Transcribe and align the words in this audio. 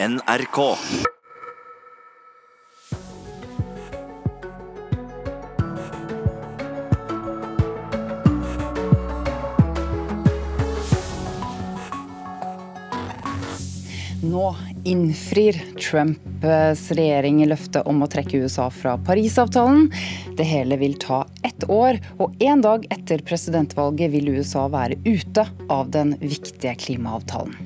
NRK. 0.00 0.58
Nå 14.22 14.56
innfrir 14.84 15.64
Trumps 15.90 16.90
regjering 16.90 17.42
løftet 17.46 17.82
om 17.82 17.98
å 17.98 18.06
trekke 18.06 18.38
USA 18.38 18.68
fra 18.70 18.94
Parisavtalen. 19.02 19.90
Det 20.38 20.46
hele 20.46 20.78
vil 20.78 20.94
ta 21.02 21.24
ett 21.42 21.66
år, 21.66 21.98
og 22.22 22.38
en 22.38 22.62
dag 22.62 22.86
etter 22.94 23.26
presidentvalget 23.26 24.14
vil 24.14 24.30
USA 24.38 24.68
være 24.70 25.02
ute 25.02 25.48
av 25.66 25.90
den 25.90 26.14
viktige 26.22 26.78
klimaavtalen. 26.86 27.58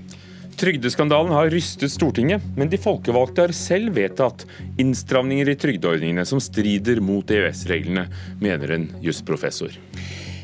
Trygdeskandalen 0.63 1.33
har 1.33 1.51
rystet 1.51 1.91
Stortinget, 1.91 2.43
men 2.57 2.69
de 2.71 2.79
folkevalgte 2.79 3.43
har 3.43 3.53
selv 3.57 3.97
vedtatt 3.97 4.45
innstramninger 4.79 5.49
i 5.51 5.57
trygdeordningene 5.59 6.23
som 6.29 6.39
strider 6.39 7.01
mot 7.03 7.27
EØS-reglene, 7.35 8.05
mener 8.39 8.77
en 8.77 8.85
jusprofessor. 9.03 9.75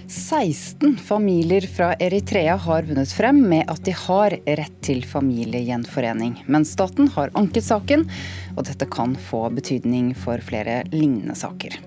16 0.08 0.96
familier 1.06 1.68
fra 1.70 1.92
Eritrea 2.02 2.56
har 2.66 2.90
vunnet 2.90 3.14
frem 3.14 3.38
med 3.46 3.70
at 3.70 3.84
de 3.86 3.94
har 3.94 4.34
rett 4.58 4.82
til 4.82 5.06
familiegjenforening. 5.06 6.34
Men 6.50 6.66
staten 6.66 7.14
har 7.14 7.30
anket 7.38 7.70
saken, 7.70 8.08
og 8.56 8.66
dette 8.66 8.90
kan 8.90 9.14
få 9.30 9.46
betydning 9.54 10.16
for 10.18 10.42
flere 10.42 10.80
lignende 10.90 11.38
saker. 11.38 11.78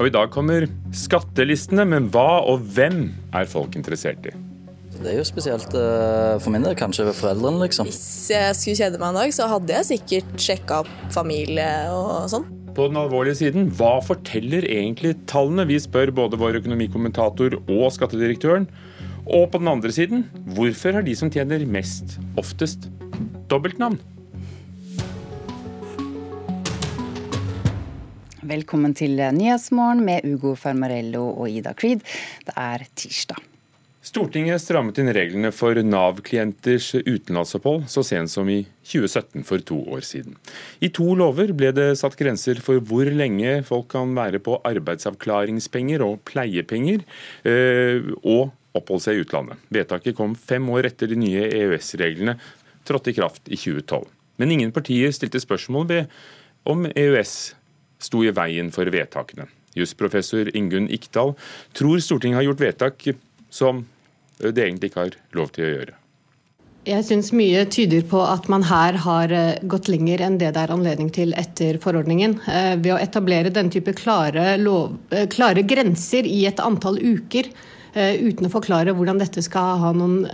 Og 0.00 0.10
I 0.10 0.16
dag 0.18 0.34
kommer 0.34 0.66
skattelistene, 0.90 1.86
men 1.86 2.10
hva 2.10 2.40
og 2.50 2.66
hvem 2.74 3.04
er 3.30 3.46
folk 3.46 3.78
interessert 3.78 4.26
i? 4.26 4.34
Det 5.00 5.14
er 5.14 5.16
jo 5.16 5.24
spesielt 5.24 5.72
uh, 5.72 6.36
for 6.44 6.52
min 6.52 6.60
del, 6.60 6.74
kanskje 6.76 7.06
ved 7.06 7.14
foreldrene, 7.16 7.62
liksom. 7.62 7.88
Hvis 7.88 8.28
jeg 8.28 8.56
skulle 8.58 8.76
kjede 8.82 8.98
meg 9.00 9.14
en 9.14 9.18
dag, 9.22 9.30
så 9.32 9.46
hadde 9.48 9.72
jeg 9.72 9.86
sikkert 9.88 10.34
sjekka 10.44 10.80
opp 10.82 10.90
familie 11.14 11.68
og 11.94 12.26
sånn. 12.28 12.44
På 12.76 12.90
den 12.90 12.98
alvorlige 13.00 13.38
siden, 13.38 13.70
hva 13.78 13.94
forteller 14.04 14.66
egentlig 14.68 15.14
tallene? 15.30 15.64
Vi 15.70 15.78
spør 15.80 16.12
både 16.18 16.36
vår 16.40 16.60
økonomikommentator 16.60 17.56
og 17.62 17.86
skattedirektøren. 17.96 18.68
Og 19.24 19.48
på 19.48 19.62
den 19.62 19.72
andre 19.72 19.92
siden, 19.94 20.26
hvorfor 20.52 20.98
har 20.98 21.06
de 21.06 21.16
som 21.16 21.32
tjener 21.32 21.64
mest, 21.64 22.18
oftest 22.40 22.90
dobbeltnavn? 23.48 23.96
Velkommen 28.50 28.92
til 28.98 29.16
Nyhetsmorgen 29.16 30.04
med 30.04 30.28
Ugo 30.28 30.52
Fermarello 30.60 31.24
og 31.38 31.48
Ida 31.48 31.72
Creed. 31.72 32.04
Det 32.44 32.56
er 32.58 32.84
tirsdag. 32.92 33.49
Stortinget 34.10 34.58
strammet 34.58 34.96
inn 34.98 35.12
reglene 35.14 35.52
for 35.54 35.78
Nav-klienters 35.86 36.88
utenlandsopphold 36.98 37.84
så 37.92 38.02
sent 38.02 38.32
som 38.32 38.48
i 38.50 38.64
2017, 38.82 39.44
for 39.46 39.62
to 39.62 39.76
år 39.94 40.02
siden. 40.02 40.34
I 40.82 40.88
to 40.90 41.04
lover 41.14 41.52
ble 41.54 41.70
det 41.76 41.92
satt 42.00 42.16
grenser 42.18 42.58
for 42.64 42.82
hvor 42.82 43.06
lenge 43.06 43.60
folk 43.68 43.86
kan 43.92 44.10
være 44.16 44.40
på 44.42 44.56
arbeidsavklaringspenger 44.66 46.02
og 46.02 46.24
pleiepenger, 46.26 47.04
eh, 47.46 48.08
og 48.24 48.50
oppholde 48.74 49.04
seg 49.04 49.20
i 49.20 49.22
utlandet. 49.22 49.62
Vedtaket 49.78 50.18
kom 50.18 50.34
fem 50.34 50.66
år 50.74 50.90
etter 50.90 51.12
de 51.12 51.20
nye 51.20 51.46
EØS-reglene 51.46 52.34
trådte 52.90 53.14
i 53.14 53.16
kraft 53.20 53.46
i 53.46 53.54
2012. 53.54 54.10
Men 54.42 54.56
ingen 54.56 54.74
partier 54.74 55.14
stilte 55.14 55.38
spørsmål 55.38 55.86
ved 55.92 56.18
om 56.66 56.82
EØS 56.90 57.36
sto 58.02 58.26
i 58.26 58.34
veien 58.34 58.74
for 58.74 58.90
vedtakene. 58.90 59.46
Jusprofessor 59.78 60.50
Ingunn 60.50 60.90
Ikdal 60.90 61.36
tror 61.78 62.02
Stortinget 62.02 62.40
har 62.40 62.50
gjort 62.50 62.66
vedtak 62.66 63.10
som 63.54 63.84
det 64.40 64.64
egentlig 64.64 64.90
ikke 64.90 65.04
har 65.04 65.18
lov 65.36 65.50
til 65.54 65.66
å 65.66 65.72
gjøre. 65.74 65.96
Jeg 66.88 67.04
syns 67.04 67.28
mye 67.36 67.66
tyder 67.68 68.06
på 68.08 68.22
at 68.24 68.46
man 68.48 68.62
her 68.64 68.96
har 69.04 69.32
gått 69.68 69.90
lenger 69.92 70.22
enn 70.24 70.38
det 70.40 70.54
det 70.56 70.62
er 70.62 70.72
anledning 70.72 71.10
til 71.12 71.34
etter 71.36 71.76
forordningen. 71.82 72.38
Ved 72.80 72.94
å 72.94 72.96
etablere 72.96 73.52
den 73.52 73.68
type 73.70 73.92
klare, 73.98 74.54
lov, 74.56 74.96
klare 75.28 75.60
grenser 75.68 76.24
i 76.24 76.46
et 76.48 76.62
antall 76.64 76.96
uker 76.96 77.52
uten 77.92 78.46
å 78.48 78.52
forklare 78.54 78.94
hvordan 78.96 79.20
dette 79.20 79.44
skal 79.44 79.76
ha 79.82 79.92
noen 79.92 80.24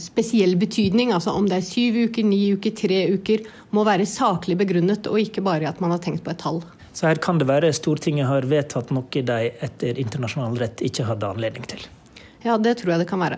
spesiell 0.00 0.56
betydning. 0.56 1.12
Altså 1.12 1.36
om 1.36 1.50
det 1.50 1.58
er 1.60 1.68
syv 1.68 2.00
uker, 2.06 2.24
ni 2.24 2.40
uker, 2.56 2.72
tre 2.80 3.02
uker, 3.12 3.44
må 3.76 3.84
være 3.84 4.08
saklig 4.08 4.56
begrunnet, 4.62 5.04
og 5.04 5.20
ikke 5.20 5.44
bare 5.44 5.68
at 5.68 5.84
man 5.84 5.92
har 5.92 6.00
tenkt 6.00 6.24
på 6.24 6.32
et 6.32 6.40
tall. 6.40 6.62
Så 6.96 7.10
her 7.10 7.20
kan 7.22 7.36
det 7.38 7.50
være 7.50 7.74
Stortinget 7.76 8.30
har 8.30 8.48
vedtatt 8.48 8.88
noe 8.94 9.04
de 9.34 9.52
etter 9.52 10.00
internasjonal 10.00 10.56
rett 10.64 10.80
ikke 10.80 11.10
hadde 11.12 11.28
anledning 11.28 11.68
til. 11.76 11.84
Ja, 12.40 12.56
det 12.56 12.78
tror 12.80 12.94
jeg 12.94 13.02
det 13.02 13.10
kan 13.10 13.20
være. 13.20 13.36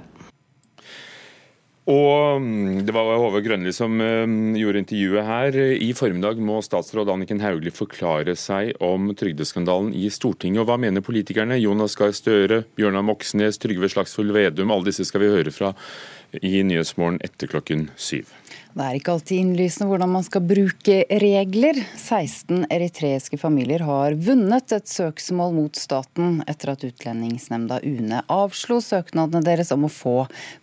Og 1.91 2.39
mm, 2.39 2.85
Det 2.87 2.95
var 2.95 3.17
Hove 3.19 3.41
Grønli 3.43 3.73
som 3.75 3.97
gjorde 4.55 4.83
intervjuet 4.85 5.27
her. 5.27 5.59
I 5.83 5.91
formiddag 5.99 6.39
må 6.39 6.61
statsråd 6.63 7.11
Anniken 7.11 7.43
Hauglie 7.43 7.75
forklare 7.75 8.37
seg 8.39 8.77
om 8.83 9.11
trygdeskandalen 9.19 9.91
i 9.99 10.07
Stortinget. 10.13 10.63
Og 10.63 10.71
Hva 10.71 10.79
mener 10.79 11.03
politikerne? 11.03 11.59
Jonas 11.59 11.99
Gahr 11.99 12.15
Støre, 12.15 12.63
Bjørnar 12.79 13.07
Moxnes, 13.07 13.59
Trygve 13.59 13.91
Slagsvold 13.91 14.31
Vedum. 14.37 14.71
Alle 14.71 14.93
disse 14.93 15.09
skal 15.09 15.25
vi 15.25 15.33
høre 15.35 15.55
fra 15.55 15.73
i 16.39 16.63
Nyhetsmorgen 16.65 17.19
etter 17.25 17.51
klokken 17.51 17.91
syv. 17.99 18.31
Det 18.73 18.81
er 18.81 18.97
ikke 18.97 19.13
alltid 19.13 19.37
innlysende 19.37 19.85
hvordan 19.91 20.09
man 20.15 20.23
skal 20.25 20.45
bruke 20.49 20.95
regler. 21.21 21.77
16 22.01 22.63
eritreiske 22.73 23.37
familier 23.37 23.83
har 23.85 24.15
vunnet 24.17 24.73
et 24.73 24.89
søksmål 24.89 25.53
mot 25.53 25.77
staten 25.77 26.39
etter 26.49 26.73
at 26.73 26.87
Utlendingsnemnda 26.89 27.83
UNE 27.85 28.23
avslo 28.33 28.79
søknadene 28.81 29.45
deres 29.45 29.75
om 29.77 29.85
å 29.85 29.91
få 29.93 30.15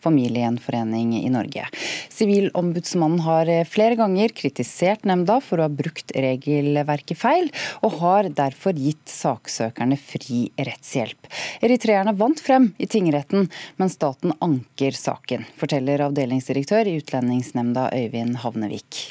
familiegjenforening 0.01 1.11
i 1.19 1.29
Norge. 1.29 1.67
Sivilombudsmannen 2.09 3.21
har 3.27 3.51
flere 3.69 3.99
ganger 3.99 4.33
kritisert 4.33 5.05
nemnda 5.05 5.37
for 5.45 5.61
å 5.61 5.67
ha 5.67 5.69
brukt 5.69 6.09
regelverket 6.17 7.21
feil, 7.21 7.51
og 7.85 7.99
har 8.01 8.31
derfor 8.33 8.73
gitt 8.73 9.05
saksøkerne 9.05 9.99
fri 10.01 10.47
rettshjelp. 10.57 11.29
Eritreerne 11.61 12.17
vant 12.17 12.41
frem 12.41 12.71
i 12.81 12.89
tingretten, 12.89 13.51
men 13.77 13.93
staten 13.93 14.33
anker 14.41 14.97
saken, 14.97 15.45
forteller 15.61 16.07
avdelingsdirektør 16.09 16.89
i 16.89 16.97
Utlendingsnemnda 17.03 17.89
Øyvind 17.99 18.39
Havnevik. 18.43 19.01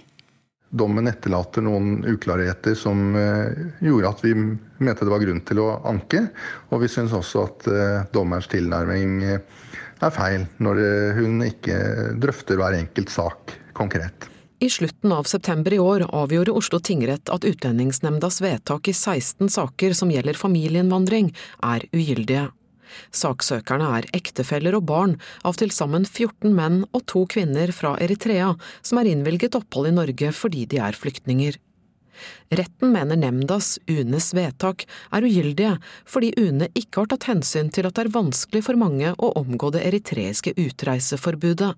Dommen 0.69 1.09
etterlater 1.09 1.65
noen 1.65 2.03
uklarheter 2.05 2.75
som 2.77 3.15
gjorde 3.81 4.11
at 4.11 4.25
vi 4.25 4.35
mente 4.37 5.07
det 5.07 5.15
var 5.15 5.23
grunn 5.23 5.41
til 5.49 5.63
å 5.65 5.69
anke. 5.89 6.27
Og 6.69 6.83
vi 6.83 6.91
syns 6.93 7.15
også 7.17 7.47
at 7.47 7.69
dommerens 8.13 8.51
tilnærming 8.53 9.23
er 9.25 10.13
feil, 10.13 10.45
når 10.61 10.83
hun 11.17 11.41
ikke 11.49 11.79
drøfter 12.21 12.61
hver 12.61 12.77
enkelt 12.83 13.15
sak 13.17 13.57
konkret. 13.73 14.29
I 14.61 14.71
slutten 14.71 15.13
av 15.15 15.29
september 15.31 15.75
i 15.75 15.79
år 15.79 16.03
avgjorde 16.09 16.51
Oslo 16.59 16.81
tingrett 16.83 17.31
at 17.31 17.45
Utlendingsnemndas 17.47 18.41
vedtak 18.43 18.89
i 18.91 18.95
16 18.97 19.53
saker 19.55 19.95
som 19.95 20.11
gjelder 20.11 20.35
familieinnvandring, 20.35 21.31
er 21.63 21.85
ugyldige. 21.95 22.49
Saksøkerne 23.15 23.93
er 23.99 24.11
ektefeller 24.17 24.79
og 24.79 24.87
barn 24.91 25.17
av 25.49 25.59
til 25.61 25.73
sammen 25.75 26.07
14 26.09 26.53
menn 26.55 26.83
og 26.93 27.07
to 27.11 27.25
kvinner 27.31 27.73
fra 27.75 27.97
Eritrea 28.03 28.55
som 28.83 29.01
er 29.01 29.11
innvilget 29.13 29.59
opphold 29.59 29.91
i 29.91 29.97
Norge 29.97 30.35
fordi 30.37 30.67
de 30.71 30.83
er 30.83 30.99
flyktninger. 30.99 31.59
Retten 32.51 32.93
mener 32.95 33.19
nemndas, 33.21 33.77
UNEs 33.87 34.33
vedtak, 34.35 34.87
er 35.15 35.27
ugyldige 35.27 35.77
fordi 36.09 36.33
UNE 36.41 36.71
ikke 36.79 37.05
har 37.05 37.13
tatt 37.13 37.29
hensyn 37.31 37.71
til 37.75 37.87
at 37.87 37.99
det 37.99 38.07
er 38.07 38.17
vanskelig 38.17 38.65
for 38.67 38.81
mange 38.81 39.13
å 39.15 39.35
omgå 39.39 39.71
det 39.75 39.85
eritreiske 39.87 40.57
utreiseforbudet. 40.59 41.75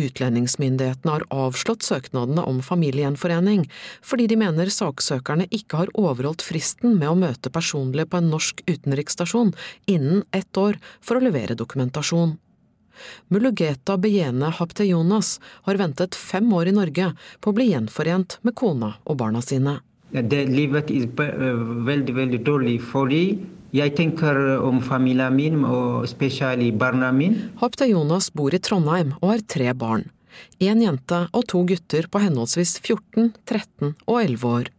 Utlendingsmyndighetene 0.00 1.14
har 1.16 1.26
avslått 1.32 1.86
søknadene 1.86 2.44
om 2.48 2.60
familiegjenforening, 2.64 3.66
fordi 4.04 4.28
de 4.30 4.38
mener 4.40 4.72
saksøkerne 4.72 5.48
ikke 5.50 5.82
har 5.82 5.92
overholdt 5.98 6.44
fristen 6.44 6.96
med 6.98 7.10
å 7.10 7.18
møte 7.18 7.52
personlig 7.52 8.08
på 8.10 8.20
en 8.20 8.30
norsk 8.32 8.64
utenriksstasjon 8.68 9.52
innen 9.90 10.24
ett 10.32 10.56
år 10.56 10.80
for 11.00 11.18
å 11.18 11.24
levere 11.24 11.58
dokumentasjon. 11.58 12.36
Mulugeta 13.32 13.96
Bejene 13.98 14.50
Haptejonas 14.52 15.38
har 15.66 15.80
ventet 15.80 16.14
fem 16.18 16.52
år 16.52 16.70
i 16.70 16.76
Norge 16.76 17.08
på 17.40 17.50
å 17.50 17.56
bli 17.56 17.70
gjenforent 17.72 18.38
med 18.46 18.56
kona 18.58 18.94
og 19.04 19.18
barna 19.22 19.42
sine. 19.44 19.80
Det 20.12 20.44
livet 20.50 20.90
er 20.92 21.08
veldig, 21.88 22.14
veldig 22.18 22.40
dårlig 22.44 22.76
fordi 22.84 23.24
jeg 23.72 23.94
tenker 23.96 24.38
om 24.60 24.82
familien 24.84 25.32
min, 25.36 25.62
og 25.64 26.04
spesielt 26.10 26.76
barna 26.80 27.12
mine. 27.12 27.48
Hapte 27.62 27.88
Jonas 27.88 28.28
bor 28.34 28.52
i 28.52 28.60
Trondheim 28.60 29.14
og 29.22 29.30
har 29.32 29.46
tre 29.48 29.72
barn. 29.72 30.10
En 30.60 30.80
jente 30.80 31.24
og 31.32 31.46
to 31.48 31.62
gutter 31.68 32.08
på 32.08 32.20
henholdsvis 32.22 32.78
14, 32.80 33.32
13 33.48 33.94
og 34.06 34.16
11 34.20 34.48
år. 34.48 34.70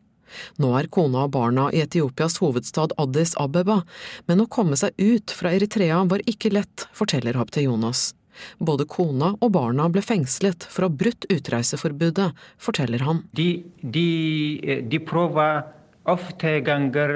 Nå 0.61 0.71
er 0.79 0.89
kona 0.93 1.27
og 1.27 1.33
barna 1.35 1.67
i 1.73 1.83
Etiopias 1.83 2.39
hovedstad 2.41 2.95
Addis 3.01 3.35
Abeba, 3.41 3.83
men 4.29 4.41
å 4.41 4.49
komme 4.49 4.77
seg 4.79 4.97
ut 4.97 5.33
fra 5.33 5.53
Eritrea 5.53 6.01
var 6.09 6.25
ikke 6.29 6.53
lett, 6.53 6.87
forteller 6.93 7.37
Hapte 7.37 7.65
Jonas. 7.65 8.11
Både 8.57 8.87
kona 8.89 9.35
og 9.39 9.51
barna 9.53 9.85
ble 9.93 10.01
fengslet 10.01 10.65
for 10.65 10.85
å 10.85 10.89
ha 10.89 10.97
brutt 11.03 11.27
utreiseforbudet, 11.29 12.31
forteller 12.57 13.05
han. 13.05 13.21
De, 13.37 13.63
de, 13.81 14.81
de 14.89 15.01
prøver 15.05 15.61
ofte 16.09 16.59
ganger, 16.65 17.11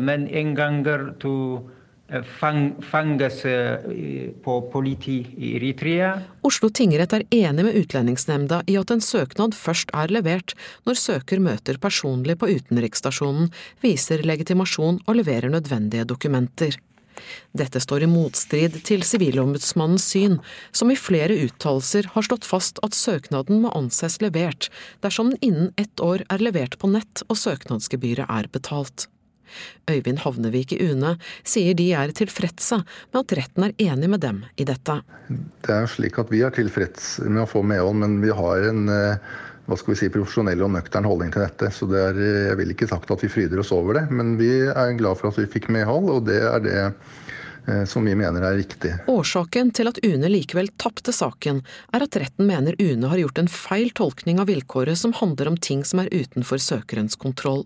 men 0.00 0.28
en 0.28 0.54
ganger 0.56 1.10
to 1.20 1.34
fanges 2.38 3.42
på 4.44 4.54
politi 4.72 5.16
i 5.36 5.54
Eritrea. 5.56 6.10
Oslo 6.44 6.68
tingrett 6.68 7.14
er 7.16 7.24
enig 7.32 7.64
med 7.64 7.78
Utlendingsnemnda 7.80 8.60
i 8.70 8.76
at 8.76 8.92
en 8.92 9.02
søknad 9.02 9.56
først 9.56 9.90
er 9.96 10.12
levert 10.12 10.52
når 10.84 11.00
søker 11.00 11.40
møter 11.42 11.80
personlig 11.80 12.36
på 12.38 12.50
utenriksstasjonen, 12.52 13.48
viser 13.82 14.24
legitimasjon 14.24 15.00
og 15.06 15.16
leverer 15.16 15.48
nødvendige 15.52 16.04
dokumenter. 16.04 16.76
Dette 17.56 17.82
står 17.82 18.04
i 18.04 18.10
motstrid 18.10 18.80
til 18.86 19.04
Sivilombudsmannens 19.06 20.06
syn, 20.12 20.38
som 20.72 20.92
i 20.92 20.98
flere 20.98 21.36
uttalelser 21.46 22.10
har 22.14 22.26
slått 22.26 22.48
fast 22.48 22.80
at 22.86 22.96
søknaden 22.98 23.62
må 23.64 23.72
anses 23.76 24.20
levert 24.24 24.70
dersom 25.04 25.32
den 25.32 25.42
innen 25.48 25.72
ett 25.80 26.00
år 26.02 26.26
er 26.32 26.44
levert 26.44 26.78
på 26.80 26.90
nett 26.92 27.24
og 27.28 27.40
søknadsgebyret 27.40 28.30
er 28.30 28.50
betalt. 28.52 29.08
Øyvind 29.90 30.22
Havnevik 30.24 30.72
i 30.74 30.80
UNE 30.82 31.14
sier 31.46 31.76
de 31.78 31.90
er 31.94 32.12
tilfredse 32.16 32.80
med 32.82 33.20
at 33.20 33.34
retten 33.38 33.66
er 33.68 33.74
enig 33.90 34.10
med 34.10 34.24
dem 34.24 34.42
i 34.58 34.66
dette. 34.68 35.00
Det 35.28 35.74
er 35.74 35.90
slik 35.90 36.18
at 36.20 36.32
Vi 36.32 36.42
er 36.44 36.54
tilfreds 36.54 37.18
med 37.26 37.44
å 37.44 37.50
få 37.50 37.62
medhold, 37.66 38.00
men 38.02 38.18
vi 38.24 38.32
har 38.34 38.68
en 38.70 38.88
eh, 38.90 39.34
hva 39.64 39.76
skal 39.80 39.94
vi 39.94 39.98
si, 39.98 40.10
profesjonell 40.12 40.62
og 40.66 40.72
nøktern 40.74 41.06
holdning 41.08 41.32
til 41.34 41.44
dette. 41.44 41.70
Så 41.72 41.88
det 41.90 42.00
er, 42.00 42.18
Jeg 42.50 42.56
vil 42.60 42.72
ikke 42.74 42.88
sagt 42.90 43.10
at 43.10 43.24
vi 43.24 43.32
fryder 43.32 43.60
oss 43.62 43.72
over 43.72 44.00
det, 44.00 44.06
men 44.10 44.36
vi 44.40 44.50
er 44.68 44.98
glad 44.98 45.20
for 45.20 45.30
at 45.30 45.38
vi 45.40 45.50
fikk 45.56 45.70
medhold, 45.72 46.10
og 46.12 46.26
det 46.28 46.40
er 46.44 46.64
det 46.64 46.80
eh, 46.82 47.84
som 47.88 48.04
vi 48.04 48.16
mener 48.18 48.44
er 48.44 48.58
riktig. 48.60 48.92
Årsaken 49.08 49.72
til 49.76 49.88
at 49.88 50.00
UNE 50.04 50.28
likevel 50.28 50.68
tapte 50.80 51.14
saken, 51.16 51.62
er 51.96 52.04
at 52.04 52.18
retten 52.20 52.48
mener 52.50 52.76
UNE 52.78 53.08
har 53.12 53.22
gjort 53.22 53.40
en 53.40 53.48
feil 53.48 53.94
tolkning 53.96 54.42
av 54.42 54.50
vilkåret 54.52 55.00
som 55.00 55.16
handler 55.16 55.52
om 55.52 55.56
ting 55.56 55.84
som 55.84 56.04
er 56.04 56.12
utenfor 56.12 56.60
søkerens 56.60 57.16
kontroll. 57.16 57.64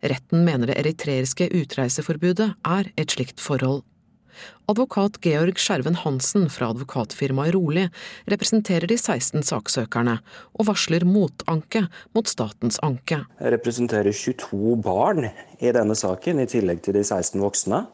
Retten 0.00 0.42
mener 0.48 0.70
det 0.70 0.78
eritreiske 0.80 1.50
utreiseforbudet 1.54 2.50
er 2.66 2.90
et 2.96 3.14
slikt 3.14 3.42
forhold. 3.42 3.84
Advokat 4.68 5.20
Georg 5.24 5.60
Skjerven 5.62 5.96
Hansen 6.02 6.48
fra 6.52 6.70
advokatfirmaet 6.74 7.54
Rolig 7.56 7.86
representerer 8.28 8.88
de 8.90 8.98
16 8.98 9.46
saksøkerne, 9.48 10.18
og 10.58 10.68
varsler 10.68 11.06
motanke 11.08 11.86
mot 12.16 12.28
statens 12.28 12.80
anke. 12.84 13.22
Jeg 13.40 13.54
representerer 13.56 14.12
22 14.12 14.76
barn 14.84 15.30
i 15.30 15.72
denne 15.74 15.96
saken, 15.98 16.42
i 16.42 16.50
tillegg 16.50 16.84
til 16.84 16.98
de 16.98 17.04
16 17.06 17.40
voksne. 17.42 17.86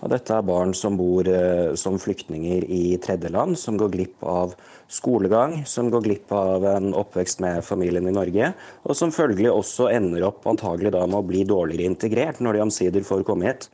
Og 0.00 0.12
dette 0.12 0.32
er 0.32 0.46
barn 0.46 0.72
som 0.76 0.96
bor 0.96 1.28
eh, 1.28 1.72
som 1.76 1.98
flyktninger 2.00 2.64
i 2.72 2.96
tredjeland, 3.02 3.58
som 3.60 3.76
går 3.80 3.92
glipp 3.92 4.24
av 4.24 4.54
skolegang, 4.90 5.60
som 5.68 5.90
går 5.92 6.06
glipp 6.06 6.32
av 6.34 6.64
en 6.70 6.94
oppvekst 6.96 7.42
med 7.44 7.64
familien 7.66 8.08
i 8.08 8.14
Norge, 8.14 8.52
og 8.86 8.96
som 8.96 9.12
følgelig 9.14 9.50
også 9.52 9.90
ender 9.92 10.24
opp 10.30 10.46
antagelig 10.50 10.94
da 10.96 11.04
med 11.06 11.20
å 11.20 11.26
bli 11.26 11.44
dårligere 11.48 11.90
integrert 11.90 12.40
når 12.40 12.56
de 12.56 12.64
omsider 12.68 13.06
får 13.06 13.26
komme 13.28 13.50
hit. 13.50 13.68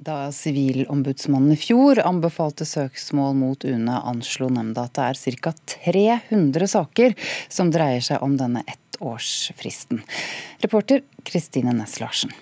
Da 0.00 0.30
Sivilombudsmannen 0.32 1.52
i 1.52 1.58
fjor 1.60 1.98
anbefalte 2.00 2.64
søksmål 2.64 3.34
mot 3.36 3.64
UNE, 3.68 3.98
anslo 4.08 4.48
nemnda 4.48 4.86
at 4.88 4.96
det 4.96 5.08
er 5.10 5.40
ca. 5.44 5.52
300 5.74 6.68
saker 6.72 7.16
som 7.52 7.68
dreier 7.74 8.00
seg 8.06 8.24
om 8.24 8.38
denne 8.40 8.62
ettårsfristen. 8.64 10.00
Reporter 10.64 11.04
Kristine 11.28 11.76
Næss 11.76 11.98
Larsen. 12.00 12.32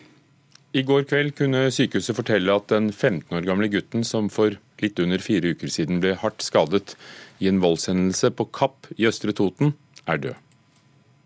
I 0.70 0.84
går 0.86 1.08
kveld 1.10 1.34
kunne 1.34 1.64
sykehuset 1.74 2.14
fortelle 2.14 2.54
at 2.54 2.70
den 2.70 2.92
15 2.92 3.34
år 3.34 3.46
gamle 3.48 3.70
gutten 3.72 4.06
som 4.06 4.30
for 4.30 4.54
litt 4.78 5.00
under 5.02 5.18
fire 5.18 5.50
uker 5.56 5.72
siden 5.72 5.98
ble 6.04 6.14
hardt 6.20 6.44
skadet 6.46 6.94
i 7.42 7.50
en 7.50 7.58
voldshendelse 7.64 8.30
på 8.38 8.46
Kapp 8.54 8.86
i 8.94 9.08
Østre 9.10 9.34
Toten, 9.34 9.74
er 10.06 10.22
død. 10.22 10.36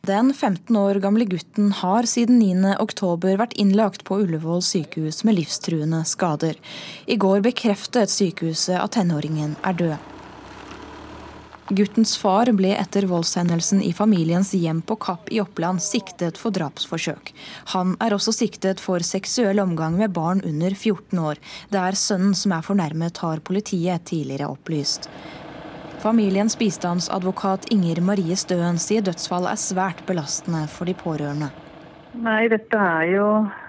Den 0.02 0.32
15 0.34 0.76
år 0.76 0.98
gamle 0.98 1.22
gutten 1.30 1.68
har 1.78 2.08
siden 2.10 2.40
9. 2.40 2.72
oktober 2.82 3.36
vært 3.38 3.52
innlagt 3.54 4.02
på 4.02 4.16
Ullevål 4.24 4.58
sykehus 4.66 5.20
med 5.22 5.36
livstruende 5.36 6.00
skader. 6.10 6.56
I 7.06 7.14
går 7.22 7.44
bekreftet 7.44 8.10
sykehuset 8.10 8.80
at 8.80 8.96
tenåringen 8.96 9.52
er 9.62 9.76
død. 9.78 10.08
Guttens 11.70 12.16
far 12.18 12.50
ble 12.58 12.72
etter 12.74 13.06
voldshendelsen 13.06 13.78
i 13.86 13.92
familiens 13.94 14.50
hjem 14.58 14.80
på 14.82 14.96
Kapp 15.06 15.30
i 15.30 15.38
Oppland 15.38 15.78
siktet 15.84 16.40
for 16.40 16.50
drapsforsøk. 16.50 17.30
Han 17.76 17.94
er 18.02 18.16
også 18.18 18.34
siktet 18.34 18.82
for 18.82 19.06
seksuell 19.06 19.62
omgang 19.62 20.00
med 20.02 20.10
barn 20.18 20.42
under 20.42 20.74
14 20.74 21.22
år. 21.28 21.38
Det 21.70 21.78
er 21.78 22.00
sønnen 22.02 22.34
som 22.34 22.58
er 22.58 22.66
fornærmet, 22.66 23.22
har 23.22 23.46
politiet 23.46 24.02
tidligere 24.10 24.50
opplyst. 24.50 25.06
Familiens 26.02 26.58
bistandsadvokat 26.58 27.68
Inger 27.70 28.00
Marie 28.02 28.34
Støen 28.34 28.78
sier 28.82 29.04
dødsfallet 29.06 29.52
er 29.52 29.60
svært 29.62 30.00
belastende 30.08 30.64
for 30.72 30.90
de 30.90 30.96
pårørende. 30.98 31.52
Nei, 32.24 32.48
dette 32.50 32.74
er 32.74 33.04
jo 33.12 33.26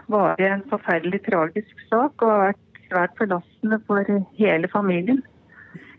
bare 0.10 0.48
en 0.56 0.64
forferdelig 0.72 1.20
tragisk 1.28 1.84
sak 1.92 2.26
og 2.26 2.32
har 2.32 2.42
vært 2.48 2.88
svært 2.88 3.14
belastende 3.20 3.80
for 3.86 4.10
hele 4.40 4.72
familien. 4.74 5.22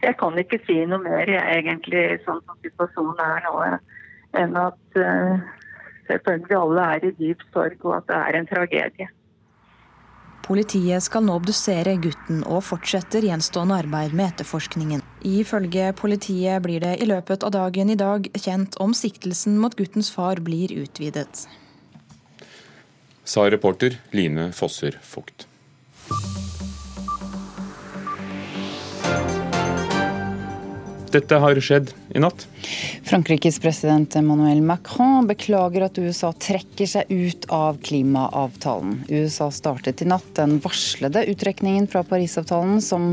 Jeg 0.02 0.18
kan 0.18 0.34
ikke 0.42 0.58
si 0.66 0.80
noe 0.90 1.04
mer 1.04 1.30
egentlig 1.38 2.02
sånn 2.26 2.42
som 2.42 2.58
situasjonen 2.66 3.22
er 3.28 3.46
nå, 3.46 3.54
enn 4.42 4.58
at 4.58 4.98
uh, 4.98 5.38
selvfølgelig 6.10 6.58
alle 6.64 6.88
er 6.96 7.06
i 7.12 7.14
dyp 7.20 7.46
sorg, 7.54 7.78
og 7.86 8.00
at 8.00 8.10
det 8.10 8.18
er 8.18 8.40
en 8.40 8.50
tragedie. 8.50 9.12
Politiet 10.44 11.00
skal 11.00 11.24
nå 11.24 11.38
obdusere 11.38 11.94
gutten 12.04 12.42
og 12.44 12.60
fortsetter 12.66 13.24
gjenstående 13.24 13.78
arbeid 13.80 14.12
med 14.12 14.34
etterforskningen. 14.34 15.00
Ifølge 15.24 15.88
politiet 15.96 16.60
blir 16.66 16.84
det 16.84 16.98
i 17.00 17.08
løpet 17.08 17.46
av 17.48 17.54
dagen 17.54 17.88
i 17.88 17.96
dag 17.96 18.28
kjent 18.36 18.76
om 18.84 18.92
siktelsen 18.92 19.56
mot 19.62 19.72
guttens 19.78 20.12
far 20.12 20.42
blir 20.44 20.74
utvidet. 20.76 21.46
Sa 23.24 23.46
reporter 23.48 23.96
Line 24.12 24.50
Fosser 24.52 25.00
Fugt. 25.00 25.46
Dette 31.14 31.40
har 31.40 31.60
skjedd 31.62 31.94
i 32.14 32.22
natt. 32.22 32.46
Frankrikes 33.04 33.58
president 33.60 34.16
Emmanuel 34.16 34.62
Macron 34.62 35.26
beklager 35.26 35.84
at 35.88 35.98
USA 35.98 36.30
trekker 36.32 36.88
seg 36.88 37.10
ut 37.10 37.48
av 37.52 37.80
klimaavtalen. 37.84 39.02
USA 39.08 39.50
startet 39.52 40.02
i 40.02 40.08
natt 40.08 40.30
den 40.38 40.56
varslede 40.64 41.24
uttrekningen 41.30 41.88
fra 41.90 42.04
Parisavtalen, 42.06 42.80
som 42.82 43.12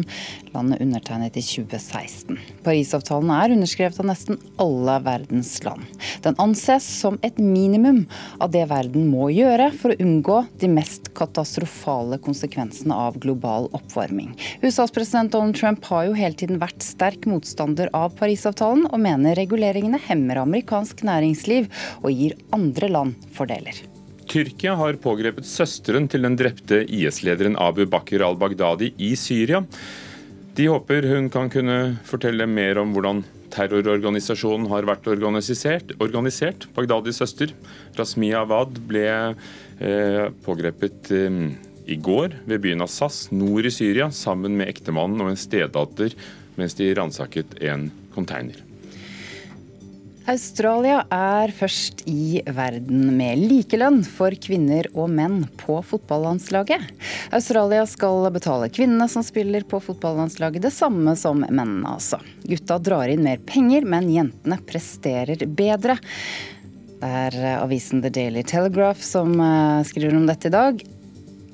landet 0.53 0.81
undertegnet 0.83 1.37
i 1.39 1.43
2016. 1.43 2.37
Parisavtalen 2.63 3.31
er 3.33 3.55
underskrevet 3.55 3.99
av 4.03 4.09
nesten 4.11 4.39
alle 4.61 4.97
verdens 5.03 5.53
land. 5.65 5.87
Den 6.23 6.37
anses 6.41 6.85
som 7.01 7.17
et 7.25 7.39
minimum 7.41 8.03
av 8.39 8.53
det 8.53 8.67
verden 8.69 9.09
må 9.11 9.31
gjøre 9.33 9.71
for 9.81 9.93
å 9.93 9.99
unngå 10.03 10.37
de 10.61 10.69
mest 10.71 11.11
katastrofale 11.17 12.19
konsekvensene 12.21 12.95
av 12.95 13.17
global 13.23 13.69
oppvarming. 13.75 14.35
USAs 14.61 14.93
president 14.93 15.33
Donald 15.33 15.57
Trump 15.57 15.85
har 15.89 16.07
jo 16.07 16.17
hele 16.17 16.37
tiden 16.37 16.61
vært 16.61 16.83
sterk 16.85 17.25
motstander 17.29 17.89
av 17.97 18.13
Parisavtalen, 18.19 18.87
og 18.91 19.01
mener 19.01 19.37
reguleringene 19.39 19.99
hemmer 20.05 20.43
amerikansk 20.43 21.03
næringsliv 21.07 21.71
og 22.01 22.11
gir 22.11 22.37
andre 22.55 22.91
land 22.91 23.25
fordeler. 23.35 23.81
Tyrkia 24.31 24.77
har 24.79 24.95
pågrepet 25.03 25.47
søsteren 25.47 26.07
til 26.07 26.23
den 26.23 26.37
drepte 26.39 26.85
IS-lederen 26.87 27.57
Abu 27.59 27.83
Bakr 27.89 28.23
al-Baghdadi 28.23 28.93
i 29.03 29.11
Syria. 29.19 29.59
De 30.55 30.67
håper 30.71 31.07
hun 31.09 31.27
kan 31.31 31.51
kunne 31.51 31.97
fortelle 32.07 32.47
mer 32.47 32.79
om 32.79 32.93
hvordan 32.95 33.23
terrororganisasjonen 33.51 34.69
har 34.71 34.87
vært 34.87 35.09
organisert. 35.11 35.91
organisert. 35.99 36.67
Baghdadis 36.75 37.19
søster, 37.19 37.51
Rasmia 37.97 38.45
Awad, 38.45 38.79
ble 38.87 39.05
eh, 39.11 40.25
pågrepet 40.45 41.11
eh, 41.11 41.43
i 41.91 41.99
går 41.99 42.39
ved 42.47 42.63
byen 42.63 42.87
Assas 42.87 43.25
nord 43.31 43.67
i 43.67 43.73
Syria 43.73 44.11
sammen 44.15 44.55
med 44.55 44.71
ektemannen 44.71 45.19
og 45.23 45.33
en 45.33 45.39
stedatter 45.39 46.15
mens 46.55 46.75
de 46.79 46.93
ransaket 46.95 47.57
en 47.59 47.89
container. 48.15 48.70
Australia 50.31 51.01
er 51.11 51.51
først 51.51 52.05
i 52.07 52.39
verden 52.55 53.09
med 53.17 53.41
likelønn 53.49 53.99
for 54.07 54.31
kvinner 54.39 54.87
og 54.93 55.09
menn 55.11 55.41
på 55.59 55.79
fotballandslaget. 55.83 56.85
Australia 57.35 57.83
skal 57.89 58.29
betale 58.31 58.69
kvinnene 58.71 59.09
som 59.11 59.25
spiller 59.27 59.65
på 59.67 59.81
fotballandslaget 59.83 60.63
det 60.63 60.71
samme 60.71 61.17
som 61.19 61.43
mennene, 61.43 61.97
altså. 61.97 62.21
Gutta 62.47 62.79
drar 62.79 63.11
inn 63.11 63.25
mer 63.27 63.43
penger, 63.43 63.83
men 63.83 64.07
jentene 64.13 64.61
presterer 64.69 65.43
bedre. 65.47 65.97
Det 67.01 67.11
er 67.11 67.37
avisen 67.57 68.03
The 68.05 68.13
Daily 68.13 68.45
Telegraph 68.47 69.03
som 69.03 69.35
eh, 69.35 69.83
skriver 69.89 70.15
om 70.15 70.29
dette 70.29 70.47
i 70.47 70.55
dag. 70.55 70.83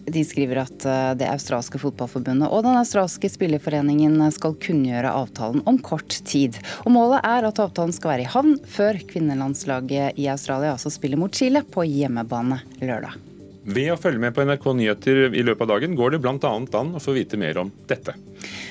De 0.08 0.24
skriver 0.26 0.62
at 0.64 0.88
eh, 0.88 1.12
det 1.20 1.28
australske 1.28 1.82
fotballforbundet 1.82 2.48
og 2.48 2.64
den 2.66 2.80
australske 2.80 3.30
spillerforeningen 3.32 4.20
skal 4.36 4.56
kunngjøre 4.64 5.12
avtalen 5.12 5.64
om 5.68 5.80
kort 5.84 6.20
tid. 6.28 6.60
Og 6.86 6.94
Målet 6.96 7.26
er 7.28 7.50
at 7.50 7.62
avtalen 7.64 7.96
skal 7.96 8.16
være 8.16 8.28
i 8.28 8.32
havn 8.32 8.56
før 8.78 9.02
kvinnelandslaget 9.12 10.20
i 10.20 10.30
Australia 10.32 10.76
altså 10.78 10.94
spiller 10.94 11.20
mot 11.20 11.34
Chile 11.36 11.66
på 11.68 11.86
hjemmebane 11.88 12.62
lørdag. 12.80 13.27
Ved 13.68 13.90
å 13.92 13.98
følge 14.00 14.22
med 14.24 14.32
på 14.32 14.46
NRK 14.48 14.66
Nyheter 14.80 15.36
i 15.36 15.44
løpet 15.44 15.66
av 15.66 15.74
dagen 15.74 15.96
går 16.00 16.14
det 16.14 16.22
bl.a. 16.24 16.38
an 16.40 16.94
å 16.96 17.02
få 17.04 17.18
vite 17.18 17.40
mer 17.40 17.58
om 17.60 17.72
dette. 17.90 18.14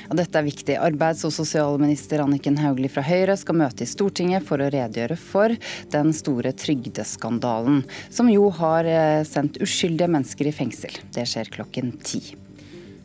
Og 0.09 0.17
dette 0.17 0.41
er 0.41 0.47
viktig. 0.47 0.79
Arbeids- 0.81 1.27
og 1.29 1.35
sosialminister 1.37 2.23
Anniken 2.25 2.57
Hauglie 2.63 2.93
fra 2.93 3.05
Høyre 3.05 3.37
skal 3.37 3.59
møte 3.61 3.85
i 3.85 3.91
Stortinget 3.91 4.47
for 4.49 4.63
å 4.63 4.71
redegjøre 4.73 5.19
for 5.21 5.53
den 5.93 6.15
store 6.17 6.55
trygdeskandalen, 6.57 7.83
som 8.09 8.33
jo 8.33 8.49
har 8.57 8.89
eh, 8.89 9.21
sendt 9.29 9.61
uskyldige 9.61 10.09
mennesker 10.17 10.49
i 10.49 10.57
fengsel. 10.65 10.97
Det 11.13 11.29
skjer 11.29 11.53
klokken 11.59 11.93
ti. 12.01 12.23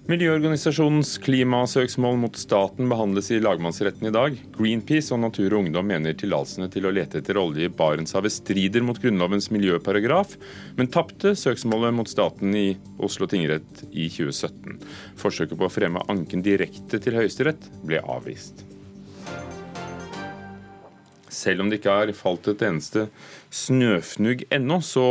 Miljøorganisasjonens 0.09 1.11
klimasøksmål 1.21 2.15
mot 2.23 2.37
staten 2.39 2.87
behandles 2.89 3.27
i 3.29 3.37
lagmannsretten 3.37 4.07
i 4.09 4.13
dag. 4.15 4.39
Greenpeace 4.55 5.13
og 5.13 5.21
Natur 5.21 5.53
og 5.53 5.59
Ungdom 5.59 5.85
mener 5.91 6.15
tillatelsene 6.17 6.71
til 6.73 6.87
å 6.89 6.93
lete 6.95 7.19
etter 7.21 7.37
olje 7.37 7.67
i 7.67 7.69
Barentshavet 7.69 8.33
strider 8.33 8.81
mot 8.81 8.97
Grunnlovens 8.97 9.51
miljøparagraf, 9.53 10.33
men 10.79 10.89
tapte 10.89 11.35
søksmålet 11.37 11.93
mot 11.93 12.09
staten 12.09 12.57
i 12.57 12.65
Oslo 12.97 13.29
tingrett 13.29 13.85
i 13.91 14.09
2017. 14.09 14.81
Forsøket 15.21 15.61
på 15.61 15.69
å 15.69 15.73
fremme 15.77 16.01
anken 16.09 16.41
direkte 16.49 16.97
til 16.97 17.21
Høyesterett 17.21 17.69
ble 17.85 18.01
avvist. 18.01 18.65
Selv 21.29 21.61
om 21.61 21.69
det 21.69 21.77
ikke 21.77 21.99
har 22.01 22.17
falt 22.17 22.49
et 22.49 22.65
eneste 22.65 23.05
snøfnugg 23.53 24.47
ennå, 24.49 24.81
så 24.81 25.05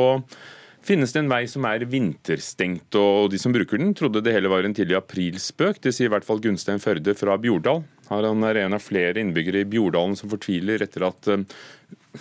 finnes 0.87 1.13
det 1.13 1.23
en 1.23 1.31
vei 1.31 1.45
som 1.51 1.67
er 1.69 1.85
vinterstengt, 1.91 2.95
og 2.99 3.31
de 3.33 3.39
som 3.41 3.55
bruker 3.55 3.81
den, 3.81 3.95
trodde 3.97 4.23
det 4.25 4.35
hele 4.35 4.51
var 4.53 4.67
en 4.67 4.75
tidlig 4.77 4.99
aprilspøk. 4.99 5.81
Det 5.83 5.93
sier 5.95 6.11
i 6.11 6.15
hvert 6.15 6.27
fall 6.27 6.43
Gunstein 6.43 6.83
Førde 6.83 7.15
fra 7.19 7.37
Bjordal. 7.41 7.83
Han 8.11 8.47
er 8.47 8.65
en 8.65 8.75
av 8.75 8.83
flere 8.83 9.23
innbyggere 9.23 9.63
i 9.63 9.69
Bjordalen 9.71 10.17
som 10.19 10.31
fortviler 10.33 10.83
etter 10.83 11.07
at 11.07 11.31
eh, 11.31 11.45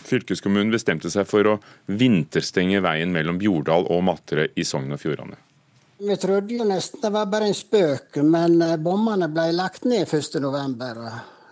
fylkeskommunen 0.05 0.73
bestemte 0.73 1.09
seg 1.09 1.25
for 1.29 1.55
å 1.55 1.59
vinterstenge 1.89 2.81
veien 2.85 3.13
mellom 3.13 3.39
Bjordal 3.41 3.87
og 3.89 4.03
Matre 4.05 4.51
i 4.53 4.65
Sogn 4.67 4.93
og 4.93 5.01
Fjordane. 5.01 5.39
Vi 5.99 6.15
trodde 6.15 6.67
nesten 6.67 7.01
det 7.03 7.09
var 7.11 7.25
bare 7.27 7.49
en 7.49 7.57
spøk, 7.57 8.21
men 8.23 8.61
eh, 8.61 8.77
bommene 8.79 9.31
ble 9.33 9.49
lagt 9.57 9.87
ned 9.89 10.05
1.11. 10.05 11.09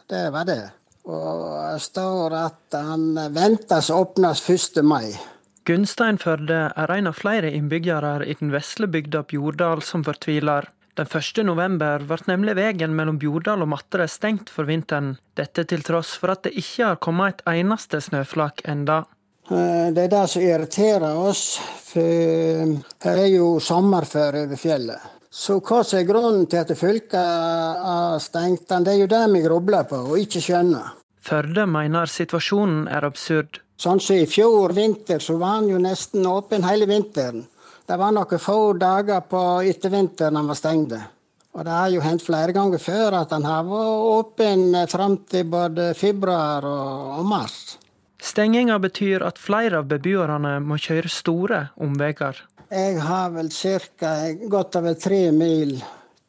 Det 0.07 0.27
var 0.35 0.45
det. 0.47 0.61
Og 1.07 1.41
det 1.71 1.81
står 1.87 2.35
at 2.35 2.75
han 2.75 3.09
ventes 3.33 3.89
åpnes 3.95 4.43
1. 4.51 4.83
mai. 4.83 5.15
Gunstein 5.67 6.15
Førde 6.15 6.69
er 6.79 6.91
en 6.95 7.09
av 7.09 7.17
flere 7.19 7.49
innbyggere 7.51 8.21
i 8.23 8.37
den 8.39 8.53
vesle 8.53 8.87
bygda 8.87 9.25
Bjordal 9.27 9.81
som 9.83 10.05
fortviler. 10.07 10.69
Den 10.95 11.09
1. 11.11 11.41
november 11.43 12.05
ble 12.07 12.17
nemlig 12.29 12.53
veien 12.55 12.93
mellom 12.95 13.17
Bjordal 13.19 13.65
og 13.65 13.69
Matre 13.73 14.05
stengt 14.07 14.47
for 14.53 14.69
vinteren. 14.69 15.17
Dette 15.35 15.65
til 15.67 15.83
tross 15.83 16.13
for 16.21 16.31
at 16.31 16.47
det 16.47 16.53
ikke 16.55 16.93
har 16.93 17.01
kommet 17.03 17.35
et 17.35 17.59
eneste 17.59 17.99
snøflak 17.99 18.63
enda. 18.63 19.01
Eh, 19.51 19.91
det 19.91 20.07
er 20.07 20.15
det 20.15 20.23
som 20.31 20.47
irriterer 20.47 21.19
oss, 21.19 21.43
for 21.91 22.73
her 23.03 23.21
er 23.25 23.29
jo 23.33 23.51
sommerføre 23.59 24.47
over 24.47 24.63
fjellet. 24.63 25.13
Så 25.27 25.59
hva 25.59 25.83
som 25.83 25.99
er 25.99 26.07
grunnen 26.07 26.47
til 26.47 26.63
at 26.63 26.75
fylket 26.79 27.19
har 27.19 28.17
stengt 28.23 28.69
den, 28.71 28.87
det 28.87 28.95
er 28.95 29.03
jo 29.03 29.11
det 29.11 29.25
vi 29.35 29.43
grubler 29.43 29.83
på 29.91 29.99
og 30.13 30.23
ikke 30.23 30.47
skjønner. 30.47 30.95
Førde 31.19 31.67
mener 31.67 32.07
situasjonen 32.07 32.85
er 32.87 33.03
absurd. 33.03 33.59
Sånn 33.77 33.99
som 34.01 34.17
i 34.17 34.25
fjor 34.25 34.73
vinter, 34.73 35.19
så 35.21 35.35
var 35.37 35.59
han 35.59 35.69
jo 35.69 35.77
nesten 35.81 36.25
åpen 36.25 36.65
hele 36.65 36.87
vinteren. 36.89 37.43
Det 37.87 37.95
var 37.95 38.11
noen 38.11 38.41
få 38.41 38.73
dager 38.75 39.21
på 39.29 39.41
ettervinteren 39.69 40.35
han 40.35 40.49
var 40.49 40.57
stengt. 40.57 40.95
Og 41.57 41.65
det 41.65 41.73
har 41.73 41.89
jo 41.93 42.01
hendt 42.01 42.25
flere 42.25 42.53
ganger 42.53 42.81
før 42.81 43.15
at 43.21 43.31
han 43.33 43.45
har 43.47 43.63
vært 43.65 44.07
åpen 44.11 44.75
fram 44.89 45.19
til 45.29 45.45
både 45.49 45.91
februar 45.97 46.65
og, 46.67 47.23
mars. 47.25 47.77
Stenginga 48.21 48.79
betyr 48.81 49.23
at 49.25 49.39
flere 49.41 49.79
av 49.81 49.87
beboerne 49.89 50.57
må 50.61 50.77
kjøre 50.81 51.09
store 51.09 51.61
omveier. 51.81 52.43
Jeg 52.67 52.99
har 52.99 53.31
vel 53.31 53.49
ca. 53.53 54.13
godt 54.49 54.75
over 54.81 54.97
tre 54.99 55.21
mil 55.31 55.77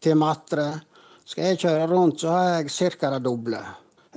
til 0.00 0.20
Matre. 0.20 0.68
Skal 1.24 1.50
jeg 1.50 1.60
kjøre 1.64 1.88
rundt, 1.90 2.20
så 2.20 2.32
har 2.32 2.48
jeg 2.60 2.96
ca. 3.00 3.10
det 3.16 3.24
doble. 3.24 3.60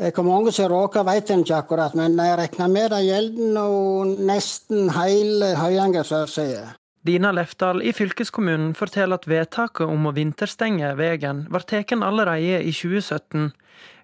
Hvor 0.02 0.26
mange 0.26 0.50
som 0.50 0.66
råker, 0.72 1.04
vet 1.06 1.30
en 1.30 1.44
ikke 1.44 1.60
akkurat, 1.62 1.94
men 1.94 2.16
jeg 2.18 2.38
regner 2.40 2.70
med 2.74 2.88
det 2.90 3.02
gjelder 3.06 3.60
og 3.62 4.16
nesten 4.26 4.90
hele 4.96 5.52
Høyanger 5.60 6.08
sørside. 6.08 6.64
Dina 7.06 7.30
Lefdal 7.32 7.84
i 7.86 7.94
fylkeskommunen 7.94 8.74
forteller 8.74 9.22
at 9.22 9.28
vedtaket 9.30 9.86
om 9.86 10.10
å 10.10 10.14
vinterstenge 10.18 10.90
veien 10.98 11.44
var 11.54 11.68
tatt 11.70 11.94
allerede 11.94 12.64
i 12.66 12.74
2017. 12.74 13.52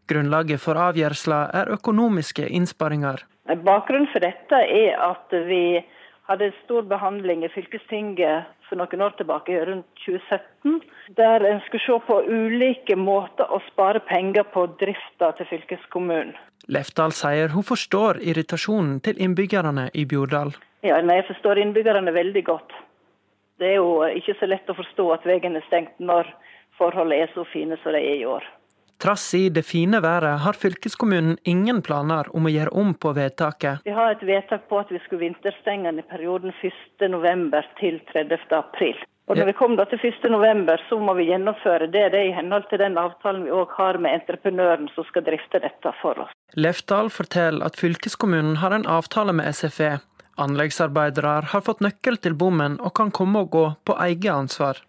Grunnlaget 0.08 0.62
for 0.62 0.78
avgjørelsen 0.78 1.34
er 1.62 1.74
økonomiske 1.74 2.46
innsparinger. 2.46 3.26
Bakgrunnen 3.66 4.10
for 4.14 4.22
dette 4.22 4.62
er 4.70 5.02
at 5.02 5.34
vi 5.50 5.82
hadde 6.30 6.54
stor 6.62 6.86
behandling 6.86 7.42
i 7.42 7.50
fylkestinget 7.54 8.46
for 8.70 8.80
noen 8.80 9.04
år 9.04 9.16
tilbake, 9.20 9.56
rundt 9.66 9.88
2017, 10.06 10.82
der 11.18 11.46
en 11.48 11.62
skulle 11.68 11.84
se 11.86 12.00
på 12.08 12.20
ulike 12.28 12.98
måter 13.00 13.48
å 13.48 13.62
spare 13.70 14.02
penger 14.08 14.48
på 14.54 14.66
drifta 14.82 15.32
til 15.38 15.50
fylkeskommunen. 15.52 16.36
Lefdal 16.68 17.14
sier 17.16 17.54
hun 17.54 17.64
forstår 17.64 18.20
irritasjonen 18.20 19.00
til 19.06 19.20
innbyggerne 19.24 19.88
i 19.94 20.04
Bjordal. 20.10 20.52
Ja, 20.84 21.00
nei, 21.02 21.22
Jeg 21.22 21.30
forstår 21.32 21.62
innbyggerne 21.62 22.12
veldig 22.14 22.44
godt. 22.44 22.76
Det 23.58 23.72
er 23.72 23.80
jo 23.80 24.04
ikke 24.06 24.36
så 24.40 24.50
lett 24.50 24.70
å 24.70 24.78
forstå 24.78 25.08
at 25.16 25.26
veien 25.26 25.56
er 25.56 25.66
stengt 25.68 25.96
når 26.00 26.30
forholdene 26.78 27.24
er 27.24 27.32
så 27.34 27.46
fine 27.54 27.78
som 27.82 27.96
de 27.96 28.04
er 28.04 28.22
i 28.22 28.28
år. 28.30 28.46
Trass 28.98 29.34
i 29.34 29.50
det 29.50 29.62
fine 29.64 30.02
været 30.02 30.40
har 30.42 30.54
fylkeskommunen 30.54 31.38
ingen 31.44 31.82
planer 31.86 32.30
om 32.36 32.48
å 32.50 32.54
gjøre 32.54 32.74
om 32.82 32.96
på 32.98 33.12
vedtaket. 33.14 33.84
Vi 33.86 33.94
har 33.94 34.16
et 34.16 34.24
vedtak 34.26 34.66
på 34.70 34.80
at 34.82 34.90
vi 34.90 35.02
skulle 35.04 35.28
vinterstenge 35.28 35.86
den 35.92 36.02
i 36.02 36.08
perioden 36.10 36.56
1.11. 36.62 37.70
til 37.78 38.02
30.4. 38.10 39.06
Og 39.28 39.38
når 39.38 39.50
vi 39.52 39.54
kommer 39.60 39.86
til 39.92 40.00
1.11, 40.00 40.72
så 40.90 40.98
må 41.04 41.14
vi 41.14 41.28
gjennomføre 41.28 41.92
det. 41.92 42.06
Det 42.14 42.20
er 42.24 42.30
i 42.32 42.34
henhold 42.34 42.66
til 42.72 42.80
den 42.82 42.98
avtalen 42.98 43.44
vi 43.46 43.54
òg 43.54 43.76
har 43.78 44.00
med 44.02 44.18
entreprenøren 44.22 44.90
som 44.96 45.06
skal 45.12 45.28
drifte 45.28 45.62
dette 45.62 45.94
for 46.02 46.18
oss. 46.24 46.34
Lefdal 46.56 47.12
forteller 47.14 47.68
at 47.68 47.78
fylkeskommunen 47.78 48.62
har 48.64 48.74
en 48.74 48.88
avtale 48.88 49.36
med 49.36 49.52
SFE. 49.54 49.98
Anleggsarbeidere 50.42 51.42
har 51.52 51.66
fått 51.66 51.84
nøkkel 51.84 52.18
til 52.24 52.38
bommen 52.40 52.80
og 52.80 52.96
kan 52.98 53.12
komme 53.12 53.46
og 53.46 53.54
gå 53.54 53.66
på 53.86 54.00
eget 54.08 54.32
ansvar. 54.32 54.80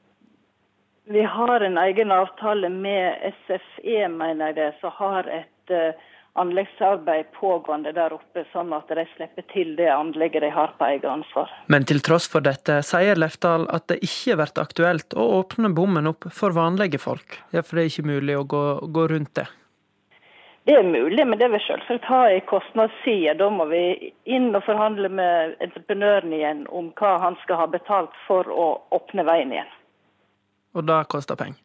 Vi 1.11 1.23
har 1.23 1.61
en 1.61 1.79
egen 1.79 2.11
avtale 2.12 2.69
med 2.69 3.33
SFE, 3.47 4.09
mener 4.09 4.47
jeg 4.47 4.55
det, 4.55 4.73
som 4.81 4.93
har 4.93 5.29
et 5.33 5.73
uh, 5.73 6.09
anleggsarbeid 6.37 7.31
pågående 7.33 7.95
der 7.97 8.12
oppe, 8.12 8.43
sånn 8.53 8.75
at 8.77 8.93
de 8.93 9.07
slipper 9.15 9.47
til 9.49 9.71
det 9.79 9.88
anlegget 9.88 10.45
de 10.45 10.50
har 10.53 10.75
på 10.77 10.85
eget 10.85 11.07
ansvar. 11.09 11.55
Men 11.73 11.87
til 11.88 12.03
tross 12.05 12.29
for 12.29 12.45
dette 12.45 12.83
sier 12.85 13.17
Lefdal 13.17 13.65
at 13.73 13.87
det 13.88 14.03
ikke 14.05 14.37
blir 14.37 14.61
aktuelt 14.61 15.17
å 15.17 15.31
åpne 15.38 15.73
bommen 15.73 16.11
opp 16.12 16.29
for 16.29 16.53
vanlige 16.53 17.00
folk. 17.00 17.41
Ja, 17.57 17.65
for 17.65 17.81
det 17.81 17.87
er 17.87 17.91
ikke 17.95 18.12
mulig 18.12 18.37
å 18.37 18.45
gå, 18.45 18.62
gå 18.93 19.09
rundt 19.15 19.33
det? 19.41 19.49
Det 20.69 20.77
er 20.77 20.85
mulig, 20.85 21.25
men 21.25 21.41
det 21.41 21.49
vil 21.49 21.65
selvsagt 21.65 22.05
ha 22.12 22.21
en 22.29 22.45
kostnadsside. 22.53 23.38
Da 23.41 23.49
må 23.49 23.65
vi 23.73 24.12
inn 24.29 24.53
og 24.53 24.61
forhandle 24.69 25.09
med 25.09 25.57
entreprenøren 25.65 26.37
igjen 26.37 26.67
om 26.69 26.93
hva 27.00 27.17
han 27.25 27.41
skal 27.47 27.62
ha 27.65 27.71
betalt 27.73 28.12
for 28.29 28.45
å 28.53 28.75
åpne 28.93 29.25
veien 29.25 29.57
igjen. 29.57 29.77
Og 30.76 30.84
det 30.88 30.98
koster 31.12 31.38
penger? 31.38 31.60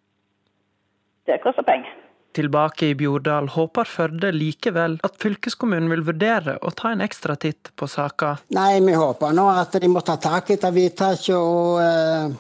Det 1.28 1.40
koster 1.44 1.66
penger. 1.68 2.00
Tilbake 2.34 2.88
i 2.90 2.96
Bjordal 2.98 3.48
håper 3.54 3.86
Førde 3.86 4.32
likevel 4.34 4.98
at 5.06 5.20
fylkeskommunen 5.22 5.92
vil 5.92 6.06
vurdere 6.08 6.58
å 6.66 6.72
ta 6.74 6.94
en 6.94 7.04
ekstra 7.06 7.36
titt 7.38 7.70
på 7.78 7.88
saka. 7.88 8.38
Nei, 8.58 8.82
vi 8.82 8.96
håper 8.98 9.36
nå 9.38 9.46
at 9.54 9.78
de 9.82 9.90
må 9.92 10.02
ta 10.02 10.18
tak 10.22 10.50
i 10.50 10.58
dette 10.58 10.72
vedtaket 10.74 11.36
og, 11.38 11.78
eh, 11.84 12.34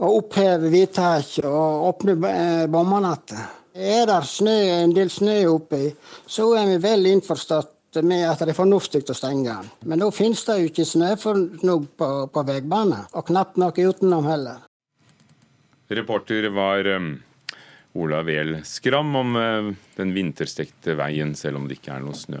og 0.00 0.16
oppheve 0.24 0.72
vedtaket 0.72 1.46
og 1.46 1.86
åpne 1.92 2.18
eh, 2.32 2.64
bommene 2.70 3.14
igjen. 3.14 3.44
Er 3.74 4.04
det 4.06 4.20
snø, 4.30 4.52
en 4.84 4.92
del 4.94 5.08
snø 5.10 5.32
oppi, 5.50 5.88
så 6.30 6.52
er 6.54 6.68
vi 6.68 6.76
vel 6.78 7.08
innforstått 7.10 7.98
med 8.06 8.22
at 8.28 8.42
det 8.42 8.52
er 8.52 8.58
fornuftig 8.58 9.02
å 9.10 9.16
stenge 9.18 9.48
den. 9.48 9.72
Men 9.90 9.98
nå 10.02 10.12
finnes 10.14 10.44
det 10.46 10.60
jo 10.60 10.68
ikke 10.68 10.86
snø 10.86 11.08
på, 11.18 12.12
på 12.30 12.44
veibanen, 12.46 13.08
og 13.10 13.26
knapt 13.26 13.58
noe 13.58 13.74
utenom 13.74 14.30
heller. 14.30 14.62
Reporter 15.88 16.48
var 16.54 16.86
um, 16.96 17.10
Ola 17.92 18.22
Wehl 18.22 18.56
Skram 18.64 19.12
om 19.16 19.36
uh, 19.36 19.70
den 19.98 20.14
vinterstekte 20.16 20.96
veien, 20.98 21.34
selv 21.36 21.60
om 21.60 21.68
det 21.68 21.80
ikke 21.80 21.98
er 21.98 22.04
noe 22.06 22.16
snø. 22.16 22.40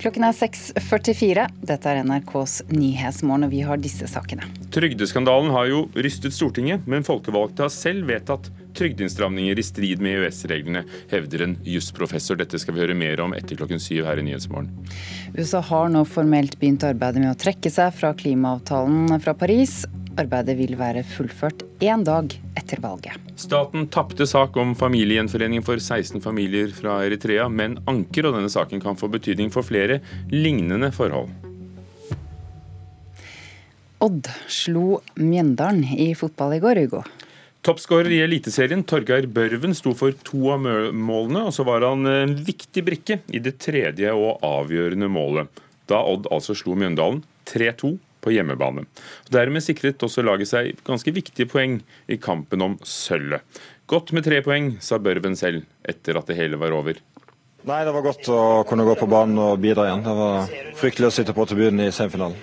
Klokken 0.00 0.24
er 0.24 0.32
6.44. 0.32 1.42
Dette 1.68 1.90
er 1.90 1.98
NRKs 2.08 2.62
Nyhetsmorgen, 2.72 3.44
og 3.44 3.52
vi 3.52 3.60
har 3.68 3.80
disse 3.82 4.06
sakene. 4.08 4.46
Trygdeskandalen 4.72 5.52
har 5.52 5.68
jo 5.68 5.82
rystet 5.92 6.32
Stortinget, 6.32 6.86
men 6.88 7.04
folkevalgte 7.04 7.66
har 7.66 7.74
selv 7.74 8.08
vedtatt 8.08 8.48
trygdeinnstramninger 8.78 9.60
i 9.60 9.64
strid 9.66 10.00
med 10.00 10.22
EØS-reglene, 10.22 10.86
hevder 11.10 11.44
en 11.44 11.56
jusprofessor. 11.68 12.40
Dette 12.40 12.56
skal 12.62 12.78
vi 12.78 12.84
høre 12.86 12.96
mer 12.96 13.20
om 13.20 13.36
etter 13.36 13.60
klokken 13.60 13.82
syv 13.82 14.08
her 14.08 14.22
i 14.22 14.24
Nyhetsmorgen. 14.24 14.72
USA 15.36 15.60
har 15.68 15.92
nå 15.92 16.06
formelt 16.08 16.56
begynt 16.62 16.86
arbeidet 16.88 17.20
med 17.20 17.34
å 17.34 17.38
trekke 17.44 17.72
seg 17.74 17.92
fra 18.00 18.14
klimaavtalen 18.16 19.20
fra 19.20 19.36
Paris. 19.36 19.82
Arbeidet 20.20 20.56
vil 20.58 20.74
være 20.76 21.04
fullført 21.06 21.62
én 21.80 22.02
dag 22.04 22.34
etter 22.58 22.80
valget. 22.82 23.16
Staten 23.40 23.86
tapte 23.92 24.26
sak 24.28 24.56
om 24.60 24.74
familiegjenforening 24.76 25.64
for 25.64 25.80
16 25.80 26.20
familier 26.24 26.72
fra 26.76 26.98
Eritrea, 27.06 27.48
men 27.48 27.78
anker, 27.88 28.28
og 28.28 28.36
denne 28.36 28.50
saken 28.52 28.82
kan 28.82 28.98
få 29.00 29.08
betydning 29.12 29.52
for 29.54 29.64
flere 29.64 30.00
lignende 30.32 30.92
forhold. 30.92 31.30
Odd 34.00 34.28
slo 34.48 35.00
Mjøndalen 35.20 35.84
i 36.00 36.12
fotball 36.16 36.56
i 36.56 36.60
går, 36.60 36.82
Hugo. 36.84 37.02
Toppskårer 37.60 38.14
i 38.16 38.22
Eliteserien, 38.24 38.80
Torgeir 38.88 39.26
Børven, 39.28 39.74
sto 39.76 39.92
for 39.96 40.16
to 40.24 40.54
av 40.54 40.64
målene, 40.96 41.42
og 41.48 41.52
så 41.52 41.66
var 41.68 41.84
han 41.84 42.08
en 42.08 42.32
viktig 42.44 42.84
brikke 42.86 43.18
i 43.28 43.42
det 43.44 43.58
tredje 43.60 44.14
og 44.16 44.40
avgjørende 44.46 45.10
målet. 45.12 45.60
Da 45.90 46.00
Odd 46.08 46.30
altså 46.32 46.56
slo 46.56 46.76
Mjøndalen 46.78 47.20
3-2 47.50 47.98
på 48.20 48.32
hjemmebane. 48.34 48.86
Dermed 49.32 49.64
sikret 49.64 50.02
også 50.06 50.24
laget 50.26 50.50
seg 50.50 50.80
ganske 50.86 51.14
viktige 51.16 51.48
poeng 51.50 51.80
i 52.08 52.18
kampen 52.20 52.62
om 52.64 52.78
sølvet. 52.86 53.44
Godt 53.90 54.12
med 54.14 54.26
tre 54.26 54.38
poeng, 54.46 54.76
sa 54.84 55.00
Børven 55.02 55.34
selv 55.38 55.64
etter 55.88 56.18
at 56.20 56.28
det 56.30 56.38
hele 56.38 56.60
var 56.60 56.76
over. 56.76 57.00
Nei, 57.68 57.84
Det 57.84 57.92
var 57.92 58.04
godt 58.06 58.28
å 58.32 58.64
kunne 58.64 58.86
gå 58.88 58.94
på 58.96 59.08
banen 59.10 59.36
og 59.42 59.58
bidra 59.60 59.84
igjen. 59.88 60.04
Det 60.06 60.14
var 60.16 60.52
fryktelig 60.80 61.10
å 61.10 61.12
sitte 61.12 61.34
på 61.36 61.44
tribunen 61.44 61.82
i 61.84 61.92
semifinalen. 61.92 62.38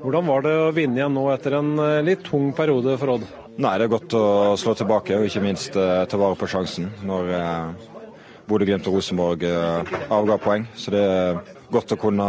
Hvordan 0.00 0.30
var 0.30 0.46
det 0.46 0.54
å 0.62 0.70
vinne 0.72 0.96
igjen 0.96 1.12
nå 1.12 1.26
etter 1.34 1.58
en 1.58 1.74
eh, 1.76 1.98
litt 2.06 2.24
tung 2.24 2.54
periode 2.56 2.96
for 3.00 3.18
Odd? 3.18 3.26
Nei, 3.60 3.74
Det 3.76 3.84
er 3.84 3.92
godt 3.92 4.16
å 4.16 4.24
slå 4.56 4.72
tilbake 4.78 5.18
og 5.18 5.26
ikke 5.28 5.44
minst 5.44 5.76
eh, 5.76 6.06
ta 6.08 6.20
vare 6.20 6.38
på 6.40 6.48
sjansen 6.48 6.88
når 7.04 7.32
eh, 7.36 7.90
Bodø-Glimt 8.48 8.88
og 8.88 8.96
Rosenborg 8.96 9.44
eh, 9.44 9.92
avga 10.08 10.38
poeng. 10.40 10.64
Så 10.72 10.94
det 10.94 11.04
er 11.04 11.42
godt 11.72 11.92
å 11.92 12.00
kunne 12.00 12.28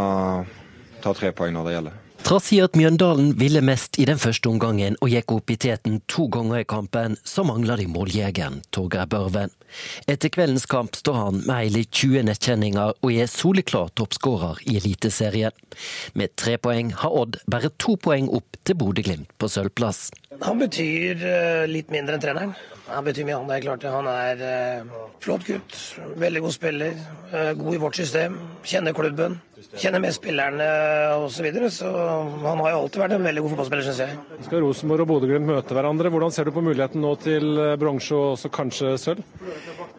ta 1.00 1.16
tre 1.16 1.32
poeng 1.32 1.56
når 1.56 1.70
det 1.70 1.76
gjelder. 1.78 2.00
Trass 2.24 2.46
i 2.56 2.58
at 2.64 2.72
Mjøndalen 2.72 3.34
ville 3.36 3.60
mest 3.60 3.98
i 4.00 4.06
den 4.08 4.16
første 4.16 4.48
omgangen 4.48 4.94
og 5.04 5.10
gikk 5.12 5.34
opp 5.34 5.52
i 5.52 5.58
teten 5.60 5.98
to 6.08 6.24
ganger 6.32 6.62
i 6.62 6.64
kampen, 6.64 7.18
så 7.20 7.44
mangler 7.44 7.76
de 7.76 7.84
måljegeren 7.92 8.62
Torgeir 8.72 9.04
Børven. 9.12 9.52
Etter 10.08 10.32
kveldens 10.32 10.64
kamp 10.64 10.96
står 10.96 11.18
han 11.18 11.42
med 11.44 11.66
hele 11.66 11.82
20 11.84 12.24
nettkjenninger 12.30 12.94
og 12.96 13.12
er 13.12 13.28
soleklar 13.28 13.92
toppskårer 14.00 14.62
i 14.64 14.78
Eliteserien. 14.80 15.52
Med 16.16 16.32
tre 16.40 16.56
poeng 16.56 16.94
har 16.96 17.12
Odd 17.12 17.42
bare 17.44 17.68
to 17.76 17.98
poeng 18.00 18.32
opp 18.32 18.56
til 18.64 18.80
Bodø-Glimt 18.80 19.28
på 19.36 19.50
sølvplass. 19.52 20.06
Han 20.42 20.58
betyr 20.58 21.20
eh, 21.22 21.64
litt 21.70 21.92
mindre 21.94 22.16
enn 22.16 22.22
treneren. 22.22 22.54
Han 22.84 23.04
betyr 23.06 23.24
mye, 23.24 23.38
han. 23.38 23.48
Det 23.48 23.56
er 23.56 23.64
klart 23.64 23.84
Han 23.88 24.08
er 24.10 24.40
uh, 24.44 24.96
flott 25.24 25.46
gutt, 25.48 25.76
veldig 26.20 26.42
god 26.44 26.52
spiller, 26.52 26.98
uh, 27.32 27.52
god 27.56 27.76
i 27.76 27.80
vårt 27.80 27.96
system, 27.96 28.36
kjenner 28.66 28.92
klubben. 28.96 29.38
Kjenner 29.80 30.02
med 30.04 30.12
spillerne 30.14 30.66
osv. 31.16 31.38
Så, 31.38 31.44
videre, 31.46 31.70
så 31.72 31.88
han 32.44 32.60
har 32.60 32.74
jo 32.74 32.82
alltid 32.82 33.00
vært 33.00 33.14
en 33.16 33.24
veldig 33.24 33.44
god 33.46 33.54
fotballspiller, 33.54 33.86
syns 33.86 34.02
jeg. 34.04 34.42
Skal 34.44 34.62
Rosenborg 34.62 35.06
og 35.06 35.10
Bodø-Glimt 35.14 35.48
møte 35.48 35.74
hverandre? 35.74 36.12
Hvordan 36.12 36.34
ser 36.36 36.46
du 36.46 36.52
på 36.54 36.62
muligheten 36.66 37.02
nå 37.02 37.14
til 37.24 37.62
bronse 37.80 38.14
og 38.14 38.34
også 38.34 38.52
kanskje 38.54 38.92
sølv? 39.00 39.24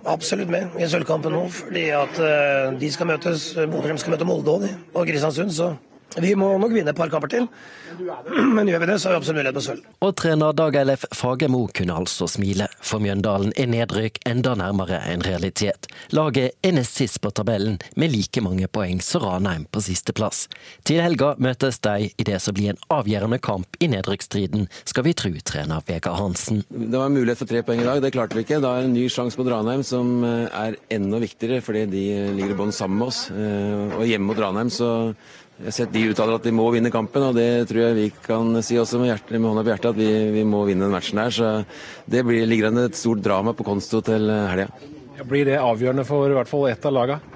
Absolutt 0.06 0.54
med 0.54 0.78
i 0.78 0.88
sølvkampen 0.92 1.34
nå, 1.34 1.42
fordi 1.58 1.90
at 1.98 2.22
de 2.80 2.94
skal 2.94 3.10
møtes. 3.10 3.50
Bodø-Glimt 3.58 4.06
skal 4.06 4.16
møte 4.16 4.30
Molde 4.30 4.56
og 4.94 5.10
Kristiansund, 5.10 5.58
så 5.58 5.74
vi 6.22 6.32
må 6.40 6.54
nok 6.62 6.72
vinne 6.72 6.94
et 6.94 6.98
par 6.98 7.10
kamper 7.12 7.32
til, 7.32 7.48
men 8.56 8.68
gjør 8.70 8.82
vi 8.84 8.88
det, 8.90 8.98
så 9.00 9.10
har 9.10 9.16
vi 9.16 9.20
absolutt 9.22 9.40
mulighet 9.40 9.58
på 9.58 9.64
sølv. 9.66 9.88
Og 10.06 10.14
trener 10.20 10.56
Dag 10.56 10.78
Eilef 10.80 11.06
Fagermo 11.16 11.66
kunne 11.76 11.96
altså 11.96 12.28
smile. 12.32 12.68
For 12.84 13.04
Mjøndalen 13.04 13.52
er 13.60 13.70
nedrykk 13.72 14.22
enda 14.30 14.56
nærmere 14.60 15.02
en 15.12 15.24
realitet. 15.26 15.90
Laget 16.16 16.56
er 16.64 16.76
nest 16.78 17.00
sist 17.00 17.20
på 17.24 17.32
tabellen, 17.36 17.80
med 18.00 18.14
like 18.14 18.44
mange 18.44 18.68
poeng 18.72 19.02
som 19.04 19.26
Ranheim 19.26 19.66
på 19.72 19.84
sisteplass. 19.84 20.46
Til 20.88 21.02
helga 21.04 21.34
møtes 21.42 21.82
de 21.84 22.10
i 22.12 22.28
det 22.28 22.40
som 22.44 22.56
blir 22.56 22.74
en 22.74 22.82
avgjørende 22.94 23.40
kamp 23.44 23.80
i 23.84 23.90
nedrykksstriden, 23.92 24.70
skal 24.88 25.08
vi 25.08 25.16
tru 25.18 25.32
trener 25.44 25.84
Vegard 25.88 26.20
Hansen. 26.22 26.64
Det 26.70 26.96
var 26.96 27.10
en 27.10 27.18
mulighet 27.18 27.44
for 27.44 27.52
tre 27.52 27.64
poeng 27.66 27.84
i 27.84 27.88
dag, 27.88 28.02
det 28.04 28.14
klarte 28.16 28.38
vi 28.38 28.46
ikke. 28.48 28.62
Da 28.64 28.76
er 28.76 28.86
det 28.86 28.92
en 28.92 28.98
ny 28.98 29.08
sjanse 29.12 29.40
mot 29.40 29.52
Ranheim 29.52 29.84
som 29.88 30.24
eh, 30.24 30.48
er 30.48 30.80
enda 30.96 31.20
viktigere, 31.24 31.64
fordi 31.66 31.86
de 31.92 32.06
ligger 32.38 32.56
i 32.56 32.60
bånn 32.60 32.76
sammen 32.76 33.02
med 33.02 33.12
oss. 33.12 33.26
Eh, 33.36 33.98
og 34.00 34.08
hjemme 34.08 34.32
mot 34.32 34.40
Ranheim 34.40 34.72
så 34.74 34.92
jeg 35.56 35.70
har 35.70 35.76
sett 35.78 35.94
de 35.94 36.02
uttaler 36.12 36.36
at 36.36 36.44
de 36.44 36.52
må 36.52 36.66
vinne 36.74 36.92
kampen, 36.92 37.24
og 37.30 37.38
det 37.38 37.68
tror 37.70 37.80
jeg 37.80 37.96
vi 37.96 38.08
kan 38.26 38.58
si 38.66 38.76
også 38.76 39.00
med, 39.00 39.14
hjerte, 39.14 39.38
med 39.40 39.48
hånda 39.48 39.64
på 39.64 39.72
hjertet, 39.72 39.94
at 39.94 40.02
vi, 40.02 40.10
vi, 40.36 40.44
må 40.44 40.66
vinne 40.68 40.84
den 40.84 40.92
matchen 40.92 41.22
der. 41.22 41.32
Så 41.32 41.52
det 42.12 42.26
blir, 42.28 42.44
ligger 42.50 42.68
an 42.74 42.82
et 42.84 43.00
stort 43.00 43.24
drama 43.24 43.56
på 43.56 43.64
konsto 43.64 44.02
til 44.04 44.28
helga. 44.28 44.68
Ja, 45.16 45.24
blir 45.24 45.48
det 45.48 45.62
avgjørende 45.64 46.04
for 46.04 46.28
i 46.28 46.36
hvert 46.36 46.52
fall 46.52 46.68
ett 46.74 46.84
av 46.84 46.98
lagene? 46.98 47.36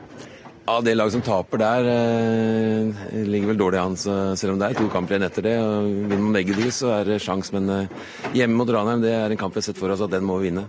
Ja, 0.69 0.81
Det 0.81 0.97
laget 0.97 1.15
som 1.15 1.21
taper 1.25 1.57
der, 1.57 1.87
eh, 1.89 3.23
ligger 3.25 3.47
vel 3.47 3.57
dårlig 3.57 3.79
an. 3.79 3.95
selv 3.97 4.53
om 4.53 4.59
det 4.59 4.69
er 4.69 4.73
to 4.77 4.89
kamper 4.89 5.15
igjen 5.15 5.25
etter 5.25 5.41
det. 5.41 5.57
og 5.57 5.87
Vinner 6.11 6.19
man 6.19 6.33
begge 6.33 6.53
de, 6.53 6.69
så 6.69 6.99
er 6.99 7.05
det 7.05 7.21
sjans. 7.23 7.51
Men 7.53 7.69
eh, 7.69 7.87
hjemme 8.33 8.59
mot 8.59 8.69
Ranheim, 8.69 9.01
det 9.01 9.15
er 9.15 9.31
en 9.31 9.37
kamp 9.37 9.55
vi 9.55 9.63
har 9.63 9.71
sett 9.71 9.79
for 9.79 9.89
oss 9.89 10.01
at 10.01 10.11
den 10.11 10.27
må 10.27 10.37
vi 10.37 10.51
vinne. 10.51 10.67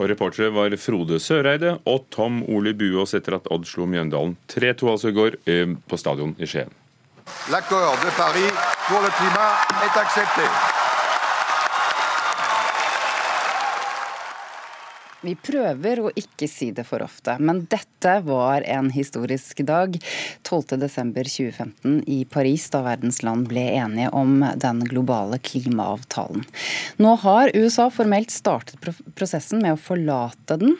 Og 0.00 0.08
Reportere 0.08 0.48
var 0.56 0.72
Frode 0.80 1.20
Søreide 1.20 1.74
og 1.84 2.06
Tom 2.14 2.40
Oli 2.48 2.72
Buås 2.72 3.12
etter 3.18 3.36
at 3.36 3.50
Odd 3.52 3.68
slo 3.68 3.84
Mjøndalen 3.84 4.38
3-2 4.48 4.88
altså 4.94 5.12
i 5.12 5.16
går 5.18 5.36
eh, 5.44 5.76
på 5.76 6.00
stadion 6.00 6.32
i 6.40 6.48
Skien. 6.48 6.72
L'accord 7.52 8.00
de 8.02 8.10
Paris 8.16 8.52
pour 8.88 9.00
le 9.04 9.10
climat 9.18 9.52
est 9.84 9.96
accepté. 10.00 10.69
Vi 15.20 15.34
prøver 15.36 16.00
å 16.00 16.10
ikke 16.16 16.46
si 16.48 16.70
det 16.72 16.86
for 16.88 17.02
ofte, 17.04 17.34
men 17.44 17.66
dette 17.68 18.14
var 18.24 18.64
en 18.64 18.86
historisk 18.94 19.58
dag. 19.68 19.98
12.12.2015 20.48 21.98
i 22.08 22.22
Paris, 22.24 22.64
da 22.72 22.80
verdens 22.86 23.20
land 23.26 23.44
ble 23.50 23.66
enige 23.82 24.08
om 24.16 24.38
den 24.62 24.80
globale 24.88 25.36
klimaavtalen. 25.44 26.46
Nå 27.04 27.12
har 27.24 27.52
USA 27.52 27.90
formelt 27.92 28.32
startet 28.32 28.80
prosessen 29.18 29.60
med 29.60 29.76
å 29.76 29.80
forlate 29.80 30.56
den. 30.62 30.78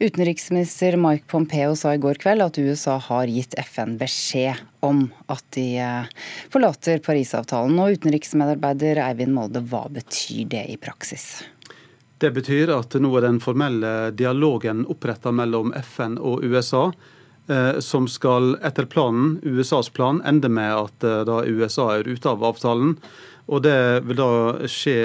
Utenriksminister 0.00 0.98
Mike 1.00 1.24
Pompeo 1.32 1.72
sa 1.76 1.94
i 1.96 2.02
går 2.02 2.20
kveld 2.20 2.44
at 2.44 2.60
USA 2.60 2.98
har 3.08 3.32
gitt 3.32 3.56
FN 3.64 3.96
beskjed 4.00 4.60
om 4.84 5.06
at 5.32 5.44
de 5.56 5.64
eh, 5.80 6.28
forlater 6.52 7.00
Parisavtalen. 7.04 7.80
Og 7.80 7.96
utenriksmedarbeider 7.96 9.00
Eivind 9.04 9.36
Molde, 9.36 9.64
hva 9.72 9.86
betyr 9.92 10.52
det 10.52 10.66
i 10.72 10.76
praksis? 10.80 11.40
Det 12.20 12.30
betyr 12.36 12.68
at 12.74 12.92
nå 13.00 13.08
er 13.16 13.24
den 13.24 13.38
formelle 13.40 14.10
dialogen 14.12 14.82
oppretta 14.92 15.32
mellom 15.32 15.72
FN 15.78 16.18
og 16.20 16.44
USA, 16.44 16.90
eh, 17.48 17.78
som 17.80 18.08
skal 18.12 18.58
etter 18.60 18.84
planen, 18.92 19.38
USAs 19.40 19.88
plan, 19.96 20.20
ende 20.28 20.50
med 20.52 20.74
at 20.74 21.06
eh, 21.06 21.22
da 21.24 21.38
USA 21.48 21.86
er 21.94 22.10
ute 22.10 22.28
av 22.28 22.44
avtalen. 22.44 22.98
Og 23.48 23.64
det 23.64 24.04
vil 24.04 24.20
da 24.20 24.68
skje 24.68 24.98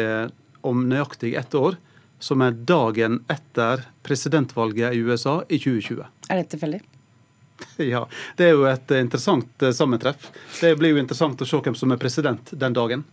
om 0.67 0.83
nøyaktig 0.89 1.37
ett 1.39 1.55
år, 1.55 1.79
som 2.19 2.43
er 2.43 2.59
dagen 2.67 3.21
etter 3.31 3.87
presidentvalget 4.03 4.97
i 4.97 4.99
USA 5.07 5.37
i 5.47 5.61
2020. 5.61 6.03
Er 6.27 6.43
det 6.43 6.51
tilfeldig? 6.51 6.83
Ja, 7.93 8.03
det 8.35 8.49
er 8.49 8.57
jo 8.57 8.67
et 8.67 8.91
interessant 8.99 9.63
eh, 9.63 9.71
sammentreff. 9.71 10.33
Det 10.59 10.75
blir 10.75 10.91
jo 10.91 10.99
interessant 10.99 11.39
å 11.39 11.47
se 11.47 11.63
hvem 11.63 11.79
som 11.79 11.95
er 11.95 12.01
president 12.01 12.51
den 12.51 12.75
dagen. 12.75 13.07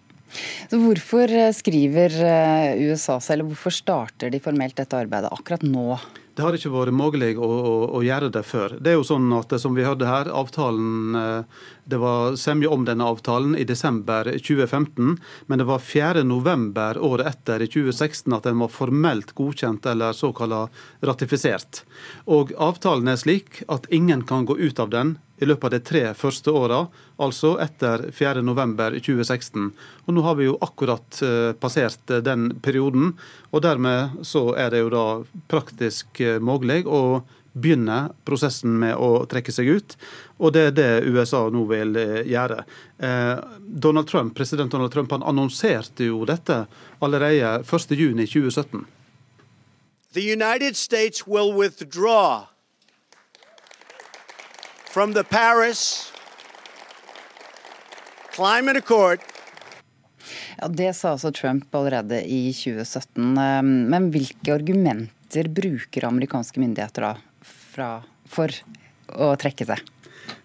Så 0.70 0.80
Hvorfor 0.80 1.32
eh, 1.32 1.52
skriver 1.56 2.18
eh, 2.24 2.88
USA 2.88 3.18
seg, 3.20 3.36
eller 3.36 3.52
hvorfor 3.52 3.74
starter 3.74 4.32
de 4.32 4.42
formelt 4.42 4.76
dette 4.78 4.98
arbeidet 4.98 5.32
akkurat 5.32 5.64
nå? 5.66 6.00
Det 6.32 6.40
har 6.40 6.56
ikke 6.56 6.70
vært 6.72 6.96
mulig 6.96 7.34
å, 7.36 7.44
å, 7.44 7.72
å, 7.98 8.00
gjøre 8.00 8.30
det 8.32 8.40
før. 8.48 8.78
Det 8.80 8.92
er 8.92 8.96
jo 8.96 9.04
sånn 9.04 9.26
at 9.36 9.52
som 9.60 9.74
vi 9.76 9.84
hørte 9.84 10.08
her, 10.08 10.30
avtalen, 10.32 11.16
eh, 11.18 11.66
Det 11.84 11.98
var 11.98 12.36
semje 12.38 12.70
om 12.70 12.84
denne 12.86 13.04
avtalen 13.04 13.56
i 13.58 13.66
desember 13.68 14.30
2015, 14.38 15.18
men 15.50 15.58
det 15.58 15.66
var 15.68 15.82
4.11. 15.82 17.00
året 17.02 17.26
etter, 17.26 17.64
i 17.66 17.68
2016, 17.68 18.32
at 18.32 18.46
den 18.46 18.62
var 18.62 18.70
formelt 18.72 19.34
godkjent 19.34 19.86
eller 19.90 20.16
såkalt 20.16 20.70
ratifisert. 21.02 21.82
Og 22.30 22.54
Avtalen 22.56 23.10
er 23.10 23.18
slik 23.20 23.64
at 23.68 23.90
ingen 23.90 24.22
kan 24.24 24.46
gå 24.46 24.56
ut 24.56 24.80
av 24.80 24.94
den 24.94 25.16
i 25.42 25.46
løpet 25.46 25.64
av 25.64 25.70
de 25.74 25.80
tre 25.82 26.02
første 26.14 26.54
åra, 26.54 26.78
altså 27.22 27.56
etter 27.62 28.06
4.11.2016. 28.14 29.68
Og 30.06 30.14
Nå 30.14 30.24
har 30.26 30.38
vi 30.38 30.46
jo 30.46 30.58
akkurat 30.62 31.22
eh, 31.26 31.50
passert 31.58 32.10
eh, 32.10 32.22
den 32.22 32.52
perioden, 32.62 33.12
og 33.50 33.64
dermed 33.64 34.22
så 34.26 34.52
er 34.54 34.70
det 34.72 34.84
jo 34.84 34.92
da 34.92 35.06
praktisk 35.50 36.22
eh, 36.22 36.38
mulig 36.38 36.84
å 36.86 37.22
begynne 37.52 38.12
prosessen 38.24 38.78
med 38.80 38.96
å 38.96 39.26
trekke 39.28 39.52
seg 39.52 39.68
ut. 39.74 39.96
Og 40.38 40.54
det 40.54 40.62
er 40.70 40.76
det 40.78 40.92
USA 41.04 41.42
nå 41.52 41.66
vil 41.68 41.98
gjøre. 42.24 42.62
Donald 43.60 44.08
Trump, 44.08 44.32
President 44.38 44.72
Donald 44.72 44.94
Trump 44.94 45.12
han 45.12 45.26
annonserte 45.28 46.08
jo 46.08 46.22
dette 46.24 46.62
allerede 47.04 47.58
1.6.2017. 47.60 48.86
The 50.16 50.24
United 50.24 50.80
States 50.80 51.26
will 51.26 51.52
withdraw 51.52 52.51
from 54.92 55.14
the 55.14 55.24
Paris 55.24 56.12
Climate 58.34 58.78
Accord 58.78 59.20
ja, 60.58 60.68
Det 60.68 60.92
sa 60.92 61.10
altså 61.10 61.32
Trump 61.32 61.74
allerede 61.74 62.20
i 62.28 62.52
2017. 62.52 63.38
Ehm, 63.38 63.70
men 63.88 64.10
hvilke 64.12 64.52
argumenter 64.54 65.48
bruker 65.48 66.04
amerikanske 66.04 66.60
myndigheter 66.60 67.06
da 67.06 67.12
fra, 67.72 67.88
for 68.28 68.52
å 69.08 69.32
trekke 69.40 69.66
seg? 69.70 69.80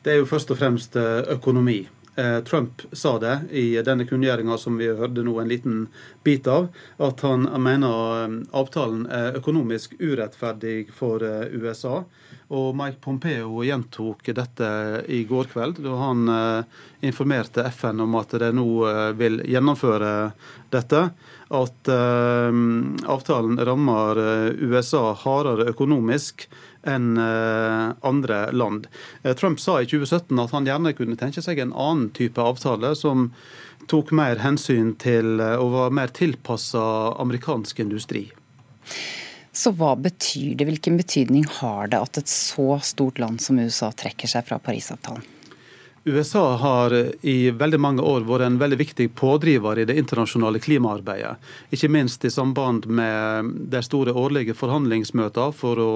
Det 0.02 0.14
er 0.14 0.22
jo 0.22 0.30
først 0.32 0.56
og 0.56 0.62
fremst 0.62 0.96
eh, 0.96 1.28
økonomi. 1.36 1.82
Eh, 2.16 2.40
Trump 2.48 2.86
sa 2.96 3.18
det 3.20 3.36
i 3.52 3.66
denne 3.84 4.08
kunngjøringa 4.08 4.56
som 4.58 4.80
vi 4.80 4.88
hørte 4.88 5.28
nå 5.28 5.36
en 5.42 5.52
liten 5.52 5.84
bit 6.24 6.48
av, 6.48 6.72
at 7.04 7.26
han 7.28 7.50
mener 7.62 8.24
eh, 8.24 8.40
avtalen 8.56 9.04
er 9.12 9.38
økonomisk 9.42 10.00
urettferdig 10.00 10.88
for 10.96 11.28
USA. 11.52 12.06
Og 12.48 12.72
Mike 12.80 13.02
Pompeo 13.04 13.60
gjentok 13.68 14.30
dette 14.32 14.68
i 15.12 15.26
går 15.28 15.50
kveld, 15.52 15.82
da 15.84 15.96
han 16.00 16.30
eh, 16.32 16.78
informerte 17.10 17.66
FN 17.76 18.00
om 18.06 18.16
at 18.16 18.38
de 18.40 18.54
nå 18.56 18.68
eh, 18.88 19.10
vil 19.20 19.42
gjennomføre 19.44 20.14
dette. 20.72 21.02
At 21.60 21.92
eh, 21.92 22.62
avtalen 23.18 23.60
rammer 23.68 24.22
USA 24.64 25.12
hardere 25.26 25.68
økonomisk 25.74 26.48
enn 26.88 27.20
andre 27.20 28.36
land. 28.56 28.86
Trump 29.36 29.60
sa 29.60 29.82
i 29.82 29.88
2017 29.90 30.40
at 30.40 30.54
han 30.56 30.70
gjerne 30.70 30.94
kunne 30.96 31.18
tenke 31.20 31.44
seg 31.44 31.60
en 31.60 31.74
annen 31.76 32.14
type 32.16 32.40
avtale, 32.40 32.94
som 32.96 33.28
tok 33.92 34.14
mer 34.16 34.40
hensyn 34.40 34.94
til 34.96 35.42
og 35.44 35.74
var 35.74 35.92
mer 36.00 36.16
tilpassa 36.16 36.86
amerikansk 37.20 37.84
industri. 37.84 38.30
Så 39.58 39.72
hva 39.74 39.96
betyr 39.98 40.54
det, 40.54 40.68
hvilken 40.70 41.00
betydning 41.00 41.48
har 41.58 41.90
det 41.90 41.98
at 41.98 42.20
et 42.22 42.30
så 42.30 42.76
stort 42.86 43.18
land 43.18 43.42
som 43.42 43.58
USA 43.58 43.90
trekker 43.90 44.30
seg 44.30 44.46
fra 44.46 44.60
Parisavtalen? 44.62 45.26
USA 46.08 46.56
har 46.62 46.94
i 47.28 47.50
veldig 47.52 47.80
mange 47.84 48.04
år 48.06 48.24
vært 48.30 48.46
en 48.46 48.60
veldig 48.62 48.78
viktig 48.80 49.08
pådriver 49.18 49.82
i 49.82 49.88
det 49.90 49.98
internasjonale 50.00 50.62
klimaarbeidet. 50.64 51.34
Ikke 51.76 51.90
minst 51.92 52.24
i 52.24 52.32
samband 52.32 52.86
med 52.86 53.50
de 53.74 53.82
store 53.84 54.14
årlige 54.16 54.56
forhandlingsmøtene 54.56 55.58
for 55.58 55.82
å 55.84 55.92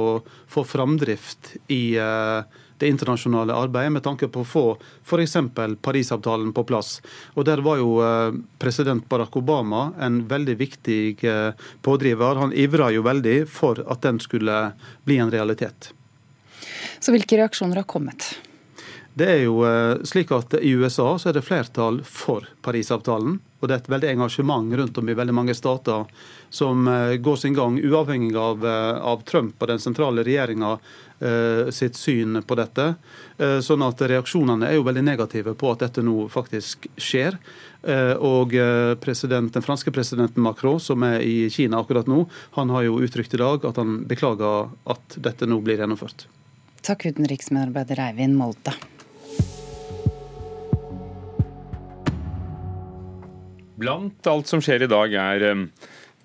få 0.52 0.66
framdrift 0.68 1.54
i 1.72 1.96
uh, 2.02 2.44
det 2.82 2.90
internasjonale 2.90 3.56
arbeidet 3.56 3.94
med 3.96 4.04
tanke 4.06 4.28
på 4.32 4.44
å 4.44 4.48
få 4.48 4.66
f.eks. 5.06 5.38
Parisavtalen 5.82 6.52
på 6.54 6.66
plass. 6.68 6.98
Og 7.38 7.46
Der 7.46 7.64
var 7.66 7.80
jo 7.82 7.96
eh, 8.04 8.36
president 8.62 9.08
Barack 9.10 9.38
Obama 9.38 9.92
en 10.02 10.24
veldig 10.28 10.58
viktig 10.60 11.24
eh, 11.24 11.68
pådriver. 11.86 12.42
Han 12.42 12.54
ivra 12.54 12.92
jo 12.92 13.06
veldig 13.06 13.38
for 13.50 13.84
at 13.86 14.04
den 14.06 14.20
skulle 14.24 14.72
bli 15.06 15.22
en 15.22 15.34
realitet. 15.34 15.92
Så 17.00 17.14
hvilke 17.14 17.38
reaksjoner 17.40 17.82
har 17.82 17.90
kommet? 17.90 18.34
Det 19.14 19.28
er 19.28 19.42
jo 19.44 19.62
eh, 19.68 20.02
slik 20.08 20.32
at 20.36 20.56
I 20.62 20.74
USA 20.80 21.14
så 21.20 21.30
er 21.30 21.38
det 21.38 21.46
flertall 21.48 22.02
for 22.08 22.48
Parisavtalen. 22.64 23.40
Og 23.62 23.70
det 23.70 23.76
er 23.76 23.84
et 23.84 23.92
veldig 23.94 24.12
engasjement 24.16 24.74
rundt 24.80 24.98
om 24.98 25.10
i 25.10 25.18
veldig 25.18 25.36
mange 25.38 25.54
stater 25.54 26.08
som 26.52 26.88
går 27.24 27.38
sin 27.38 27.54
gang, 27.56 27.78
uavhengig 27.78 28.34
av, 28.36 28.66
av 28.66 29.22
Trump 29.30 29.62
og 29.62 29.70
den 29.70 29.80
sentrale 29.80 30.26
regjeringa 30.26 30.74
Eh, 31.22 31.70
sitt 31.70 31.96
syn 31.96 32.42
på 32.42 32.56
dette. 32.58 32.96
Eh, 33.38 33.60
sånn 33.62 33.84
at 33.86 34.00
Reaksjonene 34.10 34.66
er 34.66 34.80
jo 34.80 34.86
veldig 34.88 35.04
negative 35.06 35.52
på 35.54 35.70
at 35.70 35.84
dette 35.84 36.02
nå 36.02 36.24
faktisk 36.34 36.88
skjer. 36.98 37.38
Eh, 37.86 38.16
og 38.18 38.56
den 38.56 39.52
franske 39.62 39.94
presidenten 39.94 40.42
Macron, 40.42 40.80
som 40.82 41.04
er 41.06 41.22
i 41.22 41.46
Kina 41.54 41.78
akkurat 41.78 42.10
nå, 42.10 42.24
han 42.58 42.74
har 42.74 42.88
jo 42.88 42.98
uttrykt 43.06 43.36
i 43.38 43.42
dag 43.42 43.68
at 43.70 43.78
han 43.78 44.00
beklager 44.10 44.74
at 44.90 45.20
dette 45.22 45.46
nå 45.46 45.62
blir 45.62 45.78
gjennomført. 45.78 46.26
Takk 46.82 47.06
utenriksmedarbeider 47.12 48.02
Eivind 48.08 48.42
Molde. 48.42 48.74
Blant 53.82 54.30
alt 54.30 54.52
som 54.52 54.62
skjer 54.64 54.86
i 54.86 54.92
dag, 54.92 55.14
er 55.18 55.66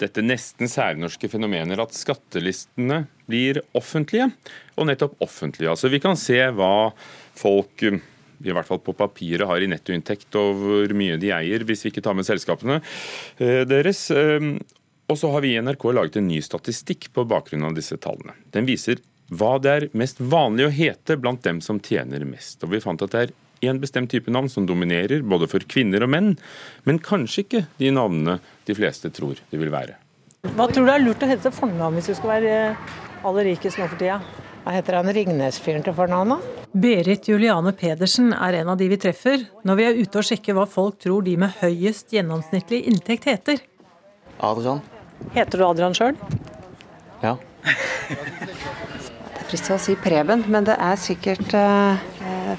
dette 0.00 0.24
nesten 0.24 0.68
særnorske 0.68 1.28
fenomenet 1.32 1.80
at 1.80 1.96
skattelistene 1.96 3.06
blir 3.28 3.62
offentlige, 3.76 4.28
og 4.76 4.90
nettopp 4.90 5.16
offentlige. 5.24 5.72
Altså 5.72 5.88
Vi 5.92 6.02
kan 6.04 6.18
se 6.20 6.38
hva 6.52 6.90
folk 7.36 7.86
i 7.86 8.52
hvert 8.52 8.68
fall 8.68 8.82
på 8.84 8.92
papiret 8.96 9.48
har 9.48 9.62
i 9.62 9.68
nettoinntekt 9.70 10.36
og 10.36 10.60
hvor 10.60 10.92
mye 10.98 11.16
de 11.20 11.32
eier, 11.32 11.64
hvis 11.64 11.86
vi 11.86 11.92
ikke 11.94 12.04
tar 12.04 12.16
med 12.18 12.28
selskapene 12.28 12.82
eh, 13.40 13.62
deres. 13.68 14.10
Eh, 14.12 14.50
og 15.06 15.16
så 15.16 15.30
har 15.32 15.44
vi 15.44 15.54
i 15.54 15.62
NRK 15.62 15.88
laget 15.94 16.18
en 16.20 16.28
ny 16.28 16.42
statistikk 16.44 17.08
på 17.14 17.24
bakgrunn 17.30 17.64
av 17.68 17.76
disse 17.76 17.96
tallene. 18.02 18.34
Den 18.52 18.68
viser 18.68 19.00
hva 19.32 19.56
det 19.62 19.72
er 19.72 19.88
mest 19.96 20.20
vanlig 20.20 20.68
å 20.68 20.74
hete 20.74 21.16
blant 21.18 21.42
dem 21.46 21.62
som 21.64 21.80
tjener 21.82 22.26
mest. 22.28 22.60
Og 22.62 22.74
vi 22.74 22.82
fant 22.82 23.02
at 23.02 23.14
det 23.14 23.24
er 23.24 23.34
én 23.64 23.80
bestemt 23.80 24.10
type 24.12 24.32
navn 24.32 24.48
som 24.52 24.66
dominerer, 24.68 25.22
både 25.22 25.48
for 25.50 25.64
kvinner 25.68 26.04
og 26.04 26.12
menn, 26.12 26.34
men 26.84 27.00
kanskje 27.02 27.44
ikke 27.44 27.62
de 27.80 27.92
navnene 27.94 28.38
de 28.66 28.76
fleste 28.76 29.10
tror 29.14 29.40
det 29.50 29.60
vil 29.60 29.72
være. 29.72 29.96
Hva 30.54 30.68
tror 30.70 30.86
du 30.86 30.92
er 30.92 31.02
lurt 31.02 31.22
å 31.24 31.28
hete 31.30 31.48
til 31.48 31.54
fornavn 31.54 31.96
hvis 31.98 32.10
du 32.12 32.16
skal 32.18 32.36
være 32.36 32.58
aller 33.26 33.48
rikest 33.50 33.80
nå 33.80 33.88
for 33.88 33.98
tida? 33.98 34.20
Hva 34.66 34.74
heter 34.74 34.96
han 34.98 35.10
Ringnes-fyren 35.14 35.84
til 35.86 35.94
fornavn, 35.94 36.34
da? 36.34 36.64
Berit 36.76 37.28
Juliane 37.30 37.70
Pedersen 37.76 38.32
er 38.34 38.60
en 38.60 38.72
av 38.72 38.80
de 38.80 38.88
vi 38.90 38.98
treffer 38.98 39.44
når 39.66 39.78
vi 39.78 39.86
er 39.86 40.00
ute 40.00 40.20
og 40.20 40.26
sjekker 40.26 40.56
hva 40.58 40.66
folk 40.70 40.98
tror 41.02 41.22
de 41.26 41.36
med 41.38 41.54
høyest 41.60 42.10
gjennomsnittlig 42.14 42.82
inntekt 42.90 43.28
heter. 43.30 43.62
Adrian. 44.42 44.82
Heter 45.36 45.62
du 45.62 45.66
Adrian 45.68 45.94
sjøl? 45.96 46.18
Ja. 47.22 47.36
det 48.10 49.38
er 49.38 49.46
fristende 49.48 49.78
å 49.78 49.84
si 49.86 49.94
Preben, 50.02 50.44
men 50.50 50.66
det 50.66 50.76
er 50.82 50.98
sikkert 51.00 51.54
uh, 51.54 52.02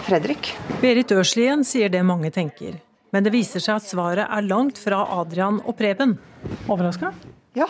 Fredrik. 0.04 0.52
Berit 0.82 1.12
Ørslien 1.15 1.63
sier 1.67 1.91
det 1.93 2.04
mange 2.06 2.32
tenker. 2.34 2.76
Men 3.15 3.23
det 3.23 3.32
viser 3.32 3.63
seg 3.63 3.80
at 3.80 3.88
svaret 3.88 4.28
er 4.28 4.47
langt 4.47 4.80
fra 4.82 5.00
Adrian 5.19 5.62
og 5.63 5.78
Preben. 5.80 6.17
Overraska? 6.67 7.13
Ja. 7.56 7.67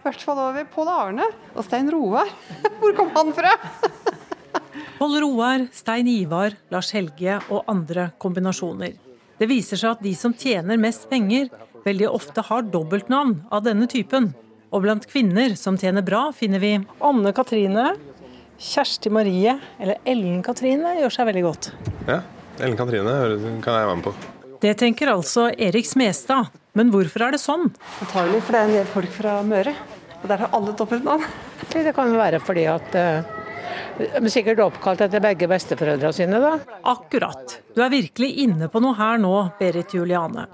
I 0.00 0.04
hvert 0.06 0.22
fall 0.24 0.38
over 0.40 0.64
Pål 0.72 0.88
Arne 0.88 1.26
og 1.52 1.64
Stein 1.66 1.90
Roar. 1.92 2.30
Hvor 2.80 2.94
kom 2.96 3.10
han 3.16 3.34
fra? 3.36 3.52
Pål 5.00 5.18
Roar, 5.24 5.66
Stein 5.74 6.08
Ivar, 6.08 6.54
Lars 6.72 6.92
Helge 6.96 7.40
og 7.50 7.66
andre 7.68 8.10
kombinasjoner. 8.22 8.94
Det 9.40 9.48
viser 9.48 9.80
seg 9.80 9.96
at 9.96 10.04
de 10.04 10.14
som 10.16 10.36
tjener 10.36 10.80
mest 10.80 11.08
penger, 11.10 11.50
veldig 11.84 12.08
ofte 12.12 12.44
har 12.46 12.66
dobbeltnavn 12.68 13.38
av 13.50 13.64
denne 13.64 13.88
typen. 13.90 14.30
Og 14.70 14.84
blant 14.84 15.06
kvinner 15.10 15.56
som 15.58 15.78
tjener 15.80 16.04
bra, 16.06 16.28
finner 16.36 16.62
vi 16.62 16.74
Anne 16.78 17.32
Katrine, 17.34 17.94
Kjersti 18.60 19.08
Marie 19.12 19.54
eller 19.80 19.96
Ellen 20.04 20.42
Katrine 20.44 20.92
gjør 20.98 21.14
seg 21.14 21.30
veldig 21.30 21.44
godt. 21.46 21.70
Ja, 22.08 22.20
Ellen 22.60 22.76
Katrine 22.76 23.14
kan 23.64 23.78
jeg 23.78 23.88
være 23.88 23.96
med 23.96 24.04
på. 24.10 24.14
Det 24.60 24.74
tenker 24.82 25.14
altså 25.14 25.48
Erik 25.56 25.88
Smestad. 25.88 26.52
Men 26.76 26.92
hvorfor 26.92 27.24
er 27.24 27.34
det 27.34 27.40
sånn? 27.42 27.70
Antagelig 28.04 28.44
fordi 28.46 28.58
det 28.58 28.60
er 28.60 28.68
en 28.68 28.76
del 28.76 28.90
folk 28.92 29.14
fra 29.16 29.38
Møre. 29.42 29.72
Og 30.20 30.28
der 30.28 30.44
har 30.44 30.52
alle 30.54 30.76
dobbeltnavn. 30.76 31.24
Det 31.72 31.94
kan 31.96 32.12
være 32.14 32.42
fordi 32.44 32.66
at 32.68 32.94
uh, 33.00 33.40
de 34.00 34.20
er 34.20 34.32
sikkert 34.32 34.60
oppkalt 34.66 35.02
etter 35.06 35.24
begge 35.24 35.48
besteforeldrene 35.50 36.14
sine, 36.14 36.40
da. 36.42 36.54
Akkurat. 36.92 37.56
Du 37.74 37.80
er 37.82 37.92
virkelig 37.92 38.30
inne 38.44 38.68
på 38.70 38.82
noe 38.84 38.96
her 39.00 39.20
nå, 39.22 39.34
Berit 39.58 39.96
Juliane. 39.96 40.46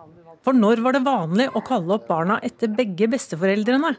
For 0.47 0.55
når 0.55 0.83
var 0.85 0.95
det 0.95 1.03
vanlig 1.03 1.49
å 1.59 1.63
kalle 1.67 1.99
opp 1.99 2.07
barna 2.07 2.39
etter 2.47 2.71
begge 2.71 3.11
besteforeldrene? 3.11 3.97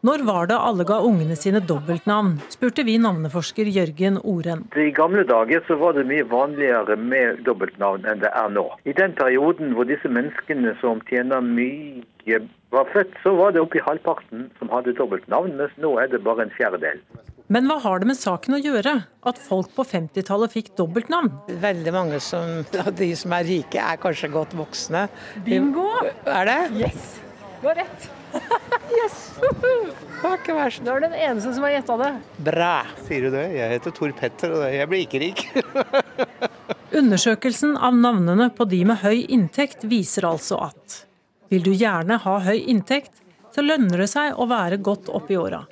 Når 0.00 0.22
var 0.24 0.46
det 0.48 0.56
alle 0.56 0.84
ga 0.88 0.96
ungene 1.04 1.34
sine 1.36 1.60
dobbeltnavn, 1.60 2.38
spurte 2.48 2.86
vi 2.88 2.94
navneforsker 2.96 3.68
Jørgen 3.68 4.14
Oren. 4.24 4.62
I 4.72 4.86
gamle 4.96 5.26
dager 5.28 5.60
så 5.66 5.74
var 5.76 5.92
det 5.92 6.06
mye 6.08 6.24
vanligere 6.30 6.94
med 6.96 7.42
dobbeltnavn 7.44 8.06
enn 8.08 8.22
det 8.22 8.30
er 8.32 8.48
nå. 8.54 8.64
I 8.88 8.94
den 8.96 9.12
perioden 9.18 9.74
hvor 9.76 9.84
disse 9.90 10.08
menneskene 10.08 10.72
som 10.80 11.02
tjener 11.10 11.44
mye 11.44 12.38
var 12.72 12.88
født, 12.94 13.12
så 13.20 13.34
var 13.36 13.52
det 13.52 13.60
oppi 13.60 13.82
halvparten 13.84 14.46
som 14.56 14.72
hadde 14.72 14.94
dobbeltnavn, 14.96 15.52
mens 15.58 15.74
nå 15.84 15.90
er 16.00 16.08
det 16.08 16.22
bare 16.24 16.46
en 16.46 16.54
fjerdedel. 16.54 17.02
Men 17.52 17.68
hva 17.68 17.76
har 17.82 18.00
det 18.00 18.08
med 18.08 18.16
saken 18.16 18.56
å 18.56 18.62
gjøre, 18.62 18.94
at 19.04 19.42
folk 19.50 19.74
på 19.76 19.84
50-tallet 19.84 20.54
fikk 20.54 20.70
dobbeltnavn? 20.80 21.28
Veldig 21.60 21.94
mange 21.96 22.22
som, 22.24 22.62
av 22.86 22.94
de 22.96 23.10
som 23.20 23.36
er 23.36 23.44
rike, 23.50 23.84
er 23.84 24.00
kanskje 24.00 24.32
godt 24.32 24.56
voksne. 24.56 25.10
Bingo! 25.44 25.90
Er 26.24 26.48
det? 26.48 26.58
Yes! 26.86 27.12
Du 27.60 27.68
har 27.68 27.82
rett. 27.82 28.08
Yes! 28.98 29.18
Det 29.40 30.28
var 30.28 30.36
ikke 30.36 30.54
verst. 30.56 30.82
Du 30.84 30.90
er 30.92 31.04
den 31.04 31.14
eneste 31.16 31.54
som 31.56 31.64
har 31.64 31.74
gjetta 31.78 31.96
det. 32.00 32.10
Bra. 32.50 32.74
Sier 33.06 33.26
du 33.26 33.34
det? 33.34 33.46
Jeg 33.56 33.74
heter 33.74 33.94
Tor 33.96 34.12
Petter, 34.18 34.56
og 34.58 34.64
jeg 34.68 34.90
blir 34.90 35.04
ikke 35.06 35.22
rik. 35.22 35.44
Undersøkelsen 37.00 37.76
av 37.78 37.96
navnene 37.96 38.50
på 38.52 38.66
de 38.68 38.82
med 38.88 39.00
høy 39.04 39.24
inntekt 39.32 39.86
viser 39.88 40.26
altså 40.28 40.58
at 40.70 41.04
vil 41.50 41.64
du 41.66 41.72
gjerne 41.74 42.20
ha 42.22 42.36
høy 42.44 42.58
inntekt, 42.70 43.16
så 43.50 43.64
lønner 43.64 44.04
det 44.04 44.10
seg 44.12 44.38
å 44.38 44.46
være 44.50 44.78
godt 44.82 45.08
opp 45.10 45.30
i 45.32 45.38
åra. 45.40 45.64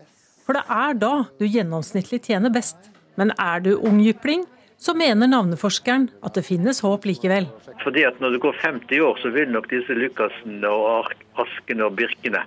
For 0.46 0.56
det 0.56 0.64
er 0.72 0.96
da 0.98 1.12
du 1.38 1.44
gjennomsnittlig 1.46 2.22
tjener 2.24 2.50
best. 2.50 2.78
Men 3.20 3.30
er 3.38 3.62
du 3.62 3.74
unggypling, 3.76 4.46
så 4.78 4.94
mener 4.94 5.26
navneforskeren 5.26 6.06
at 6.22 6.38
det 6.38 6.44
finnes 6.46 6.80
håp 6.86 7.06
likevel. 7.08 7.48
Fordi 7.82 8.04
at 8.06 8.20
Når 8.20 8.30
det 8.36 8.40
går 8.40 8.56
50 8.62 9.00
år, 9.00 9.18
så 9.22 9.30
vil 9.34 9.50
nok 9.50 9.68
disse 9.70 9.94
Lucassen 9.94 10.64
og 10.64 11.12
Askene 11.38 11.86
og 11.86 11.96
Birkene 11.98 12.44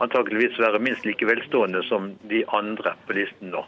antakeligvis 0.00 0.58
være 0.58 0.80
minst 0.82 1.04
like 1.06 1.26
velstående 1.26 1.82
som 1.88 2.14
de 2.28 2.42
andre 2.52 2.94
på 3.06 3.16
listen 3.16 3.52
nå. 3.54 3.64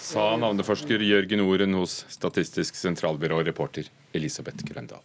Sa 0.00 0.36
navneforsker 0.40 1.02
Jørgen 1.04 1.42
Oren 1.44 1.74
hos 1.76 2.04
Statistisk 2.08 2.74
sentralbyrå, 2.74 3.42
reporter 3.44 3.90
Elisabeth 4.14 4.64
Grøndal. 4.64 5.02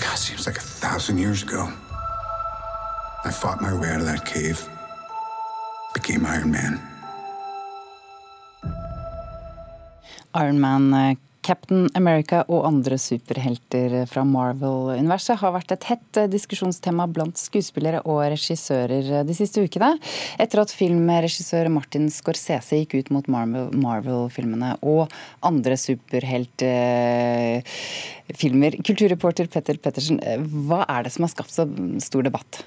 God, 0.00 0.18
seems 0.18 0.46
like 0.46 0.58
a 0.58 0.68
thousand 0.82 1.18
years 1.18 1.44
ago. 1.44 1.68
I 3.24 3.30
fought 3.30 3.60
my 3.60 3.72
way 3.72 3.90
out 3.90 4.00
of 4.00 4.06
that 4.06 4.24
cave 4.24 4.75
became 5.96 6.26
Iron 6.26 6.50
Man. 6.50 6.80
Iron 10.34 10.60
Man, 10.60 10.94
eh, 10.94 11.16
Captain 11.46 11.88
America 11.94 12.44
og 12.50 12.66
andre 12.66 12.98
superhelter 12.98 14.06
fra 14.10 14.24
Marvel-universet 14.26 15.38
har 15.40 15.52
vært 15.54 15.72
et 15.72 15.84
hett 15.88 16.16
eh, 16.20 16.28
diskusjonstema 16.28 17.06
blant 17.08 17.38
skuespillere 17.40 18.00
og 18.04 18.30
regissører 18.34 19.12
eh, 19.20 19.24
de 19.24 19.34
siste 19.38 19.60
ukene, 19.64 19.98
etter 20.42 20.60
at 20.60 20.74
filmregissør 20.76 21.68
Martin 21.72 22.10
Scorsese 22.12 22.76
gikk 22.82 22.94
ut 22.98 23.10
mot 23.16 23.26
Marvel-filmene 23.32 24.76
og 24.84 25.08
andre 25.46 25.76
superheltfilmer. 25.80 28.72
Kulturreporter 28.84 29.48
Petter 29.48 29.76
Pettersen, 29.80 30.20
hva 30.68 30.84
er 30.84 31.00
det 31.06 31.12
som 31.16 31.24
har 31.24 31.32
skapt 31.32 31.56
så 31.56 31.64
stor 32.04 32.22
debatt? 32.28 32.66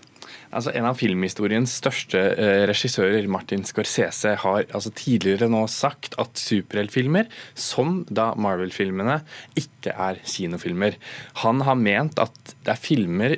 Altså, 0.49 0.71
en 0.73 0.87
av 0.89 0.97
filmhistoriens 0.97 1.75
største 1.77 2.17
eh, 2.33 2.63
regissører, 2.69 3.27
Martin 3.29 3.61
Scorsese, 3.67 4.33
har 4.41 4.63
altså, 4.65 4.89
tidligere 4.97 5.49
nå 5.51 5.61
sagt 5.69 6.17
at 6.21 6.41
superheltfilmer, 6.41 7.29
som 7.53 7.99
da 8.09 8.31
Marvel-filmene, 8.33 9.19
ikke 9.59 9.93
er 9.93 10.17
kinofilmer. 10.25 10.97
Han 11.43 11.61
har 11.67 11.77
ment 11.77 12.17
at 12.21 12.55
det, 12.65 12.79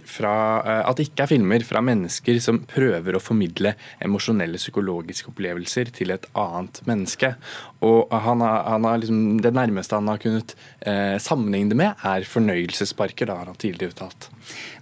fra, 0.08 0.34
eh, 0.64 0.82
at 0.88 1.02
det 1.02 1.10
ikke 1.10 1.28
er 1.28 1.34
filmer 1.34 1.68
fra 1.68 1.84
mennesker 1.84 2.40
som 2.44 2.64
prøver 2.72 3.18
å 3.18 3.24
formidle 3.24 3.76
emosjonelle 4.00 4.62
psykologiske 4.62 5.34
opplevelser 5.34 5.92
til 5.92 6.16
et 6.16 6.32
annet 6.32 6.80
menneske. 6.88 7.36
Og 7.84 8.08
han 8.24 8.44
har, 8.46 8.68
han 8.72 8.88
har 8.88 9.00
liksom, 9.02 9.42
Det 9.42 9.52
nærmeste 9.52 9.98
han 9.98 10.08
har 10.08 10.20
kunnet 10.22 10.56
eh, 10.80 11.18
sammenligne 11.20 11.74
det 11.74 11.84
med, 11.84 12.06
er 12.08 12.24
fornøyelsesparker, 12.24 13.28
da 13.28 13.42
har 13.42 13.52
han 13.52 13.60
tidligere 13.60 13.98
uttalt. 13.98 14.30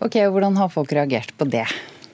Ok, 0.06 0.22
Hvordan 0.30 0.60
har 0.62 0.70
folk 0.70 0.94
reagert 0.94 1.34
på 1.40 1.50
det? 1.50 1.66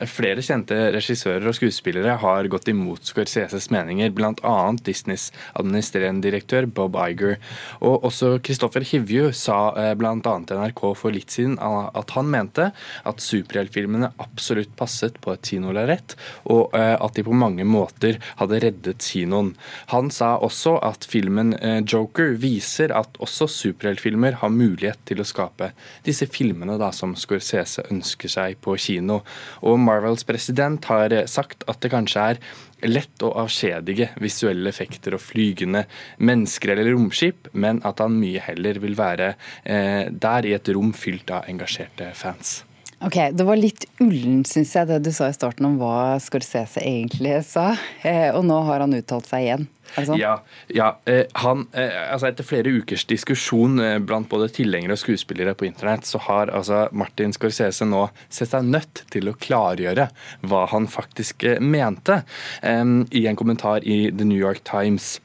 Flere 0.03 0.43
kjente 0.43 0.75
regissører 0.91 1.45
og 1.47 1.55
skuespillere 1.55 2.17
har 2.19 2.47
gått 2.51 2.67
imot 2.67 3.07
Scorseses 3.07 3.69
meninger, 3.71 4.09
bl.a. 4.11 4.55
Disneys 4.83 5.29
administrerende 5.55 6.25
direktør 6.25 6.67
Bob 6.67 6.97
Iger. 6.99 7.37
Og 7.79 8.03
også 8.09 8.33
Christopher 8.43 8.83
Hivju 8.83 9.29
sa 9.31 9.59
eh, 9.79 9.93
bl.a. 9.95 10.17
til 10.19 10.59
NRK 10.59 10.81
for 10.99 11.15
litt 11.15 11.31
siden 11.31 11.55
at 11.61 12.11
han 12.15 12.27
mente 12.31 12.67
at 13.07 13.23
superheltfilmene 13.23 14.11
absolutt 14.19 14.73
passet 14.75 15.15
på 15.23 15.31
et 15.35 15.45
kinolerret, 15.47 16.17
og 16.51 16.75
eh, 16.75 16.95
at 16.99 17.15
de 17.15 17.23
på 17.23 17.35
mange 17.35 17.63
måter 17.63 18.19
hadde 18.41 18.59
reddet 18.65 19.05
kinoen. 19.05 19.53
Han 19.93 20.11
sa 20.11 20.33
også 20.43 20.75
at 20.83 21.07
filmen 21.07 21.55
eh, 21.61 21.79
Joker 21.85 22.35
viser 22.41 22.91
at 22.95 23.15
også 23.23 23.47
superheltfilmer 23.51 24.41
har 24.43 24.51
mulighet 24.51 24.99
til 25.07 25.23
å 25.23 25.27
skape 25.27 25.71
disse 26.03 26.27
filmene 26.27 26.75
da, 26.81 26.91
som 26.91 27.15
Scorsese 27.15 27.87
ønsker 27.87 28.31
seg 28.31 28.59
på 28.65 28.75
kino. 28.81 29.21
Og 29.63 29.84
Marvels 29.85 30.25
president 30.27 30.85
har 30.91 31.13
sagt 31.31 31.63
at 31.71 31.81
det 31.83 31.93
kanskje 31.93 32.27
er 32.33 32.41
lett 32.89 33.23
å 33.23 33.31
avskjedige 33.45 34.11
visuelle 34.21 34.69
effekter 34.69 35.15
og 35.15 35.23
flygende 35.23 35.85
mennesker 36.17 36.73
eller 36.73 36.91
romskip, 36.93 37.49
men 37.53 37.81
at 37.87 38.03
han 38.03 38.17
mye 38.19 38.43
heller 38.43 38.81
vil 38.83 38.97
være 38.99 39.33
eh, 39.63 40.11
der 40.11 40.49
i 40.49 40.55
et 40.57 40.75
rom 40.75 40.93
fylt 40.97 41.31
av 41.33 41.49
engasjerte 41.51 42.11
fans. 42.17 42.64
Ok, 43.03 43.15
Det 43.31 43.43
var 43.43 43.59
litt 43.59 43.85
ullen, 43.99 44.43
syns 44.47 44.71
jeg, 44.75 44.87
det 44.87 45.01
du 45.03 45.11
sa 45.13 45.27
i 45.27 45.35
starten 45.35 45.67
om 45.67 45.75
hva 45.81 46.15
Scorsese 46.23 46.79
egentlig 46.79 47.41
sa. 47.47 47.73
Eh, 48.07 48.29
og 48.31 48.45
nå 48.47 48.61
har 48.69 48.85
han 48.85 48.95
uttalt 48.95 49.27
seg 49.27 49.43
igjen. 49.43 49.65
Sånn? 49.95 50.17
Ja, 50.17 50.31
ja 50.73 50.87
eh, 51.05 51.27
han, 51.43 51.67
eh, 51.77 51.93
altså 52.09 52.31
Etter 52.31 52.47
flere 52.47 52.71
ukers 52.73 53.03
diskusjon 53.07 53.77
blant 54.07 54.27
både 54.31 54.47
tilhengere 54.55 54.95
og 54.95 55.01
skuespillere 55.03 55.53
på 55.55 55.67
internett, 55.67 56.07
så 56.07 56.23
har 56.25 56.49
altså 56.55 56.85
Martin 56.95 57.35
Scorsese 57.35 57.85
nå 57.87 58.07
sett 58.25 58.53
seg 58.55 58.65
nødt 58.71 59.03
til 59.13 59.29
å 59.29 59.35
klargjøre 59.37 60.07
hva 60.47 60.65
han 60.71 60.87
faktisk 60.89 61.45
mente. 61.61 62.21
I 62.63 63.27
en 63.27 63.39
kommentar 63.39 63.85
i 63.85 64.07
The 64.09 64.27
New 64.27 64.39
York 64.39 64.63
Times. 64.67 65.19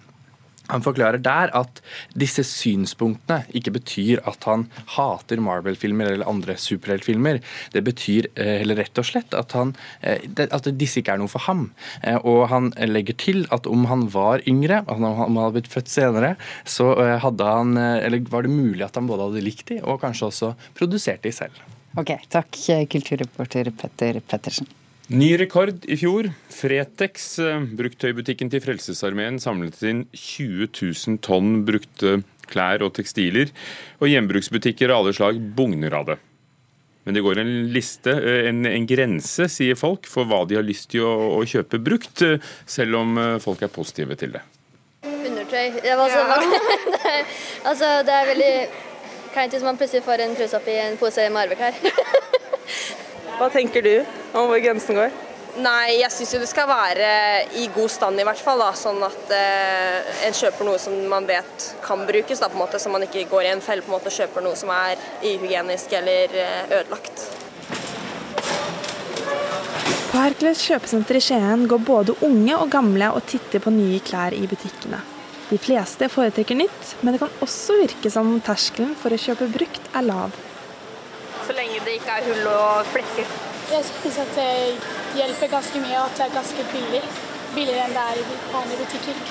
Han 0.71 0.85
forklarer 0.85 1.21
der 1.23 1.53
at 1.57 1.81
disse 2.19 2.45
synspunktene 2.47 3.45
ikke 3.57 3.75
betyr 3.75 4.23
at 4.29 4.47
han 4.49 4.67
hater 4.97 5.43
Marvel-filmer 5.43 6.13
eller 6.13 6.29
andre 6.31 6.57
superheltfilmer. 6.61 7.41
Det 7.75 7.83
betyr 7.87 8.31
heller 8.37 8.81
rett 8.81 9.01
og 9.01 9.09
slett 9.09 9.35
at, 9.37 9.55
han, 9.57 9.75
eh, 10.03 10.23
at 10.47 10.71
disse 10.79 11.03
ikke 11.03 11.17
er 11.17 11.23
noe 11.23 11.31
for 11.33 11.45
ham. 11.49 11.69
Eh, 12.03 12.19
og 12.19 12.47
han 12.53 12.71
legger 12.91 13.19
til 13.21 13.45
at 13.55 13.69
om 13.71 13.87
han 13.91 14.07
var 14.15 14.45
yngre, 14.51 14.83
om 14.91 15.07
han 15.07 15.41
hadde 15.41 15.57
blitt 15.59 15.73
født 15.73 15.91
senere, 15.91 16.35
så 16.65 16.93
han, 17.23 17.75
var 17.75 18.47
det 18.47 18.53
mulig 18.53 18.85
at 18.87 18.97
han 18.99 19.09
både 19.11 19.29
hadde 19.29 19.45
likt 19.45 19.69
de 19.71 19.81
og 19.83 20.01
kanskje 20.03 20.31
også 20.31 20.53
produsert 20.79 21.25
de 21.27 21.35
selv. 21.35 21.65
Ok, 21.99 22.15
Takk, 22.31 22.55
kulturreporter 22.91 23.73
Petter 23.75 24.21
Pettersen. 24.23 24.69
Ny 25.11 25.33
rekord 25.41 25.83
i 25.91 25.97
fjor. 25.99 26.29
Fretex, 26.55 27.25
eh, 27.43 27.65
bruktøybutikken 27.75 28.51
til 28.53 28.61
Frelsesarmeen, 28.63 29.41
samlet 29.43 29.81
inn 29.83 30.05
20 30.15 30.69
000 30.71 31.19
tonn 31.27 31.65
brukte 31.67 32.21
klær 32.47 32.85
og 32.87 32.93
tekstiler. 32.95 33.51
Og 33.99 34.07
gjenbruksbutikker 34.07 34.93
av 34.93 35.03
alle 35.03 35.15
slag 35.17 35.41
bugner 35.57 35.97
av 35.99 36.07
det. 36.13 36.17
Men 37.03 37.19
det 37.19 37.25
går 37.27 37.43
en 37.43 37.51
liste, 37.75 38.15
eh, 38.15 38.47
en, 38.53 38.63
en, 38.71 38.87
grense, 38.87 39.49
sier 39.51 39.75
folk, 39.75 40.07
for 40.07 40.31
hva 40.31 40.45
de 40.47 40.61
har 40.61 40.69
lyst 40.69 40.93
til 40.95 41.03
å, 41.03 41.41
å 41.41 41.43
kjøpe 41.43 41.83
brukt, 41.83 42.23
eh, 42.23 42.39
selv 42.71 43.03
om 43.03 43.19
folk 43.43 43.67
er 43.67 43.75
positive 43.75 44.15
til 44.15 44.39
det. 44.39 44.47
Undertøy. 45.03 45.83
Det, 45.83 45.99
var 45.99 46.15
så 46.15 46.23
det, 46.95 47.03
er, 47.03 47.37
altså, 47.65 47.91
det 48.07 48.15
er 48.15 48.31
veldig 48.31 48.55
kleint 49.35 49.59
hvis 49.59 49.67
man 49.67 49.75
plutselig 49.81 50.07
får 50.07 50.23
en 50.23 50.39
truse 50.39 50.63
oppi 50.63 50.79
en 50.79 50.99
pose 51.03 51.27
med 51.35 51.49
arveklær. 51.49 51.83
Hva 53.41 53.47
tenker 53.49 53.81
du 53.81 53.95
om 54.37 54.51
hvor 54.51 54.59
grensen 54.61 54.99
går? 54.99 55.13
Nei, 55.65 55.97
jeg 55.97 56.13
syns 56.13 56.35
jo 56.35 56.39
det 56.43 56.49
skal 56.51 56.67
være 56.69 57.07
i 57.57 57.65
god 57.73 57.89
stand 57.89 58.21
i 58.21 58.25
hvert 58.27 58.43
fall. 58.45 58.61
Da, 58.61 58.75
sånn 58.77 59.01
at 59.03 59.33
eh, 59.33 60.11
en 60.27 60.37
kjøper 60.37 60.69
noe 60.69 60.81
som 60.83 60.93
man 61.09 61.25
vet 61.25 61.71
kan 61.81 62.05
brukes, 62.05 62.43
da, 62.43 62.51
på 62.53 62.59
en 62.59 62.63
måte, 62.67 62.79
så 62.79 62.93
man 62.93 63.07
ikke 63.07 63.25
går 63.31 63.47
i 63.47 63.53
en 63.55 63.63
felle 63.65 63.81
på 63.81 63.89
en 63.89 63.97
måte, 63.97 64.13
og 64.13 64.19
kjøper 64.19 64.45
noe 64.45 64.59
som 64.61 64.69
er 64.75 65.01
uhygienisk 65.25 65.97
eller 65.97 66.37
eh, 66.37 66.75
ødelagt. 66.83 67.25
På 70.11 70.21
Hercules 70.21 70.67
kjøpesenter 70.67 71.17
i 71.17 71.25
Skien 71.25 71.65
går 71.71 71.83
både 71.89 72.19
unge 72.29 72.61
og 72.61 72.69
gamle 72.77 73.09
og 73.17 73.25
titter 73.31 73.65
på 73.65 73.73
nye 73.73 74.03
klær 74.05 74.37
i 74.37 74.45
butikkene. 74.53 75.01
De 75.49 75.57
fleste 75.59 76.13
foretrekker 76.13 76.61
nytt, 76.61 76.95
men 77.01 77.17
det 77.17 77.25
kan 77.25 77.41
også 77.41 77.81
virke 77.81 78.13
som 78.13 78.37
terskelen 78.45 78.93
for 79.01 79.17
å 79.17 79.23
kjøpe 79.25 79.49
brukt 79.57 79.91
er 79.97 80.09
lav 80.13 80.37
så 81.51 81.57
lenge 81.57 81.81
det 81.85 81.97
ikke 81.99 82.15
er 82.15 82.27
hull 82.29 82.49
og 82.51 82.89
flekker. 82.93 83.31
Jeg 83.71 83.87
syns 83.89 84.19
at 84.23 84.37
det 84.37 84.51
hjelper 85.19 85.51
ganske 85.51 85.81
mye, 85.83 85.97
og 85.99 86.05
at 86.07 86.19
det 86.19 86.27
er 86.29 86.35
ganske 86.37 86.67
billig. 86.71 87.01
Billigere 87.57 87.87
enn 87.89 87.97
det 87.97 88.05
er 88.11 88.21
i 88.21 88.37
vanlige 88.53 88.85
butikker. 88.85 89.23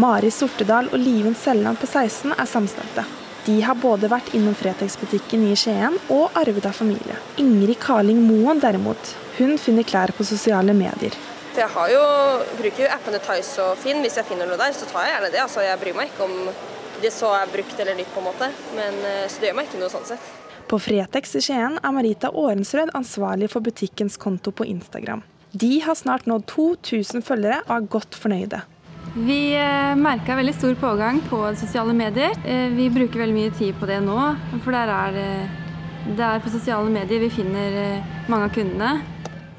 Mari 0.00 0.30
Sortedal 0.32 0.88
og 0.88 1.02
Liven 1.02 1.36
Selland 1.36 1.80
på 1.80 1.88
16 1.90 2.32
er 2.32 2.48
samstemte. 2.48 3.04
De 3.44 3.58
har 3.66 3.76
både 3.76 4.08
vært 4.08 4.30
innom 4.38 4.54
Fretex-butikken 4.56 5.44
i 5.50 5.56
Skien 5.58 5.98
og 6.14 6.38
arvet 6.40 6.70
av 6.70 6.78
familie. 6.78 7.18
Ingrid 7.42 7.80
Karling 7.82 8.22
Moen 8.24 8.62
derimot, 8.62 9.12
hun 9.36 9.58
finner 9.60 9.84
klær 9.84 10.14
på 10.16 10.24
sosiale 10.24 10.72
medier. 10.78 11.18
Jeg 11.52 11.68
jo, 11.92 12.04
bruker 12.56 12.86
jo 12.86 12.92
appene 12.94 13.20
Tice 13.20 13.60
og 13.60 13.76
Finn. 13.82 14.00
Hvis 14.00 14.16
jeg 14.16 14.24
finner 14.30 14.48
noe 14.48 14.56
der, 14.56 14.72
så 14.72 14.88
tar 14.88 15.04
jeg 15.04 15.18
gjerne 15.18 15.32
det. 15.34 15.42
Altså, 15.42 15.66
jeg 15.66 15.80
bryr 15.82 15.98
meg 15.98 16.14
ikke 16.14 16.30
om 16.30 16.38
det 17.02 17.12
så 17.14 17.32
er 17.36 17.50
brukt 17.52 17.80
eller 17.80 17.98
nytt, 17.98 18.10
på 18.14 18.22
en 18.22 18.28
måte. 18.30 18.48
Men, 18.76 18.98
eh, 19.08 19.26
så 19.28 19.40
det 19.40 19.50
gjør 19.50 19.58
meg 19.58 19.68
ikke 19.68 19.82
noe 19.82 19.92
sånn 19.92 20.08
sett. 20.12 20.30
På 20.70 20.78
Fretex 20.80 21.36
i 21.36 21.42
Skien 21.44 21.78
er 21.82 21.92
Marita 21.92 22.30
Årensrød 22.30 22.94
ansvarlig 22.96 23.50
for 23.52 23.64
butikkens 23.64 24.16
konto 24.16 24.52
på 24.52 24.64
Instagram. 24.64 25.22
De 25.52 25.80
har 25.84 25.98
snart 25.98 26.24
nådd 26.30 26.46
2000 26.48 27.24
følgere 27.26 27.60
og 27.66 27.74
er 27.76 27.90
godt 27.96 28.16
fornøyde. 28.16 28.62
Vi 29.12 29.40
eh, 29.58 29.94
merka 29.98 30.38
veldig 30.38 30.54
stor 30.56 30.78
pågang 30.80 31.20
på 31.28 31.42
sosiale 31.60 31.92
medier. 31.92 32.32
Eh, 32.46 32.70
vi 32.72 32.88
bruker 32.94 33.20
veldig 33.26 33.36
mye 33.36 33.52
tid 33.58 33.76
på 33.76 33.90
det 33.90 34.00
nå, 34.06 34.20
for 34.62 34.72
der 34.72 34.94
er 34.96 35.20
det 36.02 36.24
er 36.26 36.40
på 36.42 36.50
sosiale 36.50 36.90
medier 36.90 37.20
vi 37.22 37.28
finner 37.30 37.76
mange 38.26 38.48
av 38.48 38.54
kundene. 38.56 38.94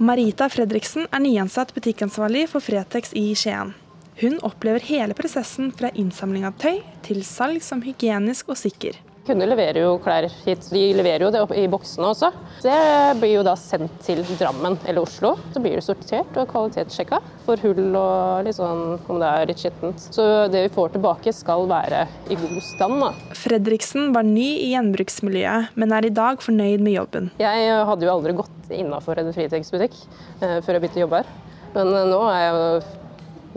Marita 0.04 0.50
Fredriksen 0.52 1.06
er 1.14 1.22
nyansatt 1.24 1.72
butikkansvarlig 1.76 2.48
for 2.52 2.66
Fretex 2.66 3.14
i 3.16 3.30
Skien. 3.38 3.72
Hun 4.20 4.38
opplever 4.46 4.84
hele 4.90 5.16
prosessen 5.18 5.72
fra 5.74 5.90
innsamling 5.98 6.46
av 6.46 6.60
tøy 6.62 6.84
til 7.06 7.24
salg 7.26 7.64
som 7.66 7.82
hygienisk 7.82 8.52
og 8.54 8.60
sikker. 8.60 9.00
Kunder 9.24 9.48
leverer 9.48 9.78
jo 9.80 9.92
klær 10.04 10.26
hit, 10.44 10.66
de 10.68 10.82
leverer 10.98 11.24
jo 11.24 11.30
det 11.32 11.42
i 11.56 11.64
boksene 11.72 12.10
også. 12.10 12.28
Det 12.60 12.76
blir 13.22 13.38
jo 13.38 13.44
da 13.48 13.54
sendt 13.56 14.02
til 14.04 14.20
Drammen 14.36 14.76
eller 14.84 15.06
Oslo. 15.06 15.38
Så 15.54 15.62
blir 15.64 15.78
det 15.80 15.86
sortert 15.86 16.36
og 16.42 16.50
kvalitetssjekka 16.52 17.22
for 17.46 17.64
hull 17.64 17.96
og 17.96 18.44
litt 18.44 18.58
sånn 18.58 18.98
om 19.00 19.22
det 19.22 19.30
er 19.30 19.48
litt 19.48 19.64
skittent. 19.64 20.04
Så 20.12 20.26
det 20.52 20.66
vi 20.66 20.74
får 20.76 20.98
tilbake 20.98 21.32
skal 21.36 21.64
være 21.72 22.04
i 22.28 22.38
god 22.42 22.58
stand. 22.68 23.00
da. 23.00 23.14
Fredriksen 23.40 24.12
var 24.16 24.28
ny 24.28 24.50
i 24.58 24.74
gjenbruksmiljøet, 24.74 25.72
men 25.80 25.96
er 25.96 26.10
i 26.10 26.12
dag 26.20 26.44
fornøyd 26.44 26.84
med 26.84 26.98
jobben. 26.98 27.32
Jeg 27.40 27.72
hadde 27.88 28.10
jo 28.10 28.12
aldri 28.18 28.36
gått 28.44 28.76
innafor 28.76 29.24
en 29.24 29.32
friteksbutikk 29.32 29.96
eh, 30.44 30.60
før 30.60 30.76
jeg 30.76 30.84
begynte 30.84 31.00
å 31.00 31.06
jobbe 31.06 31.24
her. 31.24 31.32
Men 31.78 31.96
eh, 31.96 32.12
nå 32.12 32.20
er 32.28 32.44
jeg 32.44 32.60
jo 32.60 32.68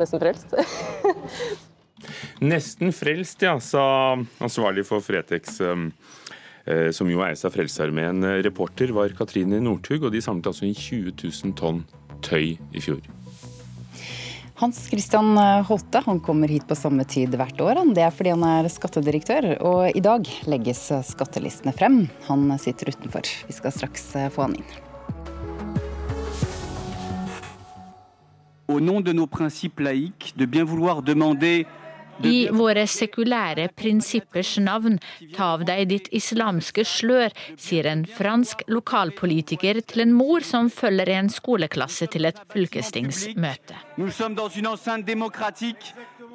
nesten 0.00 0.22
frelst. 0.22 0.56
Nesten 2.44 2.92
frelst, 2.92 3.42
ja, 3.42 3.56
sa 3.60 4.16
ansvarlig 4.38 4.86
for 4.86 5.04
Fretex. 5.04 5.60
Um, 5.60 5.90
eh, 6.66 6.90
som 6.94 7.10
jo 7.10 7.22
eies 7.24 7.44
av 7.46 7.54
Frelsesarmeen. 7.56 8.24
Reporter 8.44 8.92
var 8.96 9.14
Katrine 9.16 9.60
Northug, 9.64 10.06
og 10.06 10.14
de 10.14 10.22
samlet 10.24 10.50
altså 10.50 10.66
inn 10.68 10.76
20 10.76 11.14
000 11.16 11.56
tonn 11.58 11.84
tøy 12.26 12.56
i 12.56 12.82
fjor. 12.84 13.00
Hans 14.56 14.78
Christian 14.88 15.36
Holte 15.68 16.00
han 16.06 16.22
kommer 16.24 16.48
hit 16.48 16.64
på 16.64 16.78
samme 16.78 17.04
tid 17.04 17.34
hvert 17.36 17.60
år. 17.60 17.82
Det 17.92 18.06
er 18.06 18.14
fordi 18.14 18.32
han 18.32 18.46
er 18.48 18.70
skattedirektør, 18.72 19.50
og 19.60 19.92
i 19.92 20.00
dag 20.00 20.24
legges 20.48 20.86
skattelistene 21.10 21.76
frem. 21.76 22.06
Han 22.30 22.48
sitter 22.62 22.94
utenfor. 22.94 23.28
Vi 23.50 23.58
skal 23.58 23.76
straks 23.76 24.12
få 24.32 24.46
han 24.48 24.56
inn. 24.56 24.85
Au 28.68 28.80
nom 28.80 29.00
de 29.00 29.12
nos 29.12 29.26
principes 29.26 29.80
laïques, 29.80 30.34
de 30.36 30.44
bien 30.44 30.64
vouloir 30.64 31.02
demander 31.02 31.66
I 32.24 32.48
våre 32.52 32.86
sekulære 32.88 33.68
prinsippers 33.76 34.56
navn, 34.62 34.98
ta 35.36 35.52
av 35.56 35.66
deg 35.68 35.84
ditt 35.90 36.08
islamske 36.16 36.84
slør, 36.88 37.34
sier 37.60 37.88
en 37.90 38.06
fransk 38.08 38.64
lokalpolitiker 38.72 39.82
til 39.84 40.06
en 40.06 40.14
mor 40.16 40.46
som 40.46 40.70
følger 40.72 41.12
en 41.18 41.28
skoleklasse 41.32 42.08
til 42.12 42.28
et 42.30 42.40
fylkestingsmøte. 42.54 43.76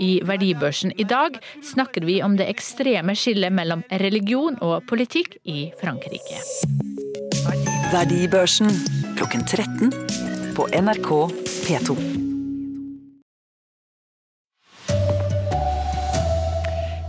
I 0.02 0.12
Verdibørsen 0.26 0.94
i 0.98 1.08
dag 1.10 1.42
snakker 1.74 2.06
vi 2.06 2.22
om 2.22 2.38
det 2.38 2.50
ekstreme 2.54 3.18
skillet 3.18 3.54
mellom 3.54 3.84
religion 4.06 4.58
og 4.62 4.86
politikk 4.90 5.40
i 5.44 5.72
Frankrike. 5.82 6.42
Verdibørsen 7.92 8.70
klokken 9.18 9.46
13 9.50 10.54
på 10.56 10.70
NRK 10.78 11.16
P2. 11.66 12.21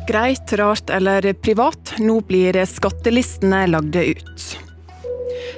Greit, 0.06 0.52
rart 0.52 0.90
eller 0.90 1.32
privat, 1.32 1.94
nå 1.98 2.20
blir 2.20 2.56
skattelistene 2.66 3.66
lagde 3.66 4.04
ut. 4.04 4.46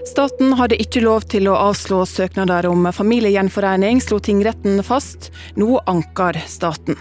Staten 0.07 0.52
hadde 0.59 0.76
ikke 0.83 1.00
lov 1.00 1.24
til 1.33 1.48
å 1.48 1.54
avslå 1.70 2.02
søknader 2.07 2.68
om 2.68 2.85
familiegjenforening, 2.92 4.02
slo 4.04 4.18
tingretten 4.20 4.83
fast. 4.85 5.30
Nå 5.57 5.78
anker 5.88 6.37
staten. 6.46 6.98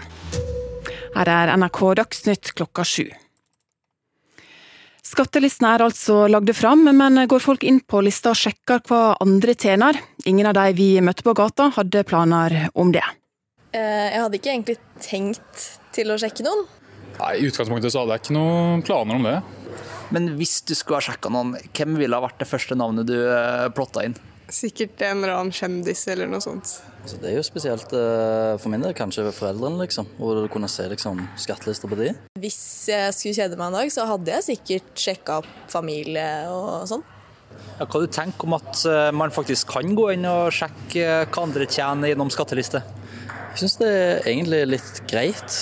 Her 1.14 1.30
er 1.30 1.52
NRK 1.60 1.80
Dagsnytt 2.00 2.54
klokka 2.56 2.86
sju. 2.88 3.04
Skattelistene 5.04 5.74
er 5.76 5.84
altså 5.84 6.24
lagde 6.32 6.54
fram, 6.56 6.86
men 6.96 7.26
går 7.28 7.44
folk 7.44 7.66
inn 7.68 7.82
på 7.84 8.00
lista 8.02 8.32
og 8.32 8.40
sjekker 8.40 8.80
hva 8.88 9.02
andre 9.22 9.52
tjener? 9.52 10.00
Ingen 10.24 10.48
av 10.48 10.56
de 10.56 10.72
vi 10.78 10.88
møtte 11.04 11.26
på 11.26 11.36
gata 11.36 11.68
hadde 11.76 12.06
planer 12.08 12.56
om 12.72 12.90
det. 12.94 13.04
Jeg 13.74 14.16
hadde 14.22 14.40
ikke 14.40 14.54
egentlig 14.54 14.78
tenkt 15.02 15.68
til 15.94 16.10
å 16.14 16.18
sjekke 16.18 16.46
noen. 16.46 16.64
Nei, 17.20 17.32
I 17.38 17.48
utgangspunktet 17.48 17.94
så 17.94 18.02
hadde 18.02 18.16
jeg 18.16 18.24
ikke 18.24 18.36
noen 18.36 18.84
planer 18.86 19.18
om 19.18 19.26
det. 19.28 19.38
Men 20.14 20.34
hvis 20.38 20.60
du 20.66 20.74
skulle 20.76 21.00
ha 21.00 21.06
sjekka 21.08 21.30
noen, 21.32 21.54
hvem 21.74 21.98
ville 21.98 22.16
ha 22.16 22.24
vært 22.24 22.40
det 22.42 22.48
første 22.50 22.76
navnet 22.78 23.08
du 23.08 23.16
eh, 23.16 23.68
plotta 23.74 24.04
inn? 24.06 24.16
Sikkert 24.52 25.00
en 25.06 25.22
eller 25.22 25.38
annen 25.38 25.54
kjendis 25.56 26.02
eller 26.12 26.28
noe 26.28 26.42
sånt. 26.44 26.68
Så 27.08 27.16
det 27.20 27.30
er 27.30 27.38
jo 27.38 27.44
spesielt 27.44 27.90
uh, 27.96 28.54
for 28.60 28.72
min 28.72 28.84
del, 28.84 28.92
kanskje 28.96 29.24
foreldrene, 29.32 29.80
liksom. 29.86 30.08
Hvor 30.18 30.42
du 30.44 30.48
kunne 30.52 30.68
se 30.72 30.84
liksom, 30.90 31.22
skattelister 31.40 31.88
på 31.88 31.98
de. 32.00 32.10
Hvis 32.40 32.60
jeg 32.92 33.16
skulle 33.16 33.38
kjede 33.38 33.58
meg 33.60 33.72
en 33.72 33.78
dag, 33.78 33.92
så 33.92 34.06
hadde 34.08 34.36
jeg 34.36 34.46
sikkert 34.50 34.92
sjekka 35.00 35.38
opp 35.42 35.50
familie 35.72 36.28
og 36.52 36.84
sånn. 36.92 37.04
Ja, 37.78 37.86
hva 37.86 38.02
du 38.02 38.08
tenker 38.12 38.48
om 38.48 38.56
at 38.58 38.84
uh, 38.84 39.08
man 39.16 39.32
faktisk 39.34 39.72
kan 39.72 39.96
gå 39.96 40.10
inn 40.14 40.28
og 40.28 40.52
sjekke 40.54 41.24
hva 41.24 41.46
andre 41.46 41.68
tjener 41.70 42.12
gjennom 42.12 42.32
skatteliste? 42.32 42.84
Jeg 43.54 43.62
syns 43.64 43.80
det 43.80 43.90
er 43.94 44.28
egentlig 44.28 44.62
litt 44.74 45.02
greit. 45.08 45.58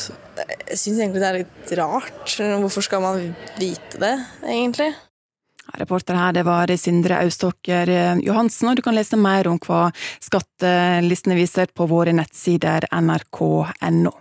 Jeg 0.73 0.81
syns 0.81 1.01
egentlig 1.03 1.21
det 1.21 1.29
er 1.29 1.41
litt 1.43 1.73
rart. 1.77 2.37
Hvorfor 2.41 2.85
skal 2.87 3.03
man 3.05 3.19
vite 3.59 4.01
det, 4.01 4.15
egentlig? 4.41 4.89
Reporter 5.79 6.17
her, 6.17 6.33
det 6.33 6.47
var 6.49 6.73
Sindre 6.81 7.21
Auståker 7.23 7.93
Johansen, 8.25 8.71
og 8.71 8.79
du 8.79 8.83
kan 8.85 8.97
lese 8.97 9.19
mer 9.21 9.49
om 9.51 9.61
hva 9.63 9.85
skattelistene 10.25 11.37
viser 11.39 11.71
på 11.77 11.87
våre 11.91 12.15
nettsider 12.17 12.89
nrk.no. 12.89 14.15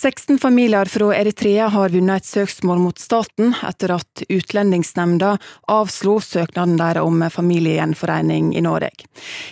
16 0.00 0.38
familier 0.38 0.88
fra 0.88 1.10
Eritrea 1.12 1.66
har 1.68 1.92
vunnet 1.92 2.22
et 2.22 2.28
søksmål 2.28 2.78
mot 2.80 2.96
staten 2.98 3.50
etter 3.68 3.92
at 3.98 4.22
Utlendingsnemnda 4.32 5.34
avslo 5.68 6.14
søknaden 6.24 6.78
der 6.80 7.02
om 7.02 7.20
familiegjenforening 7.28 8.54
i 8.56 8.62
Norge. 8.64 9.04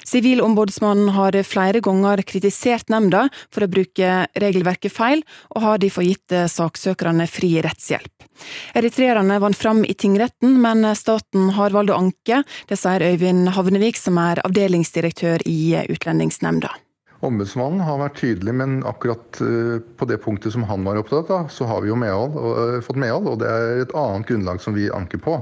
Sivilombudsmannen 0.09 1.13
har 1.19 1.37
flere 1.45 1.85
ganger 1.85 2.25
kritisert 2.25 2.89
nemnda 2.89 3.27
for 3.53 3.67
å 3.67 3.71
bruke 3.75 4.25
regelverket 4.41 4.97
feil, 4.97 5.21
og 5.53 5.67
har 5.67 5.85
derfor 5.85 6.09
gitt 6.09 6.33
saksøkerne 6.55 7.29
fri 7.29 7.59
rettshjelp. 7.69 8.29
Eritreerne 8.73 9.37
vant 9.45 9.59
fram 9.59 9.85
i 9.85 9.93
tingretten, 9.93 10.57
men 10.65 10.95
staten 10.97 11.53
har 11.61 11.77
valgt 11.77 11.93
å 11.93 12.01
anke. 12.01 12.41
Det 12.73 12.81
sier 12.81 13.05
Øyvind 13.05 13.53
Havnevik, 13.53 14.01
som 14.01 14.17
er 14.25 14.41
avdelingsdirektør 14.49 15.45
i 15.45 15.75
Utlendingsnemnda. 15.93 16.73
Ombudsmannen 17.25 17.83
har 17.83 17.99
vært 17.99 18.21
tydelig, 18.21 18.53
men 18.55 18.77
akkurat 18.87 19.41
på 19.99 20.07
det 20.07 20.21
punktet 20.23 20.55
som 20.55 20.63
han 20.69 20.85
var 20.87 21.01
opptatt 21.01 21.33
av, 21.35 21.49
så 21.51 21.67
har 21.67 21.83
vi 21.83 21.91
jo 21.91 21.97
medhold, 21.99 22.37
og, 22.39 22.77
fått 22.87 23.01
medhold, 23.03 23.33
og 23.33 23.41
det 23.43 23.49
er 23.51 23.83
et 23.83 23.95
annet 23.99 24.29
grunnlag 24.29 24.63
som 24.63 24.77
vi 24.77 24.87
anker 24.95 25.23
på. 25.25 25.35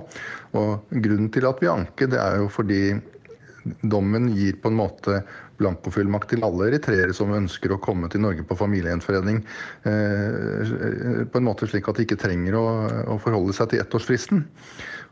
Og 0.56 0.96
Grunnen 1.04 1.28
til 1.34 1.44
at 1.48 1.60
vi 1.60 1.68
anker, 1.68 2.08
det 2.08 2.22
er 2.22 2.40
jo 2.40 2.48
fordi 2.52 2.80
dommen 3.82 4.30
gir 4.32 4.56
på 4.62 4.70
en 4.70 4.78
måte 4.78 5.20
blankofullmakt 5.60 6.30
til 6.32 6.44
alle 6.46 6.68
eritreere 6.70 7.14
som 7.16 7.32
ønsker 7.34 7.72
å 7.72 7.80
komme 7.82 8.08
til 8.12 8.22
Norge 8.24 8.44
på 8.46 8.58
familiegjenforening, 8.58 9.42
på 9.84 11.40
en 11.40 11.46
måte 11.46 11.68
slik 11.70 11.88
at 11.88 11.98
de 11.98 12.06
ikke 12.06 12.20
trenger 12.20 12.58
å, 12.58 12.66
å 13.16 13.18
forholde 13.22 13.56
seg 13.56 13.72
til 13.72 13.82
ettårsfristen. 13.84 14.44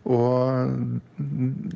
Og 0.04 1.00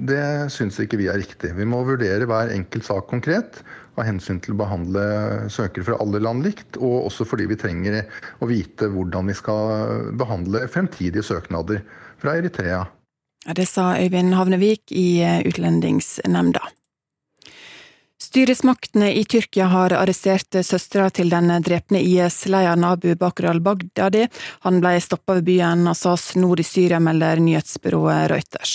det 0.08 0.52
syns 0.52 0.76
ikke 0.82 0.98
vi 1.00 1.08
er 1.08 1.20
riktig. 1.20 1.54
Vi 1.56 1.66
må 1.68 1.80
vurdere 1.86 2.28
hver 2.28 2.52
enkelt 2.52 2.84
sak 2.84 3.08
konkret 3.08 3.62
av 3.98 4.04
hensyn 4.06 4.40
til 4.44 4.54
å 4.54 4.60
behandle 4.60 5.04
søkere 5.52 5.86
fra 5.86 5.98
alle 6.02 6.20
land 6.22 6.44
likt, 6.46 6.76
og 6.76 7.08
også 7.08 7.26
fordi 7.28 7.48
vi 7.50 7.58
trenger 7.58 8.02
å 8.44 8.50
vite 8.50 8.90
hvordan 8.92 9.32
vi 9.32 9.36
skal 9.38 10.12
behandle 10.20 10.66
fremtidige 10.70 11.24
søknader 11.26 11.82
fra 12.20 12.36
Eritrea. 12.38 12.84
Ja, 13.46 13.54
Det 13.56 13.68
sa 13.70 13.94
Øyvind 13.96 14.34
Havnevik 14.36 14.92
i 14.92 15.24
Utlendingsnemnda. 15.48 16.60
Styresmaktene 18.28 19.14
i 19.14 19.22
Tyrkia 19.24 19.64
har 19.72 19.94
arrestert 19.96 20.52
søstera 20.66 21.06
til 21.16 21.30
den 21.32 21.48
drepne 21.64 22.02
IS-lederen 22.04 22.82
Abu 22.84 23.14
Bakr 23.16 23.46
al-Baghdadi. 23.48 24.26
Han 24.66 24.82
ble 24.82 24.90
stoppa 25.00 25.38
ved 25.38 25.46
byen 25.46 25.88
Assas 25.88 26.34
nord 26.36 26.60
i 26.60 26.66
Syria, 26.68 26.98
melder 27.00 27.40
nyhetsbyrået 27.40 28.26
Reuters. 28.28 28.74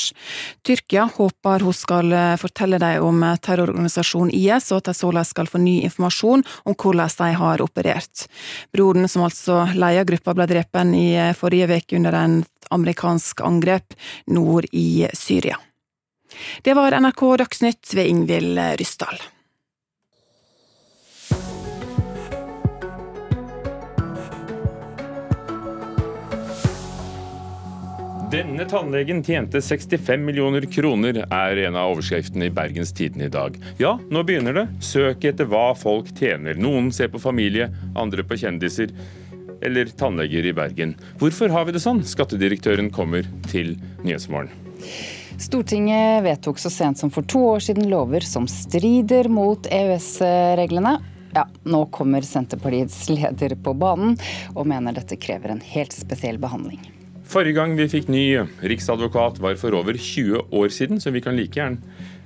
Tyrkia 0.65 1.03
håper 1.19 1.61
hun 1.67 1.75
skal 1.77 2.15
fortelle 2.41 2.79
dem 2.81 3.05
om 3.05 3.21
terrororganisasjonen 3.45 4.31
IS, 4.33 4.71
og 4.71 4.81
at 4.81 4.89
de 4.89 4.95
således 4.97 5.35
skal 5.35 5.51
få 5.51 5.61
ny 5.61 5.75
informasjon 5.85 6.41
om 6.65 6.73
hvordan 6.73 7.13
de 7.19 7.29
har 7.43 7.61
operert. 7.61 8.25
Broren, 8.73 9.05
som 9.05 9.27
altså 9.27 9.67
leder 9.77 10.09
gruppa, 10.09 10.33
ble 10.33 10.49
drept 10.49 10.81
i 10.97 11.05
forrige 11.37 11.69
uke 11.77 11.99
under 12.01 12.17
en 12.23 12.39
amerikansk 12.73 13.45
angrep 13.45 13.93
nord 14.33 14.65
i 14.73 15.05
Syria. 15.13 15.61
Det 16.65 16.73
var 16.73 16.97
NRK 16.97 17.23
Dagsnytt 17.45 17.93
ved 17.93 18.09
Ingvild 18.09 18.57
Ryssdal. 18.81 19.21
Denne 28.33 28.65
tannlegen 28.65 29.23
tjente 29.23 29.61
65 29.61 30.25
millioner 30.25 30.61
kroner, 30.61 31.19
er 31.29 31.59
en 31.67 31.75
av 31.77 31.91
overskriftene 31.91 32.47
i 32.47 32.49
Bergens 32.49 32.89
Tidende 32.97 33.27
i 33.27 33.29
dag. 33.29 33.59
Ja, 33.77 33.91
nå 34.09 34.23
begynner 34.25 34.55
det. 34.57 34.63
Søk 34.81 35.27
etter 35.29 35.45
hva 35.51 35.75
folk 35.77 36.09
tjener. 36.17 36.57
Noen 36.57 36.87
ser 36.89 37.11
på 37.13 37.21
familie, 37.21 37.67
andre 37.93 38.25
på 38.25 38.39
kjendiser. 38.41 38.89
Eller 39.61 39.91
tannleger 39.99 40.47
i 40.49 40.53
Bergen. 40.57 40.95
Hvorfor 41.21 41.53
har 41.53 41.67
vi 41.69 41.75
det 41.75 41.83
sånn? 41.83 42.01
Skattedirektøren 42.01 42.89
kommer 42.95 43.29
til 43.51 43.75
Nyhetsmorgen. 44.01 44.49
Stortinget 45.37 46.25
vedtok 46.25 46.57
så 46.57 46.73
sent 46.73 47.03
som 47.03 47.13
for 47.13 47.29
to 47.29 47.43
år 47.51 47.61
siden 47.67 47.85
lover 47.93 48.25
som 48.25 48.49
strider 48.49 49.29
mot 49.29 49.69
EØS-reglene. 49.69 50.95
Ja, 51.37 51.45
nå 51.69 51.85
kommer 51.93 52.25
Senterpartiets 52.25 52.97
leder 53.13 53.53
på 53.61 53.77
banen 53.77 54.17
og 54.55 54.65
mener 54.73 54.97
dette 54.97 55.21
krever 55.21 55.53
en 55.53 55.63
helt 55.69 55.93
spesiell 55.93 56.41
behandling. 56.41 56.81
Forrige 57.23 57.55
gang 57.57 57.77
vi 57.77 57.87
fikk 57.89 58.09
ny 58.11 58.25
riksadvokat 58.61 59.39
var 59.41 59.55
for 59.61 59.75
over 59.77 59.97
20 59.97 60.43
år 60.51 60.73
siden, 60.73 60.99
så 61.01 61.13
vi 61.15 61.21
kan 61.23 61.37
like 61.37 61.57
gjerne, 61.57 61.79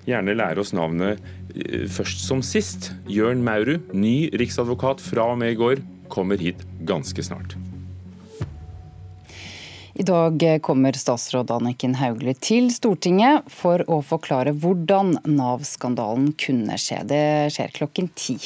gjerne 0.08 0.36
lære 0.36 0.64
oss 0.64 0.74
navnet 0.76 1.22
først 1.94 2.26
som 2.26 2.42
sist. 2.46 2.92
Jørn 3.10 3.44
Maurud, 3.46 3.94
ny 3.94 4.30
riksadvokat 4.38 5.04
fra 5.04 5.32
og 5.34 5.40
med 5.42 5.56
i 5.56 5.60
går, 5.60 5.82
kommer 6.12 6.40
hit 6.42 6.66
ganske 6.88 7.24
snart. 7.24 7.56
I 9.98 10.04
dag 10.06 10.44
kommer 10.62 10.94
statsråd 10.94 11.50
Anniken 11.56 11.96
Hauglie 11.98 12.38
til 12.38 12.68
Stortinget 12.70 13.48
for 13.50 13.82
å 13.90 14.04
forklare 14.06 14.54
hvordan 14.54 15.16
Nav-skandalen 15.26 16.36
kunne 16.38 16.78
skje. 16.78 17.00
Det 17.10 17.24
skjer 17.56 17.74
klokken 17.80 18.12
ti. 18.14 18.38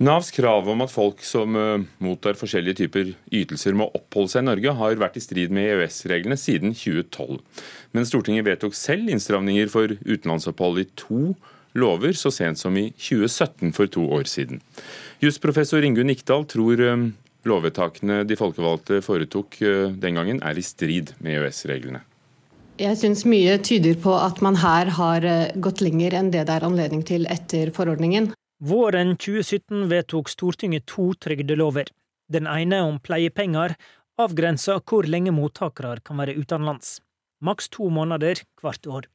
Navs 0.00 0.30
krav 0.32 0.64
om 0.72 0.80
at 0.80 0.88
folk 0.88 1.18
som 1.20 1.52
mottar 2.00 2.38
forskjellige 2.40 2.78
typer 2.78 3.10
ytelser 3.36 3.74
må 3.76 3.90
oppholde 3.92 4.32
seg 4.32 4.46
i 4.46 4.48
Norge, 4.48 4.72
har 4.78 4.96
vært 5.02 5.18
i 5.20 5.20
strid 5.20 5.52
med 5.52 5.74
EØS-reglene 5.74 6.38
siden 6.40 6.72
2012. 6.72 7.36
Men 7.92 8.08
Stortinget 8.08 8.46
vedtok 8.46 8.72
selv 8.78 9.12
innstramninger 9.12 9.68
for 9.68 9.92
utenlandsopphold 9.92 10.80
i 10.80 10.86
to 10.96 11.34
lover 11.76 12.16
så 12.16 12.32
sent 12.32 12.56
som 12.62 12.80
i 12.80 12.86
2017, 12.96 13.74
for 13.76 13.92
to 13.92 14.06
år 14.16 14.24
siden. 14.24 14.64
Jusprofessor 15.20 15.84
Ingunn 15.84 16.08
Nikdal 16.08 16.48
tror 16.48 16.80
lovvedtakene 17.44 18.22
de 18.24 18.40
folkevalgte 18.40 19.02
foretok 19.04 19.60
den 20.00 20.16
gangen, 20.16 20.40
er 20.40 20.56
i 20.56 20.64
strid 20.64 21.12
med 21.20 21.42
EØS-reglene. 21.42 22.00
Jeg 22.80 22.96
syns 22.96 23.28
mye 23.28 23.60
tyder 23.60 24.00
på 24.00 24.16
at 24.16 24.40
man 24.40 24.56
her 24.64 24.96
har 24.96 25.30
gått 25.60 25.84
lenger 25.84 26.16
enn 26.16 26.32
det 26.32 26.48
det 26.48 26.56
er 26.56 26.70
anledning 26.72 27.04
til 27.04 27.28
etter 27.28 27.68
forordningen. 27.76 28.32
Våren 28.60 29.16
2017 29.16 29.88
vedtok 29.88 30.28
Stortinget 30.28 30.86
to 30.86 31.14
trygdelover. 31.14 31.88
Den 32.28 32.44
ene 32.46 32.82
om 32.84 32.98
pleiepenger 33.00 33.72
avgrensa 34.20 34.74
hvor 34.84 35.08
lenge 35.08 35.32
mottakere 35.32 36.02
kan 36.04 36.20
være 36.20 36.34
utenlands. 36.36 36.98
Maks 37.40 37.70
to 37.72 37.88
måneder 37.88 38.42
hvert 38.60 38.86
år. 38.86 39.08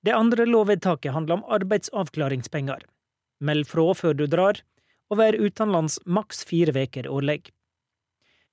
Det 0.00 0.16
andre 0.16 0.46
lovvedtaket 0.48 1.12
handler 1.12 1.36
om 1.36 1.44
arbeidsavklaringspenger. 1.52 2.80
Meld 3.44 3.68
fra 3.68 3.92
før 3.92 4.16
du 4.16 4.24
drar, 4.26 4.64
og 5.12 5.20
vær 5.20 5.36
utenlands 5.36 5.98
maks 6.06 6.40
fire 6.48 6.72
veker 6.72 7.12
årlig. 7.12 7.42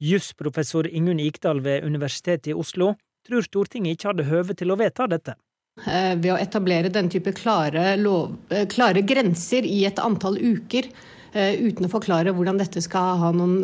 Jusprofessor 0.04 0.92
Ingunn 0.92 1.24
Ikdal 1.24 1.64
ved 1.64 1.88
Universitetet 1.88 2.52
i 2.52 2.60
Oslo 2.60 2.98
tror 3.24 3.48
Stortinget 3.48 3.96
ikke 3.96 4.12
hadde 4.12 4.28
høve 4.28 4.54
til 4.54 4.76
å 4.76 4.82
vedta 4.84 5.08
dette. 5.08 5.40
Eh, 5.86 6.16
ved 6.18 6.34
å 6.34 6.40
etablere 6.42 6.90
den 6.90 7.10
type 7.10 7.32
klare, 7.38 7.96
lov, 8.02 8.36
eh, 8.50 8.66
klare 8.66 9.04
grenser 9.06 9.66
i 9.66 9.86
et 9.86 10.00
antall 10.02 10.38
uker, 10.38 10.90
eh, 11.34 11.54
uten 11.54 11.86
å 11.86 11.92
forklare 11.92 12.34
hvordan 12.34 12.58
dette 12.58 12.82
skal 12.82 13.18
ha 13.18 13.32
noen 13.32 13.64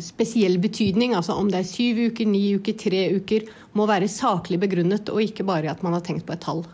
spesiell 0.00 0.58
betydning, 0.58 1.14
altså 1.14 1.36
om 1.36 1.50
det 1.50 1.60
er 1.60 1.68
syv 1.68 1.96
uker, 2.10 2.26
ni 2.26 2.56
uker, 2.56 2.78
tre 2.78 3.10
uker, 3.12 3.46
må 3.74 3.86
være 3.86 4.08
saklig 4.08 4.58
begrunnet, 4.58 5.08
og 5.10 5.20
ikke 5.20 5.44
bare 5.44 5.70
at 5.70 5.82
man 5.82 5.92
har 5.92 6.00
tenkt 6.00 6.24
på 6.24 6.32
et 6.32 6.40
tall. 6.40 6.64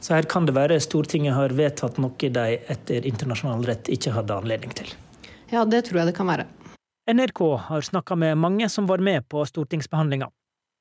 Så 0.00 0.14
her 0.14 0.22
kan 0.22 0.46
det 0.46 0.54
være 0.54 0.80
Stortinget 0.80 1.34
har 1.34 1.50
vedtatt 1.50 1.98
noe 1.98 2.16
de 2.16 2.58
etter 2.72 3.04
internasjonal 3.04 3.66
rett 3.66 3.84
ikke 3.92 4.14
hadde 4.16 4.32
anledning 4.32 4.72
til. 4.72 4.88
Ja, 5.52 5.66
det 5.66 5.84
tror 5.84 6.00
jeg 6.00 6.06
det 6.06 6.16
kan 6.16 6.26
være. 6.26 6.46
NRK 7.10 7.58
har 7.68 7.80
snakka 7.80 8.16
med 8.16 8.38
mange 8.38 8.68
som 8.70 8.86
var 8.86 8.98
med 8.98 9.28
på 9.28 9.44
stortingsbehandlinga. 9.44 10.30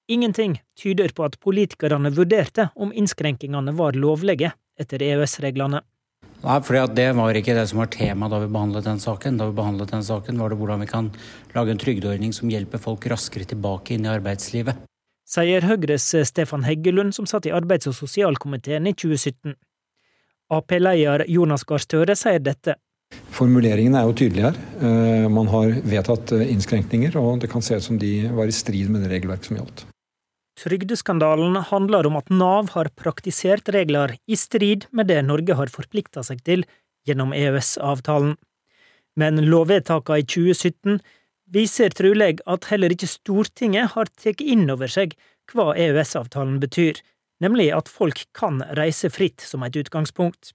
Ingenting 0.09 0.57
tyder 0.79 1.13
på 1.13 1.27
at 1.27 1.37
politikerne 1.39 2.09
vurderte 2.15 2.69
om 2.75 2.91
innskrenkingene 2.93 3.75
var 3.77 3.93
lovlige 3.93 4.51
etter 4.79 5.03
EØS-reglene. 5.05 5.83
Nei, 6.39 6.59
for 6.63 6.87
Det 6.95 7.07
var 7.15 7.35
ikke 7.35 7.53
det 7.53 7.67
som 7.69 7.83
var 7.83 7.91
tema 7.93 8.29
da 8.31 8.39
vi 8.41 8.47
behandlet 8.49 8.87
den 8.87 8.99
saken. 8.99 9.37
Da 9.37 9.49
vi 9.49 9.57
behandlet 9.59 9.91
den 9.91 10.05
saken 10.07 10.39
var 10.39 10.49
det 10.49 10.57
hvordan 10.57 10.81
vi 10.81 10.89
kan 10.89 11.11
lage 11.53 11.75
en 11.75 11.81
trygdeordning 11.81 12.33
som 12.33 12.49
hjelper 12.49 12.81
folk 12.81 13.05
raskere 13.11 13.45
tilbake 13.45 13.93
inn 13.93 14.07
i 14.07 14.13
arbeidslivet 14.13 14.79
sier 15.29 15.65
Høyres 15.67 16.09
Stefan 16.27 16.65
Heggelund, 16.65 17.13
som 17.15 17.27
satt 17.29 17.45
i 17.45 17.53
arbeids- 17.53 17.89
og 17.89 17.97
sosialkomiteen 17.97 18.89
i 18.89 18.95
2017. 18.97 19.55
Ap-leder 20.49 21.25
Jonas 21.29 21.65
Gahr 21.69 21.83
Støre 21.83 22.15
sier 22.17 22.41
dette. 22.41 22.79
Formuleringene 23.33 24.01
er 24.01 24.09
jo 24.09 24.17
tydelige 24.17 24.49
her. 24.49 24.57
Eh, 24.85 25.27
man 25.29 25.49
har 25.49 25.75
vedtatt 25.85 26.33
eh, 26.33 26.49
innskrenkninger, 26.53 27.15
og 27.21 27.43
det 27.43 27.49
kan 27.51 27.61
se 27.65 27.77
ut 27.77 27.85
som 27.85 28.01
de 28.01 28.13
var 28.33 28.49
i 28.49 28.55
strid 28.55 28.89
med 28.89 29.05
det 29.05 29.13
regelverket 29.13 29.49
som 29.49 29.59
gjaldt. 29.59 29.85
Trygdeskandalen 30.59 31.55
handler 31.69 32.07
om 32.09 32.17
at 32.19 32.29
Nav 32.33 32.73
har 32.73 32.89
praktisert 32.99 33.69
regler 33.71 34.17
i 34.27 34.35
strid 34.35 34.89
med 34.91 35.07
det 35.07 35.21
Norge 35.23 35.55
har 35.55 35.71
forplikta 35.71 36.23
seg 36.25 36.41
til 36.43 36.65
gjennom 37.07 37.31
EØS-avtalen. 37.35 38.33
Men 39.19 39.39
lovvedtakene 39.47 40.19
i 40.19 40.27
2017 40.27 40.99
viser 41.53 41.95
trolig 41.95 42.41
at 42.43 42.67
heller 42.71 42.91
ikke 42.93 43.07
Stortinget 43.09 43.93
har 43.95 44.11
tatt 44.19 44.43
inn 44.43 44.67
over 44.73 44.91
seg 44.91 45.15
hva 45.53 45.71
EØS-avtalen 45.79 46.59
betyr, 46.61 46.99
nemlig 47.39 47.71
at 47.73 47.89
folk 47.89 48.25
kan 48.35 48.59
reise 48.77 49.09
fritt 49.09 49.41
som 49.41 49.63
et 49.63 49.79
utgangspunkt. 49.79 50.51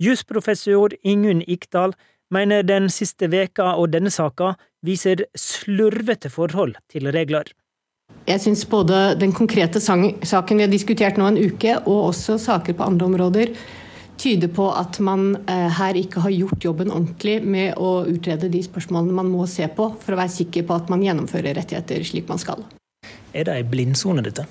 Jusprofessor 0.00 0.94
Ingunn 1.00 1.42
Ikdal 1.48 1.96
mener 2.30 2.62
den 2.62 2.88
siste 2.92 3.30
veka 3.32 3.74
og 3.80 3.90
denne 3.96 4.12
saka 4.12 4.54
viser 4.86 5.24
slurvete 5.36 6.30
forhold 6.32 6.76
til 6.92 7.10
regler. 7.12 7.48
Jeg 8.30 8.42
syns 8.44 8.62
både 8.70 9.16
den 9.18 9.32
konkrete 9.34 9.80
saken 9.82 10.58
vi 10.58 10.62
har 10.62 10.70
diskutert 10.70 11.18
nå 11.18 11.26
en 11.30 11.40
uke, 11.40 11.78
og 11.82 12.10
også 12.12 12.38
saker 12.38 12.76
på 12.78 12.86
andre 12.86 13.08
områder, 13.08 13.54
tyder 14.20 14.50
på 14.52 14.66
at 14.76 14.98
man 15.02 15.32
eh, 15.48 15.68
her 15.78 15.96
ikke 15.96 16.22
har 16.26 16.34
gjort 16.34 16.64
jobben 16.64 16.92
ordentlig 16.92 17.38
med 17.42 17.78
å 17.80 18.04
utrede 18.10 18.50
de 18.52 18.60
spørsmålene 18.62 19.16
man 19.16 19.30
må 19.32 19.46
se 19.48 19.66
på, 19.72 19.88
for 20.02 20.14
å 20.14 20.20
være 20.20 20.34
sikker 20.36 20.66
på 20.68 20.76
at 20.76 20.92
man 20.92 21.02
gjennomfører 21.04 21.56
rettigheter 21.56 22.04
slik 22.06 22.28
man 22.30 22.42
skal. 22.42 22.62
Er 23.32 23.48
det 23.48 23.56
ei 23.56 23.64
blindsone, 23.66 24.22
dette? 24.26 24.44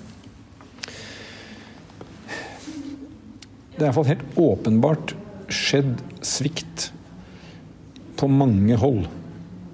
Det 3.76 3.86
er 3.86 3.88
iallfall 3.88 4.10
helt 4.10 4.40
åpenbart 4.40 5.14
skjedd 5.48 5.94
svikt 6.26 6.90
på 8.20 8.28
mange 8.28 8.76
hold. 8.76 9.06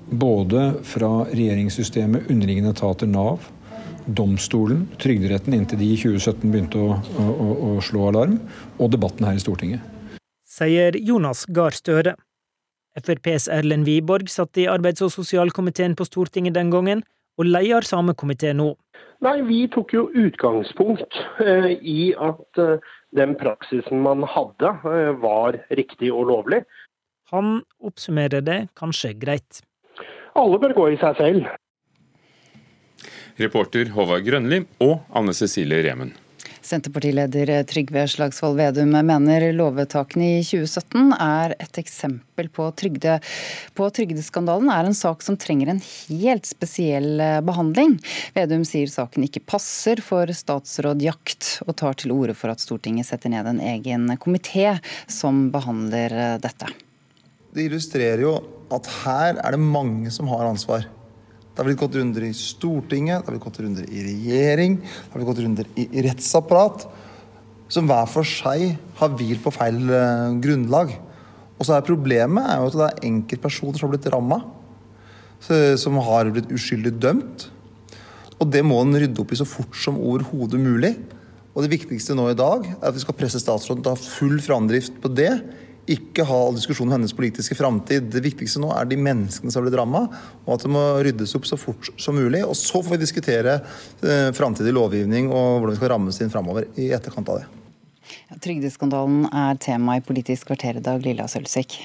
Både 0.07 0.69
fra 0.87 1.25
regjeringssystemet, 1.33 2.29
underliggende 2.31 2.71
etater, 2.77 3.11
Nav, 3.11 3.49
domstolen, 4.07 4.87
Trygderetten 5.03 5.55
inntil 5.57 5.81
de 5.81 5.89
i 5.93 5.99
2017 5.99 6.53
begynte 6.53 6.81
å, 6.81 6.97
å, 7.21 7.49
å, 7.53 7.71
slå 7.85 8.09
alarm, 8.11 8.39
og 8.79 8.93
debatten 8.95 9.27
her 9.27 9.39
i 9.39 9.43
Stortinget. 9.43 9.83
Sier 10.47 10.97
Jonas 10.97 11.45
Gahr 11.51 11.75
Støre. 11.77 12.15
FrPs 12.97 13.51
Erlend 13.53 13.85
Wiborg 13.85 14.31
satt 14.33 14.57
i 14.57 14.69
arbeids- 14.73 15.05
og 15.05 15.13
sosialkomiteen 15.13 15.97
på 15.99 16.07
Stortinget 16.09 16.57
den 16.57 16.71
gangen, 16.73 17.03
og 17.37 17.51
leder 17.51 17.85
samme 17.85 18.15
komité 18.17 18.55
nå. 18.57 18.73
Nei, 19.25 19.41
Vi 19.43 19.67
tok 19.73 19.93
jo 19.93 20.07
utgangspunkt 20.13 21.17
eh, 21.41 21.73
i 21.81 22.13
at 22.13 22.61
eh, 22.61 22.81
den 23.17 23.37
praksisen 23.37 24.03
man 24.05 24.25
hadde, 24.29 24.73
eh, 24.89 25.13
var 25.21 25.61
riktig 25.71 26.13
og 26.13 26.29
lovlig. 26.31 26.63
Han 27.33 27.63
oppsummerer 27.81 28.45
det 28.45 28.59
kanskje 28.79 29.15
greit. 29.19 29.63
Alle 30.37 30.61
bør 30.63 30.77
gå 30.77 30.91
i 30.93 30.99
seg 31.01 31.17
selv. 31.19 31.49
Reporter 33.41 33.91
Håvard 33.97 34.25
Grønli 34.27 34.63
og 34.85 35.01
Anne 35.17 35.35
Cecilie 35.37 35.83
Remen. 35.85 36.15
Senterpartileder 36.67 37.63
Trygve 37.69 38.03
Slagsvold 38.11 38.57
Vedum 38.59 38.91
mener 39.07 39.45
lovvedtakene 39.55 40.41
i 40.41 40.43
2017 40.43 41.13
er 41.15 41.55
et 41.63 41.79
eksempel 41.79 42.49
på, 42.51 42.67
trygde, 42.75 43.21
på 43.79 43.87
trygdeskandalen 43.95 44.73
er 44.75 44.89
en 44.89 44.97
sak 44.99 45.23
som 45.23 45.39
trenger 45.39 45.71
en 45.71 45.83
helt 45.85 46.49
spesiell 46.49 47.23
eh, 47.23 47.39
behandling. 47.47 47.95
Vedum 48.35 48.65
sier 48.67 48.91
saken 48.91 49.29
ikke 49.29 49.45
passer 49.47 50.03
for 50.03 50.33
statsråd 50.35 51.07
Jakt, 51.07 51.53
og 51.69 51.77
tar 51.79 52.01
til 52.03 52.17
orde 52.17 52.35
for 52.35 52.51
at 52.51 52.65
Stortinget 52.65 53.07
setter 53.13 53.31
ned 53.31 53.47
en 53.47 53.63
egen 53.63 54.11
komité 54.19 54.75
som 55.07 55.47
behandler 55.55 56.19
eh, 56.19 56.37
dette. 56.43 56.73
Det 57.55 57.71
illustrerer 57.71 58.27
jo 58.27 58.37
at 58.75 58.91
her 59.05 59.39
er 59.39 59.55
det 59.55 59.63
mange 59.63 60.11
som 60.11 60.27
har 60.35 60.49
ansvar. 60.49 60.91
Det 61.57 61.63
har 61.63 61.71
blitt 61.71 61.81
gått 61.81 61.95
runder 61.97 62.25
i 62.27 62.35
Stortinget, 62.37 63.23
det 63.23 63.31
har 63.31 63.33
blitt 63.33 63.45
gått 63.47 63.63
runder 63.65 63.87
i 63.89 64.03
regjering, 64.05 64.75
det 64.77 65.07
har 65.09 65.23
blitt 65.23 65.29
gått 65.31 65.39
runder 65.41 65.71
i 65.81 66.03
rettsapparat, 66.05 66.85
som 67.73 67.89
hver 67.89 68.11
for 68.13 68.29
seg 68.29 68.75
har 68.99 69.15
hvilt 69.17 69.41
på 69.41 69.55
feil 69.57 69.79
uh, 69.89 70.37
grunnlag. 70.37 70.93
Og 71.57 71.65
så 71.65 71.79
er 71.79 71.87
Problemet 71.87 72.45
er 72.45 72.61
jo 72.61 72.69
at 72.69 72.77
det 72.77 72.91
er 72.91 73.09
enkeltpersoner 73.09 73.81
som 73.81 73.89
har 73.89 73.95
blitt 73.95 74.11
ramma, 74.13 74.43
som 75.81 75.97
har 76.05 76.29
blitt 76.35 76.53
uskyldig 76.53 76.93
dømt. 77.01 77.49
Og 78.37 78.53
det 78.53 78.61
må 78.61 78.83
en 78.83 78.93
rydde 78.93 79.23
opp 79.23 79.33
i 79.33 79.41
så 79.41 79.49
fort 79.49 79.81
som 79.81 79.97
overhodet 79.97 80.61
mulig. 80.61 80.93
Og 81.57 81.65
det 81.65 81.73
viktigste 81.73 82.13
nå 82.19 82.29
i 82.35 82.37
dag 82.37 82.69
er 82.69 82.91
at 82.91 82.97
vi 82.99 83.01
skal 83.01 83.17
presse 83.17 83.41
statsråden 83.41 83.81
til 83.81 83.95
å 83.95 83.97
ha 83.97 84.03
full 84.05 84.37
framdrift 84.45 85.01
på 85.01 85.09
det 85.17 85.33
ikke 85.91 86.25
ha 86.27 86.39
diskusjon 86.55 86.89
om 86.89 86.97
hennes 86.97 87.15
politiske 87.17 87.57
framtid. 87.59 88.09
Det 88.13 88.23
viktigste 88.25 88.61
nå 88.63 88.73
er 88.75 88.89
de 88.91 88.99
menneskene 88.99 89.53
som 89.53 89.61
har 89.61 89.69
blitt 89.69 89.79
ramma, 89.79 90.07
og 90.45 90.55
at 90.57 90.65
det 90.67 90.73
må 90.75 90.83
ryddes 91.07 91.35
opp 91.39 91.47
så 91.49 91.59
fort 91.61 91.91
som 92.01 92.19
mulig. 92.19 92.43
Og 92.47 92.57
så 92.59 92.83
får 92.83 92.97
vi 92.97 93.03
diskutere 93.05 93.59
eh, 93.59 94.33
framtidig 94.37 94.75
lovgivning 94.75 95.31
og 95.31 95.61
hvordan 95.61 95.77
vi 95.77 95.81
skal 95.81 95.95
rammes 95.95 96.19
inn 96.23 96.33
framover 96.33 96.67
i 96.81 96.91
etterkant 96.97 97.31
av 97.33 97.43
det. 97.43 97.47
Ja, 98.31 98.39
trygdeskandalen 98.43 99.29
er 99.31 99.63
tema 99.63 99.99
i 99.99 100.05
Politisk 100.05 100.51
kvarter 100.51 100.79
i 100.79 100.85
dag, 100.85 101.03
Lilla 101.07 101.27
Sølvsvik. 101.31 101.79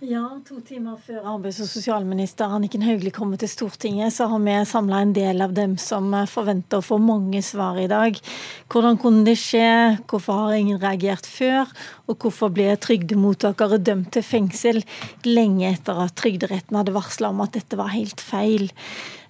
Ja, 0.00 0.22
to 0.48 0.62
timer 0.64 0.94
før 1.04 1.26
arbeids- 1.28 1.58
og 1.60 1.68
sosialminister 1.68 2.48
Anniken 2.48 2.80
Hauglie 2.86 3.12
kommer 3.12 3.36
til 3.36 3.50
Stortinget, 3.52 4.14
så 4.14 4.30
har 4.30 4.40
vi 4.40 4.54
samla 4.64 5.02
en 5.04 5.12
del 5.12 5.44
av 5.44 5.52
dem 5.52 5.74
som 5.76 6.14
forventer 6.24 6.80
å 6.80 6.86
få 6.86 6.96
mange 6.96 7.42
svar 7.44 7.76
i 7.76 7.84
dag. 7.90 8.16
Hvordan 8.72 8.96
kunne 8.96 9.26
det 9.28 9.36
skje, 9.36 10.00
hvorfor 10.08 10.38
har 10.40 10.56
ingen 10.56 10.80
reagert 10.80 11.28
før, 11.28 11.68
og 12.08 12.16
hvorfor 12.16 12.48
ble 12.48 12.72
trygdemottakere 12.80 13.76
dømt 13.76 14.08
til 14.16 14.24
fengsel 14.24 14.80
lenge 15.28 15.68
etter 15.68 16.00
at 16.06 16.16
Trygderetten 16.16 16.80
hadde 16.80 16.96
varsla 16.96 17.28
om 17.28 17.44
at 17.44 17.60
dette 17.60 17.76
var 17.76 17.92
helt 17.92 18.24
feil. 18.24 18.70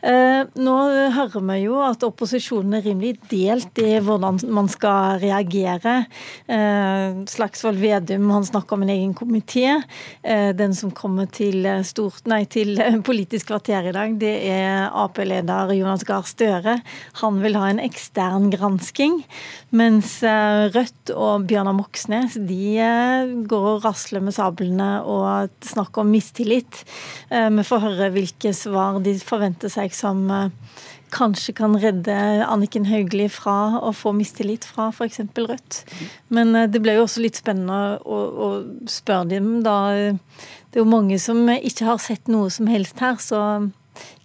Eh, 0.01 0.46
nå 0.57 0.74
hører 1.12 1.42
vi 1.44 1.57
jo 1.66 1.76
at 1.84 2.05
opposisjonen 2.07 2.78
er 2.78 2.84
rimelig 2.86 3.18
delt 3.28 3.80
i 3.82 3.98
hvordan 4.01 4.38
man 4.53 4.70
skal 4.72 5.20
reagere. 5.20 6.07
Eh, 6.48 7.20
Slagsvold 7.28 7.80
Vedum 7.82 8.30
han 8.32 8.46
snakker 8.48 8.78
om 8.78 8.86
en 8.86 8.94
egen 8.94 9.12
komité. 9.16 9.82
Eh, 10.22 10.51
den 10.57 10.72
som 10.76 10.92
kommer 10.96 11.28
til, 11.28 11.68
stort, 11.84 12.24
nei, 12.30 12.44
til 12.48 12.80
Politisk 13.11 13.51
kvarter 13.51 13.90
i 13.90 13.94
dag, 13.94 14.16
det 14.20 14.34
er 14.48 14.88
Ap-leder 14.88 15.74
Jonas 15.76 16.07
Gahr 16.09 16.24
Støre. 16.28 16.78
Han 17.20 17.42
vil 17.44 17.59
ha 17.61 17.68
en 17.68 17.82
ekstern 17.82 18.48
gransking. 18.53 19.20
Mens 19.76 20.16
Rødt 20.74 21.12
og 21.14 21.44
Bjørnar 21.46 21.76
Moxnes 21.76 22.34
de 22.34 22.80
går 23.48 23.66
og 23.74 23.84
rasler 23.84 24.24
med 24.24 24.34
sablene 24.34 24.88
og 25.07 25.53
snakker 25.62 26.03
om 26.03 26.11
mistillit. 26.11 26.82
Vi 27.30 27.66
får 27.66 27.84
høre 27.84 28.11
hvilke 28.14 28.51
svar 28.57 28.98
de 29.05 29.14
forventer 29.22 29.70
seg 29.70 29.89
som 29.97 30.22
eh, 30.30 30.53
kanskje 31.14 31.55
kan 31.59 31.74
redde 31.80 32.14
Anniken 32.47 32.86
Hauglie 32.88 33.30
fra 33.32 33.80
å 33.82 33.93
få 33.97 34.12
mistillit 34.16 34.66
fra 34.68 34.91
f.eks. 34.95 35.22
Rødt. 35.36 35.82
Men 36.28 36.55
eh, 36.57 36.68
det 36.70 36.82
ble 36.84 36.97
jo 36.99 37.07
også 37.07 37.24
litt 37.24 37.41
spennende 37.41 37.99
å, 38.05 38.20
å, 38.30 38.51
spørre 38.91 39.30
dem 39.34 39.59
da. 39.66 39.76
Det 40.70 40.78
er 40.78 40.84
jo 40.84 40.88
mange 40.88 41.18
som 41.22 41.43
ikke 41.57 41.88
har 41.88 42.01
sett 42.03 42.30
noe 42.30 42.51
som 42.55 42.70
helst 42.70 43.03
her, 43.03 43.20
så 43.22 43.43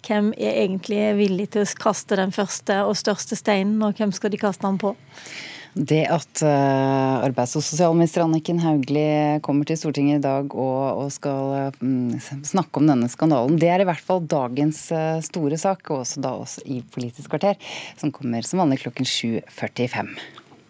Hvem 0.06 0.28
er 0.38 0.60
egentlig 0.62 1.00
villig 1.18 1.48
til 1.56 1.64
å 1.66 1.78
kaste 1.82 2.16
den 2.20 2.32
første 2.32 2.76
og 2.86 2.94
største 3.00 3.36
steinen, 3.36 3.82
og 3.84 3.98
hvem 3.98 4.12
skal 4.14 4.32
de 4.32 4.40
kaste 4.40 4.62
den 4.64 4.78
på? 4.80 4.92
Det 5.76 6.06
at 6.08 6.40
uh, 6.40 7.20
arbeids- 7.26 7.58
og 7.60 7.64
sosialminister 7.66 8.24
Anniken 8.24 8.62
Hauglie 8.64 9.42
kommer 9.44 9.68
til 9.68 9.76
Stortinget 9.76 10.22
i 10.22 10.24
dag 10.24 10.56
og, 10.56 11.10
skal 11.12 11.74
um, 11.84 12.16
snakke 12.48 12.80
om 12.80 12.88
denne 12.88 13.10
skandalen, 13.12 13.60
det 13.60 13.68
er 13.74 13.84
i 13.84 13.90
hvert 13.90 14.00
fall 14.00 14.24
dagens 14.24 14.86
uh, 14.96 15.20
store 15.26 15.60
sak, 15.60 15.84
og 15.92 16.06
også 16.06 16.24
da 16.24 16.32
også 16.40 16.64
i 16.72 16.80
Politisk 16.96 17.28
kvarter, 17.34 17.60
som 18.00 18.14
kommer 18.16 18.48
som 18.48 18.64
vanlig 18.64 18.80
klokken 18.86 19.10
7.45. 19.10 20.16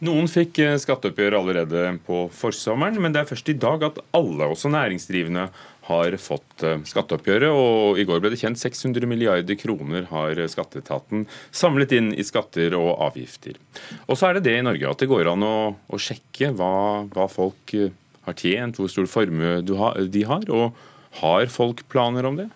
Noen 0.04 0.26
fikk 0.28 0.58
eh, 0.60 0.76
skatteoppgjør 0.82 1.38
allerede 1.38 1.84
på 2.04 2.26
forsommeren, 2.36 2.98
men 3.00 3.14
det 3.16 3.22
er 3.22 3.30
først 3.30 3.48
i 3.54 3.56
dag 3.56 3.86
at 3.88 4.02
alle, 4.18 4.50
også 4.52 4.72
næringsdrivende, 4.74 5.48
har 5.86 6.16
fått 6.22 6.64
eh, 6.66 6.80
skatteoppgjøret. 6.90 7.52
og 7.52 8.00
I 8.02 8.06
går 8.08 8.22
ble 8.24 8.32
det 8.34 8.40
kjent 8.42 8.60
600 8.62 9.06
milliarder 9.10 9.58
kroner 9.60 10.08
har 10.10 10.42
skatteetaten 10.52 11.28
samlet 11.56 11.94
inn 11.98 12.12
i 12.16 12.26
skatter 12.26 12.76
og 12.80 12.96
avgifter. 13.10 13.60
Og 14.08 14.18
så 14.18 14.30
er 14.30 14.38
det 14.40 14.48
det 14.50 14.58
i 14.60 14.66
Norge 14.66 14.90
at 14.90 15.04
det 15.04 15.12
går 15.12 15.30
an 15.36 15.46
å, 15.46 15.56
å 15.76 16.02
sjekke 16.02 16.52
hva, 16.58 17.06
hva, 17.14 17.30
folk 17.32 17.76
eh, 17.78 17.94
har 18.26 18.38
tjent, 18.40 18.82
hvor 18.82 18.90
stor 18.92 19.10
formue 19.10 19.60
de 19.62 20.26
har. 20.26 20.50
Og 20.50 21.22
har 21.22 21.50
folk 21.54 21.86
planer 21.92 22.28
om 22.28 22.40
det? 22.42 22.50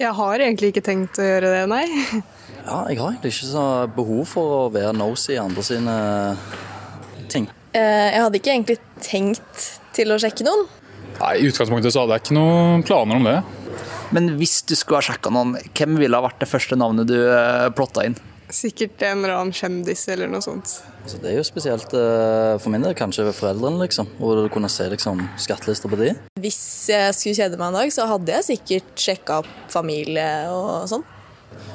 Jeg 0.00 0.10
har 0.18 0.42
egentlig 0.42 0.72
ikke 0.72 0.82
tenkt 0.84 1.20
å 1.22 1.26
gjøre 1.26 1.58
det, 1.58 1.66
nei. 1.70 1.86
Ja, 2.64 2.78
jeg 2.88 2.96
har 2.96 3.10
egentlig 3.10 3.34
ikke 3.34 3.48
så 3.50 3.64
behov 3.92 4.22
for 4.30 4.52
å 4.54 4.60
være 4.72 4.94
nosy 4.96 5.34
i 5.34 5.40
andre 5.40 5.60
sine 5.66 5.94
ting. 7.28 7.44
Eh, 7.76 8.08
jeg 8.14 8.22
hadde 8.22 8.38
ikke 8.40 8.52
egentlig 8.54 8.76
tenkt 9.04 9.66
til 9.96 10.14
å 10.14 10.16
sjekke 10.22 10.46
noen. 10.46 10.64
Nei, 11.20 11.34
I 11.40 11.48
utgangspunktet 11.50 11.94
så 11.94 12.04
hadde 12.04 12.18
jeg 12.18 12.26
ikke 12.26 12.38
noen 12.38 12.84
planer 12.86 13.20
om 13.20 13.28
det. 13.28 13.38
Men 14.14 14.34
hvis 14.38 14.60
du 14.68 14.74
skulle 14.78 15.00
ha 15.00 15.08
sjekka 15.08 15.32
noen, 15.34 15.56
hvem 15.74 15.98
ville 15.98 16.18
ha 16.18 16.24
vært 16.24 16.42
det 16.42 16.50
første 16.50 16.78
navnet 16.78 17.08
du 17.10 17.18
eh, 17.18 17.68
plotta 17.74 18.04
inn? 18.06 18.16
Sikkert 18.54 19.00
en 19.02 19.24
eller 19.24 19.38
annen 19.38 19.54
kjendis 19.56 20.04
eller 20.12 20.28
noe 20.30 20.44
sånt. 20.44 20.76
Så 21.08 21.18
Det 21.20 21.30
er 21.30 21.38
jo 21.38 21.44
spesielt 21.46 21.94
uh, 21.96 22.54
for 22.60 22.70
min 22.72 22.84
del, 22.84 22.94
kanskje 22.96 23.24
ved 23.26 23.36
foreldrene, 23.36 23.80
liksom. 23.82 24.08
Hvor 24.20 24.38
du 24.38 24.50
kunne 24.52 24.70
se 24.72 24.86
liksom, 24.92 25.22
skattelister 25.40 25.90
på 25.90 25.98
de. 26.00 26.12
Hvis 26.44 26.60
jeg 26.92 27.16
skulle 27.16 27.38
kjede 27.40 27.58
meg 27.58 27.72
en 27.72 27.78
dag, 27.80 27.94
så 27.94 28.06
hadde 28.08 28.36
jeg 28.36 28.48
sikkert 28.50 29.04
sjekka 29.06 29.40
opp 29.42 29.50
familie 29.72 30.28
og 30.52 30.86
sånn. 30.92 31.06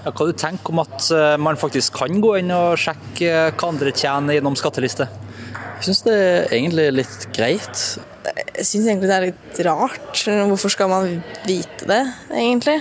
Ja, 0.06 0.14
hva 0.14 0.28
du 0.30 0.36
tenker 0.38 0.76
om 0.76 0.84
at 0.86 1.10
uh, 1.12 1.34
man 1.42 1.60
faktisk 1.60 1.98
kan 2.00 2.22
gå 2.24 2.36
inn 2.40 2.54
og 2.56 2.78
sjekke 2.80 3.50
hva 3.50 3.74
andre 3.74 3.94
tjener 3.96 4.38
gjennom 4.38 4.58
skatteliste? 4.60 5.10
Jeg 5.80 5.90
syns 5.90 6.06
det 6.06 6.16
er 6.20 6.54
egentlig 6.54 6.88
litt 7.02 7.28
greit. 7.36 7.84
Jeg 8.30 8.66
syns 8.68 8.88
egentlig 8.88 9.10
det 9.10 9.18
er 9.18 9.28
litt 9.30 9.60
rart. 9.68 10.24
Hvorfor 10.52 10.74
skal 10.74 10.90
man 10.92 11.20
vite 11.48 11.90
det, 11.90 12.02
egentlig? 12.30 12.80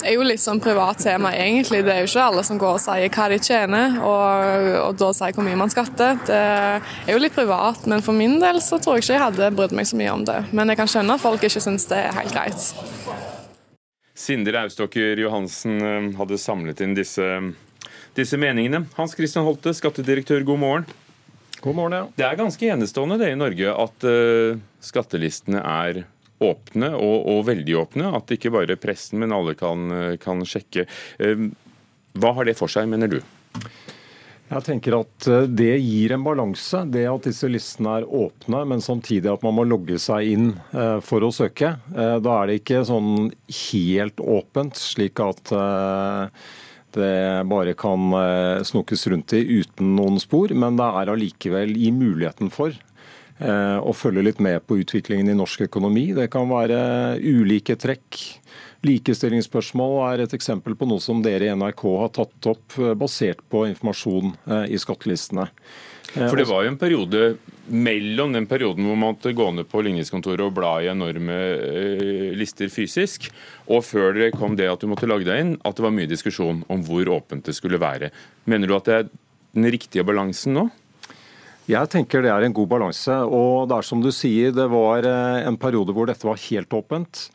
Det 0.00 0.08
er 0.08 0.14
jo 0.16 0.24
litt 0.24 0.40
sånn 0.40 0.62
privat 0.64 1.02
tema, 1.04 1.28
egentlig. 1.36 1.82
Det 1.84 1.92
er 1.92 1.98
jo 2.00 2.08
ikke 2.08 2.22
alle 2.24 2.44
som 2.46 2.56
går 2.60 2.78
og 2.78 2.80
sier 2.80 3.10
hva 3.12 3.26
de 3.28 3.36
tjener, 3.44 3.98
og, 4.00 4.68
og 4.86 4.94
da 5.00 5.10
sier 5.16 5.34
hvor 5.36 5.44
mye 5.44 5.58
man 5.60 5.72
skatter. 5.72 6.16
Det 6.24 6.38
er 6.40 7.12
jo 7.12 7.20
litt 7.20 7.36
privat, 7.36 7.84
men 7.90 8.00
for 8.04 8.16
min 8.16 8.38
del 8.40 8.62
så 8.64 8.78
tror 8.80 8.96
jeg 8.96 9.04
ikke 9.04 9.16
jeg 9.18 9.24
hadde 9.26 9.50
brydd 9.58 9.74
meg 9.76 9.90
så 9.90 10.00
mye 10.00 10.14
om 10.14 10.24
det. 10.24 10.38
Men 10.56 10.72
jeg 10.72 10.80
kan 10.80 10.88
skjønne 10.88 11.18
at 11.18 11.24
folk 11.24 11.44
ikke 11.44 11.60
syns 11.60 11.84
det 11.92 12.00
er 12.00 12.16
helt 12.16 12.32
greit. 12.32 12.70
Sindre 14.20 14.64
Austokker 14.64 15.20
Johansen 15.20 15.76
eh, 15.84 16.08
hadde 16.16 16.40
samlet 16.40 16.80
inn 16.84 16.96
disse, 16.96 17.28
disse 18.16 18.40
meningene. 18.40 18.86
Hans 18.96 19.12
Christian 19.16 19.44
Holte, 19.44 19.76
skattedirektør, 19.76 20.48
god 20.48 20.64
morgen. 20.64 20.90
God 21.60 21.76
morgen, 21.76 21.92
ja. 21.92 22.06
Det 22.16 22.24
er 22.24 22.38
ganske 22.40 22.68
enestående 22.72 23.18
det 23.20 23.34
i 23.34 23.38
Norge 23.38 23.72
at 23.82 24.06
uh, 24.08 24.56
skattelistene 24.80 25.60
er 25.60 26.04
åpne, 26.40 26.94
og, 26.96 27.16
og, 27.28 27.42
veldig 27.50 27.74
åpne. 27.82 28.12
At 28.16 28.32
ikke 28.32 28.52
bare 28.54 28.78
pressen, 28.80 29.20
men 29.20 29.34
alle 29.36 29.52
kan, 29.60 29.90
eh, 29.92 30.14
kan 30.16 30.40
sjekke. 30.48 30.86
Uh, 31.20 31.50
hva 32.16 32.32
har 32.38 32.48
det 32.48 32.56
for 32.56 32.72
seg, 32.72 32.88
mener 32.88 33.12
du? 33.12 33.18
Jeg 34.50 34.64
tenker 34.66 34.96
at 34.96 35.26
Det 35.52 35.76
gir 35.78 36.16
en 36.16 36.24
balanse, 36.26 36.80
det 36.90 37.04
at 37.06 37.28
disse 37.28 37.46
listene 37.46 38.00
er 38.00 38.08
åpne, 38.08 38.64
men 38.72 38.80
samtidig 38.82 39.28
at 39.30 39.44
man 39.46 39.54
må 39.54 39.66
logge 39.68 40.00
seg 40.02 40.32
inn 40.32 40.48
for 41.06 41.22
å 41.22 41.30
søke. 41.30 41.76
Da 41.94 42.32
er 42.34 42.50
det 42.50 42.56
ikke 42.58 42.80
sånn 42.88 43.28
helt 43.60 44.18
åpent, 44.18 44.80
slik 44.80 45.22
at 45.22 45.54
det 46.96 47.46
bare 47.50 47.74
kan 47.78 48.12
eh, 48.16 48.62
snukkes 48.66 49.06
rundt 49.12 49.34
i 49.36 49.42
uten 49.60 49.94
noen 49.96 50.20
spor, 50.22 50.52
men 50.56 50.78
det 50.78 50.86
er 50.86 51.12
allikevel 51.12 51.74
i 51.76 51.90
muligheten 51.94 52.52
for 52.54 52.72
eh, 52.72 53.78
å 53.78 53.94
følge 53.96 54.24
litt 54.26 54.42
med 54.42 54.64
på 54.66 54.80
utviklingen 54.82 55.32
i 55.32 55.36
norsk 55.38 55.66
økonomi. 55.68 56.10
Det 56.16 56.30
kan 56.32 56.50
være 56.50 56.80
ulike 57.20 57.78
trekk. 57.80 58.20
Likestillingsspørsmål 58.86 59.96
er 60.08 60.24
et 60.24 60.34
eksempel 60.36 60.76
på 60.78 60.88
noe 60.88 61.02
som 61.04 61.20
dere 61.24 61.50
i 61.50 61.54
NRK 61.54 61.86
har 62.00 62.12
tatt 62.16 62.50
opp 62.54 62.78
eh, 62.80 62.96
basert 62.98 63.44
på 63.52 63.66
informasjon 63.70 64.34
i 64.70 64.80
skattelistene. 64.80 65.50
For 66.14 66.38
det 66.38 66.48
var 66.50 66.64
jo 66.64 66.72
en 66.72 66.80
periode 66.80 67.24
mellom 67.70 68.32
den 68.34 68.48
perioden 68.50 68.82
hvor 68.86 68.98
man 68.98 69.14
måtte 69.14 69.34
gå 69.36 69.46
ned 69.54 69.68
på 69.70 69.82
ligningskontoret 69.86 70.42
og 70.42 70.56
bla 70.56 70.72
i 70.82 70.90
enorme 70.90 71.36
eh, 71.54 72.32
lister 72.34 72.70
fysisk, 72.72 73.28
og 73.70 73.84
før 73.86 74.16
det 74.18 74.32
kom 74.34 74.56
det 74.58 74.66
at 74.70 74.82
du 74.82 74.88
måtte 74.90 75.08
lage 75.10 75.28
deg 75.28 75.44
inn, 75.44 75.54
at 75.62 75.78
det 75.78 75.86
var 75.86 75.94
mye 75.94 76.10
diskusjon 76.10 76.64
om 76.72 76.82
hvor 76.86 77.12
åpent 77.14 77.46
det 77.46 77.54
skulle 77.54 77.80
være. 77.80 78.10
Mener 78.50 78.70
du 78.70 78.76
at 78.76 78.90
det 78.90 78.96
er 78.98 79.10
den 79.54 79.70
riktige 79.70 80.06
balansen 80.06 80.56
nå? 80.58 80.66
Jeg 81.70 81.90
tenker 81.92 82.24
det 82.24 82.32
er 82.32 82.42
en 82.42 82.54
god 82.56 82.66
balanse. 82.70 83.14
Og 83.30 83.68
det 83.70 83.76
er 83.78 83.86
som 83.86 84.02
du 84.02 84.10
sier, 84.14 84.50
det 84.54 84.66
var 84.72 85.06
eh, 85.06 85.46
en 85.46 85.58
periode 85.60 85.94
hvor 85.94 86.10
dette 86.10 86.26
var 86.26 86.40
helt 86.48 86.74
åpent. 86.74 87.28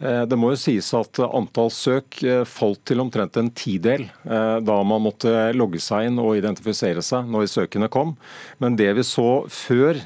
Eh, 0.00 0.22
det 0.24 0.36
må 0.40 0.54
jo 0.54 0.60
sies 0.60 0.88
at 0.96 1.20
antall 1.26 1.68
søk 1.74 2.22
eh, 2.24 2.42
falt 2.48 2.80
til 2.88 3.02
omtrent 3.02 3.36
en 3.36 3.50
tidel 3.52 4.06
eh, 4.08 4.56
da 4.64 4.78
man 4.86 5.04
måtte 5.04 5.50
logge 5.52 5.80
seg 5.82 6.08
inn 6.08 6.20
og 6.22 6.38
identifisere 6.38 7.04
seg 7.04 7.28
når 7.28 7.50
søkene 7.52 7.90
kom. 7.92 8.14
Men 8.62 8.78
det 8.80 8.88
vi 8.96 9.04
så 9.06 9.44
før 9.52 10.00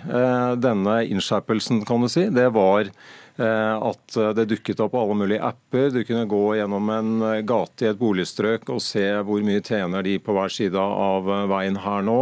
denne 0.58 0.96
innskjerpelsen, 1.06 1.84
kan 1.86 2.02
du 2.02 2.10
si, 2.10 2.26
det 2.32 2.48
var 2.54 2.90
at 3.34 4.16
det 4.36 4.44
dukket 4.46 4.78
opp 4.84 4.92
alle 4.94 5.16
mulige 5.18 5.42
apper. 5.42 5.88
Du 5.90 6.04
kunne 6.06 6.28
gå 6.30 6.42
gjennom 6.54 6.90
en 6.94 7.24
gate 7.42 7.82
i 7.82 7.88
et 7.90 7.98
boligstrøk 7.98 8.68
og 8.70 8.82
se 8.84 9.02
hvor 9.26 9.42
mye 9.42 9.62
tjener 9.64 10.06
de 10.06 10.20
på 10.22 10.36
hver 10.36 10.52
side 10.54 10.78
av 10.78 11.26
veien 11.50 11.80
her 11.82 12.06
nå. 12.06 12.20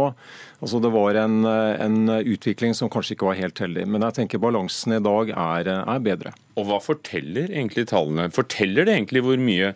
Altså 0.63 0.79
Det 0.79 0.93
var 0.95 1.19
en, 1.19 1.43
en, 1.45 1.99
utvikling 2.23 2.73
som 2.73 2.89
kanskje 2.89 3.17
ikke 3.17 3.27
var 3.27 3.39
helt 3.41 3.59
heldig. 3.59 3.83
Men 3.85 4.07
jeg 4.07 4.17
tenker 4.21 4.41
balansen 4.41 4.95
i 4.95 5.03
dag 5.03 5.33
er, 5.35 5.69
er, 5.83 6.01
bedre. 6.01 6.33
Og 6.55 6.69
Hva 6.69 6.79
forteller 6.81 7.51
egentlig 7.51 7.89
tallene? 7.91 8.29
Forteller 8.33 8.87
det 8.87 8.95
egentlig 8.95 9.25
hvor 9.25 9.37
mye 9.37 9.73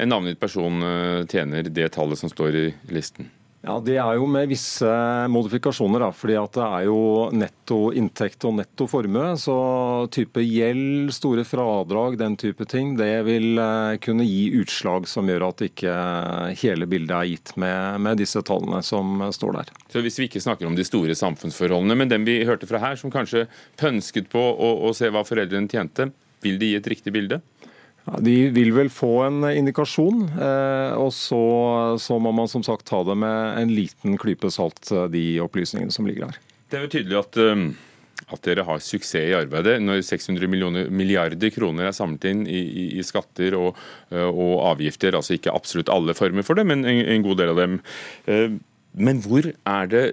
en 0.00 0.14
navngitt 0.14 0.40
person 0.40 0.80
eh, 0.86 1.26
tjener 1.28 1.66
det 1.68 1.90
tallet 1.96 2.20
som 2.20 2.30
står 2.32 2.56
i 2.56 2.64
listen? 2.94 3.28
Ja, 3.60 3.74
Det 3.84 3.98
er 4.00 4.14
jo 4.16 4.24
med 4.24 4.48
visse 4.48 4.88
modifikasjoner. 5.28 6.00
da, 6.00 6.10
fordi 6.16 6.36
at 6.40 6.52
Det 6.56 6.62
er 6.64 6.84
jo 6.86 7.30
netto 7.30 7.92
inntekt 7.92 8.44
og 8.48 8.54
netto 8.56 8.86
formue. 8.88 9.36
Så 9.36 10.08
type 10.10 10.40
gjeld, 10.40 11.12
store 11.12 11.44
fradrag, 11.44 12.16
den 12.16 12.36
type 12.36 12.64
ting, 12.64 12.96
det 12.96 13.24
vil 13.26 13.58
eh, 13.58 13.98
kunne 14.00 14.24
gi 14.24 14.48
utslag 14.62 15.06
som 15.06 15.28
gjør 15.28 15.48
at 15.50 15.60
ikke 15.68 15.92
hele 16.62 16.88
bildet 16.88 17.12
er 17.12 17.28
gitt 17.28 17.52
med, 17.56 18.00
med 18.00 18.16
disse 18.16 18.40
tallene 18.40 18.82
som 18.82 19.20
står 19.30 19.52
der. 19.60 19.74
Så 19.92 20.00
Hvis 20.00 20.18
vi 20.18 20.30
ikke 20.30 20.40
snakker 20.40 20.66
om 20.66 20.74
de 20.74 20.84
store 20.84 21.14
samfunnsforholdene, 21.14 21.96
men 21.96 22.08
dem 22.08 22.24
vi 22.24 22.40
hørte 22.48 22.66
fra 22.66 22.80
her, 22.80 22.96
som 22.96 23.12
kanskje 23.12 23.46
pønsket 23.76 24.32
på 24.32 24.40
å, 24.40 24.88
å 24.88 24.94
se 24.96 25.12
hva 25.12 25.20
foreldrene 25.20 25.68
tjente, 25.68 26.08
vil 26.40 26.56
de 26.56 26.72
gi 26.72 26.80
et 26.80 26.90
riktig 26.96 27.12
bilde? 27.12 27.42
De 28.08 28.34
vil 28.54 28.72
vel 28.74 28.88
få 28.92 29.10
en 29.26 29.44
indikasjon, 29.50 30.24
eh, 30.32 30.94
og 30.98 31.12
så, 31.14 31.42
så, 32.00 32.16
må 32.22 32.32
man 32.34 32.48
som 32.50 32.64
sagt 32.66 32.88
ta 32.88 33.02
det 33.06 33.16
med 33.20 33.60
en 33.60 33.74
liten 33.76 34.16
klype 34.20 34.50
salt, 34.52 34.82
eh, 34.94 35.06
de 35.12 35.24
opplysningene 35.44 35.94
som 35.94 36.08
ligger 36.08 36.30
her. 36.30 36.40
Det 36.70 36.78
er 36.78 36.86
jo 36.86 36.92
tydelig 36.94 37.18
at, 37.20 37.38
eh, 37.44 38.24
at 38.30 38.42
dere 38.48 38.64
har 38.66 38.80
suksess 38.82 39.28
i 39.28 39.36
arbeidet. 39.36 39.76
Når 39.84 40.02
600 40.06 40.48
milliarder 40.88 41.52
kroner 41.54 41.90
er 41.90 41.96
samlet 41.96 42.26
inn 42.32 42.42
i, 42.48 42.64
i, 42.64 42.88
i 42.98 43.06
skatter 43.06 43.58
og, 43.58 43.78
og, 44.16 44.56
avgifter, 44.72 45.14
altså 45.18 45.36
ikke 45.36 45.54
absolutt 45.54 45.92
alle 45.92 46.16
former 46.16 46.46
for 46.46 46.58
det, 46.58 46.66
men 46.70 46.86
en, 46.88 47.04
en 47.04 47.26
god 47.26 47.40
del 47.42 47.54
av 47.54 47.62
dem. 47.62 47.78
Men 48.90 49.20
hvor 49.22 49.46
er 49.46 49.90
det 49.90 50.04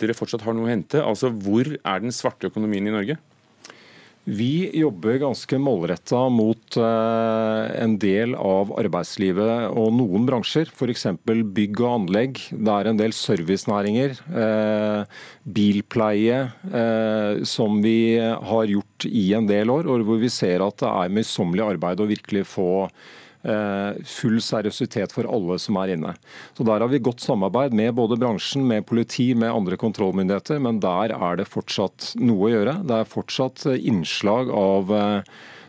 dere 0.00 0.16
fortsatt 0.16 0.44
har 0.46 0.56
noe 0.56 0.68
å 0.68 0.72
hente? 0.72 1.02
Altså, 1.04 1.28
Hvor 1.28 1.68
er 1.68 2.04
den 2.04 2.14
svarte 2.16 2.48
økonomien 2.48 2.86
i 2.88 2.94
Norge? 2.94 3.18
Vi 4.24 4.70
jobber 4.72 5.18
ganske 5.20 5.58
målretta 5.60 6.28
mot 6.32 6.76
eh, 6.80 7.64
en 7.82 7.98
del 8.00 8.32
av 8.40 8.70
arbeidslivet 8.80 9.66
og 9.76 9.90
noen 9.92 10.24
bransjer, 10.24 10.70
f.eks. 10.72 11.04
bygg 11.28 11.82
og 11.82 11.90
anlegg. 11.90 12.40
Det 12.48 12.72
er 12.72 12.88
en 12.88 13.00
del 13.02 13.12
servicenæringer, 13.12 14.16
eh, 14.32 15.20
bilpleie, 15.44 16.38
eh, 16.72 17.42
som 17.44 17.82
vi 17.84 18.16
har 18.16 18.72
gjort 18.72 19.08
i 19.10 19.26
en 19.36 19.50
del 19.50 19.74
år, 19.74 19.92
og 19.92 20.08
hvor 20.08 20.22
vi 20.24 20.32
ser 20.32 20.64
at 20.64 20.80
det 20.80 20.88
er 20.88 21.12
møysommelig 21.20 21.68
arbeid 21.74 22.00
å 22.00 22.08
virkelig 22.08 22.46
få 22.48 22.70
full 23.44 24.38
seriøsitet 24.40 25.12
for 25.12 25.28
alle 25.28 25.58
som 25.60 25.76
er 25.76 25.94
inne. 25.94 26.14
Så 26.56 26.64
Der 26.64 26.80
har 26.80 26.88
vi 26.88 27.02
godt 27.04 27.20
samarbeid 27.20 27.74
med 27.76 27.92
både 27.94 28.16
bransjen, 28.16 28.64
med 28.66 28.86
politi, 28.88 29.34
med 29.34 29.52
andre 29.52 29.76
kontrollmyndigheter, 29.76 30.62
men 30.64 30.80
der 30.80 31.12
er 31.12 31.36
det 31.36 31.50
fortsatt 31.50 32.14
noe 32.16 32.48
å 32.48 32.52
gjøre. 32.54 32.78
Det 32.88 32.96
er 33.02 33.10
fortsatt 33.10 33.66
innslag 33.76 34.48
av 34.48 34.94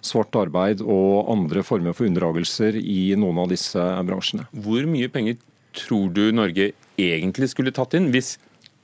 svart 0.05 0.36
arbeid 0.38 0.84
og 0.84 1.32
andre 1.34 1.63
former 1.65 1.95
for 1.95 2.07
unndragelser 2.09 2.78
i 2.80 3.15
noen 3.19 3.43
av 3.43 3.51
disse 3.51 3.82
bransjene. 4.07 4.47
Hvor 4.53 4.86
mye 4.89 5.11
penger 5.11 5.39
tror 5.76 6.11
du 6.15 6.30
Norge 6.36 6.71
egentlig 7.01 7.51
skulle 7.51 7.73
tatt 7.76 7.97
inn, 7.97 8.11
hvis 8.13 8.36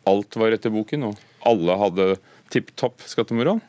alt 0.09 0.35
var 0.39 0.55
etter 0.55 0.73
boken 0.73 1.11
og 1.11 1.21
alle 1.47 1.77
hadde 1.79 2.07
tipp 2.51 2.73
topp 2.79 3.05
skattemoral? 3.07 3.61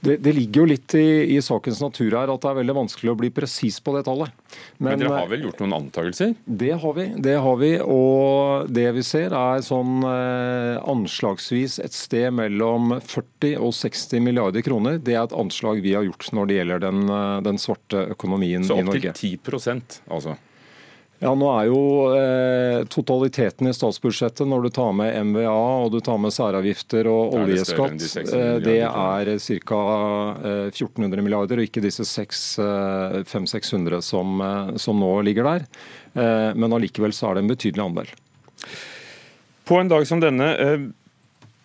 Det, 0.00 0.16
det, 0.24 0.32
ligger 0.32 0.62
jo 0.62 0.68
litt 0.70 0.94
i, 0.96 1.36
i, 1.36 1.38
sakens 1.44 1.82
natur 1.84 2.14
her 2.16 2.30
at 2.32 2.40
det 2.40 2.48
er 2.48 2.58
veldig 2.62 2.76
vanskelig 2.78 3.12
å 3.12 3.16
bli 3.20 3.28
presis 3.36 3.76
på 3.84 3.92
det 3.96 4.04
tallet. 4.06 4.32
Men, 4.78 4.94
Men, 4.94 5.02
dere 5.02 5.18
har 5.18 5.30
vel 5.30 5.44
gjort 5.44 5.60
noen 5.60 5.76
antakelser? 5.76 6.32
Det 6.44 6.72
har 6.82 6.96
vi. 6.96 7.06
det 7.20 7.36
har 7.44 7.58
vi, 7.60 7.70
Og 7.84 8.70
det 8.72 8.86
vi 8.96 9.04
ser 9.06 9.36
er 9.36 9.64
sånn 9.66 10.00
eh, 10.08 10.80
anslagsvis 10.90 11.78
et 11.84 11.96
sted 11.96 12.32
mellom 12.32 12.96
40 12.98 13.58
og 13.60 13.74
60 13.76 14.24
milliarder 14.24 14.64
kroner. 14.64 14.96
Det 14.98 15.18
er 15.18 15.26
et 15.26 15.36
anslag 15.36 15.84
vi 15.84 15.94
har 15.98 16.08
gjort 16.08 16.30
når 16.36 16.48
det 16.48 16.60
gjelder 16.60 16.86
den, 16.88 17.02
eh, 17.16 17.40
den 17.50 17.60
svarte 17.60 18.06
økonomien 18.16 18.64
i 18.64 18.80
Norge. 18.80 19.12
Så 19.12 19.12
opptil 19.12 19.36
10 19.60 20.00
altså? 20.08 20.38
Ja, 21.20 21.34
nå 21.36 21.48
er 21.52 21.66
jo 21.68 21.80
eh, 22.16 22.78
Totaliteten 22.88 23.68
i 23.68 23.74
statsbudsjettet 23.76 24.48
når 24.48 24.62
du 24.64 24.68
tar 24.72 24.94
med 24.96 25.12
MVA 25.28 25.52
og 25.84 25.90
du 25.92 25.98
tar 26.04 26.16
med 26.20 26.32
særavgifter 26.32 27.08
og 27.12 27.34
oljeskatt, 27.42 28.06
eh, 28.22 28.54
det 28.64 28.78
er 28.88 29.32
ca. 29.68 29.80
Eh, 30.40 30.68
1400 30.72 31.24
milliarder, 31.26 31.60
og 31.60 31.68
ikke 31.68 31.82
disse 31.84 32.06
500-600 32.08 33.98
eh, 33.98 34.04
som, 34.06 34.40
eh, 34.46 34.70
som, 34.80 35.02
nå 35.02 35.10
ligger 35.28 35.44
der. 35.44 35.66
Eh, 36.14 36.54
men 36.56 36.72
allikevel 36.72 37.12
så 37.12 37.28
er 37.28 37.36
det 37.36 37.44
en 37.44 37.52
betydelig 37.52 37.84
andel. 37.84 38.14
På 39.68 39.76
en 39.76 39.92
dag 39.92 40.06
som 40.08 40.22
denne 40.24 40.48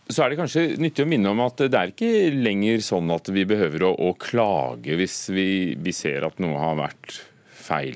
så 0.05 0.21
er 0.21 0.29
det 0.29 0.37
kanskje 0.37 0.65
nyttig 0.77 1.05
å 1.05 1.09
minne 1.09 1.31
om 1.31 1.39
at 1.41 1.63
det 1.63 1.79
er 1.79 1.93
ikke 1.93 2.27
lenger 2.35 2.83
sånn 2.85 3.07
at 3.15 3.31
vi 3.33 3.47
behøver 3.49 3.87
å, 3.87 3.93
å 3.95 4.11
klage 4.19 4.99
hvis 4.99 5.15
vi, 5.33 5.47
vi 5.79 5.95
ser 5.95 6.27
at 6.27 6.43
noe 6.43 6.59
har 6.59 6.75
vært 6.83 7.23
feil. 7.65 7.95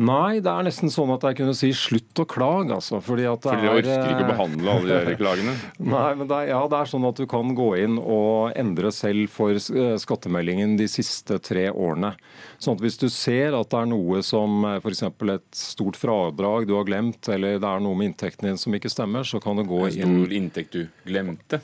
Nei, 0.00 0.38
det 0.40 0.48
er 0.48 0.64
nesten 0.64 0.88
sånn 0.88 1.10
at 1.12 1.24
jeg 1.26 1.36
kunne 1.40 1.52
si 1.56 1.68
slutt 1.76 2.22
å 2.22 2.24
klage. 2.28 2.72
Altså, 2.72 3.02
fordi 3.04 3.26
at 3.28 3.42
det 3.44 3.50
fordi 3.52 3.66
dere 3.66 3.80
orker 3.82 4.12
ikke 4.14 4.24
å 4.24 4.28
behandle 4.30 4.76
alle 4.78 5.00
de 5.10 5.16
klagene? 5.18 5.54
Nei, 5.92 6.06
men 6.16 6.30
det 6.30 6.38
er, 6.38 6.46
ja, 6.54 6.60
det 6.72 6.78
er 6.78 6.90
sånn 6.92 7.04
at 7.08 7.20
du 7.20 7.26
kan 7.28 7.52
gå 7.58 7.66
inn 7.82 7.98
og 8.00 8.54
endre 8.60 8.92
selv 8.96 9.28
for 9.34 9.52
eh, 9.58 9.96
skattemeldingen 10.00 10.78
de 10.80 10.86
siste 10.88 11.36
tre 11.44 11.66
årene. 11.68 12.14
Sånn 12.56 12.78
at 12.78 12.84
Hvis 12.86 12.96
du 13.02 13.08
ser 13.12 13.58
at 13.58 13.72
det 13.74 13.82
er 13.82 13.90
noe 13.92 14.22
som 14.24 14.64
eh, 14.70 14.78
f.eks. 14.80 15.04
et 15.36 15.60
stort 15.60 16.00
fradrag 16.00 16.70
du 16.70 16.76
har 16.78 16.88
glemt, 16.88 17.20
eller 17.28 17.60
det 17.60 17.68
er 17.68 17.84
noe 17.84 17.98
med 17.98 18.12
inntekten 18.14 18.48
din 18.48 18.60
som 18.60 18.76
ikke 18.76 18.92
stemmer, 18.92 19.28
så 19.28 19.42
kan 19.42 19.60
du 19.60 19.66
gå 19.68 19.84
inn 19.90 20.06
En 20.06 20.16
stor 20.22 20.36
inntekt 20.40 20.78
du 20.78 20.86
glemte? 21.04 21.60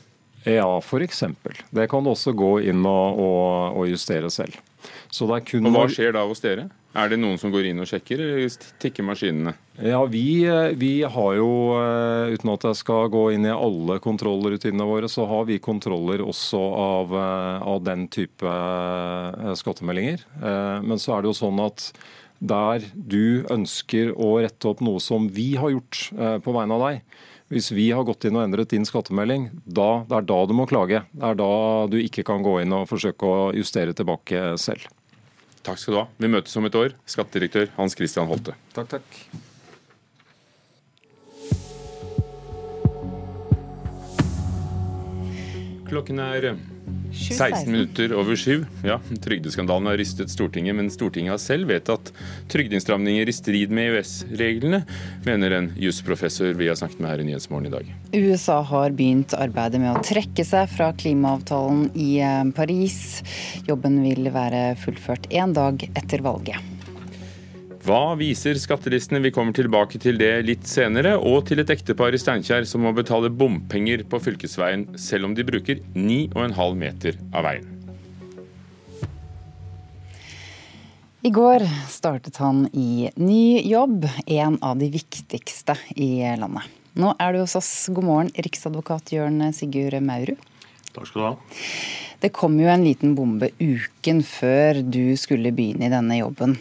Ja, 0.46 0.68
f.eks. 0.78 1.24
Det 1.74 1.88
kan 1.90 2.04
du 2.04 2.12
også 2.12 2.36
gå 2.36 2.58
inn 2.68 2.84
og, 2.84 3.18
og, 3.18 3.80
og 3.80 3.88
justere 3.90 4.28
selv. 4.30 4.60
og 5.24 5.72
Hva 5.72 5.88
skjer 5.90 6.12
da 6.14 6.22
hos 6.28 6.44
dere? 6.44 6.68
Er 6.96 7.10
det 7.12 7.18
noen 7.20 7.36
som 7.36 7.52
går 7.52 7.68
inn 7.68 7.82
og 7.82 7.88
sjekker, 7.90 8.20
eller 8.24 8.68
tikker 8.80 9.04
maskinene? 9.04 9.52
Ja, 9.84 9.98
vi, 10.08 10.46
vi, 10.80 10.92
har 11.04 11.34
jo, 11.36 11.48
eh, 11.76 12.32
uten 12.32 12.52
at 12.54 12.64
jeg 12.70 12.78
skal 12.80 13.10
gå 13.12 13.26
inn 13.34 13.44
i 13.44 13.52
alle 13.52 13.98
kontrollrutinene 14.00 14.86
våre, 14.88 15.10
så 15.12 15.26
har 15.28 15.44
vi 15.50 15.60
kontroller 15.60 16.24
også 16.24 16.62
av, 16.80 17.12
eh, 17.20 17.66
av 17.74 17.84
den 17.84 18.06
type 18.08 18.48
eh, 18.48 19.52
skattemeldinger. 19.60 20.24
Men 20.86 21.00
så 21.02 21.16
er 21.16 21.22
det 21.22 21.32
jo 21.34 21.40
sånn 21.42 21.60
at 21.66 21.90
der 22.36 22.84
du 22.94 23.44
ønsker 23.52 24.14
å 24.16 24.36
rette 24.44 24.68
opp 24.70 24.82
noe 24.84 25.00
som 25.00 25.28
vi 25.32 25.54
har 25.60 25.72
gjort 25.72 26.02
på 26.44 26.52
vegne 26.52 26.76
av 26.76 26.84
deg, 26.84 27.16
hvis 27.52 27.70
vi 27.72 27.90
har 27.94 28.04
gått 28.06 28.26
inn 28.26 28.36
og 28.36 28.44
endret 28.44 28.72
din 28.72 28.84
skattemelding, 28.88 29.48
da, 29.64 30.04
det 30.08 30.18
er 30.18 30.28
da 30.28 30.38
du 30.48 30.54
må 30.58 30.66
klage. 30.68 31.04
Det 31.12 31.28
er 31.28 31.38
da 31.38 31.54
du 31.90 32.00
ikke 32.00 32.24
kan 32.26 32.44
gå 32.44 32.58
inn 32.62 32.74
og 32.76 32.88
forsøke 32.90 33.28
å 33.28 33.50
justere 33.56 33.94
tilbake 33.96 34.54
selv. 34.60 34.88
Takk 35.66 35.80
skal 35.82 35.96
du 35.96 35.98
ha. 35.98 36.06
Vi 36.22 36.28
møtes 36.30 36.54
om 36.60 36.68
et 36.68 36.76
år. 36.78 36.92
Skattedirektør 37.10 37.72
Hans 37.74 37.96
Christian 37.98 38.28
Holte. 38.30 38.54
Takk, 38.76 38.86
takk. 38.94 39.18
Klokken 45.90 46.22
er 46.22 46.52
16 47.16 47.70
minutter 47.72 48.12
over 48.16 48.36
syv. 48.38 48.66
Ja, 48.86 48.98
Trygdeskandalen 49.24 49.88
har 49.90 49.98
rystet 50.00 50.30
Stortinget, 50.32 50.76
men 50.76 50.90
Stortinget 50.92 51.34
har 51.34 51.42
selv 51.42 51.70
vedtatt 51.70 52.12
trygdeinnstramninger 52.52 53.28
i 53.28 53.34
strid 53.34 53.74
med 53.74 53.90
EØS-reglene, 53.90 54.82
mener 55.26 55.56
en 55.56 55.72
jusprofessor 55.80 56.54
vi 56.58 56.70
har 56.70 56.78
snakket 56.78 57.02
med 57.02 57.12
her 57.12 57.24
i 57.24 57.28
Nyhetsmorgen 57.30 57.70
i 57.70 57.74
dag. 57.74 57.90
USA 58.12 58.60
har 58.66 58.94
begynt 58.96 59.34
arbeidet 59.36 59.82
med 59.82 59.94
å 59.96 60.04
trekke 60.06 60.46
seg 60.46 60.70
fra 60.72 60.92
klimaavtalen 60.96 61.90
i 61.94 62.16
eh, 62.20 62.42
Paris. 62.56 63.02
Jobben 63.66 64.02
vil 64.04 64.30
være 64.34 64.68
fullført 64.80 65.30
én 65.32 65.56
dag 65.56 65.88
etter 65.94 66.24
valget. 66.26 66.75
Hva 67.86 68.16
viser 68.18 68.58
skattelistene? 68.58 69.20
Vi 69.22 69.30
kommer 69.30 69.54
tilbake 69.54 70.00
til 70.02 70.16
det 70.18 70.32
litt 70.42 70.64
senere. 70.66 71.12
Og 71.22 71.44
til 71.46 71.60
et 71.62 71.70
ektepar 71.70 72.16
i 72.16 72.18
Steinkjer 72.18 72.64
som 72.66 72.82
må 72.82 72.90
betale 72.96 73.30
bompenger 73.30 74.02
på 74.10 74.18
fylkesveien, 74.24 74.88
selv 74.98 75.28
om 75.28 75.36
de 75.36 75.44
bruker 75.46 75.78
9,5 75.94 76.80
meter 76.80 77.20
av 77.30 77.46
veien. 77.46 77.68
I 81.22 81.30
går 81.30 81.62
startet 81.90 82.40
han 82.42 82.64
i 82.74 83.12
ny 83.22 83.62
jobb, 83.70 84.08
en 84.34 84.58
av 84.66 84.82
de 84.82 84.90
viktigste 84.90 85.78
i 85.94 86.10
landet. 86.42 86.66
Nå 86.98 87.14
er 87.22 87.36
du 87.36 87.44
hos 87.44 87.54
oss. 87.58 87.70
God 87.94 88.08
morgen, 88.08 88.34
riksadvokat 88.34 89.14
Jørn 89.14 89.46
Sigurd 89.54 90.00
Maurud. 90.02 90.42
Takk 90.90 91.06
skal 91.06 91.22
du 91.22 91.28
ha. 91.28 91.32
Det 92.22 92.32
kom 92.36 92.54
jo 92.60 92.68
en 92.72 92.84
liten 92.86 93.16
bombe 93.16 93.50
uken 93.60 94.22
før 94.24 94.80
du 94.82 95.16
skulle 95.20 95.52
begynne 95.54 95.88
i 95.88 95.92
denne 95.92 96.20
jobben. 96.20 96.56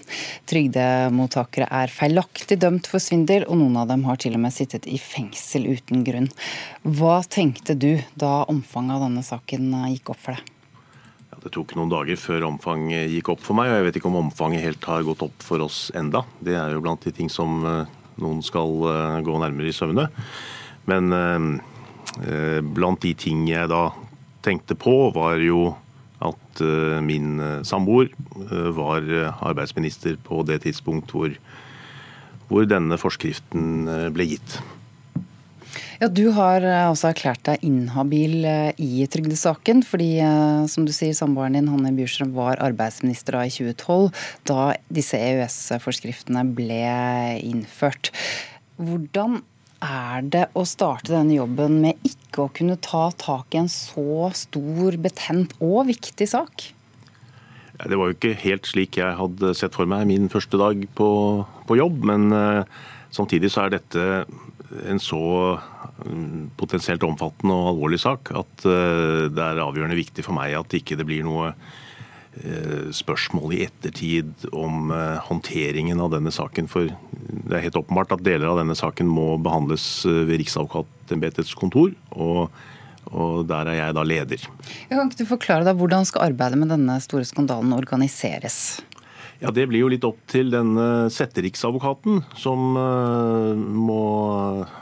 Trygdemottakere 0.50 1.70
er 1.72 1.94
feilaktig 1.94 2.60
dømt 2.64 2.90
for 2.92 3.04
svindel, 3.04 3.48
og 3.48 3.62
noen 3.62 3.80
av 3.82 3.88
dem 3.92 4.04
har 4.10 4.20
til 4.22 4.36
og 4.36 4.44
med 4.48 4.56
sittet 4.56 4.90
i 4.90 5.00
fengsel 5.02 5.70
uten 5.72 6.04
grunn. 6.08 6.28
Hva 6.84 7.22
tenkte 7.24 7.78
du 7.80 7.94
da 8.20 8.44
omfanget 8.52 8.98
av 8.98 9.08
denne 9.08 9.24
saken 9.26 9.72
gikk 9.94 10.14
opp 10.16 10.22
for 10.28 10.38
deg? 10.38 10.52
Det 11.46 11.52
tok 11.54 11.76
noen 11.78 11.92
dager 11.92 12.18
før 12.18 12.48
omfanget 12.48 13.12
gikk 13.14 13.28
opp 13.36 13.44
for 13.46 13.54
meg, 13.58 13.70
og 13.70 13.78
jeg 13.78 13.86
vet 13.86 13.98
ikke 14.00 14.10
om 14.10 14.18
omfanget 14.24 14.64
helt 14.64 14.88
har 14.90 15.04
gått 15.06 15.22
opp 15.28 15.44
for 15.46 15.62
oss 15.62 15.92
enda. 15.94 16.24
Det 16.42 16.56
er 16.58 16.74
jo 16.74 16.82
blant 16.82 17.06
de 17.06 17.14
ting 17.14 17.30
som 17.30 17.60
eh, 17.70 17.92
noen 18.24 18.42
skal 18.46 18.74
eh, 18.90 19.20
gå 19.26 19.36
nærmere 19.44 19.70
i 19.70 19.76
søvne. 19.76 20.08
Men 20.90 21.14
eh, 21.14 22.62
blant 22.66 23.04
de 23.06 23.14
ting 23.20 23.46
jeg 23.52 23.70
da 23.70 23.84
tenkte 24.46 24.78
på, 24.78 24.96
var 25.16 25.42
jo 25.44 25.74
at 26.24 26.64
eh, 26.64 27.02
min 27.04 27.40
eh, 27.40 27.60
samboer 27.68 28.10
eh, 28.12 28.70
var 28.76 29.10
arbeidsminister 29.46 30.18
på 30.24 30.44
det 30.48 30.62
tidspunkt 30.66 31.14
hvor, 31.16 31.36
hvor 32.50 32.70
denne 32.70 32.98
forskriften 33.02 33.86
ble 34.16 34.32
gitt. 34.36 34.60
Ja, 35.96 36.10
Du 36.12 36.28
har 36.36 36.64
også 36.92 37.08
erklært 37.14 37.46
deg 37.48 37.62
inhabil 37.64 38.44
i 38.44 39.06
trygdesaken, 39.08 39.80
fordi 39.88 40.20
som 40.68 40.84
du 40.84 40.92
sier, 40.92 41.16
samboeren 41.16 41.56
din 41.56 41.70
Hanne 41.72 41.94
Bjurstrøm 41.96 42.34
var 42.36 42.60
arbeidsminister 42.64 43.38
da 43.38 43.46
i 43.48 43.54
2012, 43.54 44.10
da 44.52 44.60
disse 44.92 45.16
EØS-forskriftene 45.16 46.44
ble 46.58 46.82
innført. 47.40 48.12
Hvordan 48.76 49.40
er 49.84 50.26
det 50.32 50.46
å 50.56 50.64
starte 50.68 51.14
denne 51.14 51.36
jobben 51.38 51.80
med 51.84 52.08
ikke 52.08 52.46
å 52.46 52.52
kunne 52.56 52.78
ta 52.84 53.10
tak 53.20 53.56
i 53.56 53.62
en 53.64 53.72
så 53.72 54.32
stor, 54.36 54.98
betent 55.02 55.56
og 55.60 55.88
viktig 55.90 56.28
sak? 56.32 56.70
Det 57.76 58.00
var 58.00 58.10
jo 58.10 58.16
ikke 58.16 58.36
helt 58.40 58.68
slik 58.70 59.00
jeg 59.02 59.20
hadde 59.20 59.52
sett 59.58 59.76
for 59.76 59.90
meg 59.90 60.08
min 60.08 60.30
første 60.32 60.60
dag 60.60 60.80
på, 60.96 61.10
på 61.68 61.80
jobb. 61.80 62.06
Men 62.08 62.30
uh, 62.32 62.84
samtidig 63.16 63.52
så 63.52 63.66
er 63.66 63.76
dette 63.76 64.06
en 64.88 65.02
så 65.04 65.24
um, 66.06 66.48
potensielt 66.60 67.04
omfattende 67.08 67.56
og 67.56 67.74
alvorlig 67.74 68.00
sak 68.04 68.32
at 68.32 68.68
uh, 68.68 69.28
det 69.28 69.44
er 69.44 69.64
avgjørende 69.66 70.00
viktig 70.00 70.24
for 70.24 70.38
meg 70.38 70.56
at 70.56 70.80
ikke 70.80 70.98
det 71.00 71.08
blir 71.08 71.28
noe 71.28 71.52
Eh, 71.52 71.85
spørsmål 72.96 73.56
i 73.56 73.64
ettertid 73.66 74.48
om 74.52 74.92
eh, 74.94 75.18
håndteringen 75.28 76.02
av 76.04 76.14
denne 76.16 76.34
saken. 76.34 76.70
For 76.72 76.90
det 76.90 77.58
er 77.58 77.66
helt 77.68 77.80
åpenbart 77.80 78.16
at 78.16 78.26
deler 78.26 78.52
av 78.52 78.62
denne 78.62 78.76
saken 78.78 79.10
må 79.10 79.36
behandles 79.44 80.06
eh, 80.08 80.24
ved 80.28 80.44
Riksadvokatembetets 80.44 81.56
kontor. 81.58 81.94
og 82.12 82.50
og 83.16 83.44
der 83.46 83.68
er 83.70 83.76
jeg 83.78 83.94
da 83.94 84.02
leder. 84.02 84.46
Jeg 84.90 84.90
kan 84.90 85.12
ikke 85.12 85.20
du 85.20 85.28
forklare 85.30 85.64
deg 85.68 85.78
Hvordan 85.78 86.08
skal 86.10 86.24
arbeidet 86.32 86.58
med 86.58 86.72
denne 86.74 86.96
store 87.06 87.22
skandalen 87.30 87.76
organiseres? 87.78 88.82
Ja, 89.44 89.52
Det 89.54 89.68
blir 89.70 89.84
jo 89.84 89.92
litt 89.94 90.08
opp 90.10 90.18
til 90.26 90.50
denne 90.50 91.06
setteriksadvokaten 91.14 92.24
som 92.34 92.74
må, 92.74 94.02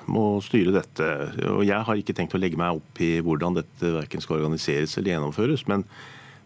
må, 0.07 0.23
styre 0.39 0.71
dette. 0.71 1.09
Og 1.51 1.67
Jeg 1.67 1.83
har 1.83 1.99
ikke 1.99 2.15
tenkt 2.15 2.33
å 2.33 2.39
legge 2.39 2.57
meg 2.57 2.79
opp 2.79 3.03
i 3.03 3.17
hvordan 3.19 3.59
dette 3.59 3.91
verken 3.91 4.23
skal 4.23 4.39
organiseres 4.39 4.95
eller 4.95 5.17
gjennomføres. 5.17 5.67
men 5.67 5.83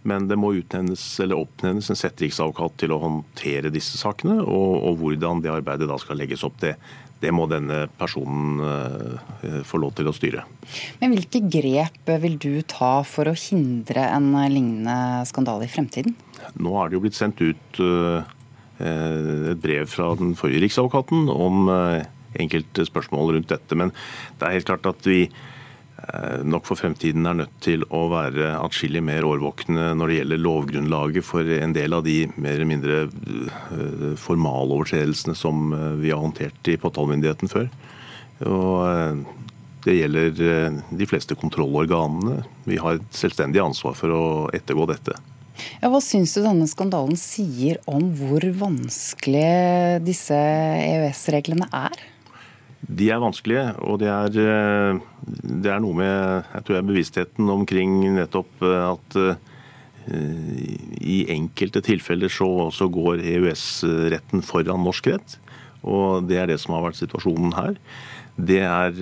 Men 0.07 0.29
det 0.29 0.37
må 0.39 0.53
utnevnes 0.55 1.01
eller 1.23 1.41
oppnevnes 1.41 1.89
en 1.91 1.99
setteriksadvokat 1.99 2.77
til 2.83 2.93
å 2.95 3.01
håndtere 3.01 3.71
disse 3.73 3.99
sakene. 3.99 4.39
Og, 4.39 4.77
og, 4.79 5.01
hvordan 5.01 5.43
det 5.43 5.51
arbeidet 5.51 5.89
da 5.89 5.97
skal 5.99 6.19
legges 6.21 6.45
opp, 6.47 6.55
det, 6.61 6.77
det 7.19 7.33
må 7.35 7.47
denne 7.51 7.83
personen 7.99 8.61
uh, 8.63 9.59
få 9.67 9.81
lov 9.83 9.97
til 9.97 10.07
å 10.07 10.15
styre. 10.15 10.45
Men 11.01 11.17
Hvilke 11.17 11.41
grep 11.51 12.13
vil 12.23 12.39
du 12.39 12.53
ta 12.63 13.01
for 13.07 13.27
å 13.27 13.35
hindre 13.35 14.05
en 14.13 14.31
lignende 14.53 15.27
skandale 15.27 15.67
i 15.67 15.73
fremtiden? 15.73 16.15
Nå 16.55 16.77
er 16.79 16.87
det 16.87 16.97
jo 16.97 17.03
blitt 17.03 17.19
sendt 17.19 17.43
ut 17.43 17.83
uh, 17.83 18.23
et 18.79 19.59
brev 19.59 19.91
fra 19.91 20.13
den 20.15 20.37
forrige 20.39 20.63
riksadvokaten 20.63 21.27
om 21.33 21.67
uh, 21.67 21.99
enkelte 22.39 22.87
spørsmål 22.87 23.35
rundt 23.35 23.51
dette. 23.51 23.75
Men 23.75 23.91
det 24.39 24.47
er 24.47 24.59
helt 24.59 24.71
klart 24.71 24.87
at 24.87 25.03
vi 25.09 25.25
Eh, 25.27 25.56
nok 26.45 26.67
for 26.69 26.77
fremtiden 26.79 27.25
er 27.25 27.39
nødt 27.39 27.55
til 27.63 27.81
å 27.93 28.03
være 28.11 28.51
atskillig 28.59 29.01
mer 29.05 29.25
årvåkne 29.25 29.91
når 29.97 30.11
det 30.11 30.17
gjelder 30.19 30.43
lovgrunnlaget 30.43 31.25
for 31.25 31.49
en 31.57 31.73
del 31.75 31.95
av 31.97 32.03
de 32.05 32.19
mer 32.35 32.53
eller 32.55 32.69
mindre 32.69 32.99
eh, 33.07 34.11
formalovertredelsene 34.21 35.35
som 35.37 35.73
eh, 35.73 35.95
vi 36.03 36.13
har 36.13 36.21
håndtert 36.21 36.69
i 36.69 36.77
påtalemyndigheten 36.81 37.51
før. 37.51 37.71
Og 38.45 39.23
det 39.87 39.95
gjelder 39.95 40.75
de 40.99 41.07
fleste 41.09 41.33
kontrollorganene. 41.39 42.43
Vi 42.69 42.77
har 42.77 42.99
et 42.99 43.17
selvstendig 43.17 43.63
ansvar 43.63 43.95
for 43.97 44.13
å 44.13 44.25
ettergå 44.53 44.85
dette. 44.91 45.15
Ja, 45.81 45.89
hva 45.89 46.01
syns 46.03 46.35
du 46.35 46.43
denne 46.43 46.67
skandalen 46.69 47.17
sier 47.17 47.79
om 47.89 48.11
hvor 48.19 48.45
vanskelig 48.59 50.03
disse 50.05 50.37
EØS-reglene 50.37 51.69
er? 51.73 51.97
De 52.85 53.09
er 53.09 53.21
vanskelige, 53.21 53.71
og 53.81 53.97
det 54.03 54.09
er, 54.11 54.35
eh, 54.37 54.99
det 55.63 55.71
er, 55.73 55.81
noe 55.81 55.97
med 55.97 56.45
jeg 56.53 56.65
tror 56.65 56.77
jeg, 56.77 56.87
bevisstheten 56.87 57.49
omkring 57.49 57.95
nettopp 58.19 58.61
eh, 58.61 58.83
at 58.85 59.17
uh, 59.17 59.55
i 61.03 61.17
enkelte 61.33 61.81
tilfeller 61.83 62.31
så, 62.31 62.47
så 62.71 62.85
går 62.87 63.25
EØS-retten 63.27 64.45
foran 64.45 64.85
norsk 64.85 65.09
rett. 65.11 65.35
Og 65.83 66.29
det 66.29 66.37
er 66.39 66.47
det 66.47 66.61
som 66.61 66.77
har 66.77 66.85
vært 66.85 66.99
situasjonen 67.01 67.51
her. 67.57 67.75
Det 68.39 68.61
er 68.63 68.95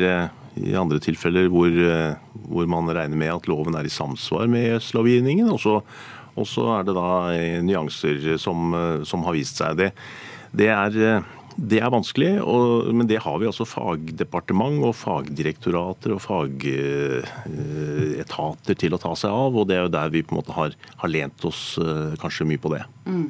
i 0.58 0.74
andre 0.80 0.98
tilfeller 1.04 1.52
hvor, 1.54 1.70
hvor, 2.50 2.66
man 2.72 2.90
regner 2.90 3.22
med 3.22 3.36
at 3.36 3.46
loven 3.52 3.78
er 3.78 3.86
i 3.86 3.94
samsvar 3.94 4.50
med 4.50 4.66
EØS-lovgivningen. 4.72 5.54
Og 5.54 6.50
så 6.50 6.66
er 6.74 6.90
det 6.90 6.98
da 6.98 7.12
nyanser 7.70 8.40
som, 8.42 8.74
som 9.06 9.30
har 9.30 9.38
vist 9.38 9.62
seg. 9.62 9.78
Det, 9.78 9.92
det 10.58 10.74
er 10.74 11.22
det 11.56 11.80
er 11.80 11.88
vanskelig, 11.92 12.42
og, 12.44 12.90
men 12.92 13.08
det 13.08 13.22
har 13.24 13.38
vi 13.40 13.48
altså 13.48 13.66
fagdepartement 13.68 14.84
og 14.84 14.96
fagdirektorater 15.00 16.12
og 16.16 16.20
fagetater 16.24 16.76
til 18.82 18.94
å 18.96 19.00
ta 19.00 19.16
seg 19.16 19.32
av. 19.32 19.56
og 19.56 19.68
Det 19.70 19.76
er 19.78 19.84
jo 19.86 19.94
der 19.94 20.10
vi 20.12 20.24
på 20.26 20.32
en 20.36 20.40
måte 20.42 20.56
har, 20.58 20.72
har 21.00 21.10
lent 21.12 21.40
oss 21.48 21.80
uh, 21.80 22.12
kanskje 22.20 22.48
mye 22.50 22.60
på 22.60 22.72
det. 22.76 22.84
Mm. 23.08 23.30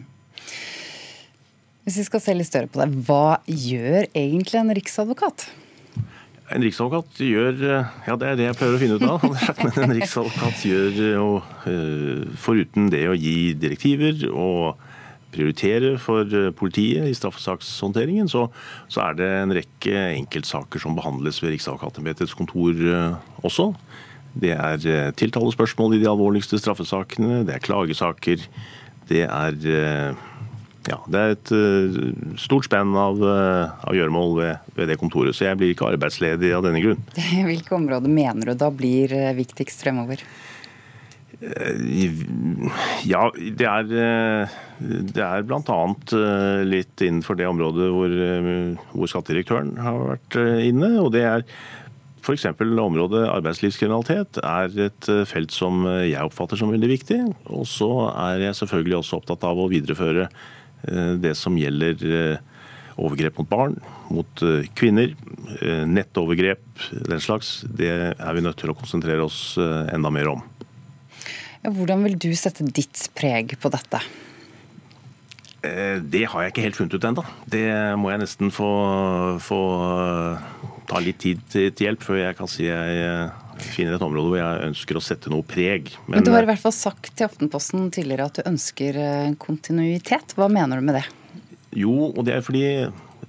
Hvis 1.86 1.98
vi 2.02 2.08
skal 2.08 2.22
se 2.24 2.34
litt 2.34 2.50
større 2.50 2.72
på 2.72 2.82
det, 2.82 2.88
hva 3.06 3.38
gjør 3.46 4.10
egentlig 4.10 4.58
en 4.64 4.74
riksadvokat? 4.80 5.38
En 6.56 6.62
riksadvokat 6.66 7.10
gjør 7.26 7.54
Ja, 8.06 8.14
det 8.18 8.26
er 8.26 8.36
det 8.38 8.48
jeg 8.50 8.58
prøver 8.58 8.76
å 8.78 8.82
finne 8.82 8.98
ut 8.98 9.06
av. 9.06 9.22
Men 9.62 9.74
en 9.86 9.98
riksadvokat 10.00 10.58
gjør 10.66 10.92
jo, 11.12 11.30
uh, 11.70 12.26
foruten 12.42 12.90
det 12.90 13.06
å 13.12 13.14
gi 13.14 13.54
direktiver 13.54 14.26
og 14.34 14.82
prioritere 15.36 15.96
for 16.02 16.26
eh, 16.26 16.52
politiet 16.56 17.08
i 17.10 17.16
straffesakshåndteringen, 17.18 18.30
så, 18.32 18.48
så 18.92 19.08
er 19.10 19.18
det 19.20 19.30
en 19.42 19.56
rekke 19.56 20.06
enkeltsaker 20.16 20.82
som 20.82 20.98
behandles 20.98 21.42
ved 21.44 21.56
Riksadvokatembetets 21.56 22.36
kontor 22.38 22.76
eh, 22.76 23.18
også. 23.46 23.72
Det 24.36 24.56
er 24.56 24.88
eh, 24.92 25.10
tiltalespørsmål 25.20 25.98
i 25.98 26.04
de 26.04 26.12
alvorligste 26.12 26.60
straffesakene, 26.62 27.44
det 27.48 27.58
er 27.58 27.66
klagesaker. 27.66 28.48
Det 29.06 29.22
er, 29.22 29.58
ja, 30.90 30.96
det 31.14 31.20
er 31.20 31.34
et 31.36 31.50
stort 32.42 32.66
spenn 32.66 32.96
av, 32.98 33.20
av 33.22 33.94
gjøremål 33.94 34.32
ved, 34.40 34.72
ved, 34.74 34.90
det 34.90 34.98
kontoret, 34.98 35.38
så 35.38 35.46
jeg 35.46 35.60
blir 35.60 35.76
ikke 35.76 35.92
arbeidsledig 35.92 36.50
av 36.58 36.66
denne 36.66 36.82
grunn. 36.82 37.04
Hvilke 37.52 37.78
områder 37.78 38.10
mener 38.10 38.50
du 38.50 38.58
da 38.64 38.72
blir 38.74 39.14
viktigst 39.38 39.86
fremover? 39.86 40.26
Ja, 43.06 43.28
det 43.36 43.68
er, 43.68 43.88
det 44.80 45.24
er 45.24 45.46
bl.a. 45.48 45.80
Eh, 46.18 46.62
litt 46.68 47.04
innenfor 47.04 47.38
det 47.40 47.48
området 47.50 47.90
hvor, 47.94 48.12
eh, 48.28 48.86
hvor 48.94 49.12
skattedirektøren 49.12 49.76
har 49.82 50.00
vært 50.16 50.38
eh, 50.42 50.68
inne. 50.70 50.96
og 51.04 51.12
det 51.16 51.26
er 51.28 51.46
F.eks. 52.26 52.48
området 52.58 53.22
arbeidslivskriminalitet 53.30 54.40
er 54.42 54.80
et 54.88 55.10
felt 55.30 55.54
som 55.54 55.84
jeg 55.86 56.26
oppfatter 56.26 56.58
som 56.58 56.72
veldig 56.74 56.90
viktig. 56.90 57.20
Og 57.54 57.68
så 57.70 57.90
er 58.10 58.48
jeg 58.48 58.58
selvfølgelig 58.64 58.98
også 58.98 59.20
opptatt 59.20 59.46
av 59.46 59.62
å 59.62 59.68
videreføre 59.70 60.26
det 61.22 61.36
som 61.38 61.54
gjelder 61.58 62.02
overgrep 62.98 63.38
mot 63.38 63.52
barn, 63.52 63.78
mot 64.10 64.44
kvinner, 64.74 65.14
nettovergrep, 65.86 66.66
den 67.12 67.22
slags. 67.22 67.60
Det 67.70 67.94
er 67.94 68.34
vi 68.34 68.46
nødt 68.48 68.58
til 68.58 68.74
å 68.74 68.78
konsentrere 68.82 69.30
oss 69.30 69.60
enda 69.62 70.10
mer 70.10 70.34
om. 70.34 70.42
Hvordan 71.66 72.06
vil 72.06 72.20
du 72.22 72.30
sette 72.38 72.66
ditt 72.68 73.08
preg 73.18 73.58
på 73.62 73.72
dette? 73.74 74.02
Eh, 75.66 75.98
det 76.02 76.26
har 76.30 76.44
jeg 76.44 76.54
ikke 76.54 76.66
helt 76.66 76.78
funnet 76.80 76.98
ut 76.98 77.08
ennå. 77.10 77.24
Det 77.50 77.66
må 78.00 78.12
jeg 78.12 78.22
nesten 78.22 78.52
få, 78.54 78.70
få, 79.44 79.62
eh, 79.96 80.70
ta 80.90 81.02
litt 81.02 81.20
tid 81.24 81.42
til 81.50 81.88
hjelp 81.88 82.06
før 82.06 82.22
jeg 82.22 82.38
kan 82.38 82.52
si 82.52 82.68
jeg 82.68 83.00
eh, 83.02 83.64
finner 83.74 83.96
et 83.96 84.06
område 84.06 84.34
hvor 84.34 84.42
jeg 84.42 84.70
ønsker 84.70 85.00
å 85.00 85.04
sette 85.04 85.32
noe 85.34 85.46
preg. 85.48 85.94
Men, 86.06 86.20
Men 86.20 86.28
du 86.28 86.34
har 86.36 86.46
i 86.46 86.50
hvert 86.52 86.62
fall 86.62 86.76
sagt 86.76 87.14
til 87.16 87.30
Aftenposten 87.30 87.90
tidligere 87.96 88.30
at 88.30 88.40
du 88.40 88.50
ønsker 88.52 89.00
kontinuitet. 89.42 90.36
Hva 90.38 90.50
mener 90.52 90.82
du 90.82 90.86
med 90.86 91.00
det? 91.00 91.06
Jo, 91.76 92.12
og 92.12 92.22
det 92.28 92.38
er 92.38 92.46
fordi 92.46 92.68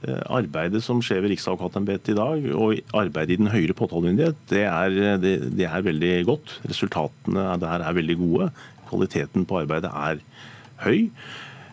arbeidet 0.05 0.82
som 0.84 1.01
skjer 1.05 1.22
ved 1.24 1.32
Riksadvokatembetet 1.34 2.12
i 2.12 2.18
dag, 2.18 2.47
og 2.55 2.80
arbeidet 2.97 3.36
i 3.36 3.40
den 3.40 3.51
høyere 3.53 3.76
påtalemyndighet, 3.76 4.38
det 4.51 4.62
er, 4.68 5.18
det, 5.22 5.34
det 5.57 5.66
er 5.68 5.86
veldig 5.86 6.12
godt. 6.28 6.59
Resultatene 6.68 7.49
der 7.62 7.84
er 7.86 7.97
veldig 7.97 8.16
gode. 8.20 8.51
Kvaliteten 8.90 9.47
på 9.49 9.61
arbeidet 9.62 9.90
er 9.90 10.22
høy. 10.84 11.09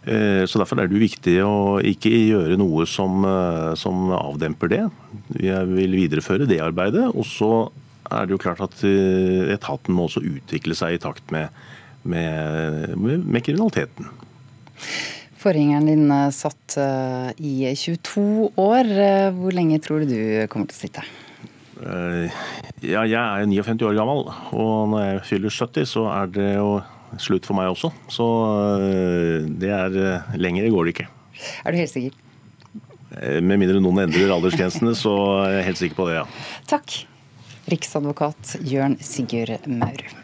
Eh, 0.03 0.43
så 0.49 0.59
Derfor 0.59 0.82
er 0.82 0.89
det 0.91 0.99
viktig 0.99 1.38
å 1.45 1.80
ikke 1.80 2.11
gjøre 2.11 2.57
noe 2.59 2.88
som, 2.89 3.24
eh, 3.28 3.71
som 3.80 4.11
avdemper 4.17 4.71
det. 4.71 4.84
Jeg 5.39 5.69
vil 5.71 5.95
videreføre 6.01 6.49
det 6.49 6.59
arbeidet. 6.63 7.07
Og 7.13 7.26
så 7.28 7.53
er 8.11 8.28
det 8.28 8.36
jo 8.36 8.41
klart 8.41 8.61
at 8.61 8.84
etaten 8.84 9.95
må 9.95 10.09
også 10.09 10.21
utvikle 10.21 10.76
seg 10.76 10.97
i 10.97 11.01
takt 11.01 11.32
med, 11.32 11.49
med, 12.03 12.93
med 12.99 13.41
kriminaliteten. 13.45 14.09
Forgjengeren 15.43 15.89
din 15.89 16.11
eh, 16.11 16.29
satt 16.31 16.77
eh, 16.79 17.29
i 17.43 17.73
22 17.75 18.53
år. 18.63 18.87
Eh, 18.87 19.29
hvor 19.35 19.55
lenge 19.55 19.79
tror 19.83 20.03
du 20.03 20.13
du 20.13 20.21
kommer 20.51 20.69
til 20.71 20.77
å 20.77 20.81
sitte? 20.85 21.05
Ja, 21.83 23.01
jeg 23.03 23.17
er 23.19 23.43
59 23.49 23.83
år 23.89 23.97
gammel, 23.97 24.21
og 24.55 24.91
når 24.93 25.01
jeg 25.03 25.23
fyller 25.27 25.51
70, 25.51 25.89
så 25.89 26.05
er 26.13 26.31
det 26.31 26.47
jo 26.53 26.77
slutt 27.19 27.49
for 27.49 27.59
meg 27.59 27.73
også. 27.73 27.89
Så 28.13 28.27
det 29.59 29.73
er 29.73 29.97
Lenger 30.39 30.69
går 30.71 30.87
det 30.87 30.95
ikke. 30.95 31.09
Er 31.65 31.75
du 31.75 31.81
helt 31.81 31.91
sikker? 31.91 32.15
Med 33.43 33.59
mindre 33.59 33.83
noen 33.83 34.05
endrer 34.05 34.31
aldersgrensene, 34.37 34.95
så 34.95 35.11
er 35.43 35.57
jeg 35.57 35.69
helt 35.73 35.83
sikker 35.83 35.99
på 35.99 36.07
det, 36.07 36.21
ja. 36.21 36.25
Takk. 36.71 37.01
Riksadvokat 37.73 38.61
Jørn 38.63 39.01
Sigurd 39.03 39.67
Maurud. 39.67 40.22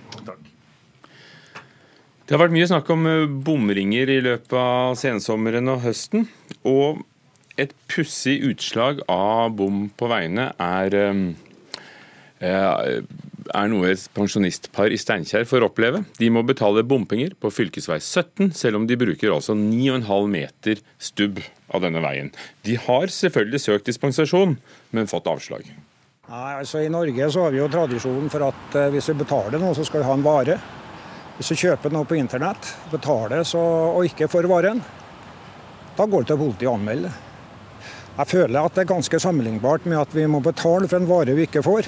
Det 2.30 2.36
har 2.36 2.44
vært 2.44 2.54
mye 2.54 2.66
snakk 2.70 2.90
om 2.94 3.08
eh, 3.10 3.24
bomringer 3.26 4.10
i 4.14 4.20
løpet 4.22 4.52
av 4.54 4.94
sensommeren 5.02 5.66
og 5.74 5.80
høsten. 5.82 6.28
Og 6.70 7.00
et 7.58 7.72
pussig 7.90 8.36
utslag 8.46 9.02
av 9.10 9.56
bom 9.58 9.88
på 9.98 10.10
veiene 10.12 10.52
er, 10.62 10.94
eh, 12.38 13.00
er 13.50 13.72
noe 13.74 13.90
et 13.90 14.04
pensjonistpar 14.14 14.94
i 14.94 15.00
Steinkjer 15.02 15.50
får 15.50 15.66
oppleve. 15.72 16.04
De 16.22 16.30
må 16.30 16.46
betale 16.46 16.86
bompenger 16.86 17.34
på 17.34 17.50
fv. 17.50 17.72
17, 17.98 18.54
selv 18.54 18.78
om 18.78 18.86
de 18.86 19.02
bruker 19.02 19.34
altså 19.34 19.58
9,5 19.58 20.30
meter 20.30 20.86
stubb 21.02 21.42
av 21.74 21.82
denne 21.82 22.04
veien. 22.06 22.30
De 22.62 22.78
har 22.78 23.10
selvfølgelig 23.10 23.64
søkt 23.66 23.90
dispensasjon, 23.90 24.54
men 24.94 25.10
fått 25.10 25.26
avslag. 25.34 25.66
Nei, 26.30 26.52
altså 26.60 26.86
I 26.86 26.94
Norge 26.94 27.32
så 27.34 27.48
har 27.48 27.58
vi 27.58 27.58
jo 27.58 27.72
tradisjonen 27.74 28.30
for 28.30 28.52
at 28.52 28.78
eh, 28.78 28.92
hvis 28.94 29.10
vi 29.10 29.18
betaler 29.24 29.58
noe, 29.58 29.74
så 29.74 29.82
skal 29.82 30.04
vi 30.04 30.12
ha 30.12 30.14
en 30.20 30.30
vare. 30.30 30.60
Hvis 31.40 31.54
du 31.54 31.56
kjøper 31.56 31.94
noe 31.96 32.04
på 32.04 32.18
internett, 32.20 32.66
betaler 32.92 33.46
så, 33.48 33.62
og 33.96 34.04
ikke 34.04 34.28
får 34.28 34.48
varen, 34.52 34.82
da 35.96 36.04
går 36.04 36.26
det 36.26 36.34
til 36.34 36.40
politiet 36.42 36.68
og 36.68 36.74
anmelder. 36.76 37.14
Jeg 38.20 38.28
føler 38.28 38.60
at 38.60 38.76
det 38.76 38.84
er 38.84 38.90
ganske 38.90 39.22
sammenlignbart 39.24 39.86
med 39.88 40.02
at 40.02 40.12
vi 40.12 40.26
må 40.28 40.42
betale 40.44 40.90
for 40.92 41.00
en 41.00 41.08
vare 41.08 41.38
vi 41.38 41.46
ikke 41.48 41.64
får. 41.64 41.88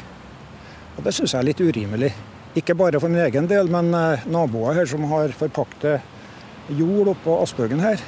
Og 0.95 1.04
Det 1.04 1.12
syns 1.18 1.36
jeg 1.36 1.41
er 1.41 1.49
litt 1.49 1.60
urimelig. 1.60 2.14
Ikke 2.56 2.78
bare 2.80 2.99
for 3.04 3.12
min 3.12 3.26
egen 3.26 3.52
del, 3.52 3.68
men 3.72 3.91
eh, 3.91 4.24
naboer 4.32 4.80
her 4.80 4.88
som 4.88 5.04
har 5.12 5.36
forpaktet 5.36 6.72
jord 6.80 7.12
oppå 7.12 7.41
Aspbøgen 7.43 7.84
her, 7.84 7.99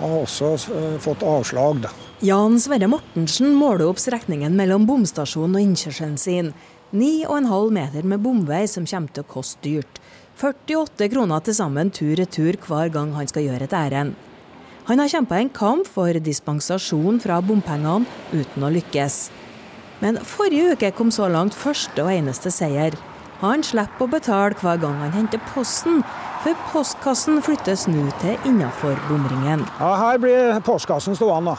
har 0.00 0.16
også 0.22 0.54
eh, 0.56 0.98
fått 1.04 1.24
avslag. 1.28 1.84
da. 1.84 1.92
Jan 2.24 2.56
Sverre 2.60 2.88
Mortensen 2.88 3.52
måler 3.56 3.92
opp 3.92 4.00
strekningen 4.00 4.56
mellom 4.56 4.88
bomstasjonen 4.88 5.60
og 5.60 5.68
innkjørselen 5.68 6.16
sin. 6.20 6.54
9,5 6.96 7.70
meter 7.76 8.08
med 8.08 8.24
bomvei 8.24 8.64
som 8.68 8.88
kommer 8.88 9.12
til 9.12 9.28
å 9.28 9.32
koste 9.36 9.68
dyrt. 9.68 9.99
48 10.40 11.10
kroner 11.12 11.42
til 11.44 11.52
sammen 11.52 11.90
tur-retur 11.92 12.56
hver 12.64 12.88
gang 12.94 13.10
han 13.12 13.28
skal 13.28 13.44
gjøre 13.44 13.66
et 13.66 13.74
ærend. 13.76 14.14
Han 14.88 15.02
har 15.02 15.10
kjempa 15.12 15.36
en 15.36 15.50
kamp 15.52 15.88
for 15.92 16.16
dispensasjon 16.16 17.18
fra 17.20 17.42
bompengene, 17.44 18.08
uten 18.32 18.64
å 18.64 18.70
lykkes. 18.72 19.18
Men 20.00 20.16
forrige 20.24 20.72
uke 20.72 20.90
kom 20.96 21.12
så 21.12 21.28
langt 21.28 21.52
første 21.52 22.00
og 22.06 22.08
eneste 22.14 22.48
seier. 22.54 22.96
Han 23.42 23.60
slipper 23.64 24.06
å 24.06 24.14
betale 24.14 24.56
hver 24.62 24.80
gang 24.80 24.96
han 25.02 25.12
henter 25.18 25.44
posten, 25.52 26.00
for 26.40 26.56
postkassen 26.72 27.42
flyttes 27.44 27.84
nå 27.92 28.08
til 28.24 28.48
innenfor 28.48 28.96
bomringen. 29.10 29.68
Ja, 29.76 29.92
her 30.06 30.24
blir 30.24 30.56
postkassen 30.64 31.20
stående. 31.20 31.58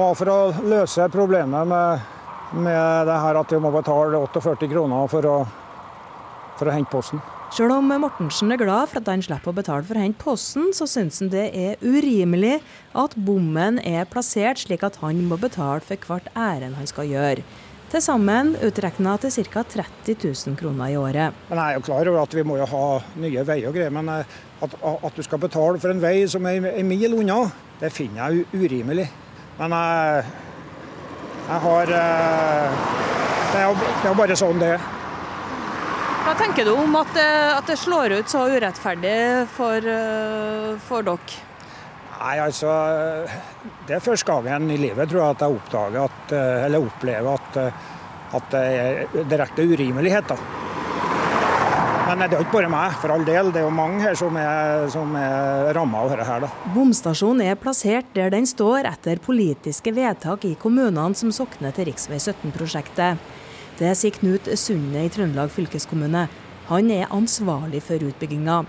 Og 0.00 0.16
for 0.16 0.32
å 0.32 0.40
løse 0.64 1.04
problemet 1.12 1.68
med, 1.68 2.10
med 2.64 3.08
det 3.12 3.22
her 3.28 3.44
at 3.44 3.52
vi 3.52 3.60
må 3.60 3.76
betale 3.76 4.24
48 4.24 4.72
kroner 4.72 5.08
for 5.12 5.32
å, 5.36 5.40
for 6.56 6.72
å 6.72 6.78
hente 6.80 6.96
posten. 6.96 7.20
Selv 7.56 7.72
om 7.72 7.86
Mortensen 7.88 8.52
er 8.52 8.58
glad 8.60 8.90
for 8.90 9.00
at 9.00 9.06
han 9.08 9.22
slipper 9.24 9.48
å 9.48 9.56
betale 9.56 9.86
for 9.88 9.96
å 9.96 10.00
hente 10.02 10.20
posten, 10.20 10.66
så 10.76 10.84
syns 10.84 11.22
han 11.22 11.30
det 11.32 11.46
er 11.56 11.78
urimelig 11.80 12.58
at 12.92 13.14
bommen 13.16 13.78
er 13.80 14.04
plassert 14.12 14.60
slik 14.60 14.82
at 14.84 14.98
han 15.00 15.22
må 15.24 15.38
betale 15.40 15.80
for 15.80 15.96
hvert 16.04 16.28
ærend 16.36 16.76
han 16.76 16.90
skal 16.90 17.08
gjøre. 17.08 17.46
Til 17.88 18.02
sammen 18.04 18.50
utregna 18.60 19.14
til 19.22 19.46
ca. 19.48 19.62
30 19.72 20.18
000 20.20 20.58
kroner 20.60 20.92
i 20.92 20.98
året. 21.00 21.38
Men 21.48 21.62
Jeg 21.62 21.64
er 21.64 21.78
jo 21.78 21.86
klar 21.86 22.10
over 22.10 22.26
at 22.26 22.36
vi 22.36 22.44
må 22.44 22.58
jo 22.60 22.66
ha 22.74 22.82
nye 23.24 23.46
veier 23.48 23.70
og 23.70 23.78
greier, 23.78 23.94
men 23.94 24.12
eh, 24.12 24.36
at, 24.60 24.76
at, 24.92 25.16
du 25.16 25.24
skal 25.24 25.40
betale 25.40 25.80
for 25.80 25.94
en 25.94 26.02
vei 26.02 26.26
som 26.28 26.44
er 26.44 26.68
en 26.74 26.90
mil 26.90 27.16
unna, 27.22 27.38
det 27.80 27.88
finner 27.94 28.36
jeg 28.36 28.50
urimelig. 28.52 29.08
Men 29.56 29.78
jeg, 29.78 30.28
jeg 31.48 31.64
har 31.70 31.96
eh, 32.02 32.84
Det 33.56 33.64
er 33.64 34.10
jo 34.10 34.14
bare 34.20 34.36
sånn 34.36 34.60
det 34.60 34.74
er. 34.76 34.86
Hva 36.26 36.32
tenker 36.34 36.66
du 36.66 36.72
om 36.74 36.96
at 36.98 37.12
det, 37.14 37.32
at 37.54 37.68
det 37.70 37.76
slår 37.78 38.16
ut 38.18 38.30
så 38.32 38.40
urettferdig 38.50 39.46
for, 39.54 39.78
eh, 39.78 40.72
for 40.82 41.06
dere? 41.06 41.36
Nei, 42.16 42.38
altså 42.42 42.72
Det 43.86 43.94
er 43.94 44.02
første 44.02 44.26
gangen 44.26 44.70
i 44.74 44.78
livet 44.80 45.06
tror 45.06 45.22
jeg 45.22 45.36
at 45.36 45.44
jeg 45.44 45.58
oppdager 45.60 46.08
at, 46.08 46.32
eh, 46.34 46.64
eller 46.66 46.82
opplever 46.82 47.30
at, 47.36 47.60
eh, 47.62 47.78
at 48.34 48.50
det 48.50 48.64
er 48.64 49.24
direkte 49.30 49.62
urimeligheter. 49.62 50.42
Men 52.08 52.18
det 52.18 52.34
er 52.34 52.42
ikke 52.42 52.58
bare 52.58 52.74
meg, 52.74 52.98
for 52.98 53.14
all 53.14 53.24
del. 53.26 53.52
Det 53.52 53.62
er 53.62 53.68
jo 53.68 53.70
mange 53.74 54.02
her 54.02 54.18
som 54.18 54.36
er, 54.38 54.88
som 54.90 55.14
er 55.14 55.72
ramma 55.78 56.02
av 56.02 56.10
dette. 56.10 56.26
her. 56.26 56.40
da. 56.40 56.50
Bomstasjonen 56.74 57.46
er 57.46 57.54
plassert 57.54 58.12
der 58.14 58.30
den 58.30 58.46
står 58.46 58.86
etter 58.90 59.22
politiske 59.22 59.94
vedtak 59.94 60.44
i 60.44 60.56
kommunene 60.58 61.14
som 61.14 61.30
sokner 61.30 61.74
til 61.74 61.86
rv. 61.86 62.18
17-prosjektet. 62.18 63.18
Det 63.76 63.92
sier 63.92 64.14
Knut 64.16 64.46
Sunde 64.56 65.02
i 65.04 65.10
Trøndelag 65.12 65.50
fylkeskommune. 65.52 66.26
Han 66.70 66.86
er 66.90 67.10
ansvarlig 67.12 67.82
for 67.84 68.00
utbygginga. 68.00 68.62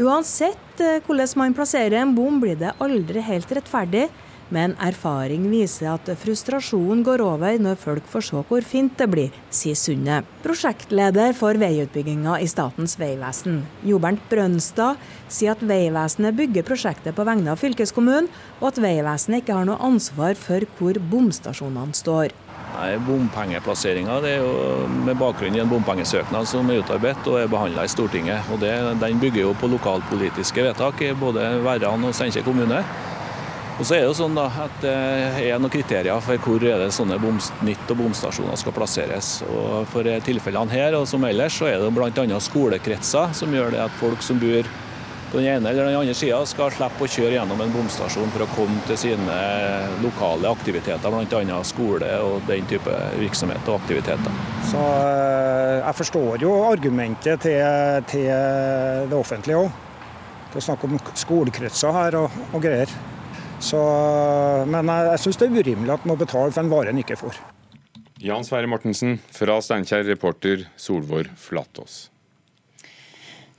Uansett 0.00 0.82
eh, 0.84 0.98
hvordan 1.06 1.38
man 1.40 1.54
plasserer 1.56 2.02
en 2.02 2.12
bom, 2.14 2.36
blir 2.42 2.58
det 2.60 2.74
aldri 2.84 3.22
helt 3.24 3.50
rettferdig. 3.56 4.10
Men 4.50 4.74
erfaring 4.82 5.44
viser 5.46 5.92
at 5.92 6.08
frustrasjonen 6.18 7.04
går 7.06 7.22
over 7.22 7.58
når 7.62 7.78
folk 7.78 8.06
får 8.10 8.24
se 8.26 8.42
hvor 8.48 8.66
fint 8.66 8.96
det 8.98 9.06
blir, 9.08 9.36
sier 9.46 9.78
Sunne. 9.78 10.20
Prosjektleder 10.42 11.32
for 11.38 11.56
veiutbygginga 11.62 12.34
i 12.42 12.50
Statens 12.50 12.96
vegvesen, 12.98 13.62
Jobert 13.86 14.20
Brønstad, 14.28 14.98
sier 15.30 15.54
at 15.54 15.62
Vegvesenet 15.62 16.36
bygger 16.36 16.66
prosjektet 16.66 17.14
på 17.14 17.26
vegne 17.30 17.54
av 17.54 17.62
fylkeskommunen, 17.62 18.28
og 18.58 18.72
at 18.72 18.82
Vegvesenet 18.82 19.44
ikke 19.44 19.60
har 19.62 19.70
noe 19.70 19.80
ansvar 19.86 20.34
for 20.38 20.66
hvor 20.80 20.98
bomstasjonene 21.14 21.94
står. 21.94 22.34
Nei, 22.70 22.94
Bompengeplasseringa 23.02 24.20
er 24.24 24.40
jo 24.40 24.86
med 25.04 25.18
bakgrunn 25.18 25.56
i 25.56 25.60
en 25.62 25.70
bompengesøknad 25.70 26.48
som 26.48 26.68
er 26.70 26.80
utarbeidet 26.84 27.26
og 27.28 27.40
er 27.40 27.50
behandla 27.50 27.84
i 27.84 27.90
Stortinget. 27.90 28.46
og 28.52 28.60
det, 28.62 28.72
Den 29.00 29.20
bygger 29.20 29.42
jo 29.48 29.54
på 29.58 29.68
lokalpolitiske 29.68 30.62
vedtak 30.68 31.02
i 31.02 31.12
både 31.12 31.62
Verran 31.66 32.04
og 32.04 32.14
Steinkjer 32.14 32.46
kommune. 32.46 32.84
Og 33.80 33.86
så 33.88 33.96
er 33.96 34.02
Det 34.02 34.10
jo 34.10 34.12
sånn 34.12 34.34
da, 34.36 34.44
at 34.60 34.82
det 34.82 34.92
er 35.48 35.58
noen 35.58 35.72
kriterier 35.72 36.20
for 36.20 36.36
hvor 36.44 36.64
er 36.68 36.82
det 36.82 36.90
sånne 36.92 37.16
nytt- 37.64 37.90
og 37.90 37.96
bomstasjoner 37.96 38.58
skal 38.60 38.74
plasseres. 38.76 39.30
Og 39.48 39.88
For 39.88 40.04
tilfellene 40.20 40.70
her 40.70 40.98
og 40.98 41.08
som 41.08 41.24
ellers 41.24 41.56
så 41.56 41.70
er 41.70 41.80
det 41.80 41.88
bl.a. 41.96 42.40
skolekretser 42.44 43.32
som 43.32 43.56
gjør 43.56 43.72
det 43.72 43.80
at 43.86 43.96
folk 43.96 44.20
som 44.22 44.38
bor 44.38 44.68
den 45.32 45.46
ene 45.46 45.70
eller 45.70 45.86
den 45.86 45.98
andre 46.00 46.14
sida 46.16 46.40
skal 46.48 46.72
slippe 46.74 47.06
å 47.06 47.10
kjøre 47.10 47.36
gjennom 47.36 47.60
en 47.62 47.74
bomstasjon 47.74 48.32
for 48.34 48.44
å 48.44 48.48
komme 48.54 48.80
til 48.88 48.98
sine 48.98 49.36
lokale 50.02 50.50
aktiviteter, 50.50 51.14
bl.a. 51.14 51.60
skole 51.66 52.10
og 52.24 52.48
den 52.48 52.66
type 52.70 52.96
virksomhet 53.20 53.70
og 53.70 53.78
aktiviteter. 53.80 54.40
Så 54.70 54.80
eh, 54.80 55.76
Jeg 55.80 55.98
forstår 56.00 56.42
jo 56.42 56.56
argumentet 56.66 57.46
til, 57.46 58.02
til 58.10 58.26
det 59.10 59.16
offentlige 59.16 59.62
òg. 59.62 59.86
Det 60.50 60.58
er 60.58 60.66
snakk 60.66 60.84
om 60.88 60.98
skolekretser 61.14 61.94
her 61.94 62.18
og, 62.24 62.42
og 62.50 62.62
greier. 62.64 62.90
Så, 63.60 63.78
men 64.66 64.88
jeg, 64.88 65.08
jeg 65.12 65.22
syns 65.24 65.40
det 65.40 65.48
er 65.48 65.58
urimelig 65.60 65.94
at 65.94 66.06
man 66.06 66.14
må 66.14 66.20
betale 66.24 66.50
for 66.50 66.64
en 66.64 66.72
vare 66.72 66.94
en 66.94 67.02
ikke 67.02 67.18
får. 67.20 67.38
Jan 68.20 68.44
Sverre 68.44 68.68
Mortensen 68.68 69.14
fra 69.32 69.60
Steinkjer, 69.64 70.04
reporter 70.10 70.66
Solvor 70.76 71.28
Flatås. 71.40 72.08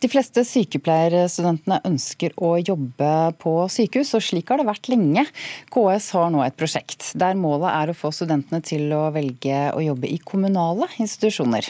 De 0.02 0.10
fleste 0.10 0.42
sykepleierstudentene 0.48 1.78
ønsker 1.86 2.34
å 2.42 2.56
jobbe 2.58 3.10
på 3.42 3.54
sykehus, 3.70 4.16
og 4.18 4.24
slik 4.26 4.50
har 4.50 4.58
det 4.58 4.66
vært 4.66 4.90
lenge. 4.90 5.28
KS 5.70 6.08
har 6.18 6.32
nå 6.34 6.42
et 6.42 6.58
prosjekt 6.58 7.12
der 7.22 7.38
målet 7.38 7.70
er 7.70 7.92
å 7.92 7.98
få 7.98 8.10
studentene 8.16 8.64
til 8.66 8.90
å 8.98 9.04
velge 9.14 9.62
å 9.78 9.84
jobbe 9.86 10.10
i 10.10 10.18
kommunale 10.18 10.90
institusjoner. 10.98 11.70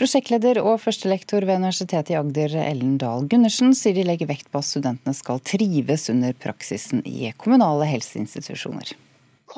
Prosjektleder 0.00 0.58
og 0.64 0.80
førstelektor 0.82 1.46
ved 1.46 1.62
Universitetet 1.62 2.16
i 2.16 2.18
Agder, 2.18 2.58
Ellen 2.66 2.98
Dahl 2.98 3.30
Gundersen, 3.30 3.70
sier 3.78 3.94
de 3.94 4.08
legger 4.10 4.32
vekt 4.32 4.50
på 4.50 4.58
at 4.58 4.66
studentene 4.66 5.14
skal 5.14 5.38
trives 5.38 6.10
under 6.10 6.34
praksisen 6.34 7.06
i 7.06 7.30
kommunale 7.38 7.86
helseinstitusjoner 7.94 8.96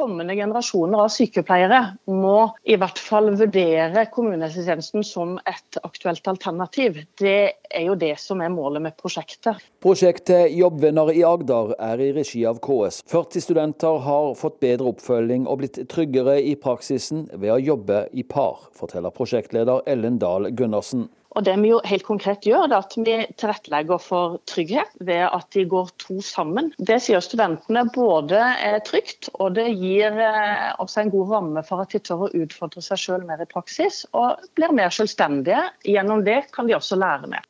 kommende 0.01 0.35
generasjoner 0.37 1.05
av 1.05 1.11
sykepleiere 1.13 1.81
må 2.09 2.51
i 2.65 2.77
hvert 2.81 3.01
fall 3.01 3.31
vurdere 3.37 4.07
kommunehelsetjenesten 4.15 5.05
som 5.05 5.37
et 5.49 5.81
aktuelt 5.85 6.31
alternativ. 6.31 7.03
Det 7.21 7.37
er 7.69 7.85
jo 7.85 7.99
det 8.01 8.15
som 8.23 8.41
er 8.41 8.53
målet 8.53 8.85
med 8.87 8.97
prosjektet. 9.01 9.61
Prosjektet 9.85 10.55
Jobbvenner 10.57 11.13
i 11.13 11.25
Agder 11.27 11.75
er 11.77 12.01
i 12.01 12.11
regi 12.17 12.47
av 12.49 12.63
KS. 12.65 13.03
40 13.11 13.45
studenter 13.45 14.01
har 14.07 14.33
fått 14.41 14.61
bedre 14.65 14.95
oppfølging 14.95 15.47
og 15.47 15.61
blitt 15.63 15.83
tryggere 15.93 16.39
i 16.41 16.57
praksisen 16.61 17.27
ved 17.37 17.53
å 17.55 17.61
jobbe 17.61 18.07
i 18.17 18.25
par, 18.25 18.71
forteller 18.77 19.13
prosjektleder 19.15 19.85
Ellen 19.91 20.21
Dahl 20.23 20.49
Gundersen. 20.57 21.11
Og 21.39 21.45
det 21.47 21.55
vi 21.63 21.71
jo 21.71 21.79
helt 21.87 22.03
konkret 22.07 22.47
gjør, 22.47 22.65
er 22.67 22.77
at 22.81 22.97
vi 22.99 23.15
tilrettelegger 23.39 24.01
for 24.03 24.41
trygghet 24.51 24.97
ved 25.07 25.23
at 25.29 25.47
de 25.55 25.63
går 25.71 25.93
to 26.03 26.19
sammen. 26.27 26.73
Det 26.79 26.99
sier 27.05 27.23
studentene 27.23 27.85
både 27.95 28.41
er 28.41 28.81
trygt, 28.87 29.31
og 29.39 29.55
det 29.59 29.69
gir 29.79 30.19
eh, 30.19 30.67
også 30.83 31.05
en 31.05 31.15
god 31.15 31.35
ramme 31.37 31.63
for 31.67 31.85
at 31.85 31.95
de 31.95 32.03
tør 32.03 32.27
å 32.27 32.33
utfordre 32.35 32.83
seg 32.83 33.03
selv 33.05 33.31
mer 33.31 33.43
i 33.43 33.49
praksis, 33.51 34.03
og 34.11 34.43
blir 34.59 34.75
mer 34.75 34.91
selvstendige. 34.95 35.63
Gjennom 35.87 36.27
det 36.27 36.43
kan 36.55 36.67
de 36.67 36.75
også 36.79 36.99
lære 36.99 37.31
mer. 37.31 37.47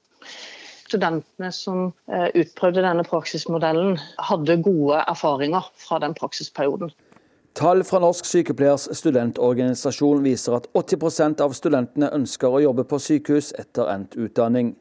Studentene 0.90 1.52
som 1.54 1.86
eh, 2.10 2.28
utprøvde 2.36 2.84
denne 2.84 3.06
praksismodellen, 3.08 3.96
hadde 4.28 4.60
gode 4.60 5.00
erfaringer 5.06 5.72
fra 5.80 6.02
den 6.04 6.16
praksisperioden. 6.18 6.92
Tall 7.52 7.82
fra 7.84 7.98
Norsk 7.98 8.28
sykepleiers 8.30 8.86
studentorganisasjon 8.94 10.22
viser 10.22 10.54
at 10.60 10.68
80% 10.78 11.42
av 11.42 11.54
studentene 11.56 12.12
ønsker 12.14 12.52
å 12.52 12.60
jobbe 12.62 12.84
på 12.86 13.00
sykehus 13.02 13.50
etter 13.58 13.90
endt 13.90 14.14
utdanning. 14.14 14.76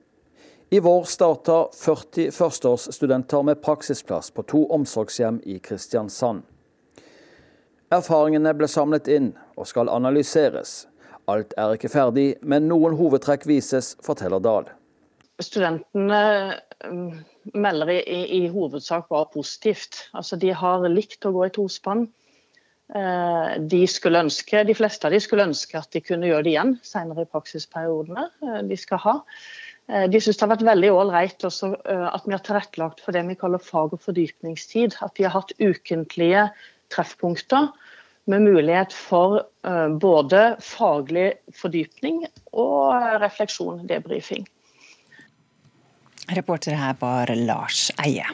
I 0.70 0.80
vår 0.86 1.08
starta 1.10 1.64
40 1.74 2.30
førsteårsstudenter 2.36 3.42
med 3.48 3.62
praksisplass 3.66 4.30
på 4.30 4.46
to 4.52 4.68
omsorgshjem 4.76 5.40
i 5.50 5.58
Kristiansand. 5.66 6.44
Erfaringene 7.90 8.54
ble 8.54 8.70
samlet 8.70 9.10
inn 9.10 9.32
og 9.58 9.66
skal 9.66 9.90
analyseres. 9.90 10.84
Alt 11.26 11.56
er 11.58 11.74
ikke 11.74 11.90
ferdig, 11.90 12.28
men 12.46 12.70
noen 12.70 12.94
hovedtrekk 13.00 13.48
vises, 13.50 13.96
forteller 14.06 14.46
Dahl. 14.46 14.70
Studentene 15.42 16.22
mm, 16.86 17.10
melder 17.58 17.96
i, 17.96 18.22
i 18.38 18.46
hovedsak 18.54 19.10
bare 19.10 19.32
positivt. 19.34 20.04
Altså, 20.14 20.38
de 20.38 20.54
har 20.54 20.86
likt 20.86 21.26
å 21.26 21.34
gå 21.34 21.48
i 21.48 21.54
tospann. 21.58 22.06
Eh, 22.90 23.50
de, 23.70 23.84
skulle 23.88 24.22
ønske, 24.26 24.64
de 24.66 24.74
fleste 24.74 25.06
av 25.06 25.14
de 25.14 25.20
skulle 25.22 25.46
ønske 25.46 25.78
at 25.78 25.92
de 25.94 26.02
kunne 26.02 26.26
gjøre 26.26 26.48
det 26.48 26.54
igjen 26.56 26.72
senere 26.82 27.26
i 27.26 27.30
praksisperiodene 27.30 28.24
eh, 28.42 28.62
de 28.66 28.78
skal 28.82 29.02
ha. 29.04 29.14
Eh, 29.86 30.08
de 30.10 30.22
syns 30.24 30.40
det 30.40 30.46
har 30.48 30.52
vært 30.56 30.66
veldig 30.72 30.90
ålreit 30.96 31.46
at 31.46 32.26
vi 32.26 32.34
har 32.34 32.44
tilrettelagt 32.48 33.04
for 33.06 33.14
det 33.14 33.24
vi 33.30 33.38
kaller 33.38 33.62
fag- 33.62 33.94
og 33.94 34.02
fordypningstid. 34.08 34.98
At 35.06 35.14
de 35.20 35.28
har 35.28 35.38
hatt 35.38 35.54
ukentlige 35.62 36.48
treffpunkter 36.90 37.70
med 38.30 38.46
mulighet 38.46 38.94
for 38.94 39.42
både 40.02 40.42
faglig 40.62 41.32
fordypning 41.58 42.20
og 42.54 42.94
refleksjon, 43.24 43.88
debrifing. 43.90 44.46
Reporter 46.38 46.78
her 46.78 46.94
var 47.02 47.34
Lars 47.34 47.88
Eie. 48.06 48.30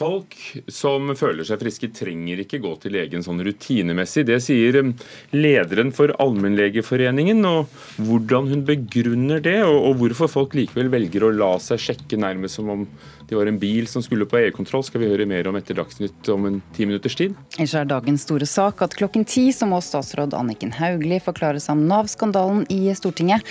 Folk 0.00 0.32
som 0.72 1.10
føler 1.18 1.44
seg 1.44 1.60
friske, 1.60 1.90
trenger 1.92 2.40
ikke 2.40 2.62
gå 2.62 2.70
til 2.80 2.94
legen 2.96 3.24
sånn 3.24 3.42
rutinemessig. 3.44 4.24
Det 4.30 4.38
sier 4.40 4.78
um, 4.80 4.94
lederen 5.36 5.92
for 5.92 6.14
Allmennlegeforeningen. 6.24 7.44
og 7.44 7.68
Hvordan 8.00 8.48
hun 8.48 8.64
begrunner 8.64 9.42
det, 9.44 9.58
og 9.66 9.98
hvorfor 10.00 10.30
folk 10.32 10.56
likevel 10.56 10.88
velger 10.94 11.26
å 11.26 11.32
la 11.36 11.50
seg 11.60 11.82
sjekke 11.84 12.16
nærmest 12.20 12.56
som 12.56 12.72
om 12.72 12.86
det 13.28 13.36
var 13.36 13.46
en 13.46 13.60
bil 13.60 13.84
som 13.92 14.02
skulle 14.02 14.24
på 14.26 14.40
EU-kontroll, 14.40 14.86
skal 14.88 15.04
vi 15.04 15.12
høre 15.12 15.28
mer 15.28 15.46
om 15.50 15.58
etter 15.60 15.76
Dagsnytt 15.76 16.32
om 16.32 16.48
en 16.48 16.60
ti 16.74 16.88
minutters 16.88 17.18
tid. 17.20 17.36
Ellers 17.58 17.76
er 17.76 17.90
dagens 17.92 18.24
store 18.24 18.48
sak 18.48 18.80
at 18.86 18.96
klokken 18.96 19.28
ti 19.28 19.50
så 19.54 19.68
må 19.68 19.82
statsråd 19.84 20.34
Anniken 20.38 20.72
Hauglie 20.80 21.20
forklare 21.22 21.60
seg 21.60 21.76
om 21.76 21.84
Nav-skandalen 21.92 22.64
i 22.72 22.86
Stortinget. 22.96 23.44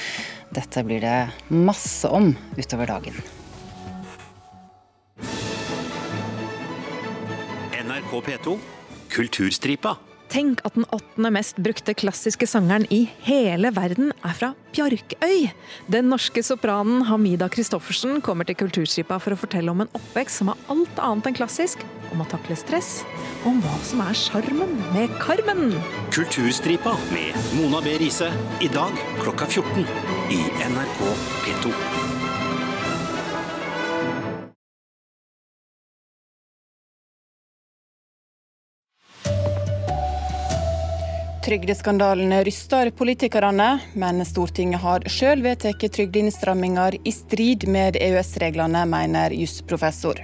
Dette 0.56 0.84
blir 0.84 1.06
det 1.06 1.20
masse 1.54 2.10
om 2.10 2.34
utover 2.58 2.90
dagen. 2.90 3.22
NRK 8.10 8.26
P2 8.26 8.60
Kulturstripa. 9.10 9.98
Tenk 10.30 10.62
at 10.66 10.76
den 10.78 10.86
åttende 10.94 11.32
mest 11.34 11.58
brukte 11.58 11.96
klassiske 11.98 12.46
sangeren 12.48 12.86
i 12.94 13.08
hele 13.26 13.72
verden 13.74 14.12
er 14.22 14.36
fra 14.38 14.52
Bjarkøy! 14.76 15.50
Den 15.90 16.10
norske 16.12 16.44
sopranen 16.46 17.08
Hamida 17.10 17.48
Christoffersen 17.50 18.22
kommer 18.26 18.46
til 18.46 18.60
Kulturstripa 18.60 19.18
for 19.22 19.34
å 19.34 19.40
fortelle 19.42 19.74
om 19.74 19.82
en 19.82 19.90
oppvekst 19.98 20.42
som 20.42 20.52
er 20.54 20.62
alt 20.70 21.02
annet 21.02 21.32
enn 21.32 21.40
klassisk, 21.42 21.82
om 22.14 22.22
å 22.22 22.30
takle 22.30 22.58
stress, 22.58 22.92
og 23.42 23.56
om 23.56 23.64
hva 23.66 23.78
som 23.86 24.06
er 24.06 24.22
sjarmen 24.22 24.78
med 24.94 25.18
Carmen. 25.22 25.74
Kulturstripa 26.14 26.94
med 27.14 27.50
Mona 27.58 27.82
B. 27.86 27.98
Riise. 28.02 28.30
I 28.62 28.70
dag 28.74 29.02
klokka 29.24 29.50
14 29.50 29.86
i 30.34 30.44
NRK 30.70 31.02
P2. 31.46 31.99
Trygdeskandalen 41.50 42.44
ryster 42.46 42.92
politikerne, 42.94 43.80
men 43.98 44.22
Stortinget 44.22 44.84
har 44.84 45.06
sjøl 45.10 45.40
vedtatt 45.42 45.82
trygdeinnstramminger 45.96 47.00
i 47.02 47.14
strid 47.16 47.66
med 47.66 47.98
EØS-reglene, 47.98 48.84
mener 48.86 49.34
jusprofessor. 49.34 50.22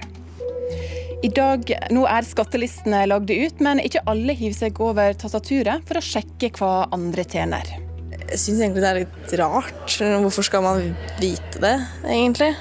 I 1.26 1.32
dag, 1.34 1.72
Nå 1.90 2.06
er 2.06 2.30
skattelistene 2.30 3.02
lagd 3.10 3.34
ut, 3.34 3.58
men 3.58 3.82
ikke 3.82 4.04
alle 4.06 4.38
hiver 4.38 4.54
seg 4.54 4.78
over 4.78 5.18
tastaturet 5.18 5.82
for 5.90 5.98
å 5.98 6.06
sjekke 6.12 6.54
hva 6.60 6.72
andre 6.94 7.26
tjener. 7.26 7.74
Jeg 8.28 8.42
syns 8.44 8.62
egentlig 8.62 8.86
det 8.86 8.92
er 8.92 9.02
litt 9.02 9.38
rart. 9.42 9.98
Hvorfor 9.98 10.46
skal 10.46 10.62
man 10.62 10.92
vite 11.18 11.58
det, 11.58 11.76
egentlig? 12.06 12.54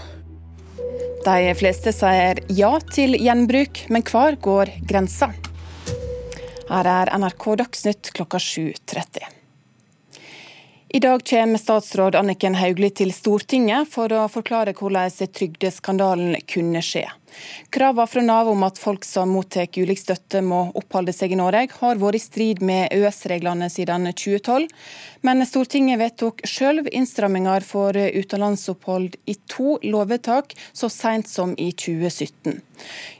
De 1.21 1.57
fleste 1.61 1.93
sier 1.93 2.41
ja 2.49 2.77
til 2.89 3.13
gjenbruk, 3.13 3.85
men 3.93 4.09
hvor 4.09 4.41
går 4.41 4.79
grensa? 4.89 5.35
Her 6.65 6.87
er 6.89 7.11
NRK 7.17 7.43
Dagsnytt 7.55 8.09
klokka 8.17 8.37
7.30. 8.37 9.19
I 10.89 10.99
dag 10.99 11.21
kommer 11.29 11.57
statsråd 11.61 12.15
Anniken 12.15 12.55
Hauglie 12.55 12.89
til 12.89 13.11
Stortinget 13.13 13.91
for 13.91 14.09
å 14.09 14.23
forklare 14.31 14.73
hvordan 14.73 15.13
trygdeskandalen 15.13 16.39
kunne 16.49 16.81
skje. 16.81 17.03
Kravene 17.73 18.07
fra 18.07 18.21
Nav 18.25 18.49
om 18.51 18.63
at 18.67 18.79
folk 18.79 19.05
som 19.07 19.33
mottar 19.35 19.67
ulik 19.75 19.99
støtte 19.99 20.41
må 20.45 20.69
oppholde 20.77 21.13
seg 21.15 21.33
i 21.33 21.39
Norge, 21.39 21.67
har 21.79 21.99
vært 22.01 22.19
i 22.19 22.23
strid 22.23 22.61
med 22.65 22.93
EØS-reglene 22.95 23.69
siden 23.71 24.07
2012. 24.11 24.67
Men 25.25 25.45
Stortinget 25.47 25.99
vedtok 26.01 26.43
selv 26.47 26.89
innstramminger 26.91 27.65
for 27.65 27.97
utenlandsopphold 27.97 29.17
i 29.25 29.37
to 29.51 29.77
lovvedtak 29.83 30.55
så 30.73 30.89
sent 30.91 31.29
som 31.31 31.55
i 31.57 31.71
2017. 31.73 32.61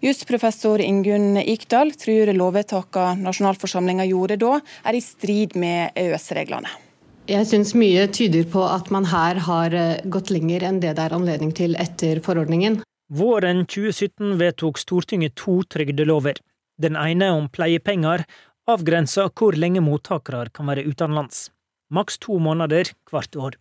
Jusprofessor 0.05 0.83
Ingunn 0.83 1.39
Ikdal 1.41 1.95
tror 1.99 2.33
lovvedtakene 2.35 3.25
nasjonalforsamlinga 3.25 4.07
gjorde 4.09 4.39
da, 4.41 4.57
er 4.85 4.97
i 4.97 5.03
strid 5.03 5.55
med 5.59 5.95
EØS-reglene. 5.99 6.81
Jeg 7.25 7.47
syns 7.49 7.71
mye 7.73 8.03
tyder 8.13 8.45
på 8.45 8.61
at 8.69 8.91
man 8.93 9.07
her 9.09 9.39
har 9.47 9.73
eh, 9.73 10.01
gått 10.13 10.29
lenger 10.29 10.67
enn 10.67 10.77
det 10.83 10.91
det 10.93 11.07
er 11.07 11.15
anledning 11.15 11.55
til 11.57 11.73
etter 11.81 12.21
forordningen. 12.25 12.83
Våren 13.07 13.65
2017 13.65 14.37
vedtok 14.37 14.79
Stortinget 14.81 15.35
to 15.35 15.61
trygdelover. 15.63 16.39
Den 16.81 16.95
ene 16.97 17.29
om 17.37 17.45
pleiepenger 17.53 18.23
avgrenser 18.65 19.29
hvor 19.29 19.53
lenge 19.53 19.83
mottakere 19.85 20.49
kan 20.49 20.65
være 20.71 20.87
utenlands. 20.89 21.51
Maks 21.93 22.17
to 22.17 22.39
måneder 22.41 22.89
hvert 23.11 23.37
år. 23.37 23.59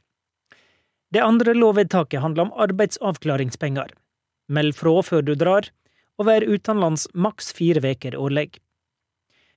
Det 1.13 1.21
andre 1.21 1.53
lovvedtaket 1.55 2.25
handler 2.25 2.49
om 2.49 2.55
arbeidsavklaringspenger. 2.57 3.93
Meld 4.49 4.75
fra 4.81 4.97
før 5.05 5.23
du 5.23 5.35
drar, 5.37 5.69
og 6.19 6.27
vær 6.27 6.49
utenlands 6.49 7.07
maks 7.13 7.53
fire 7.53 7.85
uker 7.85 8.17
årlig. 8.17 8.49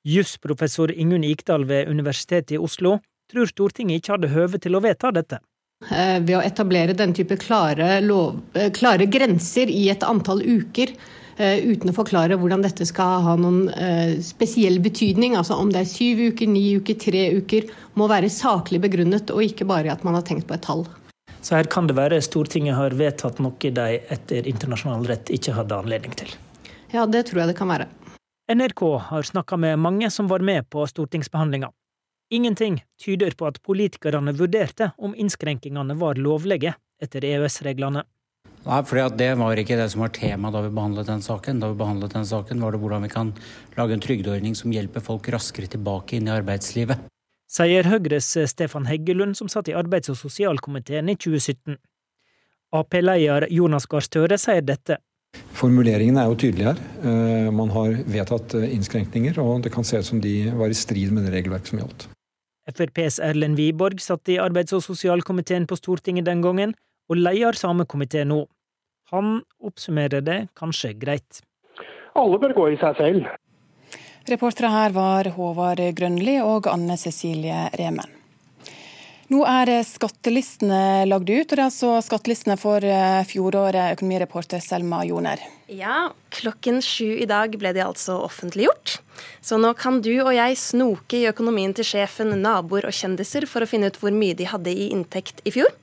Jusprofessor 0.03 0.91
Ingunn 0.91 1.23
Ikdal 1.23 1.63
ved 1.67 1.87
Universitetet 1.87 2.57
i 2.57 2.59
Oslo 2.59 2.99
tror 3.31 3.47
Stortinget 3.47 4.01
ikke 4.01 4.17
hadde 4.17 4.35
høve 4.35 4.59
til 4.59 4.75
å 4.75 4.83
vedta 4.83 5.11
dette. 5.15 5.39
Eh, 5.85 6.17
ved 6.25 6.33
å 6.33 6.41
etablere 6.41 6.95
den 6.97 7.13
type 7.13 7.37
klare, 7.37 7.99
lov, 8.01 8.41
eh, 8.57 8.71
klare 8.73 9.05
grenser 9.05 9.69
i 9.69 9.89
et 9.91 10.01
antall 10.01 10.41
uker, 10.41 10.89
eh, 11.37 11.61
uten 11.61 11.91
å 11.91 11.93
forklare 11.93 12.33
hvordan 12.33 12.63
dette 12.63 12.85
skal 12.85 13.21
ha 13.21 13.35
noen 13.35 13.69
spesiell 14.23 14.79
betydning, 14.81 15.37
altså 15.37 15.59
om 15.59 15.69
det 15.69 15.81
er 15.81 15.85
syv 15.85 16.33
uker, 16.33 16.47
ni 16.47 16.75
uker, 16.79 16.97
tre 16.97 17.29
uker, 17.37 17.69
må 17.95 18.09
være 18.09 18.25
saklig 18.25 18.81
begrunnet, 18.81 19.29
og 19.29 19.45
ikke 19.45 19.67
bare 19.67 19.91
at 19.91 20.03
man 20.03 20.15
har 20.15 20.23
tenkt 20.23 20.47
på 20.47 20.55
et 20.55 20.65
tall. 20.65 20.87
Så 21.41 21.55
her 21.55 21.65
kan 21.65 21.85
det 21.85 21.95
være 21.95 22.23
Stortinget 22.25 22.75
har 22.75 22.89
vedtatt 22.89 23.37
noe 23.39 23.53
de 23.53 24.01
etter 24.09 24.47
internasjonal 24.49 25.05
rett 25.05 25.29
ikke 25.29 25.53
hadde 25.53 25.77
anledning 25.77 26.15
til. 26.17 26.27
Ja, 26.91 27.05
det 27.05 27.27
tror 27.27 27.45
jeg 27.45 27.53
det 27.53 27.57
kan 27.57 27.69
være. 27.69 27.87
NRK 28.49 28.97
har 29.11 29.21
snakka 29.21 29.59
med 29.59 29.77
mange 29.77 30.09
som 30.09 30.27
var 30.27 30.39
med 30.39 30.67
på 30.69 30.87
stortingsbehandlinga. 30.87 31.69
Ingenting 32.29 32.81
tyder 32.99 33.31
på 33.31 33.47
at 33.47 33.61
politikerne 33.63 34.33
vurderte 34.35 34.91
om 34.97 35.15
innskrenkingene 35.15 35.95
var 35.95 36.19
lovlige 36.19 36.73
etter 36.99 37.23
EØS-reglene. 37.23 38.03
Nei, 38.67 38.79
for 38.83 38.99
Det 39.15 39.29
var 39.39 39.55
ikke 39.55 39.77
det 39.79 39.87
som 39.93 40.01
var 40.03 40.11
tema 40.11 40.51
da 40.51 40.61
vi 40.65 40.73
behandlet 40.75 41.07
den 41.07 41.21
saken. 41.23 41.61
Da 41.61 41.69
vi 41.71 41.79
behandlet 41.79 42.11
den 42.17 42.25
saken 42.27 42.59
var 42.59 42.75
det 42.75 42.81
hvordan 42.81 43.05
vi 43.07 43.11
kan 43.13 43.31
lage 43.77 43.95
en 43.95 44.03
trygdeordning 44.03 44.57
som 44.59 44.73
hjelper 44.75 44.99
folk 44.99 45.29
raskere 45.31 45.71
tilbake 45.71 46.17
inn 46.17 46.27
i 46.27 46.35
arbeidslivet. 46.35 46.99
Sier 47.47 47.87
Høyres 47.87 48.33
Stefan 48.51 48.89
Heggelund, 48.89 49.37
som 49.39 49.47
satt 49.47 49.69
i 49.71 49.77
arbeids- 49.77 50.11
og 50.11 50.19
sosialkomiteen 50.19 51.07
i 51.07 51.15
2017. 51.15 51.77
Ap-leder 52.75 53.47
Jonas 53.55 53.87
Gahr 53.87 54.03
Støre 54.03 54.35
sier 54.35 54.65
dette. 54.67 54.99
Formuleringen 55.55 56.19
er 56.19 56.27
jo 56.27 56.35
tydelig 56.35 56.67
her. 56.67 56.83
Eh, 57.07 57.47
man 57.55 57.71
har 57.71 57.95
vedtatt 58.03 58.57
eh, 58.59 58.67
innskrenkninger, 58.75 59.39
og 59.39 59.63
det 59.63 59.71
kan 59.71 59.87
se 59.87 60.01
ut 60.01 60.11
som 60.11 60.19
de 60.19 60.51
var 60.51 60.67
i 60.67 60.75
strid 60.75 61.15
med 61.15 61.23
det 61.23 61.37
regelverket 61.37 61.71
som 61.71 61.79
gjaldt. 61.79 62.09
FrPs 62.67 63.19
Erlend 63.23 63.59
Wiborg 63.59 64.01
satt 64.03 64.29
i 64.29 64.39
arbeids- 64.43 64.75
og 64.75 64.83
sosialkomiteen 64.83 65.67
på 65.67 65.77
Stortinget 65.79 66.27
den 66.27 66.41
gangen, 66.43 66.75
og 67.07 67.19
leder 67.21 67.55
samme 67.55 67.85
komité 67.85 68.25
nå. 68.27 68.43
Han 69.13 69.41
oppsummerer 69.63 70.21
det 70.21 70.39
kanskje 70.59 70.93
greit. 70.99 71.41
Alle 72.17 72.39
bør 72.41 72.55
gå 72.57 72.69
i 72.73 72.79
seg 72.81 72.99
selv. 72.99 73.29
Reportere 74.27 74.73
her 74.73 74.91
var 74.91 75.29
Håvard 75.37 75.79
Grønli 75.95 76.41
og 76.43 76.67
Anne 76.67 76.97
Cecilie 76.99 77.69
Remen. 77.79 78.16
Nå 79.27 79.41
er 79.43 79.69
skattelistene 79.83 81.03
lagd 81.09 81.27
ut, 81.27 81.49
og 81.49 81.51
det 81.51 81.59
er 81.59 81.65
altså 81.65 81.89
skattelistene 82.05 82.55
for 82.59 82.83
eh, 82.87 83.25
fjoråret, 83.27 83.97
økonomireporter 83.97 84.61
Selma 84.63 85.01
Joner. 85.03 85.41
Ja, 85.67 86.13
klokken 86.31 86.79
sju 86.79 87.17
i 87.19 87.27
dag 87.27 87.57
ble 87.59 87.73
de 87.75 87.83
altså 87.83 88.21
offentliggjort. 88.23 89.01
Så 89.43 89.59
nå 89.59 89.73
kan 89.75 89.99
du 90.05 90.13
og 90.21 90.31
jeg 90.31 90.55
snoke 90.61 91.19
i 91.19 91.27
økonomien 91.27 91.75
til 91.75 91.89
sjefen, 91.89 92.31
naboer 92.39 92.87
og 92.87 92.95
kjendiser 92.95 93.49
for 93.51 93.65
å 93.65 93.67
finne 93.67 93.91
ut 93.91 93.99
hvor 93.99 94.15
mye 94.15 94.37
de 94.37 94.47
hadde 94.47 94.71
i 94.71 94.87
inntekt 94.95 95.43
i 95.43 95.51
fjor. 95.57 95.75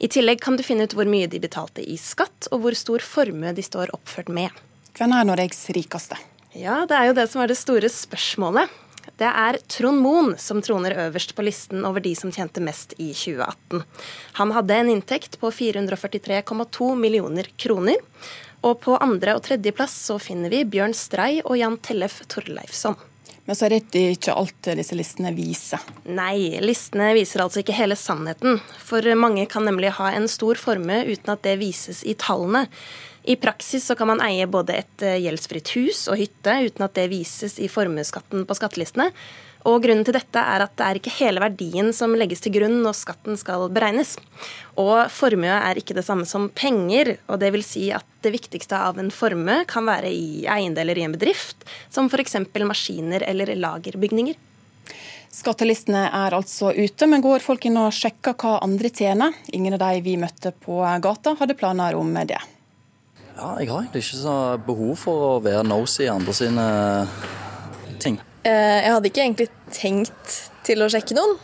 I 0.00 0.08
tillegg 0.08 0.40
kan 0.40 0.56
du 0.56 0.64
finne 0.64 0.88
ut 0.88 0.96
hvor 0.96 1.08
mye 1.10 1.28
de 1.28 1.42
betalte 1.44 1.84
i 1.84 1.98
skatt, 2.00 2.48
og 2.54 2.64
hvor 2.64 2.78
stor 2.78 3.04
formue 3.04 3.52
de 3.52 3.68
står 3.68 3.92
oppført 3.92 4.32
med. 4.32 4.64
Hvem 4.96 5.12
er 5.12 5.28
Norges 5.28 5.66
rikeste? 5.76 6.16
Ja, 6.56 6.86
det 6.88 6.96
er 6.96 7.10
jo 7.10 7.18
det 7.20 7.28
som 7.28 7.44
er 7.44 7.52
det 7.52 7.60
store 7.60 7.92
spørsmålet. 7.92 8.72
Det 9.18 9.26
er 9.26 9.58
Trond 9.66 9.98
Moen 9.98 10.36
som 10.38 10.60
troner 10.62 10.94
øverst 11.08 11.34
på 11.34 11.42
listen 11.42 11.82
over 11.86 12.02
de 12.04 12.12
som 12.14 12.30
tjente 12.30 12.62
mest 12.62 12.94
i 13.02 13.10
2018. 13.10 13.82
Han 14.38 14.54
hadde 14.54 14.76
en 14.78 14.92
inntekt 14.92 15.40
på 15.42 15.50
443,2 15.50 16.92
millioner 16.94 17.50
kroner. 17.58 17.98
Og 18.62 18.80
på 18.82 18.94
andre- 18.98 19.34
og 19.38 19.42
tredjeplass 19.46 19.94
så 20.06 20.18
finner 20.22 20.50
vi 20.54 20.64
Bjørn 20.66 20.94
Strei 20.94 21.40
og 21.44 21.58
Jan 21.58 21.78
Tellef 21.82 22.20
Torleifsson. 22.30 22.98
Men 23.48 23.56
så 23.56 23.64
er 23.64 23.78
det 23.78 24.00
ikke 24.12 24.34
alt 24.36 24.66
disse 24.76 24.96
listene 24.98 25.30
viser? 25.32 25.82
Nei, 26.04 26.60
listene 26.60 27.14
viser 27.16 27.40
altså 27.40 27.62
ikke 27.62 27.76
hele 27.78 27.96
sannheten. 27.96 28.58
For 28.84 29.02
mange 29.16 29.46
kan 29.48 29.64
nemlig 29.64 29.94
ha 29.96 30.10
en 30.12 30.28
stor 30.28 30.58
formue 30.60 31.00
uten 31.08 31.32
at 31.32 31.46
det 31.46 31.54
vises 31.62 32.02
i 32.04 32.12
tallene. 32.18 32.66
I 33.28 33.36
praksis 33.36 33.84
så 33.84 33.94
kan 33.94 34.08
man 34.08 34.22
eie 34.24 34.46
både 34.48 34.78
et 34.80 35.02
eh, 35.04 35.18
gjeldsfritt 35.20 35.74
hus 35.76 36.06
og 36.08 36.16
hytte 36.16 36.54
uten 36.64 36.86
at 36.86 36.96
det 36.96 37.10
vises 37.12 37.58
i 37.60 37.68
formuesskatten 37.68 38.46
på 38.48 38.56
skattelistene. 38.56 39.10
Og 39.68 39.82
Grunnen 39.84 40.06
til 40.06 40.16
dette 40.16 40.40
er 40.40 40.64
at 40.64 40.72
det 40.78 40.86
er 40.86 40.96
ikke 41.00 41.12
hele 41.18 41.42
verdien 41.42 41.90
som 41.92 42.14
legges 42.16 42.40
til 42.40 42.54
grunn 42.54 42.78
når 42.80 42.96
skatten 42.96 43.36
skal 43.36 43.66
beregnes. 43.74 44.14
Og 44.80 45.10
formue 45.12 45.52
er 45.52 45.76
ikke 45.76 45.98
det 45.98 46.06
samme 46.06 46.24
som 46.30 46.48
penger. 46.48 47.18
og 47.28 47.40
det 47.42 47.52
vil 47.52 47.66
si 47.66 47.90
at 47.92 48.06
det 48.24 48.32
viktigste 48.32 48.78
av 48.78 48.96
en 48.98 49.12
formue 49.12 49.60
kan 49.68 49.84
være 49.84 50.08
i 50.08 50.46
eiendeler 50.48 50.96
i 50.96 51.04
en 51.04 51.12
bedrift, 51.12 51.68
som 51.90 52.08
f.eks. 52.08 52.38
maskiner 52.64 53.28
eller 53.28 53.52
lagerbygninger. 53.60 54.40
Skattelistene 55.28 56.08
er 56.08 56.32
altså 56.32 56.72
ute, 56.72 57.06
men 57.06 57.20
går 57.20 57.44
folk 57.44 57.66
inn 57.68 57.76
og 57.76 57.92
sjekker 57.92 58.38
hva 58.40 58.62
andre 58.64 58.88
tjener? 58.88 59.36
Ingen 59.52 59.76
av 59.76 59.84
de 59.84 60.00
vi 60.06 60.16
møtte 60.16 60.54
på 60.64 60.80
gata 60.80 61.36
hadde 61.36 61.58
planer 61.58 61.98
om 61.98 62.16
det. 62.24 62.40
Ja, 63.38 63.52
jeg 63.62 63.70
har 63.70 63.84
egentlig 63.84 64.00
ikke 64.02 64.18
så 64.18 64.36
behov 64.66 64.96
for 64.98 65.24
å 65.28 65.34
være 65.42 65.62
nosy 65.62 66.08
i 66.08 66.10
andre 66.10 66.32
sine 66.34 66.64
ting. 68.02 68.16
Eh, 68.42 68.78
jeg 68.82 68.90
hadde 68.90 69.12
ikke 69.12 69.22
egentlig 69.22 69.46
tenkt 69.70 70.38
til 70.66 70.82
å 70.82 70.88
sjekke 70.90 71.14
noen. 71.14 71.36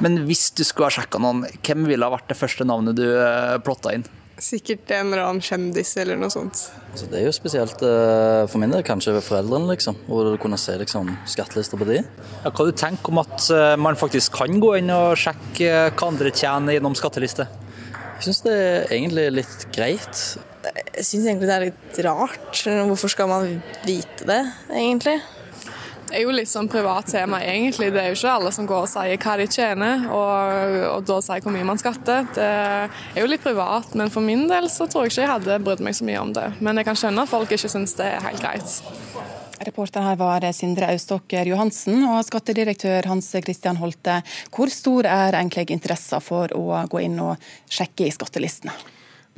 Men 0.00 0.22
hvis 0.24 0.46
du 0.56 0.64
skulle 0.64 0.88
ha 0.88 0.94
sjekka 0.96 1.20
noen, 1.20 1.44
hvem 1.66 1.84
ville 1.90 2.06
ha 2.06 2.14
vært 2.14 2.32
det 2.32 2.38
første 2.38 2.64
navnet 2.64 2.96
du 2.96 3.04
eh, 3.10 3.58
plotta 3.60 3.92
inn? 3.98 4.08
Sikkert 4.40 4.88
en 4.94 5.10
eller 5.10 5.26
annen 5.26 5.44
kjendis 5.44 5.92
eller 6.00 6.16
noe 6.16 6.32
sånt. 6.32 6.64
Så 6.96 7.10
det 7.10 7.20
er 7.20 7.26
jo 7.26 7.34
spesielt 7.34 7.80
for 7.82 8.62
min 8.62 8.70
del, 8.72 8.84
kanskje 8.86 9.18
foreldrene, 9.18 9.66
liksom. 9.74 9.98
Hvor 10.06 10.30
du 10.30 10.38
kunne 10.40 10.56
se 10.62 10.78
liksom, 10.78 11.10
skattelister 11.28 11.80
på 11.80 11.88
de. 11.90 12.00
Ja, 12.44 12.52
hva 12.54 12.68
du 12.68 12.70
tenker 12.72 13.12
om 13.12 13.20
at 13.24 13.50
man 13.82 13.98
faktisk 13.98 14.38
kan 14.38 14.62
gå 14.62 14.76
inn 14.78 14.94
og 14.94 15.18
sjekke 15.18 15.88
hva 15.90 16.12
andre 16.12 16.30
tjener 16.30 16.78
gjennom 16.78 16.94
skatteliste? 16.96 17.48
Jeg 18.18 18.28
syns 18.28 18.44
det 18.46 18.54
er 18.54 18.94
egentlig 18.94 19.26
litt 19.42 19.66
greit. 19.74 20.22
Jeg 20.98 21.06
syns 21.06 21.26
egentlig 21.28 21.46
det 21.46 21.56
er 21.56 21.66
litt 21.68 21.98
rart. 22.02 22.62
Hvorfor 22.66 23.12
skal 23.12 23.28
man 23.30 23.60
vite 23.86 24.26
det, 24.26 24.40
egentlig? 24.74 25.20
Det 26.08 26.16
er 26.16 26.24
jo 26.24 26.32
litt 26.32 26.48
sånn 26.48 26.70
privat 26.72 27.06
tema, 27.12 27.38
egentlig. 27.44 27.90
Det 27.94 28.00
er 28.00 28.08
jo 28.10 28.16
ikke 28.16 28.32
alle 28.32 28.50
som 28.56 28.66
går 28.66 28.86
og 28.86 28.90
sier 28.90 29.20
hva 29.20 29.34
de 29.38 29.46
tjener, 29.52 30.06
og, 30.08 30.76
og 30.88 31.06
da 31.06 31.18
sier 31.22 31.44
hvor 31.44 31.54
mye 31.54 31.68
man 31.68 31.78
skatter. 31.78 32.26
Det 32.34 32.48
er 32.48 33.20
jo 33.20 33.28
litt 33.28 33.44
privat, 33.44 33.92
men 33.98 34.10
for 34.10 34.24
min 34.24 34.46
del 34.50 34.66
så 34.72 34.88
tror 34.90 35.06
jeg 35.06 35.14
ikke 35.14 35.22
jeg 35.26 35.32
hadde 35.36 35.60
brydd 35.68 35.84
meg 35.84 35.98
så 36.00 36.08
mye 36.08 36.24
om 36.24 36.34
det. 36.34 36.48
Men 36.64 36.80
jeg 36.80 36.88
kan 36.88 36.98
skjønne 36.98 37.28
at 37.28 37.30
folk 37.30 37.54
ikke 37.54 37.70
syns 37.70 37.94
det 38.00 38.08
er 38.08 38.24
helt 38.24 38.42
greit. 38.42 38.78
Reporter 39.68 40.06
her 40.06 40.18
var 40.18 40.50
Sindre 40.56 40.90
Auståker 40.94 41.46
Johansen 41.52 42.02
og 42.08 42.24
skattedirektør 42.26 43.12
Hans 43.12 43.30
Christian 43.36 43.78
Holte. 43.78 44.22
Hvor 44.54 44.72
stor 44.72 45.06
er 45.06 45.36
egentlig 45.36 45.68
interessen 45.76 46.24
for 46.24 46.50
å 46.56 46.86
gå 46.88 47.04
inn 47.04 47.20
og 47.22 47.50
sjekke 47.68 48.08
i 48.08 48.14
skattelistene? 48.14 48.74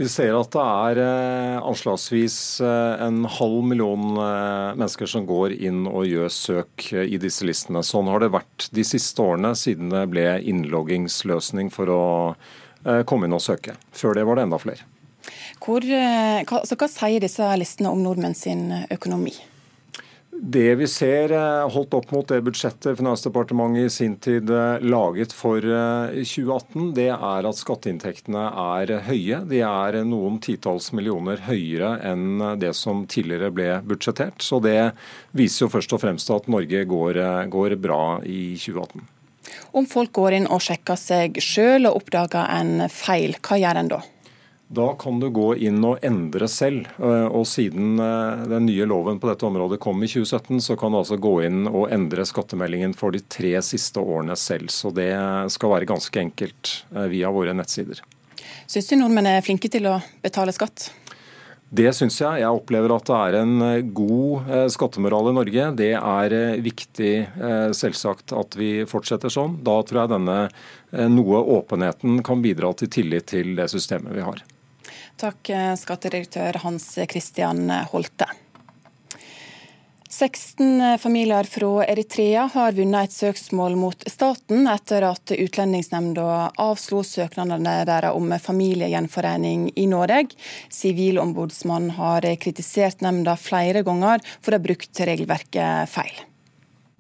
Vi 0.01 0.07
ser 0.09 0.33
at 0.33 0.55
det 0.55 0.63
er 0.65 0.99
eh, 1.05 1.57
anslagsvis 1.61 2.37
eh, 2.65 3.03
en 3.05 3.27
halv 3.29 3.67
million 3.69 4.15
eh, 4.17 4.71
mennesker 4.79 5.11
som 5.13 5.27
går 5.29 5.53
inn 5.59 5.83
og 5.91 6.07
gjør 6.09 6.33
søk 6.33 6.87
i 6.97 7.19
disse 7.21 7.45
listene. 7.45 7.83
Sånn 7.85 8.09
har 8.09 8.25
det 8.25 8.31
vært 8.33 8.71
de 8.73 8.85
siste 8.87 9.21
årene 9.21 9.53
siden 9.61 9.93
det 9.93 10.07
ble 10.09 10.25
innloggingsløsning 10.41 11.69
for 11.75 11.93
å 11.93 12.03
komme 13.05 13.29
inn 13.29 13.37
og 13.37 13.45
søke. 13.45 13.75
Før 13.93 14.17
det 14.17 14.25
var 14.25 14.41
det 14.41 14.47
enda 14.49 14.57
flere. 14.63 14.89
Hvor, 15.61 15.85
hva, 15.85 16.63
hva 16.65 16.89
sier 16.89 17.21
disse 17.21 17.53
listene 17.61 17.93
om 17.93 18.01
nordmenn 18.01 18.33
sin 18.33 18.71
økonomi? 18.89 19.35
Det 20.43 20.75
vi 20.75 20.87
ser 20.89 21.33
eh, 21.37 21.67
holdt 21.69 21.93
opp 21.99 22.13
mot 22.15 22.29
det 22.29 22.39
budsjettet 22.41 22.97
Finansdepartementet 22.97 23.85
i 23.85 23.91
sin 23.93 24.15
tid 24.17 24.49
eh, 24.51 24.81
laget 24.81 25.35
for 25.37 25.61
2018, 25.61 26.87
eh, 26.87 26.95
det 26.97 27.09
er 27.13 27.49
at 27.51 27.59
skatteinntektene 27.59 28.47
er 28.49 28.95
høye. 29.05 29.43
De 29.51 29.61
er 29.67 29.99
noen 30.09 30.39
titalls 30.41 30.95
millioner 30.97 31.43
høyere 31.45 31.99
enn 32.09 32.41
det 32.63 32.73
som 32.79 33.05
tidligere 33.05 33.53
ble 33.53 33.69
budsjettert. 33.85 34.41
Så 34.41 34.63
det 34.65 34.95
viser 35.37 35.67
jo 35.67 35.73
først 35.75 35.93
og 35.99 36.01
fremst 36.07 36.33
at 36.33 36.49
Norge 36.49 36.87
går, 36.89 37.21
går 37.53 37.77
bra 37.77 38.03
i 38.25 38.55
2018. 38.57 39.05
Om 39.77 39.91
folk 39.93 40.15
går 40.17 40.39
inn 40.39 40.49
og 40.49 40.65
sjekker 40.65 40.97
seg 40.97 41.37
sjøl 41.45 41.91
og 41.91 42.01
oppdager 42.01 42.49
en 42.57 42.89
feil, 42.89 43.37
hva 43.45 43.61
gjør 43.61 43.83
en 43.83 43.93
da? 43.93 44.01
Da 44.73 44.95
kan 44.95 45.17
du 45.21 45.27
gå 45.35 45.57
inn 45.67 45.83
og 45.83 45.99
endre 46.07 46.47
selv. 46.47 46.85
Eh, 47.03 47.27
og 47.27 47.43
Siden 47.51 47.99
eh, 47.99 48.43
den 48.53 48.69
nye 48.69 48.85
loven 48.87 49.17
på 49.19 49.27
dette 49.27 49.43
området 49.49 49.81
kom 49.83 49.99
i 50.07 50.07
2017, 50.07 50.61
så 50.63 50.77
kan 50.79 50.95
du 50.95 51.01
altså 51.01 51.17
gå 51.19 51.33
inn 51.43 51.65
og 51.67 51.89
endre 51.91 52.23
skattemeldingen 52.23 52.95
for 52.95 53.11
de 53.11 53.19
tre 53.27 53.51
siste 53.67 53.99
årene 53.99 54.37
selv. 54.39 54.71
Så 54.71 54.93
det 54.95 55.11
skal 55.51 55.73
være 55.75 55.89
ganske 55.91 56.23
enkelt 56.23 56.71
eh, 56.95 57.09
via 57.11 57.33
våre 57.35 57.57
nettsider. 57.59 57.99
Syns 58.71 58.93
du 58.93 58.95
nordmenn 59.01 59.27
er 59.33 59.43
flinke 59.43 59.67
til 59.75 59.91
å 59.91 59.97
betale 60.23 60.55
skatt? 60.55 60.93
Det 61.67 61.91
syns 61.99 62.21
jeg. 62.23 62.45
Jeg 62.45 62.63
opplever 62.63 62.95
at 62.95 63.11
det 63.11 63.19
er 63.25 63.41
en 63.41 63.67
god 63.95 64.71
skattemoral 64.75 65.33
i 65.33 65.35
Norge. 65.35 65.67
Det 65.79 65.91
er 65.99 66.37
viktig 66.63 67.13
selvsagt 67.79 68.35
at 68.35 68.59
vi 68.59 68.73
fortsetter 68.91 69.31
sånn. 69.31 69.59
Da 69.67 69.77
tror 69.87 70.03
jeg 70.03 70.15
denne 70.15 70.39
noe 71.15 71.43
åpenheten 71.59 72.25
kan 72.27 72.43
bidra 72.43 72.75
til 72.75 72.91
tillit 72.91 73.31
til 73.31 73.55
det 73.59 73.71
systemet 73.71 74.19
vi 74.19 74.27
har. 74.27 74.43
Takk, 75.21 75.51
eh, 75.53 75.75
skattedirektør 75.77 76.63
Hans 76.63 76.95
Christian 77.11 77.69
Holte. 77.93 78.31
16 80.21 80.81
eh, 80.81 80.97
familier 80.97 81.45
fra 81.45 81.85
Eritrea 81.85 82.47
har 82.53 82.73
vunnet 82.73 83.09
et 83.09 83.15
søksmål 83.15 83.77
mot 83.79 84.09
staten 84.11 84.65
etter 84.69 85.05
at 85.07 85.33
Utlendingsnemnda 85.37 86.25
avslo 86.61 87.05
søknadene 87.07 87.77
deres 87.89 88.17
om 88.17 88.33
familiegjenforening 88.49 89.69
i 89.77 89.87
Norge. 89.93 90.35
Sivilombudsmannen 90.73 91.95
har 92.01 92.27
kritisert 92.43 93.05
nemnda 93.05 93.37
flere 93.37 93.85
ganger 93.87 94.25
for 94.41 94.53
å 94.53 94.59
ha 94.59 94.67
brukt 94.71 95.05
regelverket 95.13 95.95
feil. 95.95 96.30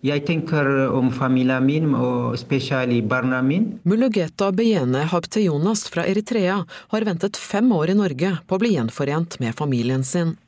Jeg 0.00 0.22
tenker 0.24 0.64
om 0.96 1.10
familien 1.12 1.66
min, 1.66 1.90
og 1.92 2.38
spesielt 2.40 3.04
barna 3.04 3.42
mine. 3.44 3.80
Mulugeta 3.84 4.48
Beyene 4.56 5.02
Habtejonas 5.10 5.82
fra 5.92 6.06
Eritrea 6.08 6.62
har 6.64 7.04
ventet 7.04 7.36
fem 7.36 7.68
år 7.76 7.92
i 7.92 7.96
Norge 7.98 8.30
på 8.48 8.56
å 8.56 8.62
bli 8.62 8.78
gjenforent 8.78 9.36
med 9.44 9.58
familien 9.58 10.04
sin. 10.04 10.38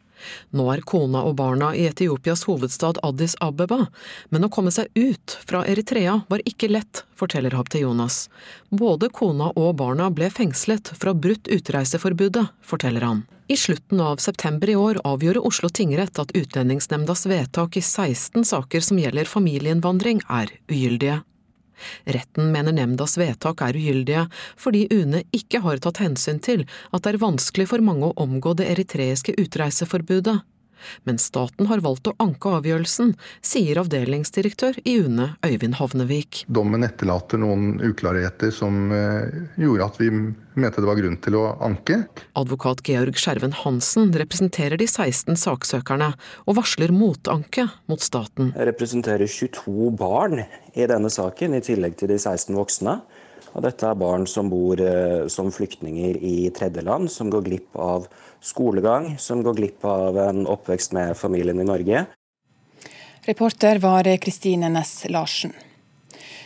Nå 0.57 0.68
er 0.72 0.80
kona 0.88 1.24
og 1.28 1.36
barna 1.36 1.72
i 1.76 1.84
Etiopias 1.90 2.46
hovedstad 2.48 3.03
Addis 3.05 3.34
Abeba, 3.44 3.90
men 4.30 4.46
å 4.46 4.50
komme 4.55 4.72
seg 4.72 4.88
ut 4.96 5.36
fra 5.44 5.64
Eritrea 5.68 6.20
var 6.30 6.44
ikke 6.48 6.70
lett, 6.72 7.05
forteller 7.18 7.59
Habtejonas. 7.59 8.28
Både 8.70 9.12
kona 9.12 9.50
og 9.53 9.74
barna 9.82 10.09
ble 10.14 10.30
fengslet 10.32 10.94
ha 11.03 11.12
brutt 11.12 11.50
utreiseforbudet, 11.53 12.48
forteller 12.64 13.05
han. 13.11 13.24
I 13.53 13.57
slutten 13.57 14.00
av 14.00 14.16
september 14.16 14.70
i 14.70 14.74
år 14.76 14.98
avgjorde 15.05 15.40
Oslo 15.44 15.68
tingrett 15.68 16.16
at 16.18 16.30
Utlendingsnemndas 16.32 17.26
vedtak 17.28 17.76
i 17.76 17.82
16 17.84 18.46
saker 18.48 18.80
som 18.80 18.96
gjelder 18.96 19.28
familieinnvandring, 19.28 20.22
er 20.24 20.55
ugyldige. 20.72 21.18
Retten 22.16 22.48
mener 22.55 22.72
nemndas 22.72 23.18
vedtak 23.20 23.61
er 23.66 23.76
ugyldige 23.76 24.22
fordi 24.57 24.86
UNE 24.94 25.20
ikke 25.36 25.61
har 25.66 25.82
tatt 25.84 26.00
hensyn 26.00 26.40
til 26.40 26.64
at 26.64 27.05
det 27.05 27.12
er 27.12 27.20
vanskelig 27.20 27.68
for 27.74 27.84
mange 27.84 28.09
å 28.09 28.16
omgå 28.24 28.55
det 28.57 28.70
eritreiske 28.72 29.36
utreiseforbudet. 29.36 30.38
Men 31.09 31.20
staten 31.22 31.68
har 31.70 31.83
valgt 31.85 32.11
å 32.11 32.16
anke 32.22 32.57
avgjørelsen, 32.59 33.14
sier 33.45 33.80
avdelingsdirektør 33.83 34.80
i 34.85 34.99
UNE 35.05 35.33
Øyvind 35.47 35.78
Havnevik. 35.80 36.45
Dommen 36.47 36.87
etterlater 36.87 37.41
noen 37.43 37.78
uklarheter 37.83 38.53
som 38.55 38.93
eh, 38.95 39.43
gjorde 39.61 39.89
at 39.89 40.01
vi 40.03 40.11
mente 40.12 40.83
det 40.83 40.89
var 40.89 40.99
grunn 41.01 41.18
til 41.24 41.39
å 41.39 41.45
anke. 41.64 42.03
Advokat 42.39 42.83
Georg 42.87 43.18
Skjerven 43.20 43.55
Hansen 43.62 44.12
representerer 44.16 44.80
de 44.80 44.89
16 44.89 45.39
saksøkerne, 45.41 46.12
og 46.47 46.59
varsler 46.59 46.93
motanke 46.95 47.68
mot 47.91 48.03
staten. 48.05 48.53
Jeg 48.57 48.68
representerer 48.72 49.30
22 49.30 49.93
barn 49.99 50.43
i 50.43 50.89
denne 50.89 51.11
saken, 51.12 51.57
i 51.57 51.64
tillegg 51.64 51.97
til 52.01 52.12
de 52.12 52.18
16 52.20 52.57
voksne. 52.57 53.01
Og 53.53 53.64
dette 53.66 53.88
er 53.88 53.98
barn 53.98 54.26
som 54.30 54.48
bor 54.53 54.80
eh, 54.80 55.26
som 55.32 55.50
flyktninger 55.53 56.16
i 56.18 56.36
tredjeland, 56.57 57.11
som 57.12 57.30
går 57.32 57.44
glipp 57.48 57.76
av 57.76 58.09
skolegang, 58.40 59.14
som 59.18 59.42
går 59.44 59.59
glipp 59.61 59.84
av 59.84 60.18
en 60.18 60.46
oppvekst 60.46 60.96
med 60.96 61.16
familien 61.16 61.61
i 61.61 61.68
Norge. 61.68 62.07
Reporter 63.28 63.78
var 63.78 64.09
Kristine 64.18 64.72
Næss 64.72 65.05
Larsen. 65.09 65.53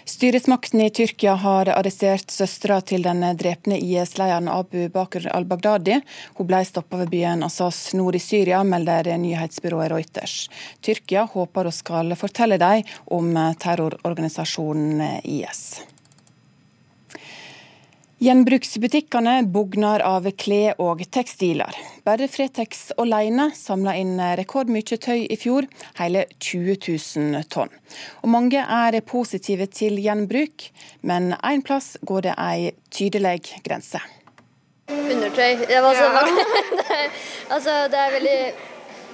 Styresmakten 0.07 0.81
i 0.81 0.91
Tyrkia 0.91 1.33
har 1.35 1.67
arrestert 1.73 2.31
søstera 2.31 2.77
til 2.81 3.03
den 3.03 3.25
drepne 3.35 3.75
IS-lederen 3.83 4.47
Abu 4.53 4.85
Bakr 4.95 5.27
al-Baghdadi. 5.35 5.97
Hun 6.37 6.47
ble 6.47 6.61
stoppa 6.69 7.01
ved 7.01 7.11
byen 7.11 7.43
Assas 7.43 7.81
nord 7.99 8.15
i 8.15 8.23
Syria, 8.23 8.61
melder 8.63 9.11
nyhetsbyrået 9.19 9.91
Reuters. 9.91 10.37
Tyrkia 10.79 11.27
håper 11.33 11.67
hun 11.67 11.75
skal 11.75 12.15
fortelle 12.21 12.61
dem 12.63 12.87
om 13.19 13.35
terrororganisasjonen 13.59 15.25
IS. 15.25 15.67
Gjenbruksbutikkene 18.17 19.43
bugner 19.53 20.01
av 20.01 20.25
klær 20.41 20.79
og 20.81 21.03
tekstiler. 21.13 21.75
Bare 22.01 22.25
Fretex 22.33 22.87
alene 22.97 23.51
samla 23.53 23.93
inn 24.01 24.15
rekordmye 24.41 24.97
tøy 24.97 25.27
i 25.29 25.37
fjor, 25.37 25.67
hele 25.99 26.23
20 26.41 26.79
000 26.81 27.45
tonn. 27.53 27.75
Og 28.25 28.33
mange 28.33 28.63
er 28.63 28.97
positive 29.05 29.67
til 29.69 30.01
gjenbruk, 30.01 30.71
men 31.05 31.35
én 31.45 31.61
plass 31.67 31.99
går 32.09 32.31
det 32.31 32.39
ei 32.41 32.73
tydelig 32.89 33.61
grense. 33.67 34.01
Undertøy. 34.89 35.67
Det, 35.69 35.83
var 35.85 36.01
så, 36.01 36.09
det, 36.81 36.89
er, 36.97 37.21
altså, 37.51 37.77
det 37.93 38.01
er 38.01 38.17
veldig 38.17 38.41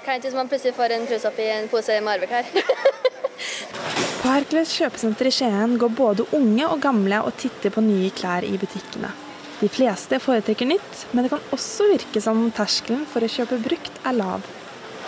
kleint 0.06 0.30
hvis 0.30 0.38
man 0.38 0.46
plutselig 0.46 0.78
får 0.78 0.94
en 0.94 1.10
truse 1.10 1.34
oppi 1.34 1.50
en 1.50 1.66
pose 1.74 1.98
med 1.98 2.20
arveklær. 2.20 2.54
På 4.22 4.30
Hercules 4.30 4.72
kjøpesenter 4.78 5.28
i 5.28 5.34
Skien 5.34 5.76
går 5.80 5.94
både 5.98 6.26
unge 6.36 6.66
og 6.68 6.80
gamle 6.84 7.20
og 7.26 7.34
titter 7.40 7.74
på 7.74 7.84
nye 7.84 8.10
klær 8.14 8.46
i 8.46 8.54
butikkene. 8.60 9.10
De 9.62 9.68
fleste 9.70 10.18
foretrekker 10.18 10.66
nytt, 10.66 11.06
men 11.12 11.24
det 11.24 11.30
kan 11.30 11.52
også 11.54 11.86
virke 11.92 12.22
som 12.22 12.48
terskelen 12.54 13.04
for 13.10 13.22
å 13.22 13.30
kjøpe 13.30 13.60
brukt 13.62 13.98
er 14.02 14.16
lav. 14.18 14.46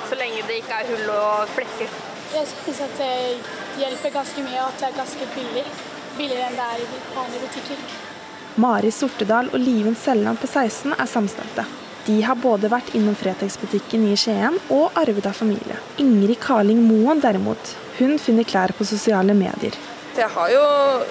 Så 0.09 0.19
lenge 0.19 0.45
det 0.49 0.61
ikke 0.61 0.81
er 0.81 0.91
hull 0.93 1.13
og 1.15 1.55
flekker. 1.57 1.95
Jeg 2.35 2.51
syns 2.51 2.83
at 2.87 2.97
det 2.99 3.13
hjelper 3.83 4.15
ganske 4.15 4.45
mye, 4.47 4.61
og 4.63 4.69
at 4.69 4.81
det 4.81 4.89
er 4.91 4.99
ganske 4.99 5.31
billig. 5.35 5.65
Billigere 6.19 6.51
enn 6.51 6.59
det 6.59 6.67
er 6.71 6.83
i 6.83 7.01
vanlige 7.17 7.49
butikker. 7.49 7.87
Mari 8.63 8.91
Sortedal 8.95 9.51
og 9.51 9.59
Liven 9.59 9.97
Selland 9.99 10.39
på 10.39 10.47
16 10.47 10.95
er 10.95 11.11
samstemte. 11.11 11.65
De 12.07 12.21
har 12.23 12.39
både 12.39 12.69
vært 12.71 12.93
innom 12.95 13.17
Fretex-butikken 13.19 14.05
i 14.07 14.19
Skien 14.21 14.59
og 14.71 14.95
arvet 15.01 15.27
av 15.27 15.35
familie. 15.35 15.81
Ingrid 16.03 16.39
Karling 16.43 16.83
Moen 16.85 17.23
derimot, 17.23 17.75
hun 17.99 18.19
finner 18.19 18.47
klær 18.49 18.75
på 18.77 18.87
sosiale 18.89 19.37
medier. 19.37 19.77
Jeg 20.15 20.31
har 20.31 20.51
jo, 20.53 20.65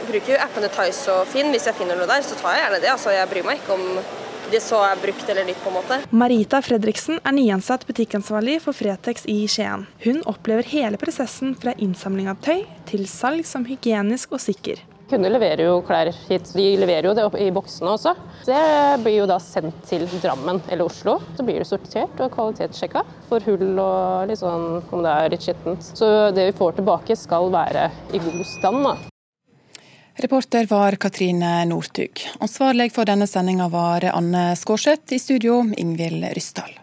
bruker 0.07 0.35
jo 0.35 0.39
appene 0.39 0.69
Tice 0.71 1.11
og 1.11 1.27
Finn. 1.27 1.51
Hvis 1.51 1.67
jeg 1.67 1.75
finner 1.75 1.99
noe 1.99 2.07
der, 2.07 2.23
så 2.23 2.37
tar 2.39 2.55
jeg 2.55 2.63
gjerne 2.63 2.83
det. 2.83 2.91
Altså, 2.93 3.11
jeg 3.11 3.31
bryr 3.31 3.47
meg 3.49 3.59
ikke 3.59 3.75
om 3.75 3.87
det 4.53 4.61
så 4.61 4.79
er 4.85 5.01
brukt 5.01 5.29
eller 5.29 5.47
nytt. 5.47 5.59
på 5.63 5.71
en 5.71 5.77
måte. 5.79 5.99
Marita 6.11 6.61
Fredriksen 6.61 7.19
er 7.23 7.35
nyansatt 7.35 7.87
butikkansvarlig 7.89 8.59
for 8.63 8.77
Fretex 8.77 9.27
i 9.31 9.43
Skien. 9.49 9.87
Hun 10.05 10.21
opplever 10.29 10.67
hele 10.71 10.99
prosessen 11.01 11.55
fra 11.59 11.73
innsamling 11.77 12.29
av 12.31 12.39
tøy 12.45 12.63
til 12.89 13.07
salg 13.09 13.47
som 13.49 13.65
hygienisk 13.67 14.35
og 14.35 14.43
sikker. 14.43 14.83
Kunder 15.09 15.33
leverer 15.33 15.65
jo 15.67 15.79
klær 15.85 16.09
hit, 16.29 16.51
de 16.55 16.65
leverer 16.79 17.09
jo 17.09 17.13
det 17.17 17.25
i 17.43 17.49
boksene 17.53 17.91
også. 17.93 18.13
Det 18.47 18.63
blir 19.03 19.19
jo 19.19 19.29
da 19.29 19.37
sendt 19.43 19.83
til 19.89 20.05
Drammen 20.23 20.61
eller 20.71 20.87
Oslo. 20.87 21.17
Så 21.37 21.45
blir 21.45 21.59
det 21.61 21.67
sortert 21.69 22.21
og 22.23 22.31
kvalitetssjekka 22.33 23.03
for 23.29 23.43
hull 23.47 23.79
og 23.83 24.29
litt 24.31 24.41
sånn 24.41 24.79
om 24.79 25.03
det 25.03 25.15
er 25.15 25.33
litt 25.33 25.45
skittent. 25.45 25.89
Så 25.99 26.09
det 26.35 26.49
vi 26.51 26.57
får 26.57 26.79
tilbake 26.79 27.17
skal 27.19 27.51
være 27.53 27.89
i 28.13 28.21
god 28.23 28.45
stand. 28.47 28.85
da. 28.87 28.95
Reporter 30.23 30.67
var 30.69 30.95
Katrine 31.01 31.65
Northug. 31.65 32.21
Ansvarlig 32.39 32.91
for 32.93 33.09
denne 33.09 33.27
sendinga 33.27 33.67
var 33.73 34.05
Anne 34.13 34.53
Skårseth. 34.55 35.09
I 35.11 35.19
studio 35.19 35.63
Ingvild 35.77 36.29
Ryssdal. 36.37 36.82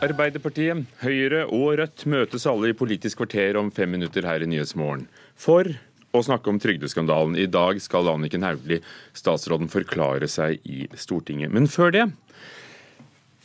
Arbeiderpartiet, 0.00 0.86
Høyre 1.02 1.42
og 1.52 1.74
Rødt 1.76 2.06
møtes 2.08 2.46
alle 2.48 2.70
i 2.70 2.76
Politisk 2.76 3.18
kvarter 3.20 3.58
om 3.60 3.68
fem 3.74 3.90
minutter 3.92 4.24
her 4.24 4.40
i 4.40 4.48
Nyhetsmorgen. 4.48 5.04
For 5.36 5.68
å 6.16 6.22
snakke 6.24 6.48
om 6.48 6.58
trygdeskandalen. 6.60 7.36
I 7.36 7.44
dag 7.52 7.78
skal 7.84 8.08
Anniken 8.08 8.46
Hauglie, 8.46 8.80
statsråden, 9.12 9.68
forklare 9.70 10.28
seg 10.30 10.64
i 10.64 10.88
Stortinget. 10.96 11.52
Men 11.52 11.68
før 11.68 11.92
det 11.92 12.06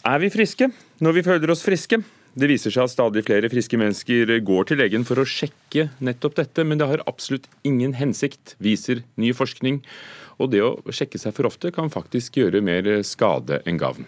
er 0.06 0.24
vi 0.24 0.32
friske 0.32 0.72
når 1.04 1.20
vi 1.20 1.26
føler 1.28 1.52
oss 1.52 1.66
friske. 1.66 2.00
Det 2.36 2.52
viser 2.52 2.72
seg 2.72 2.88
at 2.88 2.96
stadig 2.96 3.28
flere 3.28 3.52
friske 3.52 3.80
mennesker 3.80 4.38
går 4.48 4.72
til 4.72 4.80
legen 4.80 5.04
for 5.08 5.20
å 5.20 5.28
sjekke 5.28 5.90
nettopp 6.04 6.40
dette, 6.40 6.64
men 6.68 6.80
det 6.80 6.88
har 6.88 7.04
absolutt 7.08 7.52
ingen 7.68 7.96
hensikt, 8.00 8.56
viser 8.64 9.04
ny 9.20 9.36
forskning. 9.36 9.84
Og 10.40 10.56
det 10.56 10.64
å 10.64 10.76
sjekke 10.88 11.20
seg 11.20 11.36
for 11.36 11.52
ofte 11.52 11.76
kan 11.76 11.92
faktisk 11.92 12.40
gjøre 12.40 12.64
mer 12.64 12.94
skade 13.08 13.60
enn 13.68 13.80
gavn. 13.80 14.08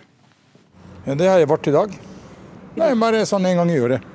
Det 1.08 1.28
har 1.28 1.40
jeg 1.40 1.52
vært 1.52 1.68
i 1.72 1.76
dag. 1.76 2.00
Nei, 2.78 2.92
bare 3.00 3.24
sånn 3.26 3.48
en 3.50 3.58
gang 3.64 3.72
i 3.74 3.80
året. 3.82 4.14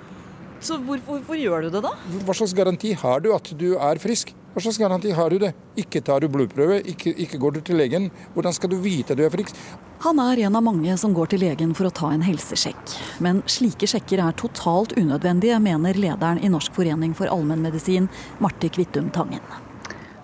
Så 0.63 0.77
hvor, 0.87 1.01
hvorfor 1.03 1.35
gjør 1.35 1.65
du 1.67 1.73
det, 1.75 1.81
da? 1.83 1.91
Hva 2.23 2.35
slags 2.39 2.53
garanti 2.55 2.93
har 2.95 3.23
du 3.25 3.33
at 3.35 3.49
du 3.59 3.73
er 3.75 3.99
frisk? 3.99 4.31
Hva 4.53 4.63
slags 4.63 4.79
garanti 4.79 5.11
har 5.17 5.33
du 5.33 5.41
det? 5.43 5.51
Ikke 5.81 6.03
tar 6.05 6.23
du 6.23 6.29
blodprøve, 6.31 6.77
ikke, 6.93 7.11
ikke 7.25 7.41
går 7.43 7.57
du 7.57 7.61
til 7.67 7.81
legen. 7.81 8.11
Hvordan 8.37 8.55
skal 8.55 8.71
du 8.71 8.77
vite 8.85 9.17
du 9.19 9.25
er 9.27 9.33
frisk? 9.35 9.59
Han 10.05 10.21
er 10.23 10.45
en 10.45 10.61
av 10.61 10.63
mange 10.67 10.95
som 11.01 11.17
går 11.17 11.33
til 11.33 11.43
legen 11.43 11.75
for 11.79 11.89
å 11.89 11.95
ta 11.95 12.13
en 12.15 12.23
helsesjekk. 12.27 12.95
Men 13.25 13.43
slike 13.51 13.89
sjekker 13.91 14.23
er 14.23 14.39
totalt 14.39 14.95
unødvendige, 14.99 15.59
mener 15.63 15.99
lederen 15.99 16.43
i 16.43 16.53
Norsk 16.53 16.79
forening 16.79 17.17
for 17.19 17.33
allmennmedisin, 17.33 18.11
Marte 18.45 18.71
Kvittum 18.71 19.11
Tangen. 19.15 19.43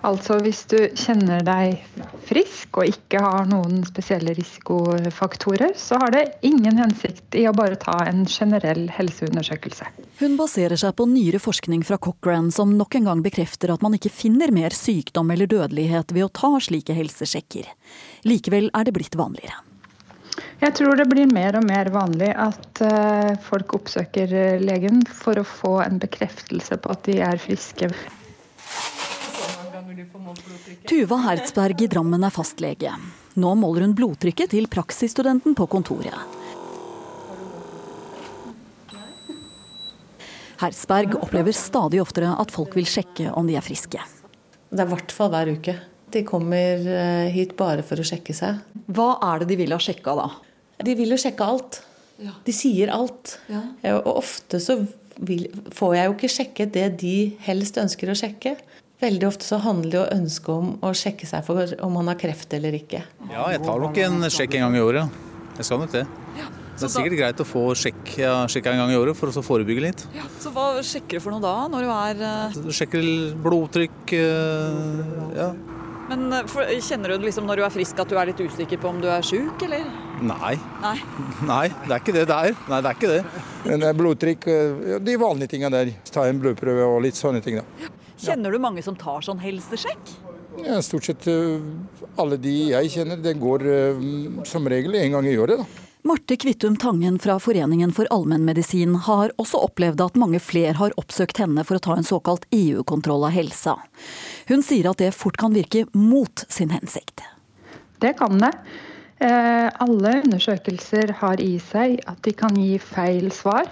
Altså 0.07 0.37
hvis 0.39 0.61
du 0.71 0.77
kjenner 0.95 1.41
deg 1.43 1.81
frisk 2.27 2.77
og 2.79 2.87
ikke 2.87 3.19
har 3.19 3.47
noen 3.49 3.81
spesielle 3.87 4.31
risikofaktorer, 4.37 5.73
så 5.75 5.99
har 5.99 6.13
det 6.15 6.23
ingen 6.47 6.79
hensikt 6.79 7.35
i 7.35 7.43
å 7.49 7.53
bare 7.55 7.75
ta 7.79 7.97
en 8.07 8.23
generell 8.23 8.85
helseundersøkelse. 8.95 9.89
Hun 10.21 10.37
baserer 10.39 10.79
seg 10.79 10.95
på 10.95 11.07
nyere 11.09 11.41
forskning 11.43 11.83
fra 11.87 11.99
Cochrane 11.99 12.53
som 12.55 12.77
nok 12.79 12.95
en 12.95 13.09
gang 13.09 13.23
bekrefter 13.25 13.73
at 13.73 13.83
man 13.83 13.97
ikke 13.97 14.11
finner 14.13 14.53
mer 14.55 14.75
sykdom 14.75 15.31
eller 15.35 15.49
dødelighet 15.51 16.13
ved 16.15 16.29
å 16.29 16.31
ta 16.31 16.53
slike 16.63 16.95
helsesjekker. 16.95 17.67
Likevel 18.27 18.71
er 18.71 18.87
det 18.87 18.95
blitt 18.95 19.19
vanligere. 19.19 19.65
Jeg 20.59 20.75
tror 20.75 20.95
det 20.99 21.07
blir 21.11 21.27
mer 21.31 21.55
og 21.59 21.65
mer 21.67 21.87
vanlig 21.91 22.29
at 22.35 22.81
eh, 22.83 23.35
folk 23.43 23.75
oppsøker 23.75 24.31
legen 24.63 25.03
for 25.07 25.39
å 25.39 25.47
få 25.47 25.77
en 25.83 25.99
bekreftelse 25.99 26.79
på 26.79 26.95
at 26.95 27.03
de 27.07 27.19
er 27.23 27.39
friske. 27.39 27.91
Tuva 30.89 31.17
Hertzberg 31.23 31.81
i 31.81 31.87
Drammen 31.89 32.25
er 32.25 32.33
fastlege. 32.33 32.91
Nå 33.39 33.53
måler 33.57 33.87
hun 33.87 33.95
blodtrykket 33.97 34.51
til 34.53 34.67
praksisstudenten 34.69 35.55
på 35.57 35.65
kontoret. 35.71 36.37
Hersberg 40.59 41.15
opplever 41.21 41.55
stadig 41.55 42.01
oftere 42.03 42.35
at 42.35 42.51
folk 42.53 42.75
vil 42.77 42.87
sjekke 42.89 43.31
om 43.31 43.47
de 43.47 43.55
er 43.57 43.65
friske. 43.65 44.01
Det 44.69 44.83
er 44.83 44.85
i 44.85 44.93
hvert 44.93 45.15
fall 45.15 45.31
hver 45.33 45.53
uke. 45.55 45.75
De 46.13 46.23
kommer 46.27 46.85
eh, 46.85 47.29
hit 47.33 47.55
bare 47.57 47.85
for 47.85 48.01
å 48.01 48.05
sjekke 48.05 48.35
seg. 48.35 48.59
Hva 48.91 49.13
er 49.31 49.41
det 49.41 49.53
de 49.53 49.59
vil 49.63 49.73
ha 49.73 49.79
sjekka 49.81 50.17
da? 50.19 50.27
De 50.85 50.95
vil 50.99 51.15
jo 51.15 51.19
sjekke 51.21 51.47
alt. 51.53 51.81
De 52.45 52.53
sier 52.53 52.91
alt. 52.93 53.37
Ja. 53.49 53.63
Og 54.01 54.17
ofte 54.19 54.59
så 54.61 54.81
vil, 55.17 55.47
får 55.75 55.95
jeg 55.95 56.09
jo 56.09 56.17
ikke 56.17 56.33
sjekket 56.35 56.73
det 56.75 56.87
de 57.01 57.15
helst 57.45 57.79
ønsker 57.79 58.11
å 58.11 58.17
sjekke. 58.17 58.57
Veldig 58.99 59.27
ofte 59.29 59.47
så 59.47 59.61
handler 59.63 59.91
det 59.93 59.99
om 60.01 60.17
ønsket 60.19 60.49
om 60.51 60.71
å 60.83 60.89
sjekke 60.97 61.27
seg 61.27 61.45
for 61.47 61.75
om 61.85 61.93
man 61.95 62.09
har 62.11 62.17
kreft 62.19 62.51
eller 62.57 62.75
ikke. 62.75 62.99
Ja, 63.29 63.45
jeg 63.53 63.61
tar 63.63 63.79
nok 63.79 63.99
en 64.03 64.25
sjekk 64.27 64.57
en 64.59 64.65
gang 64.65 64.75
i 64.75 64.81
året. 64.83 65.21
Jeg 65.55 65.67
skal 65.67 65.79
nok 65.79 65.93
det. 65.93 66.01
Ja, 66.35 66.47
det 66.51 66.83
er 66.83 66.91
sikkert 66.91 67.13
da... 67.13 67.19
greit 67.21 67.43
å 67.43 67.45
få 67.47 67.61
sjekk, 67.79 68.01
ja, 68.19 68.33
sjekka 68.51 68.73
en 68.73 68.81
gang 68.83 68.91
i 68.91 68.97
året 68.99 69.15
for 69.15 69.31
å 69.31 69.43
forebygge 69.43 69.85
litt. 69.85 70.03
Ja, 70.17 70.27
så 70.43 70.51
hva 70.55 70.67
sjekker 70.83 71.15
du 71.15 71.23
for 71.23 71.31
noe 71.31 71.43
da, 71.43 71.53
når 71.71 71.87
du 71.87 71.91
er 71.95 72.23
uh... 72.25 72.57
Du 72.59 72.73
sjekker 72.75 73.07
blodtrykk, 73.39 74.13
uh, 74.19 75.31
ja. 75.37 75.47
Men 76.09 76.25
eh, 76.33 76.47
for, 76.49 76.67
kjenner 76.83 77.13
du 77.13 77.23
liksom 77.23 77.47
når 77.47 77.61
du 77.61 77.63
er 77.69 77.71
frisk 77.71 77.99
at 78.03 78.11
du 78.11 78.17
er 78.19 78.31
litt 78.31 78.41
usikker 78.41 78.81
på 78.81 78.91
om 78.91 78.99
du 78.99 79.07
er 79.13 79.23
sjuk, 79.23 79.63
eller? 79.67 79.87
Nei. 80.19 80.57
Nei. 80.83 80.95
Nei, 81.53 81.65
det 81.85 81.93
er 81.93 82.03
ikke 82.03 82.17
det 82.17 82.25
det 82.27 82.41
er. 82.49 82.59
Nei, 82.67 82.81
det 82.83 82.91
er 82.91 82.99
ikke 82.99 83.13
det. 83.13 83.45
Men 83.63 83.87
blodtrykk, 84.01 84.49
de 85.07 85.17
vanlige 85.23 85.55
tingene 85.55 85.71
der. 85.75 85.95
Ta 86.11 86.27
en 86.27 86.43
blodprøve 86.43 86.89
og 86.97 86.99
litt 87.07 87.19
sånne 87.19 87.43
ting, 87.45 87.61
da. 87.61 87.95
Kjenner 88.19 88.51
du 88.51 88.59
mange 88.59 88.83
som 88.83 88.97
tar 88.99 89.23
sånn 89.25 89.39
helsesjekk? 89.43 90.15
Ja, 90.65 90.81
Stort 90.83 91.07
sett 91.07 91.27
alle 92.19 92.37
de 92.41 92.55
jeg 92.73 92.91
kjenner, 92.91 93.19
det 93.23 93.37
går 93.39 93.63
som 94.49 94.67
regel 94.67 94.97
en 94.99 95.15
gang 95.15 95.29
i 95.29 95.37
året. 95.39 95.61
da. 95.61 95.85
Marte 96.01 96.35
Kvittum 96.39 96.77
Tangen 96.79 97.19
fra 97.19 97.39
Foreningen 97.39 97.91
for 97.91 98.07
allmennmedisin 98.11 98.93
har 99.03 99.33
også 99.35 99.59
opplevd 99.67 99.99
at 100.03 100.19
mange 100.19 100.39
flere 100.39 100.77
har 100.79 100.93
oppsøkt 100.99 101.41
henne 101.43 101.65
for 101.67 101.75
å 101.75 101.83
ta 101.83 101.97
en 101.99 102.07
såkalt 102.07 102.45
EU-kontroll 102.55 103.25
av 103.27 103.35
helsa. 103.35 103.75
Hun 104.47 104.63
sier 104.63 104.87
at 104.91 105.03
det 105.03 105.11
fort 105.15 105.35
kan 105.39 105.51
virke 105.55 105.83
mot 105.91 106.45
sin 106.47 106.71
hensikt. 106.71 107.19
Det 107.99 108.13
kan 108.19 108.39
det. 108.39 108.53
Alle 109.19 110.13
undersøkelser 110.23 111.11
har 111.19 111.43
i 111.43 111.57
seg 111.59 111.99
at 112.07 112.23
de 112.23 112.31
kan 112.31 112.55
gi 112.55 112.77
feil 112.79 113.27
svar. 113.35 113.67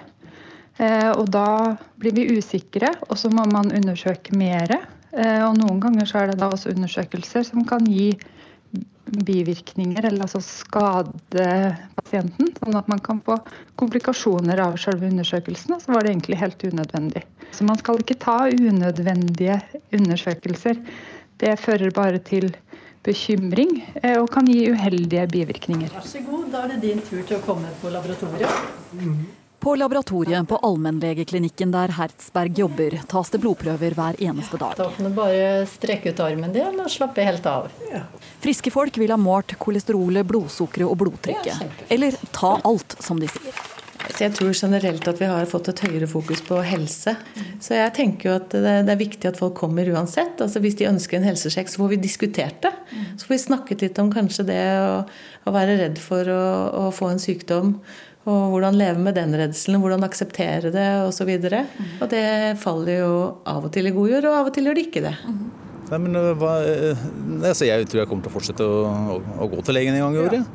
Og 0.80 1.26
da 1.34 1.76
blir 1.98 2.14
vi 2.14 2.28
usikre, 2.38 2.92
og 3.10 3.18
så 3.18 3.32
må 3.34 3.48
man 3.50 3.72
undersøke 3.74 4.36
mer. 4.38 4.76
Og 5.18 5.56
noen 5.58 5.80
ganger 5.82 6.06
så 6.06 6.22
er 6.22 6.32
det 6.32 6.42
da 6.42 6.52
også 6.54 6.74
undersøkelser 6.76 7.48
som 7.48 7.66
kan 7.66 7.88
gi 7.90 8.12
bivirkninger, 9.08 10.04
eller 10.06 10.26
altså 10.26 10.42
skade 10.44 11.48
pasienten. 11.96 12.52
Sånn 12.60 12.76
at 12.78 12.90
man 12.92 13.02
kan 13.02 13.22
få 13.26 13.40
komplikasjoner 13.80 14.60
av 14.62 14.78
selve 14.82 15.08
undersøkelsen. 15.10 15.78
Og 15.78 15.82
så 15.82 15.96
var 15.96 16.06
det 16.06 16.14
egentlig 16.14 16.42
helt 16.44 16.68
unødvendig. 16.68 17.24
Så 17.56 17.66
man 17.66 17.80
skal 17.80 18.04
ikke 18.04 18.20
ta 18.22 18.38
unødvendige 18.52 19.58
undersøkelser. 19.96 20.84
Det 21.42 21.56
fører 21.64 21.96
bare 21.96 22.20
til 22.20 22.52
bekymring 23.08 23.78
og 24.18 24.28
kan 24.34 24.46
gi 24.52 24.68
uheldige 24.74 25.26
bivirkninger. 25.32 25.90
Vær 25.96 26.06
så 26.06 26.22
god, 26.28 26.48
da 26.52 26.68
er 26.68 26.76
det 26.76 26.82
din 26.84 27.02
tur 27.08 27.24
til 27.24 27.40
å 27.40 27.44
komme 27.48 27.72
på 27.82 27.94
laboratoriet. 27.94 29.47
På 29.68 29.76
laboratoriet 29.76 30.48
på 30.48 30.58
allmennlegeklinikken 30.58 31.74
der 31.74 31.92
Hertzberg 31.92 32.56
jobber, 32.56 32.94
tas 33.12 33.34
det 33.34 33.42
blodprøver 33.44 33.98
hver 33.98 34.16
eneste 34.24 34.56
dag. 34.62 34.78
Da 34.80 34.86
kan 34.96 35.10
du 35.10 35.12
bare 35.12 35.66
strekke 35.68 36.14
ut 36.16 36.22
armen 36.24 36.56
din 36.56 36.80
og 36.80 36.88
slappe 36.88 37.26
helt 37.28 37.44
av. 37.52 37.68
Ja. 37.92 38.06
Friske 38.40 38.72
folk 38.72 38.96
vil 38.96 39.12
ha 39.12 39.20
målt 39.20 39.58
kolesterolet, 39.60 40.24
blodsukkeret 40.30 40.88
og 40.88 41.02
blodtrykket. 41.04 41.82
Eller 41.92 42.16
ta 42.32 42.54
alt, 42.64 42.96
som 43.04 43.20
de 43.20 43.28
sier. 43.34 43.60
Jeg 44.18 44.34
tror 44.38 44.54
generelt 44.56 45.08
at 45.10 45.20
vi 45.20 45.28
har 45.30 45.50
fått 45.50 45.68
et 45.72 45.82
høyere 45.84 46.08
fokus 46.10 46.40
på 46.46 46.58
helse. 46.66 47.14
Så 47.62 47.76
jeg 47.76 47.94
tenker 47.98 48.30
jo 48.30 48.36
at 48.38 48.54
det, 48.56 48.74
er 48.88 49.00
viktig 49.00 49.30
at 49.30 49.40
folk 49.40 49.58
kommer 49.60 49.90
uansett. 49.92 50.40
Altså 50.42 50.62
Hvis 50.64 50.78
de 50.80 50.88
ønsker 50.90 51.20
en 51.20 51.28
helsesjekk, 51.28 51.70
så 51.70 51.84
får 51.84 51.92
vi 51.92 52.00
diskutert 52.02 52.62
det. 52.64 52.72
Så 53.18 53.28
får 53.28 53.36
vi 53.36 53.42
snakket 53.44 53.84
litt 53.84 54.02
om 54.02 54.12
kanskje 54.14 54.48
det 54.48 54.62
å, 54.80 55.02
å 55.44 55.54
være 55.54 55.78
redd 55.82 56.02
for 56.02 56.30
å, 56.32 56.44
å, 56.88 56.90
få 56.96 57.12
en 57.12 57.22
sykdom. 57.22 57.76
Og 58.28 58.52
hvordan 58.52 58.76
leve 58.76 59.00
med 59.00 59.16
den 59.16 59.36
redselen, 59.40 59.80
hvordan 59.80 60.04
akseptere 60.04 60.72
det 60.74 60.88
osv. 61.06 61.30
Og, 61.32 61.46
så 61.48 61.62
og 62.04 62.10
det 62.12 62.26
faller 62.60 63.00
jo 63.00 63.14
av 63.48 63.70
og 63.70 63.72
til 63.72 63.88
i 63.88 63.94
god 63.96 64.12
jord, 64.12 64.28
og 64.28 64.42
av 64.42 64.50
og 64.50 64.58
til 64.58 64.68
gjør 64.68 64.76
det 64.76 64.88
ikke 64.90 65.06
det. 65.06 65.14
Nei, 65.88 66.00
men 66.04 66.18
hva, 66.36 66.58
altså 67.48 67.70
Jeg 67.70 67.88
tror 67.88 68.02
jeg 68.02 68.10
kommer 68.10 68.26
til 68.26 68.34
å 68.34 68.36
fortsette 68.36 68.68
å, 68.68 68.82
å, 69.16 69.22
å 69.46 69.48
gå 69.54 69.64
til 69.64 69.78
legen 69.80 69.96
en 69.96 70.04
gang 70.04 70.18
i 70.18 70.26
året. 70.26 70.52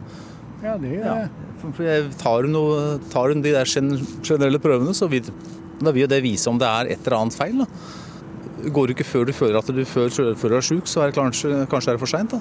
Ja, 0.61 0.75
ja. 0.75 0.77
det 0.83 0.93
gjør 0.93 1.09
jeg. 1.09 1.33
For 1.63 2.13
tar, 2.21 2.45
du 2.45 2.53
noe, 2.53 2.85
tar 3.13 3.33
de 3.33 3.55
der 3.55 3.71
generelle 3.71 4.61
prøvene, 4.61 4.93
så 4.99 5.09
vil, 5.09 5.33
da 5.81 5.95
vil 5.95 6.11
det 6.11 6.21
vise 6.27 6.51
om 6.51 6.61
det 6.61 6.69
er 6.69 6.93
et 6.93 7.07
eller 7.07 7.21
annet 7.23 7.39
feil. 7.39 7.65
Da. 7.65 8.69
Går 8.77 8.91
du 8.91 8.95
ikke 8.97 9.09
før 9.09 9.27
du 9.27 9.33
føler 9.35 9.59
at 9.63 9.73
du 9.73 9.83
før, 9.89 10.13
før 10.39 10.53
du 10.53 10.59
er 10.59 10.67
sjuk, 10.67 10.91
så 10.91 11.03
er 11.03 11.11
det 11.11 11.17
kanskje, 11.17 11.65
kanskje 11.71 11.95
det 11.95 11.97
er 11.97 12.03
for 12.03 12.13
seint. 12.13 12.37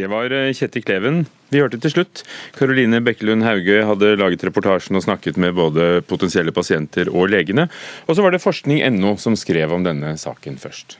Det 0.00 0.08
var 0.08 0.32
eh, 0.32 0.52
Kjetil 0.56 0.84
Kleven. 0.86 1.24
Vi 1.52 1.60
hørte 1.60 1.76
til 1.82 1.92
slutt. 1.92 2.22
Karoline 2.56 3.02
Bekkelund 3.04 3.44
Hauge 3.44 3.82
hadde 3.84 4.14
laget 4.16 4.46
reportasjen 4.46 4.96
og 4.96 5.04
snakket 5.04 5.36
med 5.40 5.52
både 5.58 6.00
potensielle 6.08 6.54
pasienter 6.56 7.10
og 7.12 7.28
legene. 7.34 7.66
Og 8.08 8.16
så 8.16 8.24
var 8.24 8.32
det 8.32 8.40
forskning.no 8.40 9.16
som 9.20 9.36
skrev 9.36 9.74
om 9.76 9.84
denne 9.84 10.14
saken 10.20 10.56
først. 10.62 10.96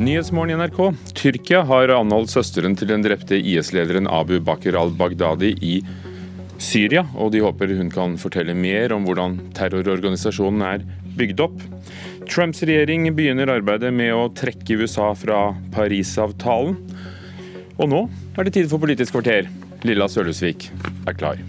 Nyhetsmorgen 0.00 0.56
i 0.56 0.58
NRK. 0.64 0.80
Tyrkia 1.14 1.62
har 1.68 1.92
anholdt 1.94 2.32
søsteren 2.32 2.74
til 2.74 2.90
den 2.90 3.04
drepte 3.04 3.36
IS-lederen 3.36 4.08
Abu 4.10 4.38
Bakr 4.42 4.78
al-Baghdadi 4.80 5.52
i 5.60 5.74
Syria, 6.60 7.04
og 7.14 7.30
de 7.34 7.44
håper 7.44 7.76
hun 7.78 7.92
kan 7.92 8.16
fortelle 8.18 8.56
mer 8.56 8.96
om 8.96 9.06
hvordan 9.06 9.38
terrororganisasjonen 9.54 10.64
er 10.66 10.88
bygd 11.20 11.44
opp. 11.46 11.62
Trumps 12.30 12.62
regjering 12.62 13.08
begynner 13.18 13.50
arbeidet 13.50 13.90
med 13.90 14.12
å 14.14 14.28
trekke 14.38 14.76
USA 14.78 15.08
fra 15.18 15.48
Parisavtalen. 15.74 16.76
Og 17.74 17.88
nå 17.90 18.04
er 18.38 18.46
det 18.46 18.54
tid 18.54 18.68
for 18.70 18.78
Politisk 18.78 19.16
kvarter. 19.16 19.48
Lilla 19.82 20.06
Sølhusvik 20.06 20.68
er 21.10 21.16
klar. 21.18 21.40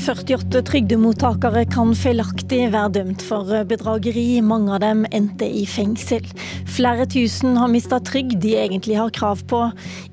48 0.00 0.62
trygdemottakere 0.64 1.66
kan 1.68 1.90
feilaktig 1.98 2.62
være 2.72 2.92
dømt 2.94 3.24
for 3.24 3.50
bedrageri. 3.68 4.40
Mange 4.40 4.72
av 4.78 4.80
dem 4.84 5.04
endte 5.12 5.44
i 5.44 5.66
fengsel. 5.68 6.24
Flere 6.70 7.04
tusen 7.10 7.58
har 7.60 7.68
mista 7.72 8.00
trygd 8.00 8.38
de 8.40 8.56
egentlig 8.62 8.96
har 8.96 9.12
krav 9.12 9.44
på. 9.50 9.66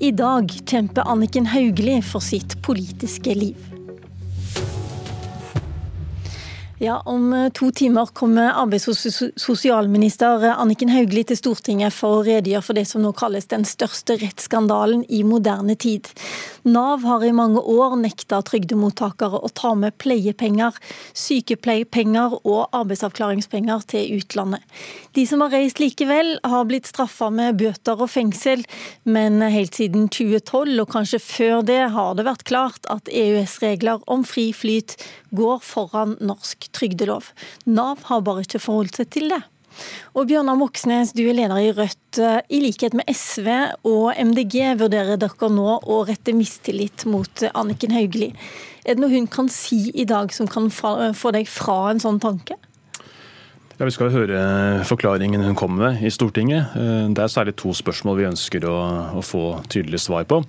I 0.03 0.11
dag 0.11 0.51
kjemper 0.67 1.07
Anniken 1.07 1.47
Hauglie 1.53 2.03
for 2.03 2.25
sitt 2.25 2.59
politiske 2.67 3.39
liv. 3.39 3.76
Ja, 6.79 7.01
Om 7.05 7.33
eh, 7.33 7.49
to 7.49 7.71
timer 7.71 8.05
kommer 8.05 8.53
arbeids- 8.53 8.85
og 8.87 8.97
sosialminister 9.41 10.43
Anniken 10.51 10.91
Hauglie 10.93 11.25
til 11.25 11.39
Stortinget 11.39 11.95
for 11.95 12.19
å 12.19 12.25
redegjøre 12.27 12.65
for 12.67 12.77
det 12.77 12.83
som 12.85 13.01
nå 13.01 13.15
kalles 13.17 13.49
den 13.49 13.65
største 13.65 14.19
rettsskandalen 14.21 15.01
i 15.09 15.23
moderne 15.25 15.73
tid. 15.73 16.05
Nav 16.69 17.01
har 17.01 17.25
i 17.25 17.33
mange 17.33 17.63
år 17.65 17.95
nekta 17.97 18.43
trygdemottakere 18.45 19.41
å 19.41 19.49
ta 19.57 19.73
med 19.73 19.97
pleiepenger, 19.97 20.77
sykepleiepenger 21.17 22.37
og 22.43 22.69
arbeidsavklaringspenger 22.69 23.89
til 23.89 24.19
utlandet. 24.19 24.61
De 25.17 25.25
som 25.25 25.41
har 25.41 25.55
reist 25.57 25.81
likevel, 25.81 26.35
har 26.45 26.69
blitt 26.69 26.85
straffa 26.85 27.31
med 27.33 27.57
bøter 27.57 27.97
og 27.97 28.11
fengsel, 28.13 28.61
men 29.09 29.41
helt 29.41 29.73
siden 29.81 30.11
2012, 30.13 30.77
og 30.83 30.91
kanskje 30.93 31.23
før 31.25 31.65
det, 31.65 31.81
har 31.97 32.13
det 32.13 32.29
vært 32.29 32.45
klart 32.45 32.85
at 32.93 33.09
EØS-regler 33.09 34.05
om 34.05 34.21
fri 34.27 34.51
flyt 34.53 34.93
går 35.35 35.61
foran 35.65 36.15
norsk 36.23 36.69
trygdelov. 36.75 37.31
Nav 37.65 38.03
har 38.09 38.25
bare 38.25 38.45
ikke 38.45 38.63
forholdt 38.63 39.01
seg 39.01 39.11
til 39.15 39.31
det. 39.33 39.43
Og 40.17 40.25
Bjørnar 40.29 40.57
Moxnes, 40.57 41.11
du 41.13 41.23
er 41.27 41.35
leder 41.37 41.59
i 41.61 41.73
Rødt. 41.75 42.19
I 42.49 42.61
likhet 42.63 42.95
med 42.97 43.09
SV 43.11 43.49
og 43.85 44.15
MDG 44.17 44.73
vurderer 44.79 45.19
dere 45.21 45.49
nå 45.53 45.77
å 45.85 45.99
rette 46.07 46.33
mistillit 46.33 47.05
mot 47.09 47.43
Anniken 47.53 47.93
Hauglie. 47.93 48.33
Er 48.87 48.95
det 48.95 49.03
noe 49.03 49.13
hun 49.13 49.29
kan 49.29 49.51
si 49.53 49.91
i 49.93 50.07
dag 50.09 50.33
som 50.33 50.49
kan 50.49 50.71
få 50.71 51.35
deg 51.35 51.49
fra 51.51 51.91
en 51.91 52.01
sånn 52.01 52.21
tanke? 52.23 52.57
Ja, 53.77 53.85
Vi 53.85 53.93
skal 53.93 54.09
høre 54.09 54.37
forklaringen 54.89 55.43
hun 55.45 55.55
kom 55.55 55.75
med 55.77 56.01
i 56.01 56.09
Stortinget. 56.09 56.73
Det 57.13 57.21
er 57.21 57.29
særlig 57.29 57.53
to 57.61 57.75
spørsmål 57.77 58.17
vi 58.17 58.25
ønsker 58.31 58.65
å, 58.65 58.77
å 59.19 59.21
få 59.21 59.43
tydelig 59.69 60.01
svar 60.01 60.25
på. 60.25 60.41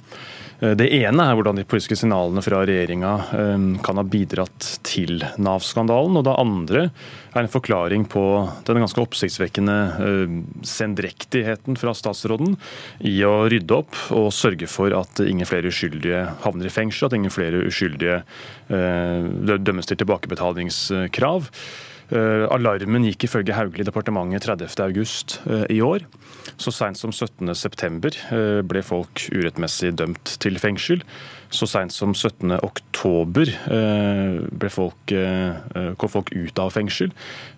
Eh, 0.60 0.74
det 0.78 0.88
ene 0.96 1.22
er 1.22 1.36
hvordan 1.38 1.58
de 1.58 1.66
politiske 1.68 1.98
signalene 1.98 2.42
fra 2.42 2.62
regjeringa 2.66 3.10
eh, 3.36 3.66
kan 3.84 4.00
ha 4.00 4.04
bidratt 4.06 4.70
til 4.86 5.20
Nav-skandalen. 5.38 6.18
Og 6.18 6.24
det 6.26 6.36
andre 6.40 6.84
er 7.34 7.44
en 7.44 7.52
forklaring 7.52 8.06
på 8.10 8.22
den 8.66 8.82
ganske 8.82 9.02
oppsiktsvekkende 9.04 9.76
eh, 10.06 10.38
sendrektigheten 10.66 11.78
fra 11.78 11.94
statsråden 11.96 12.56
i 13.06 13.18
å 13.28 13.44
rydde 13.50 13.78
opp 13.78 14.00
og 14.16 14.32
sørge 14.34 14.70
for 14.70 14.94
at 14.96 15.22
ingen 15.26 15.48
flere 15.48 15.70
uskyldige 15.70 16.24
havner 16.46 16.70
i 16.70 16.72
fengsel, 16.72 17.06
at 17.10 17.18
ingen 17.18 17.34
flere 17.34 17.60
uskyldige 17.68 18.22
dømmes 18.68 19.88
til 19.88 19.98
tilbakebetalingskrav. 20.00 21.48
Alarmen 22.14 23.04
gikk 23.04 23.26
ifølge 23.28 23.56
Hauglie 23.56 23.84
departementet 23.84 24.46
30.8 24.48 25.66
i 25.74 25.82
år. 25.84 26.06
Så 26.58 26.72
seint 26.74 26.98
som 26.98 27.12
17.9 27.12 28.14
eh, 28.34 28.60
ble 28.66 28.82
folk 28.86 29.26
urettmessig 29.34 29.92
dømt 29.98 30.36
til 30.42 30.58
fengsel. 30.62 31.04
Så 31.54 31.68
seint 31.70 31.92
som 31.94 32.12
17.10 32.12 32.58
oktober 32.64 33.50
ble 34.58 34.70
folk, 34.72 35.12
eh, 35.16 35.92
kom 35.96 36.10
folk 36.12 36.32
ut 36.34 36.60
av 36.60 36.72
fengsel. 36.74 37.12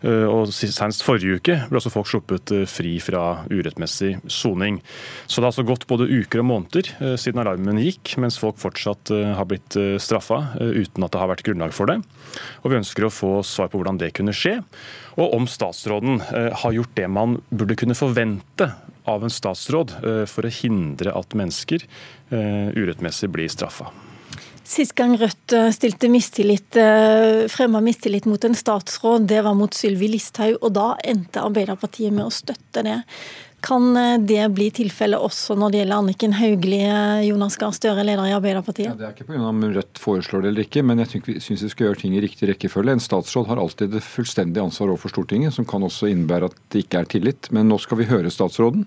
Og 0.04 0.52
senest 0.54 1.02
forrige 1.04 1.40
uke 1.40 1.56
ble 1.68 1.80
også 1.80 1.92
folk 1.92 2.08
sluppet 2.08 2.52
fri 2.70 2.94
fra 3.02 3.42
urettmessig 3.50 4.14
soning. 4.30 4.78
Så 5.26 5.40
det 5.40 5.44
har 5.44 5.50
altså 5.50 5.66
gått 5.66 5.88
både 5.90 6.08
uker 6.08 6.42
og 6.42 6.48
måneder 6.50 7.16
siden 7.20 7.42
alarmen 7.42 7.80
gikk, 7.82 8.14
mens 8.22 8.38
folk 8.40 8.60
fortsatt 8.62 9.10
har 9.10 9.48
blitt 9.48 9.76
straffa 10.00 10.40
uten 10.60 11.04
at 11.04 11.12
det 11.12 11.20
har 11.20 11.32
vært 11.32 11.44
grunnlag 11.46 11.74
for 11.76 11.90
det. 11.90 11.98
Og 12.62 12.70
vi 12.72 12.80
ønsker 12.80 13.06
å 13.06 13.12
få 13.12 13.32
svar 13.46 13.72
på 13.72 13.80
hvordan 13.80 14.00
det 14.00 14.12
kunne 14.16 14.34
skje, 14.36 14.58
og 15.20 15.36
om 15.36 15.48
statsråden 15.50 16.22
har 16.30 16.76
gjort 16.76 16.96
det 16.96 17.10
man 17.10 17.40
burde 17.50 17.78
kunne 17.80 17.98
forvente 17.98 18.70
av 19.04 19.24
en 19.24 19.32
statsråd 19.32 19.96
eh, 20.02 20.22
for 20.30 20.46
å 20.46 20.52
hindre 20.52 21.14
at 21.16 21.36
mennesker 21.36 21.84
eh, 21.84 22.70
urettmessig 22.76 23.30
blir 23.32 23.50
straffa. 23.52 23.90
Sist 24.70 24.94
gang 24.98 25.16
Rødt 25.18 25.54
eh, 25.56 25.70
stilte 25.74 26.10
mistillit, 26.12 26.78
fremma 27.50 27.82
mistillit 27.84 28.28
mot 28.30 28.44
en 28.46 28.56
statsråd, 28.56 29.26
det 29.30 29.42
var 29.46 29.56
mot 29.58 29.74
Sylvi 29.74 30.12
Listhaug, 30.12 30.60
og 30.60 30.74
da 30.76 30.92
endte 31.02 31.42
Arbeiderpartiet 31.42 32.14
med 32.14 32.28
å 32.28 32.34
støtte 32.34 32.84
det. 32.86 33.00
Kan 33.60 33.96
eh, 33.96 34.18
det 34.18 34.42
bli 34.56 34.70
tilfellet 34.72 35.20
også 35.20 35.56
når 35.58 35.72
det 35.72 35.80
gjelder 35.82 36.00
Anniken 36.00 36.34
Hauglie, 36.38 36.92
Jonas 37.26 37.58
Gahr 37.60 37.74
Støre, 37.76 38.04
leder 38.06 38.28
i 38.30 38.34
Arbeiderpartiet? 38.36 38.88
Ja, 38.88 38.96
det 38.96 39.06
er 39.08 39.14
ikke 39.14 39.26
pga. 39.28 39.40
om 39.50 39.64
Rødt 39.74 40.00
foreslår 40.00 40.44
det 40.44 40.52
eller 40.52 40.66
ikke, 40.68 40.84
men 40.86 41.02
jeg 41.02 41.22
syns 41.44 41.64
vi 41.66 41.72
skal 41.72 41.88
gjøre 41.88 42.00
ting 42.02 42.16
i 42.16 42.22
riktig 42.24 42.48
rekkefølge. 42.50 42.96
En 42.96 43.04
statsråd 43.04 43.50
har 43.50 43.60
alltid 43.60 43.92
det 43.94 44.02
fullstendige 44.06 44.64
ansvar 44.64 44.94
overfor 44.94 45.12
Stortinget, 45.12 45.54
som 45.56 45.68
kan 45.68 45.84
også 45.86 46.08
innebære 46.10 46.50
at 46.50 46.56
det 46.72 46.84
ikke 46.86 47.02
er 47.02 47.10
tillit. 47.16 47.50
Men 47.54 47.68
nå 47.70 47.80
skal 47.82 48.00
vi 48.00 48.08
høre 48.10 48.32
statsråden. 48.32 48.86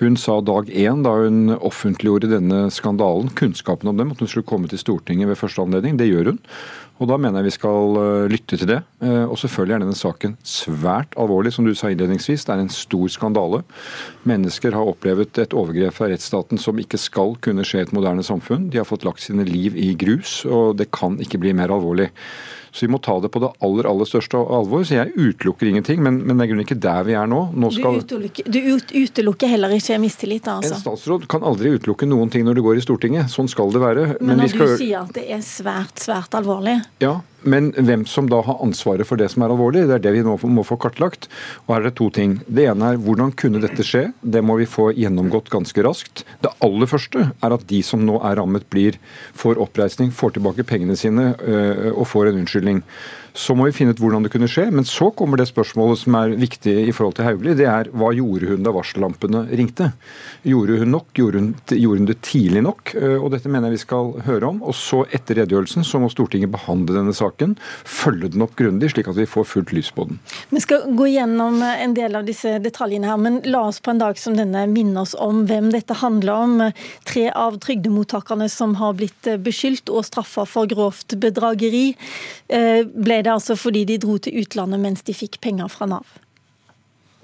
Hun 0.00 0.16
sa 0.20 0.38
dag 0.44 0.72
én, 0.72 1.04
da 1.04 1.16
hun 1.24 1.58
offentliggjorde 1.58 2.32
denne 2.32 2.66
skandalen, 2.74 3.32
kunnskapen 3.36 3.92
om 3.92 4.00
dem, 4.00 4.14
at 4.14 4.24
hun 4.24 4.30
skulle 4.30 4.48
komme 4.48 4.72
til 4.72 4.80
Stortinget 4.80 5.30
ved 5.30 5.40
første 5.40 5.64
anledning. 5.64 6.00
Det 6.00 6.08
gjør 6.08 6.32
hun. 6.32 6.40
Og 7.02 7.08
Da 7.10 7.16
mener 7.18 7.42
jeg 7.42 7.48
vi 7.48 7.54
skal 7.56 7.96
eh, 7.98 8.26
lytte 8.30 8.58
til 8.58 8.68
det. 8.70 8.78
Eh, 9.02 9.24
og 9.26 9.34
selvfølgelig 9.40 9.74
er 9.74 9.82
denne 9.82 9.98
saken 9.98 10.36
svært 10.46 11.16
alvorlig, 11.18 11.50
som 11.56 11.66
du 11.66 11.72
sa 11.74 11.90
innledningsvis. 11.90 12.46
Det 12.46 12.54
er 12.54 12.62
en 12.62 12.70
stor 12.70 13.10
skandale. 13.10 13.64
Mennesker 14.28 14.76
har 14.76 14.90
opplevd 14.92 15.42
et 15.42 15.56
overgrep 15.58 15.96
fra 15.96 16.08
rettsstaten 16.12 16.60
som 16.60 16.78
ikke 16.78 17.00
skal 17.00 17.34
kunne 17.42 17.66
skje 17.66 17.82
i 17.82 17.86
et 17.88 17.94
moderne 17.96 18.22
samfunn. 18.26 18.68
De 18.70 18.78
har 18.78 18.86
fått 18.86 19.06
lagt 19.06 19.24
sine 19.26 19.46
liv 19.48 19.74
i 19.74 19.90
grus, 19.98 20.44
og 20.46 20.78
det 20.78 20.92
kan 20.94 21.18
ikke 21.18 21.42
bli 21.42 21.56
mer 21.56 21.74
alvorlig. 21.74 22.12
Så 22.74 22.86
vi 22.86 22.90
må 22.90 22.98
ta 22.98 23.14
det 23.22 23.30
på 23.30 23.38
det 23.38 23.52
aller 23.62 23.86
aller 23.86 24.08
største 24.08 24.38
alvor. 24.56 24.82
Så 24.82 24.96
jeg 24.96 25.12
utelukker 25.14 25.68
ingenting, 25.70 26.00
men, 26.02 26.18
men 26.26 26.40
det 26.40 26.48
er 26.48 26.62
ikke 26.64 26.78
der 26.82 27.04
vi 27.06 27.14
er 27.14 27.28
nå. 27.30 27.44
nå 27.54 27.70
skal... 27.70 28.00
Du, 28.00 28.16
utelukker, 28.16 28.48
du 28.50 29.04
utelukker 29.04 29.52
heller 29.52 29.76
ikke 29.76 30.00
mistillit, 30.02 30.48
altså? 30.50 30.74
En 30.74 30.82
statsråd 30.82 31.28
kan 31.30 31.46
aldri 31.46 31.76
utelukke 31.76 32.08
noen 32.10 32.32
ting 32.34 32.42
når 32.48 32.58
det 32.58 32.64
går 32.66 32.80
i 32.80 32.82
Stortinget. 32.82 33.30
Sånn 33.30 33.50
skal 33.52 33.70
det 33.74 33.84
være. 33.84 34.08
Men, 34.18 34.32
men 34.32 34.42
når 34.42 34.50
skal... 34.56 34.74
du 34.74 34.82
sier 34.82 35.04
at 35.04 35.14
det 35.14 35.28
er 35.36 35.46
svært, 35.46 36.02
svært 36.02 36.34
alvorlig? 36.34 36.80
Ja, 37.04 37.20
men 37.44 37.70
hvem 37.76 38.04
som 38.08 38.28
da 38.30 38.40
har 38.44 38.60
ansvaret 38.64 39.06
for 39.08 39.20
det 39.20 39.30
som 39.32 39.44
er 39.44 39.52
alvorlig, 39.52 39.84
det 39.88 39.98
er 39.98 40.04
det 40.06 40.14
vi 40.16 40.24
nå 40.26 40.36
må 40.50 40.64
få 40.66 40.78
kartlagt. 40.80 41.28
Og 41.66 41.74
her 41.74 41.82
er 41.82 41.88
det 41.90 41.96
to 42.00 42.10
ting. 42.14 42.38
Det 42.46 42.66
ene 42.70 42.92
er 42.92 43.00
hvordan 43.00 43.34
kunne 43.38 43.62
dette 43.62 43.86
skje? 43.86 44.06
Det 44.20 44.42
må 44.44 44.58
vi 44.60 44.68
få 44.70 44.90
gjennomgått 44.96 45.52
ganske 45.52 45.84
raskt. 45.86 46.24
Det 46.44 46.52
aller 46.64 46.90
første 46.90 47.28
er 47.34 47.56
at 47.56 47.66
de 47.70 47.82
som 47.86 48.04
nå 48.04 48.20
er 48.24 48.38
rammet, 48.40 48.66
blir, 48.72 48.96
får 49.36 49.60
oppreisning, 49.62 50.12
får 50.14 50.36
tilbake 50.36 50.66
pengene 50.68 50.96
sine 50.98 51.32
øh, 51.40 51.90
og 51.92 52.08
får 52.10 52.30
en 52.30 52.42
unnskyldning. 52.42 52.82
Så 53.34 53.56
må 53.58 53.66
vi 53.66 53.74
finne 53.74 53.90
ut 53.90 53.98
hvordan 53.98 54.22
det 54.22 54.30
kunne 54.30 54.46
skje. 54.50 54.68
Men 54.70 54.86
så 54.86 55.08
kommer 55.10 55.40
det 55.40 55.48
spørsmålet 55.50 55.98
som 56.04 56.14
er 56.20 56.36
viktig 56.38 56.74
i 56.86 56.92
forhold 56.94 57.16
til 57.18 57.26
Hauglie. 57.26 57.56
Det 57.58 57.66
er 57.66 57.88
hva 57.90 58.12
gjorde 58.14 58.52
hun 58.52 58.62
da 58.62 58.70
varsellampene 58.74 59.40
ringte? 59.50 59.88
Gjorde 60.46 60.78
hun 60.78 60.92
nok? 60.94 61.08
Gjorde 61.18 61.40
hun, 61.42 61.48
gjorde 61.66 62.02
hun 62.02 62.10
det 62.10 62.16
tidlig 62.22 62.62
nok? 62.62 62.92
Eh, 62.94 63.16
og 63.18 63.32
dette 63.34 63.50
mener 63.50 63.72
jeg 63.72 63.80
vi 63.80 63.82
skal 63.82 64.12
høre 64.28 64.52
om. 64.52 64.60
Og 64.62 64.76
så 64.78 65.02
etter 65.10 65.40
redegjørelsen 65.40 65.86
så 65.86 65.98
må 65.98 66.10
Stortinget 66.12 66.52
behandle 66.54 66.94
denne 66.94 67.14
saken, 67.16 67.56
følge 67.82 68.30
den 68.36 68.44
opp 68.46 68.54
grundig, 68.60 68.92
slik 68.94 69.10
at 69.10 69.18
vi 69.18 69.26
får 69.26 69.48
fullt 69.50 69.74
lys 69.74 69.90
på 69.96 70.06
den. 70.12 70.22
Vi 70.54 70.62
skal 70.62 70.86
gå 70.94 71.10
gjennom 71.10 71.58
en 71.64 71.98
del 71.98 72.14
av 72.14 72.28
disse 72.28 72.60
detaljene 72.62 73.10
her, 73.10 73.18
men 73.18 73.40
la 73.50 73.64
oss 73.72 73.82
på 73.82 73.90
en 73.96 74.02
dag 74.04 74.20
som 74.20 74.38
denne 74.38 74.62
minne 74.70 75.02
oss 75.02 75.16
om 75.18 75.42
hvem 75.50 75.72
dette 75.74 75.98
handler 76.04 76.46
om. 76.46 76.64
Tre 77.08 77.26
av 77.34 77.58
trygdemottakerne 77.66 78.46
som 78.52 78.78
har 78.78 78.94
blitt 79.00 79.26
beskyldt 79.42 79.90
og 79.90 80.06
straffa 80.06 80.46
for 80.46 80.70
grovt 80.70 81.18
bedrageri, 81.18 81.96
eh, 82.46 82.86
ble 82.86 83.23
det 83.24 83.32
altså 83.32 83.56
fordi 83.58 83.84
de 83.88 83.98
dro 84.02 84.18
til 84.22 84.42
utlandet 84.42 84.82
mens 84.82 85.02
de 85.06 85.16
fikk 85.16 85.40
penger 85.44 85.72
fra 85.72 85.88
Nav. 85.90 86.20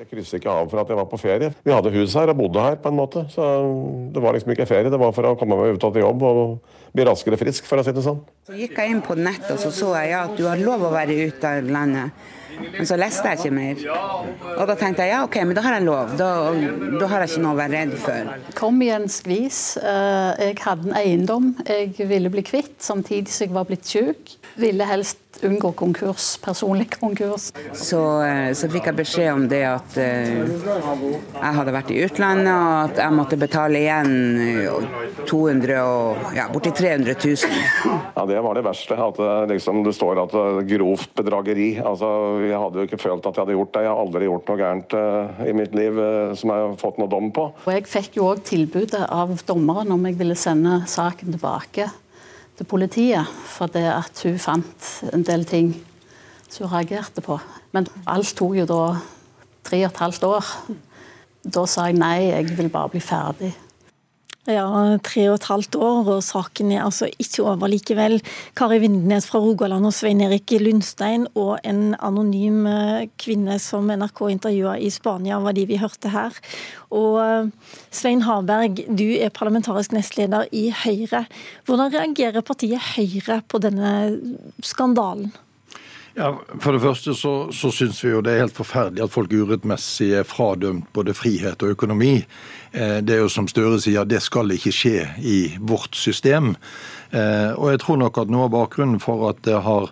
Jeg 0.01 0.09
krysset 0.09 0.39
ikke 0.39 0.49
av 0.49 0.69
for 0.73 0.81
at 0.81 0.89
jeg 0.89 0.97
var 0.97 1.09
på 1.11 1.19
ferie. 1.21 1.51
Vi 1.61 1.73
hadde 1.75 1.91
hus 1.93 2.15
her 2.17 2.31
og 2.33 2.39
bodde 2.39 2.63
her, 2.65 2.79
på 2.81 2.89
en 2.89 2.97
måte. 2.97 3.27
Så 3.29 3.45
det 4.15 4.23
var 4.25 4.33
liksom 4.33 4.55
ikke 4.55 4.65
ferie. 4.71 4.89
Det 4.89 5.01
var 5.01 5.13
for 5.13 5.29
å 5.29 5.35
komme 5.37 5.59
meg 5.61 5.77
ut 5.77 5.85
til 5.85 6.01
jobb 6.01 6.25
og 6.25 6.79
bli 6.97 7.05
raskere 7.05 7.37
frisk, 7.37 7.69
for 7.69 7.83
å 7.83 7.85
si 7.85 7.93
det 7.93 8.05
sånn. 8.07 8.23
Så 8.49 8.57
gikk 8.57 8.81
jeg 8.81 8.95
inn 8.95 9.03
på 9.05 9.19
nettet 9.19 9.53
og 9.59 9.61
så 9.61 9.73
så 9.77 9.91
jeg 9.99 10.15
ja, 10.15 10.23
at 10.25 10.41
du 10.41 10.47
har 10.49 10.63
lov 10.65 10.89
å 10.89 10.95
være 10.95 11.19
ute 11.29 11.53
av 11.53 11.69
landet. 11.69 12.17
Men 12.61 12.89
så 12.89 12.97
leste 12.97 13.29
jeg 13.29 13.41
ikke 13.43 13.55
mer. 13.57 13.85
Og 14.57 14.65
da 14.73 14.77
tenkte 14.81 15.05
jeg 15.05 15.15
ja, 15.15 15.21
OK, 15.29 15.37
men 15.45 15.57
da 15.57 15.65
har 15.69 15.77
jeg 15.77 15.87
lov. 15.87 16.17
Da, 16.17 16.31
da 16.97 17.13
har 17.13 17.25
jeg 17.25 17.35
ikke 17.35 17.45
noe 17.45 17.55
å 17.55 17.61
være 17.61 17.77
redd 17.77 17.95
for. 18.01 18.35
Kom 18.57 18.81
i 18.85 18.91
en 18.97 19.09
skvis. 19.13 19.63
Eh, 19.81 20.45
jeg 20.49 20.59
hadde 20.65 20.89
en 20.89 20.97
eiendom 20.97 21.53
jeg 21.69 22.09
ville 22.09 22.33
bli 22.33 22.45
kvitt, 22.47 22.79
samtidig 22.85 23.33
som 23.33 23.51
jeg 23.51 23.57
var 23.57 23.69
blitt 23.69 23.89
syk. 23.89 24.40
Ville 24.55 24.85
helst 24.85 25.19
unngå 25.43 25.73
konkurs, 25.73 26.39
personlig 26.43 26.91
konkurs. 27.01 27.53
Så, 27.73 28.23
eh, 28.23 28.53
så 28.53 28.69
fikk 28.71 28.91
jeg 28.91 28.99
beskjed 28.99 29.31
om 29.33 29.47
det 29.49 29.63
at 29.69 29.97
uh, 29.97 30.51
jeg 31.39 31.55
hadde 31.57 31.75
vært 31.75 31.93
i 31.95 32.01
utlandet, 32.05 32.51
og 32.51 32.75
at 32.91 33.01
jeg 33.01 33.17
måtte 33.17 33.39
betale 33.41 33.81
igjen 33.81 34.11
200 35.31 35.79
og, 35.81 36.27
ja, 36.37 36.49
borti 36.53 36.73
300 36.77 37.15
000. 37.15 37.63
Ja, 38.17 38.27
Det 38.27 38.43
var 38.45 38.59
det 38.59 38.67
verste. 38.67 38.99
At 39.01 39.17
det, 39.17 39.55
liksom, 39.55 39.83
det 39.87 39.95
står 39.97 40.21
at 40.27 40.37
grovt 40.69 41.15
bedrageri. 41.17 41.71
Altså, 41.79 42.11
Jeg 42.45 42.59
hadde 42.59 42.83
jo 42.83 42.89
ikke 42.89 43.01
følt 43.01 43.25
at 43.27 43.37
jeg 43.37 43.45
hadde 43.45 43.57
gjort 43.57 43.73
det. 43.75 43.85
Jeg 43.87 43.93
har 43.93 44.05
aldri 44.05 44.29
gjort 44.29 44.51
noe 44.51 44.61
gærent 44.61 44.99
uh, 44.99 45.47
i 45.47 45.57
mitt 45.57 45.75
liv 45.79 45.97
uh, 45.97 46.35
som 46.37 46.53
jeg 46.53 46.67
har 46.67 46.77
fått 46.81 47.01
noe 47.01 47.11
dom 47.11 47.33
på. 47.35 47.49
Og 47.65 47.73
Jeg 47.73 47.89
fikk 47.89 48.21
jo 48.21 48.29
òg 48.35 48.45
tilbudet 48.47 49.07
av 49.09 49.33
dommeren 49.49 49.95
om 49.95 50.07
jeg 50.09 50.19
ville 50.21 50.37
sende 50.39 50.83
saken 50.91 51.37
tilbake 51.39 51.89
til 52.61 52.69
politiet 52.69 53.25
for 53.49 53.73
det 53.73 53.87
at 53.89 54.21
hun 54.27 54.37
fant 54.37 54.89
en 55.15 55.25
del 55.25 55.47
ting 55.49 55.73
som 56.51 56.67
hun 56.67 56.75
reagerte 56.75 57.25
på. 57.25 57.39
Men 57.73 57.89
alt 58.05 58.35
tok 58.37 58.59
jo 58.59 58.67
da 58.69 58.83
tre 59.65 59.81
og 59.87 59.89
et 59.89 60.03
halvt 60.05 60.27
år. 60.29 60.51
Da 61.41 61.65
sa 61.65 61.87
jeg 61.89 61.97
nei, 61.97 62.29
jeg 62.29 62.59
vil 62.59 62.69
bare 62.69 62.93
bli 62.93 63.01
ferdig. 63.01 63.55
Ja, 64.51 64.67
tre 65.05 65.27
og 65.31 65.37
et 65.37 65.47
halvt 65.47 65.77
år, 65.79 66.09
og 66.17 66.25
saken 66.27 66.73
er 66.75 66.83
altså 66.83 67.07
ikke 67.23 67.45
over 67.47 67.71
likevel. 67.71 68.17
Kari 68.59 68.81
Vindnes 68.83 69.29
fra 69.31 69.39
Rogaland 69.43 69.87
og 69.87 69.95
Svein 69.95 70.23
Erik 70.25 70.51
Lundstein 70.59 71.29
og 71.39 71.61
en 71.67 71.95
anonym 72.03 72.65
eh, 72.67 73.05
kvinne 73.21 73.61
som 73.63 73.91
NRK 73.93 74.25
intervjua 74.35 74.75
i 74.83 74.91
Spania, 74.91 75.39
var 75.45 75.55
de 75.55 75.67
vi 75.71 75.79
hørte 75.79 76.11
her. 76.11 76.35
Og 76.91 77.21
eh, 77.23 77.77
Svein 77.95 78.25
Harberg, 78.27 78.83
du 78.89 79.07
er 79.21 79.31
parlamentarisk 79.35 79.95
nestleder 79.95 80.49
i 80.51 80.69
Høyre. 80.83 81.27
Hvordan 81.69 81.95
reagerer 81.95 82.47
partiet 82.47 82.91
Høyre 82.97 83.43
på 83.47 83.63
denne 83.63 83.95
skandalen? 84.67 85.31
Ja, 86.21 86.35
For 86.61 86.77
det 86.77 86.83
første 86.83 87.15
så, 87.17 87.31
så 87.49 87.71
syns 87.73 88.03
vi 88.05 88.11
jo 88.11 88.21
det 88.21 88.35
er 88.35 88.43
helt 88.43 88.57
forferdelig 88.57 89.07
at 89.07 89.13
folk 89.15 89.33
urettmessig 89.33 90.11
er 90.19 90.27
fradømt 90.29 90.91
både 90.93 91.15
frihet 91.17 91.63
og 91.65 91.73
økonomi. 91.73 92.19
Eh, 92.77 92.99
det 93.01 93.15
er 93.15 93.23
jo 93.23 93.31
som 93.33 93.49
Støre 93.49 93.79
sier, 93.81 94.05
det 94.05 94.21
skal 94.21 94.53
ikke 94.53 94.75
skje 94.75 95.07
i 95.25 95.39
vårt 95.57 95.97
system. 95.97 96.53
Eh, 97.17 97.57
og 97.57 97.71
jeg 97.73 97.81
tror 97.87 98.03
nok 98.03 98.21
at 98.21 98.35
noe 98.35 98.51
av 98.51 98.53
bakgrunnen 98.53 99.01
for 99.01 99.31
at 99.31 99.41
det 99.49 99.63
har, 99.65 99.89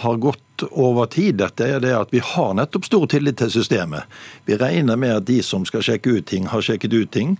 har 0.00 0.16
gått 0.22 0.64
over 0.70 1.12
tid, 1.12 1.42
dette 1.42 1.68
er 1.68 1.84
det 1.84 1.92
at 1.92 2.14
vi 2.14 2.24
har 2.24 2.56
nettopp 2.56 2.88
stor 2.88 3.04
tillit 3.12 3.36
til 3.42 3.52
systemet. 3.58 4.08
Vi 4.48 4.56
regner 4.56 4.96
med 4.96 5.18
at 5.18 5.28
de 5.28 5.42
som 5.44 5.68
skal 5.68 5.84
sjekke 5.84 6.16
ut 6.16 6.30
ting, 6.32 6.48
har 6.48 6.64
sjekket 6.64 6.96
ut 6.96 7.12
ting. 7.12 7.36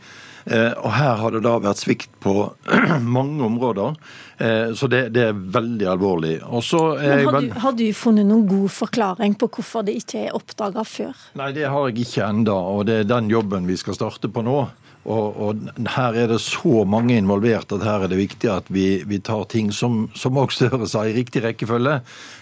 Eh, 0.47 0.73
og 0.78 0.93
her 0.94 1.18
har 1.18 1.35
det 1.35 1.43
da 1.43 1.56
vært 1.59 1.81
svikt 1.82 2.12
på 2.23 2.35
mange 3.16 3.43
områder. 3.43 3.97
Eh, 4.39 4.73
så 4.78 4.86
det, 4.90 5.09
det 5.16 5.24
er 5.32 5.35
veldig 5.35 5.89
alvorlig. 5.90 6.36
Men 6.47 7.27
har 7.27 7.40
du, 7.40 7.51
har 7.64 7.77
du, 7.77 7.86
funnet 7.97 8.28
noen 8.28 8.47
god 8.47 8.70
forklaring 8.70 9.35
på 9.40 9.51
hvorfor 9.56 9.86
det 9.86 9.97
ikke 10.02 10.27
er 10.28 10.39
oppdaga 10.39 10.86
før? 10.86 11.14
Nei, 11.40 11.51
det 11.56 11.66
har 11.66 11.89
jeg 11.90 12.06
ikke 12.06 12.28
enda, 12.28 12.55
og 12.55 12.86
det 12.86 13.02
er 13.02 13.14
den 13.16 13.31
jobben 13.32 13.66
vi 13.66 13.78
skal 13.81 13.98
starte 13.98 14.31
på 14.31 14.47
nå. 14.47 14.60
Og, 15.06 15.36
og, 15.39 15.66
her 15.94 16.16
er 16.18 16.32
det 16.32 16.40
så 16.43 16.82
mange 16.89 17.14
involvert 17.14 17.70
at 17.74 17.85
her 17.86 18.05
er 18.05 18.10
det 18.10 18.18
viktig 18.18 18.51
at 18.51 18.70
vi, 18.74 19.05
vi 19.06 19.20
tar 19.23 19.44
ting 19.52 19.70
som, 19.74 20.09
som 20.18 20.39
også 20.40 20.73
hører 20.73 20.90
seg 20.90 21.10
i 21.10 21.16
riktig 21.20 21.44
rekkefølge. 21.44 22.01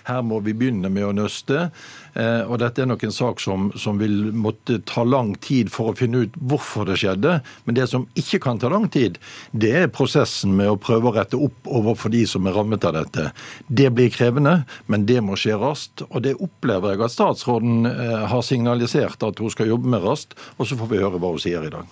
Her 0.09 0.23
må 0.25 0.41
vi 0.45 0.57
begynne 0.57 0.89
med 0.93 1.05
å 1.11 1.13
nøste. 1.17 1.69
Eh, 2.15 2.43
og 2.47 2.61
dette 2.63 2.83
er 2.83 2.89
nok 2.89 3.03
en 3.07 3.15
sak 3.15 3.41
som, 3.43 3.71
som, 3.81 3.99
vil 3.99 4.31
måtte 4.35 4.79
ta 4.87 5.03
lang 5.07 5.33
tid 5.43 5.71
for 5.75 5.91
å 5.91 5.97
finne 5.99 6.25
ut 6.25 6.37
hvorfor 6.39 6.87
det 6.87 7.01
skjedde. 7.03 7.41
Men 7.67 7.79
det 7.79 7.89
som 7.91 8.07
ikke 8.19 8.41
kan 8.45 8.61
ta 8.63 8.71
lang 8.71 8.87
tid, 8.95 9.19
det 9.51 9.73
er 9.83 9.93
prosessen 9.95 10.55
med 10.59 10.71
å 10.71 10.79
prøve 10.81 11.11
å 11.11 11.15
rette 11.17 11.41
opp 11.41 11.67
overfor 11.67 12.15
de 12.15 12.23
som 12.31 12.47
er 12.47 12.55
rammet 12.55 12.87
av 12.87 12.95
dette. 12.99 13.31
Det 13.67 13.91
blir 13.95 14.13
krevende, 14.15 14.61
men 14.87 15.09
det 15.09 15.21
må 15.27 15.39
skje 15.41 15.59
raskt. 15.59 16.05
Og 16.11 16.23
det 16.27 16.37
opplever 16.39 16.95
jeg 16.95 17.07
at 17.07 17.17
statsråden 17.17 17.91
eh, 17.91 18.21
har 18.31 18.47
signalisert 18.47 19.27
at 19.27 19.43
hun 19.43 19.51
skal 19.53 19.73
jobbe 19.73 19.91
med 19.97 20.07
raskt. 20.07 20.39
Og 20.59 20.71
så 20.71 20.79
får 20.79 20.93
vi 20.93 21.03
høre 21.03 21.19
hva 21.19 21.35
hun 21.35 21.43
sier 21.43 21.67
i 21.67 21.75
dag. 21.75 21.91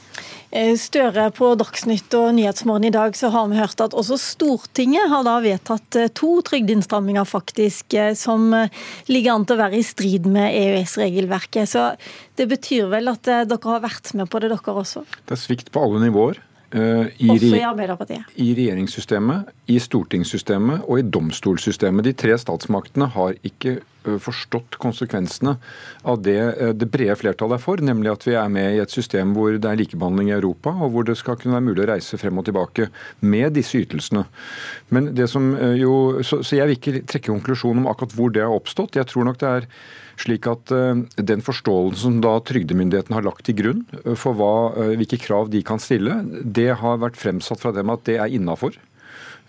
Eh, 0.52 0.74
Støre 0.78 1.30
på 1.34 1.54
Dagsnytt 1.58 2.12
og 2.18 2.34
Nyhetsmorgen 2.36 2.86
i 2.90 2.94
dag 2.94 3.16
så 3.18 3.32
har 3.32 3.50
vi 3.50 3.58
hørt 3.58 3.80
at 3.82 3.96
også 3.96 4.20
Stortinget 4.20 5.10
har 5.10 5.26
da 5.26 5.38
vedtatt 5.42 5.96
to 6.14 6.36
trygdeinnstramminger 6.44 7.26
faktisk, 7.26 7.96
som 8.18 8.52
ligger 9.08 9.32
an 9.32 9.46
til 9.48 9.56
å 9.56 9.62
være 9.62 9.80
i 9.80 9.86
strid 9.86 10.11
strid 10.12 10.26
med 10.26 10.52
EØS-regelverket. 10.52 11.68
Så 11.68 11.96
det 12.36 12.48
betyr 12.48 12.90
vel 12.90 13.08
at 13.08 13.26
eh, 13.28 13.44
dere 13.48 13.70
har 13.70 13.82
vært 13.82 14.12
med 14.14 14.28
på 14.28 14.40
det, 14.40 14.50
dere 14.52 14.74
også? 14.74 15.04
Det 15.26 15.36
er 15.36 15.40
svikt 15.40 15.72
på 15.72 15.82
alle 15.82 16.02
nivåer. 16.04 16.40
Uh, 16.72 17.06
i, 17.20 17.28
Også 17.28 17.52
i 17.52 17.64
Arbeiderpartiet? 17.68 18.28
I 18.40 18.52
regjeringssystemet, 18.56 19.50
i 19.68 19.76
stortingssystemet 19.82 20.86
og 20.86 21.02
i 21.02 21.04
domstolssystemet. 21.04 22.06
De 22.06 22.14
tre 22.16 22.36
statsmaktene 22.40 23.10
har 23.12 23.36
ikke 23.44 23.74
uh, 24.06 24.16
forstått 24.22 24.78
konsekvensene 24.80 25.58
av 26.08 26.22
det 26.24 26.38
uh, 26.40 26.70
det 26.72 26.88
brede 26.94 27.18
flertallet 27.20 27.58
er 27.58 27.64
for, 27.64 27.84
nemlig 27.84 28.14
at 28.14 28.24
vi 28.24 28.38
er 28.40 28.52
med 28.52 28.78
i 28.78 28.80
et 28.80 28.94
system 28.94 29.34
hvor 29.36 29.52
det 29.52 29.68
er 29.68 29.80
likebehandling 29.82 30.32
i 30.32 30.36
Europa, 30.38 30.72
og 30.72 30.94
hvor 30.94 31.08
det 31.08 31.18
skal 31.20 31.36
kunne 31.36 31.58
være 31.58 31.68
mulig 31.68 31.84
å 31.84 31.90
reise 31.92 32.20
frem 32.20 32.40
og 32.40 32.48
tilbake 32.48 32.88
med 33.20 33.52
disse 33.58 33.82
ytelsene. 33.84 34.24
Men 34.96 35.12
det 35.18 35.28
som 35.28 35.52
jo, 35.76 36.22
så, 36.24 36.40
så 36.40 36.56
jeg 36.56 36.70
vil 36.70 36.80
ikke 36.80 37.02
trekke 37.04 37.34
konklusjon 37.34 37.84
om 37.84 37.90
akkurat 37.92 38.16
hvor 38.16 38.32
det 38.32 38.46
har 38.46 38.56
oppstått. 38.56 38.96
Jeg 38.96 39.12
tror 39.12 39.28
nok 39.28 39.42
det 39.44 39.52
er 39.58 39.68
slik 40.22 40.48
at 40.50 40.72
eh, 40.74 41.02
Den 41.16 41.42
forståelsen 41.44 42.00
som 42.02 42.20
da 42.24 42.36
trygdemyndighetene 42.46 43.18
har 43.18 43.26
lagt 43.26 43.46
til 43.48 43.58
grunn 43.58 43.82
eh, 44.02 44.14
for 44.18 44.38
hva, 44.38 44.54
eh, 44.76 44.94
hvilke 45.00 45.20
krav 45.22 45.50
de 45.52 45.62
kan 45.66 45.82
stille, 45.82 46.20
det 46.42 46.70
har 46.82 47.02
vært 47.02 47.20
fremsatt 47.20 47.62
fra 47.62 47.74
dem 47.74 47.92
at 47.92 48.04
det 48.08 48.18
er 48.22 48.32
innafor. 48.32 48.78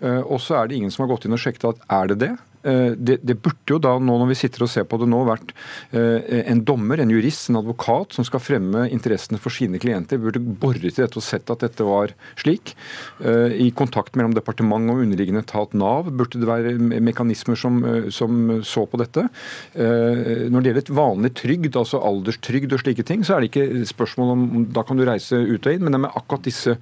Og 0.03 0.39
så 0.43 0.57
er 0.57 0.67
det 0.67 0.75
ingen 0.75 0.91
som 0.91 1.05
har 1.05 1.13
gått 1.13 1.23
inn 1.29 1.35
og 1.35 1.39
sjekket 1.39 1.63
at 1.69 1.83
er 1.95 2.09
det 2.11 2.17
det. 2.25 2.31
Eh, 2.63 2.91
det, 2.95 3.17
det, 3.21 3.35
burde 3.43 3.75
jo 3.75 3.79
da, 3.81 3.97
nå 3.99 4.15
når 4.21 4.29
vi 4.31 4.37
sitter 4.39 4.63
og 4.63 4.71
ser 4.71 4.85
på 4.87 4.99
det 5.01 5.09
nå, 5.11 5.19
vært 5.27 5.51
eh, 5.91 6.43
en 6.47 6.63
dommer, 6.63 7.01
en 7.03 7.11
jurist, 7.11 7.49
en 7.51 7.59
advokat 7.59 8.15
som 8.15 8.27
skal 8.27 8.43
fremme 8.43 8.85
interessene 8.93 9.39
for 9.41 9.53
sine 9.53 9.81
klienter, 9.83 10.21
burde 10.21 10.39
boret 10.39 10.85
i 10.87 10.93
dette 10.93 11.19
og 11.19 11.25
sett 11.25 11.51
at 11.51 11.65
dette 11.65 11.87
var 11.87 12.13
slik. 12.39 12.75
Eh, 13.23 13.57
I 13.67 13.69
kontakt 13.75 14.15
mellom 14.19 14.35
departement 14.37 14.93
og 14.93 15.03
underliggende 15.03 15.43
etat 15.43 15.75
Nav 15.75 16.07
burde 16.11 16.39
det 16.39 16.47
være 16.47 16.75
mekanismer 17.03 17.59
som, 17.59 17.81
som, 18.13 18.39
så 18.65 18.85
på 18.87 18.99
dette. 19.01 19.25
Når 19.73 20.63
det 20.63 20.69
gjelder 20.69 20.95
vanlig 20.95 21.31
trygd, 21.39 21.77
altså 21.79 21.99
alderstrygd 22.03 22.75
og 22.75 22.81
slike 22.83 23.05
ting, 23.07 23.23
så 23.25 23.35
er 23.35 23.43
det 23.43 23.49
ikke 23.51 23.87
spørsmål 23.89 24.31
om 24.33 24.43
Da 24.73 24.83
kan 24.85 24.99
du 24.99 25.05
reise 25.07 25.37
ut 25.37 25.65
og 25.67 25.75
inn, 25.75 25.83
men 25.83 25.93
det 25.93 25.99
er 25.99 26.03
med 26.05 26.17
akkurat 26.19 26.45
disse, 26.45 26.75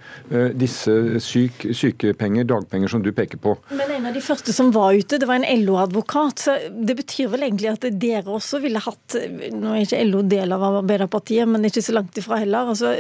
disse 0.58 0.96
syk, 1.24 1.66
sykepenger, 1.78 2.48
dagpenger, 2.50 2.92
som 2.92 3.04
du 3.04 3.12
peker 3.16 3.42
på. 3.42 3.56
Men 3.74 3.96
en 3.98 4.10
av 4.10 4.18
de 4.18 4.24
første 4.24 4.54
som 4.56 4.72
var 4.76 4.98
ute, 4.98 5.20
det 5.22 5.30
var 5.30 5.40
en 5.40 5.48
LO 5.64 5.71
LO-advokat. 5.72 6.40
så 6.40 6.58
Det 6.70 6.96
betyr 6.96 7.28
vel 7.32 7.44
egentlig 7.48 7.70
at 7.72 7.86
dere 8.00 8.28
også 8.32 8.62
ville 8.64 8.82
hatt 8.82 9.16
Nå 9.56 9.74
er 9.74 9.86
ikke 9.86 10.04
LO 10.08 10.22
del 10.28 10.52
av 10.56 10.64
Arbeiderpartiet, 10.70 11.48
men 11.50 11.66
ikke 11.68 11.84
så 11.84 11.96
langt 11.96 12.18
ifra 12.18 12.42
heller. 12.42 12.72
altså 12.74 12.94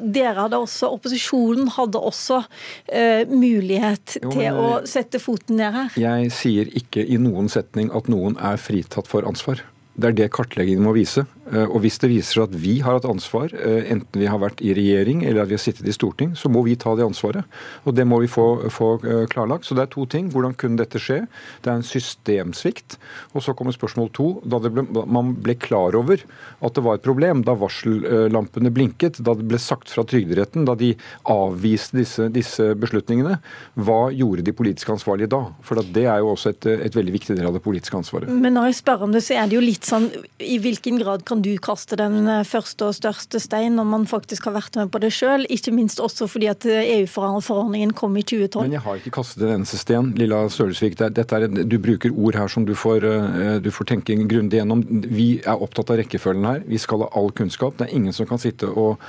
Dere 0.00 0.36
hadde 0.46 0.60
også, 0.60 0.90
opposisjonen 0.96 1.70
hadde 1.76 2.00
også 2.10 2.40
uh, 2.42 3.22
mulighet 3.30 4.16
jo, 4.22 4.32
til 4.32 4.60
å 4.60 4.70
sette 4.88 5.20
foten 5.22 5.60
ned 5.60 5.76
her. 5.76 5.98
Jeg 6.00 6.32
sier 6.34 6.70
ikke 6.80 7.04
i 7.04 7.18
noen 7.20 7.50
setning 7.52 7.92
at 7.96 8.08
noen 8.12 8.38
er 8.40 8.60
fritatt 8.60 9.10
for 9.10 9.26
ansvar. 9.28 9.62
Det 10.00 10.10
er 10.10 10.16
det 10.16 10.30
kartleggingen 10.32 10.84
må 10.86 10.94
vise. 10.96 11.26
Eh, 11.50 11.66
og 11.66 11.80
Hvis 11.82 11.98
det 12.02 12.10
viser 12.12 12.38
seg 12.38 12.48
at 12.48 12.56
vi 12.62 12.76
har 12.84 12.96
hatt 12.98 13.08
ansvar, 13.08 13.50
eh, 13.54 13.90
enten 13.90 14.22
vi 14.22 14.28
har 14.30 14.38
vært 14.38 14.60
i 14.62 14.74
regjering 14.76 15.24
eller 15.24 15.42
at 15.42 15.50
vi 15.50 15.56
har 15.58 15.62
sittet 15.62 15.88
i 15.88 15.94
storting, 15.94 16.34
så 16.38 16.50
må 16.52 16.62
vi 16.66 16.76
ta 16.76 16.94
det 16.94 17.06
ansvaret. 17.06 17.44
Og 17.84 17.94
Det 17.94 18.06
må 18.06 18.20
vi 18.20 18.28
få, 18.30 18.70
få 18.70 18.88
eh, 19.04 19.26
klarlagt. 19.26 19.66
Så 19.66 19.74
det 19.74 19.82
er 19.82 19.92
to 19.92 20.06
ting. 20.06 20.30
Hvordan 20.30 20.54
kunne 20.54 20.78
dette 20.78 21.00
skje? 21.00 21.26
Det 21.62 21.70
er 21.70 21.80
en 21.80 21.86
systemsvikt. 21.86 22.98
Og 23.34 23.42
så 23.42 23.54
kommer 23.56 23.74
spørsmål 23.74 24.12
to. 24.14 24.28
Da 24.44 24.58
ble, 24.58 24.86
man 25.06 25.34
ble 25.34 25.56
klar 25.58 25.96
over 25.98 26.22
at 26.60 26.74
det 26.74 26.84
var 26.84 26.98
et 26.98 27.04
problem, 27.04 27.42
da 27.42 27.56
varsellampene 27.58 28.70
blinket, 28.70 29.20
da 29.24 29.34
det 29.34 29.46
ble 29.48 29.58
sagt 29.58 29.90
fra 29.90 30.04
Trygderetten, 30.04 30.64
da 30.68 30.76
de 30.78 30.94
avviste 31.28 31.98
disse, 31.98 32.28
disse 32.32 32.74
beslutningene, 32.78 33.40
hva 33.74 34.10
gjorde 34.14 34.44
de 34.46 34.54
politisk 34.56 34.92
ansvarlige 34.94 35.32
da? 35.32 35.42
For 35.66 35.80
det 35.80 36.06
er 36.06 36.20
jo 36.22 36.32
også 36.34 36.54
et, 36.54 36.68
et 36.88 36.96
veldig 36.96 37.14
viktig 37.16 37.36
del 37.36 37.48
av 37.48 37.56
det 37.56 37.64
politiske 37.64 37.96
ansvaret. 37.96 38.30
Men 38.30 38.54
når 38.56 38.70
jeg 38.70 38.80
spør 38.80 39.06
om 39.08 39.14
det, 39.16 39.24
så 39.26 39.36
er 39.40 39.50
det 39.50 39.58
jo 39.58 39.64
litt 39.64 39.88
sånn 39.88 40.10
I 40.40 40.58
hvilken 40.62 41.00
grad 41.00 41.24
kan 41.28 41.39
du 41.44 41.50
kaste 41.62 41.96
den 42.00 42.28
eh, 42.28 42.44
første 42.48 42.88
og 42.88 42.96
største 42.96 43.40
stein 43.42 43.76
når 43.78 43.88
man 43.88 44.06
faktisk 44.10 44.48
har 44.48 44.56
vært 44.56 44.78
med 44.78 44.92
på 44.92 45.00
det 45.02 45.12
sjøl? 45.14 45.46
Ikke 45.52 45.74
minst 45.74 46.00
også 46.02 46.28
fordi 46.30 46.50
at 46.52 46.66
EU-forordningen 46.66 47.94
kom 47.96 48.16
i 48.18 48.24
2012. 48.24 48.64
Men 48.66 48.76
jeg 48.76 48.84
har 48.86 49.00
ikke 49.00 49.14
kastet 49.18 49.44
en 49.46 49.54
eneste 49.58 49.80
sten, 49.80 50.12
Lilla 50.18 50.42
Sølesvik. 50.52 50.98
Du 51.00 51.76
bruker 51.82 52.14
ord 52.14 52.38
her 52.38 52.52
som 52.52 52.66
du 52.68 52.74
får, 52.78 53.06
eh, 53.06 53.58
du 53.64 53.70
får 53.74 53.90
tenke 53.92 54.16
grundig 54.30 54.60
gjennom. 54.60 54.84
Vi 55.08 55.28
er 55.44 55.62
opptatt 55.62 55.92
av 55.92 56.00
rekkefølgen 56.02 56.48
her. 56.48 56.64
Vi 56.68 56.80
skal 56.80 57.06
ha 57.06 57.10
all 57.18 57.30
kunnskap. 57.32 57.78
Det 57.78 57.88
er 57.88 57.96
ingen 57.96 58.16
som 58.16 58.28
kan 58.28 58.40
sitte 58.40 58.68
og 58.70 59.00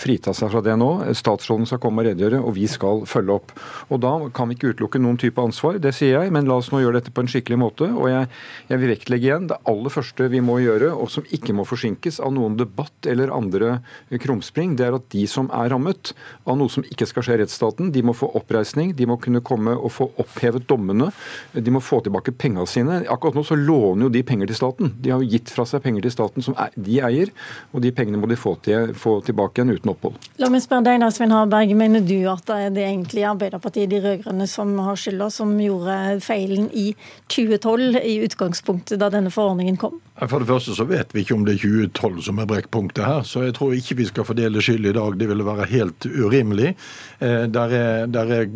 frita 0.00 0.32
seg 0.36 0.50
fra 0.52 0.60
det 0.62 0.74
nå. 0.78 0.90
Statsråden 1.16 1.66
skal 1.66 1.80
komme 1.82 2.02
og 2.02 2.08
redegjøre, 2.10 2.38
og 2.44 2.54
vi 2.54 2.66
skal 2.70 3.04
følge 3.08 3.38
opp. 3.38 3.54
Og 3.90 4.00
Da 4.06 4.12
kan 4.34 4.48
vi 4.48 4.54
ikke 4.54 4.74
utelukke 4.74 5.00
noen 5.02 5.18
type 5.18 5.40
ansvar, 5.42 5.80
det 5.82 5.94
sier 5.96 6.20
jeg, 6.20 6.32
men 6.34 6.46
la 6.46 6.58
oss 6.60 6.70
nå 6.70 6.82
gjøre 6.82 7.00
dette 7.00 7.14
på 7.14 7.24
en 7.24 7.30
skikkelig 7.30 7.58
måte. 7.58 7.88
og 7.88 8.08
jeg, 8.10 8.28
jeg 8.68 8.80
vil 8.82 8.92
vektlegge 8.92 9.28
igjen 9.28 9.48
det 9.50 9.58
aller 9.68 9.92
første 9.92 10.28
vi 10.32 10.42
må 10.44 10.58
gjøre, 10.62 10.92
og 10.94 11.10
som 11.12 11.26
ikke 11.34 11.45
må 11.54 11.66
forsinkes 11.68 12.18
av 12.24 12.32
noen 12.34 12.56
debatt 12.58 13.06
eller 13.06 13.32
andre 13.34 13.78
krumspring, 14.22 14.74
det 14.78 14.88
er 14.88 14.96
at 14.98 15.06
de 15.14 15.26
som 15.30 15.50
er 15.54 15.70
rammet 15.70 16.12
av 16.46 16.58
noe 16.58 16.72
som 16.72 16.84
ikke 16.86 17.08
skal 17.08 17.26
skje 17.26 17.36
i 17.36 17.40
rettsstaten, 17.42 17.92
de 17.94 18.02
må 18.06 18.14
få 18.16 18.30
oppreisning, 18.38 18.94
de 18.96 19.06
må 19.08 19.18
kunne 19.22 19.42
komme 19.44 19.76
og 19.76 19.92
få 19.94 20.08
opphevet 20.22 20.66
dommene, 20.70 21.10
de 21.52 21.74
må 21.74 21.82
få 21.84 22.00
tilbake 22.04 22.34
pengene 22.38 22.66
sine. 22.70 23.02
Akkurat 23.12 23.36
nå 23.36 23.44
så 23.46 23.58
låner 23.58 24.06
jo 24.06 24.12
de 24.14 24.22
penger 24.26 24.50
til 24.50 24.58
staten. 24.58 24.94
De 25.02 25.12
har 25.12 25.22
jo 25.22 25.30
gitt 25.30 25.52
fra 25.52 25.66
seg 25.68 25.84
penger 25.84 26.06
til 26.06 26.14
staten 26.14 26.46
som 26.46 26.56
de 26.74 27.00
eier, 27.04 27.32
og 27.72 27.84
de 27.84 27.92
pengene 27.94 28.20
må 28.20 28.30
de 28.30 28.38
få, 28.38 28.56
til, 28.64 28.94
få 28.96 29.18
tilbake 29.26 29.60
igjen 29.60 29.74
uten 29.76 29.92
opphold. 29.92 30.18
La 30.42 30.50
meg 30.52 30.64
spørre 30.64 30.86
deg 30.88 31.02
da, 31.02 31.10
Svein 31.14 31.34
Harberg. 31.34 31.74
Mener 31.76 32.04
du 32.04 32.18
at 32.32 32.46
det 32.48 32.58
er 32.66 32.74
det 32.74 32.86
egentlig 32.86 33.26
Arbeiderpartiet, 33.28 33.90
de 33.92 34.00
rød-grønne, 34.04 34.48
som 34.50 34.72
har 34.86 34.98
skylda, 35.00 35.30
som 35.32 35.52
gjorde 35.60 35.98
feilen 36.24 36.68
i 36.72 36.88
2012 37.32 38.00
i 38.02 38.18
utgangspunktet 38.26 39.00
da 39.02 39.10
denne 39.12 39.32
forordningen 39.34 39.78
kom? 39.80 40.00
For 40.16 40.40
det 40.40 40.48
første 40.48 40.72
så 40.72 40.86
vet 40.88 41.10
vi 41.12 41.25
ikke 41.26 41.36
om 41.36 41.44
det 41.46 41.56
er 41.56 41.62
2012 41.90 42.22
som 42.28 42.38
er 42.40 42.48
brekkpunktet 42.48 43.02
her, 43.04 43.24
så 43.26 43.42
jeg 43.44 43.56
tror 43.58 43.74
ikke 43.74 43.98
vi 43.98 44.06
skal 44.08 44.26
fordele 44.28 44.62
skyld 44.62 44.86
i 44.86 44.94
dag. 44.94 45.18
Det 45.18 45.28
ville 45.28 45.46
være 45.46 45.66
helt 45.72 46.06
urimelig. 46.06 46.72
Eh, 47.18 47.44
der 47.50 47.74
er, 47.74 48.06
der 48.06 48.32
er, 48.38 48.46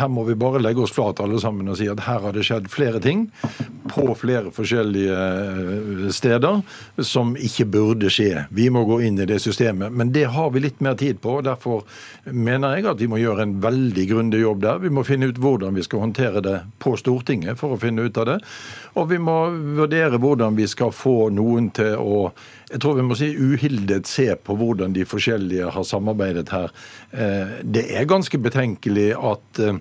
her 0.00 0.08
må 0.12 0.24
vi 0.26 0.38
bare 0.38 0.62
legge 0.62 0.82
oss 0.84 0.94
flat 0.96 1.20
alle 1.20 1.40
sammen 1.42 1.68
og 1.68 1.78
si 1.78 1.88
at 1.90 2.02
her 2.06 2.22
har 2.24 2.34
det 2.36 2.46
skjedd 2.48 2.70
flere 2.72 3.02
ting 3.04 3.26
på 3.92 4.06
flere 4.18 4.52
forskjellige 4.54 5.16
eh, 5.16 6.08
steder 6.14 6.62
som 7.04 7.34
ikke 7.36 7.68
burde 7.76 8.10
skje. 8.12 8.46
Vi 8.56 8.68
må 8.72 8.86
gå 8.88 9.00
inn 9.06 9.20
i 9.20 9.28
det 9.28 9.40
systemet. 9.44 9.92
Men 9.92 10.12
det 10.14 10.26
har 10.34 10.50
vi 10.54 10.64
litt 10.64 10.80
mer 10.84 10.96
tid 10.98 11.20
på. 11.22 11.38
og 11.38 11.46
Derfor 11.46 11.84
mener 12.32 12.76
jeg 12.76 12.88
at 12.90 13.02
vi 13.02 13.10
må 13.10 13.20
gjøre 13.20 13.46
en 13.46 13.56
veldig 13.62 14.06
grundig 14.10 14.42
jobb 14.42 14.64
der. 14.64 14.82
Vi 14.82 14.92
må 14.92 15.04
finne 15.06 15.30
ut 15.30 15.40
hvordan 15.42 15.76
vi 15.76 15.84
skal 15.86 16.06
håndtere 16.06 16.42
det 16.44 16.56
på 16.82 16.96
Stortinget 16.98 17.60
for 17.60 17.74
å 17.74 17.80
finne 17.80 18.06
ut 18.06 18.22
av 18.22 18.30
det. 18.30 18.38
Og 18.96 19.10
vi 19.10 19.20
må 19.22 19.36
vurdere 19.76 20.20
hvordan 20.22 20.56
vi 20.56 20.68
skal 20.70 20.94
få 20.94 21.28
noen 21.34 21.70
til 21.76 21.96
å 21.98 22.05
jeg 22.66 22.80
tror 22.82 22.96
vi 22.98 23.04
må 23.06 23.14
si 23.14 23.28
uhildet 23.38 24.08
se 24.10 24.26
på 24.42 24.56
hvordan 24.58 24.94
de 24.96 25.04
forskjellige 25.06 25.70
har 25.70 25.84
samarbeidet 25.86 26.50
her. 26.50 26.72
Eh, 27.14 27.60
det 27.62 27.84
er 27.94 28.08
ganske 28.10 28.40
betenkelig 28.42 29.12
at 29.14 29.60
eh, 29.62 29.78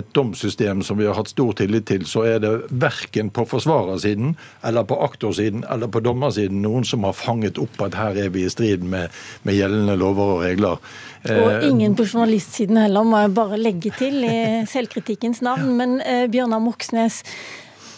et 0.00 0.08
domssystem 0.16 0.80
som 0.86 0.96
vi 0.96 1.04
har 1.04 1.18
hatt 1.18 1.28
stor 1.28 1.52
tillit 1.60 1.90
til, 1.90 2.06
så 2.08 2.24
er 2.30 2.40
det 2.40 2.52
verken 2.70 3.28
på 3.28 3.44
forsvarersiden 3.50 4.32
eller 4.64 4.88
på 4.88 4.96
aktorsiden 5.04 5.66
eller 5.68 5.92
på 5.92 6.00
dommersiden 6.00 6.62
noen 6.64 6.88
som 6.88 7.04
har 7.04 7.18
fanget 7.18 7.60
opp 7.60 7.84
at 7.84 8.00
her 8.00 8.16
er 8.24 8.32
vi 8.32 8.46
i 8.46 8.52
strid 8.52 8.80
med, 8.80 9.12
med 9.44 9.58
gjeldende 9.58 9.98
lover 10.00 10.36
og 10.38 10.44
regler. 10.46 10.80
Og 11.28 11.48
eh, 11.50 11.68
ingen 11.68 11.98
på 11.98 12.08
journalistsiden 12.08 12.80
heller, 12.80 13.04
må 13.04 13.20
jeg 13.26 13.36
bare 13.36 13.60
legge 13.60 13.92
til 14.00 14.24
i 14.24 14.38
selvkritikkens 14.72 15.44
navn. 15.44 15.68
Men 15.76 16.00
Bjørnar 16.32 16.64
Moxnes, 16.64 17.20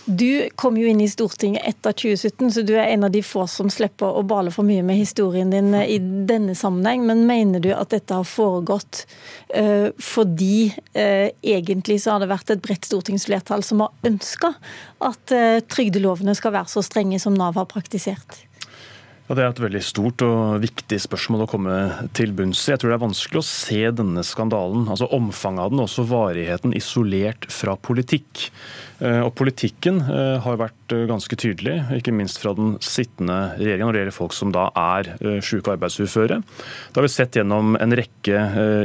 du 0.05 0.49
kom 0.55 0.77
jo 0.77 0.89
inn 0.89 1.01
i 1.01 1.09
Stortinget 1.09 1.65
etter 1.65 1.95
2017, 1.97 2.51
så 2.53 2.63
du 2.67 2.75
er 2.77 2.91
en 2.93 3.07
av 3.07 3.13
de 3.15 3.23
få 3.25 3.47
som 3.49 3.71
slipper 3.73 4.19
å 4.19 4.25
bale 4.29 4.53
for 4.53 4.67
mye 4.67 4.85
med 4.85 4.99
historien 5.01 5.53
din 5.53 5.73
eh, 5.75 5.97
i 5.97 5.99
denne 6.29 6.57
sammenheng. 6.59 7.07
Men 7.09 7.25
mener 7.29 7.63
du 7.65 7.71
at 7.73 7.95
dette 7.95 8.17
har 8.17 8.29
foregått 8.29 9.05
uh, 9.57 9.89
fordi 9.97 10.75
uh, 10.97 11.29
egentlig 11.41 12.01
så 12.05 12.15
har 12.15 12.25
det 12.25 12.33
vært 12.33 12.53
et 12.53 12.65
bredt 12.65 12.89
stortingsflertall 12.89 13.65
som 13.65 13.85
har 13.85 14.09
ønska 14.09 14.53
at 15.05 15.35
uh, 15.37 15.61
trygdelovene 15.73 16.37
skal 16.37 16.57
være 16.59 16.75
så 16.75 16.85
strenge 16.85 17.21
som 17.23 17.37
Nav 17.39 17.57
har 17.61 17.71
praktisert? 17.71 18.45
Ja, 19.25 19.35
Det 19.35 19.43
er 19.43 19.53
et 19.55 19.61
veldig 19.65 19.81
stort 19.81 20.23
og 20.27 20.61
viktig 20.61 20.99
spørsmål 21.01 21.47
å 21.47 21.49
komme 21.49 21.77
til 22.17 22.35
bunns 22.37 22.61
i. 22.67 22.75
Jeg 22.75 22.83
tror 22.83 22.93
det 22.93 22.99
er 22.99 23.07
vanskelig 23.07 23.41
å 23.41 23.47
se 23.49 23.81
denne 23.97 24.25
skandalen, 24.27 24.85
altså 24.85 25.09
omfanget 25.17 25.65
av 25.65 25.73
den, 25.73 25.81
også 25.81 26.05
varigheten, 26.11 26.75
isolert 26.77 27.49
fra 27.49 27.79
politikk. 27.81 28.51
Eh, 29.05 29.21
og 29.21 29.35
Politikken 29.37 30.01
eh, 30.01 30.37
har 30.41 30.61
vært 30.61 30.84
ganske 30.89 31.37
tydelig, 31.39 31.79
ikke 31.97 32.13
minst 32.15 32.41
fra 32.43 32.53
den 32.57 32.75
sittende 32.85 33.55
regjeringen, 33.57 33.87
når 33.89 33.97
det 33.97 34.03
gjelder 34.03 34.17
folk 34.17 34.35
som 34.37 34.53
da 34.55 34.69
er 34.77 35.11
syke 35.45 35.69
og 35.69 35.77
arbeidsuføre. 35.77 36.41
Da 36.41 37.01
har 37.01 37.07
vi 37.07 37.13
sett 37.13 37.39
gjennom 37.39 37.75
en 37.81 37.97
rekke 37.97 38.43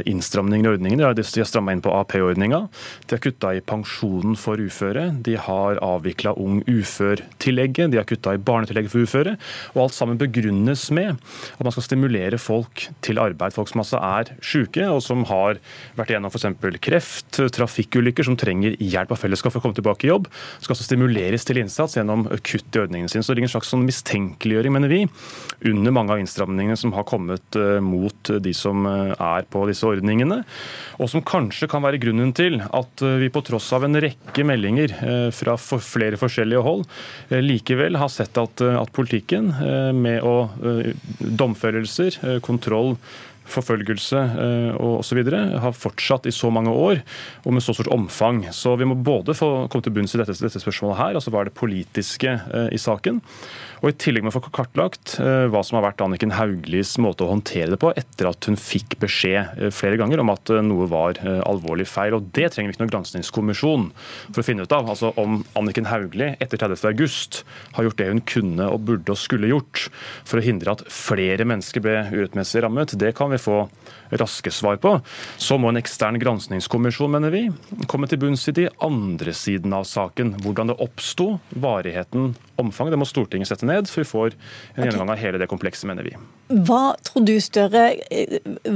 innstramninger 0.08 0.68
i 0.68 0.72
ordningene. 0.76 1.10
De 1.16 1.24
har 1.24 1.48
stramma 1.48 1.74
inn 1.74 1.82
på 1.84 1.92
AP-ordninga, 1.94 2.62
De 3.06 3.16
har 3.16 3.22
kutta 3.22 3.52
i 3.56 3.60
pensjonen 3.64 4.36
for 4.38 4.60
uføre. 4.60 5.10
De 5.22 5.36
har 5.36 5.80
avvikla 5.84 6.34
ung 6.40 6.62
ufør-tillegget. 6.66 7.90
De 7.92 8.00
har 8.00 8.08
kutta 8.08 8.34
i 8.34 8.42
barnetillegget 8.42 8.92
for 8.92 9.04
uføre. 9.04 9.36
Og 9.74 9.84
alt 9.86 9.96
sammen 9.96 10.20
begrunnes 10.20 10.86
med 10.94 11.16
at 11.16 11.64
man 11.64 11.74
skal 11.74 11.86
stimulere 11.86 12.38
folk 12.40 12.86
til 13.04 13.20
arbeid. 13.22 13.54
Folk 13.56 13.70
som 13.72 13.82
altså 13.84 14.00
er 14.00 14.32
syke, 14.44 14.86
og 14.88 15.02
som 15.04 15.24
har 15.30 15.60
vært 15.98 16.14
igjennom 16.14 16.32
f.eks. 16.32 16.48
kreft, 16.80 17.40
trafikkulykker, 17.56 18.26
som 18.26 18.38
trenger 18.40 18.78
hjelp 18.80 19.12
av 19.14 19.20
fellesskap 19.20 19.54
for 19.54 19.60
å 19.60 19.68
komme 19.68 19.78
tilbake 19.78 20.06
i 20.06 20.12
jobb, 20.12 20.30
skal 20.60 20.74
altså 20.74 20.88
stimuleres 20.88 21.46
til 21.48 21.60
innsats 21.62 21.89
gjennom 21.96 22.26
kutt 22.46 22.76
i 22.76 22.82
ordningene 22.82 23.10
sine. 23.10 23.24
Så 23.24 23.32
det 23.32 23.40
ligger 23.40 23.50
en 23.50 23.54
slags 23.54 23.72
sånn 23.72 23.86
mistenkeliggjøring, 23.86 24.74
mener 24.74 24.92
vi, 24.92 25.00
under 25.70 25.94
mange 25.94 26.14
av 26.14 26.22
innstramningene 26.22 26.78
som 26.78 26.94
har 26.96 27.06
kommet 27.08 27.58
eh, 27.58 27.78
mot 27.84 28.32
de 28.44 28.54
som 28.56 28.86
eh, 28.88 29.12
er 29.14 29.48
på 29.50 29.64
disse 29.68 29.86
ordningene, 29.88 30.42
og 31.00 31.10
som 31.12 31.24
kanskje 31.26 31.70
kan 31.70 31.84
være 31.84 32.00
grunnen 32.02 32.34
til 32.36 32.60
at 32.62 33.04
eh, 33.06 33.18
vi 33.22 33.32
på 33.32 33.44
tross 33.46 33.70
av 33.76 33.86
en 33.86 34.00
rekke 34.00 34.46
meldinger 34.46 34.94
fra 35.34 35.56
flere 35.60 36.18
forskjellige 36.20 36.62
hold 36.64 36.84
likevel 37.30 37.98
har 38.00 38.10
sett 38.12 38.38
at, 38.40 38.62
at 38.62 38.92
politikken 38.94 39.50
med 39.96 40.24
å 40.26 40.34
domfellelser, 41.18 42.16
kontroll 42.44 42.96
forfølgelse 43.50 44.20
eh, 44.44 44.70
og 44.76 45.00
osv. 45.00 45.22
har 45.62 45.76
fortsatt 45.76 46.28
i 46.28 46.34
så 46.34 46.50
mange 46.54 46.72
år 46.72 47.00
og 47.44 47.54
med 47.54 47.64
så 47.64 47.74
stort 47.76 47.90
omfang. 47.92 48.42
Så 48.54 48.76
vi 48.80 48.88
må 48.88 48.98
både 48.98 49.36
få 49.36 49.66
komme 49.70 49.86
til 49.86 49.94
bunns 49.96 50.14
i 50.16 50.20
dette, 50.20 50.36
dette 50.38 50.62
spørsmålet 50.62 51.00
her, 51.00 51.18
altså 51.18 51.32
hva 51.32 51.42
er 51.42 51.50
det 51.50 51.58
politiske 51.58 52.36
eh, 52.38 52.70
i 52.74 52.80
saken, 52.80 53.20
og 53.80 53.88
i 53.88 53.96
tillegg 53.96 54.26
må 54.26 54.32
vi 54.32 54.36
få 54.36 54.52
kartlagt 54.52 55.16
eh, 55.22 55.46
hva 55.50 55.62
som 55.64 55.78
har 55.78 55.86
vært 55.88 56.02
Anniken 56.04 56.34
Hauglies 56.36 56.96
måte 57.00 57.24
å 57.24 57.30
håndtere 57.32 57.72
det 57.72 57.80
på 57.80 57.92
etter 57.96 58.28
at 58.30 58.48
hun 58.48 58.58
fikk 58.60 58.98
beskjed 59.00 59.70
flere 59.74 59.98
ganger 60.00 60.20
om 60.22 60.32
at 60.32 60.52
noe 60.64 60.88
var 60.90 61.18
alvorlig 61.48 61.86
feil. 61.88 62.16
Og 62.16 62.28
Det 62.36 62.50
trenger 62.52 62.70
vi 62.70 62.76
ikke 62.76 62.84
noen 62.84 62.92
granskingskommisjon 62.92 63.88
for 64.28 64.42
å 64.42 64.46
finne 64.46 64.66
ut 64.66 64.74
av. 64.76 64.90
Altså 64.92 65.14
Om 65.20 65.40
Anniken 65.58 65.88
Hauglie 65.88 66.34
etter 66.42 66.60
30.8 66.60 67.42
har 67.76 67.86
gjort 67.86 68.00
det 68.00 68.08
hun 68.10 68.22
kunne 68.28 68.68
og 68.68 68.84
burde 68.88 69.14
og 69.14 69.20
skulle 69.20 69.50
gjort 69.50 69.88
for 70.28 70.40
å 70.40 70.44
hindre 70.44 70.74
at 70.74 70.84
flere 70.92 71.46
mennesker 71.48 71.82
ble 71.84 71.96
urettmessig 72.12 72.62
rammet, 72.64 72.94
det 73.00 73.14
kan 73.18 73.32
vi 73.32 73.39
få 73.40 73.64
raske 74.10 74.50
svar 74.50 74.76
på. 74.76 75.00
Så 75.36 75.58
må 75.58 75.70
en 75.70 75.78
ekstern 75.80 76.18
granskingskommisjon, 76.20 77.12
mener 77.14 77.32
vi, 77.34 77.44
komme 77.90 78.08
til 78.10 78.20
bunns 78.22 78.48
i 78.50 78.56
de 78.56 78.66
andre 78.82 79.34
siden 79.36 79.74
av 79.76 79.86
saken. 79.88 80.34
Hvordan 80.44 80.72
det 80.72 80.78
oppsto, 80.82 81.32
varigheten, 81.50 82.34
omfanget. 82.60 82.94
Det 82.96 83.00
må 83.00 83.08
Stortinget 83.08 83.50
sette 83.50 83.68
ned, 83.68 83.88
for 83.90 84.02
vi 84.02 84.10
får 84.10 84.34
en 84.74 84.84
gjennomgang 84.84 85.14
av 85.14 85.22
hele 85.22 85.40
det 85.40 85.50
komplekset, 85.50 85.88
mener 85.90 86.06
vi. 86.06 86.16
Hva 86.50 86.96
tror 87.06 87.26
du, 87.26 87.36
Støre, 87.40 87.84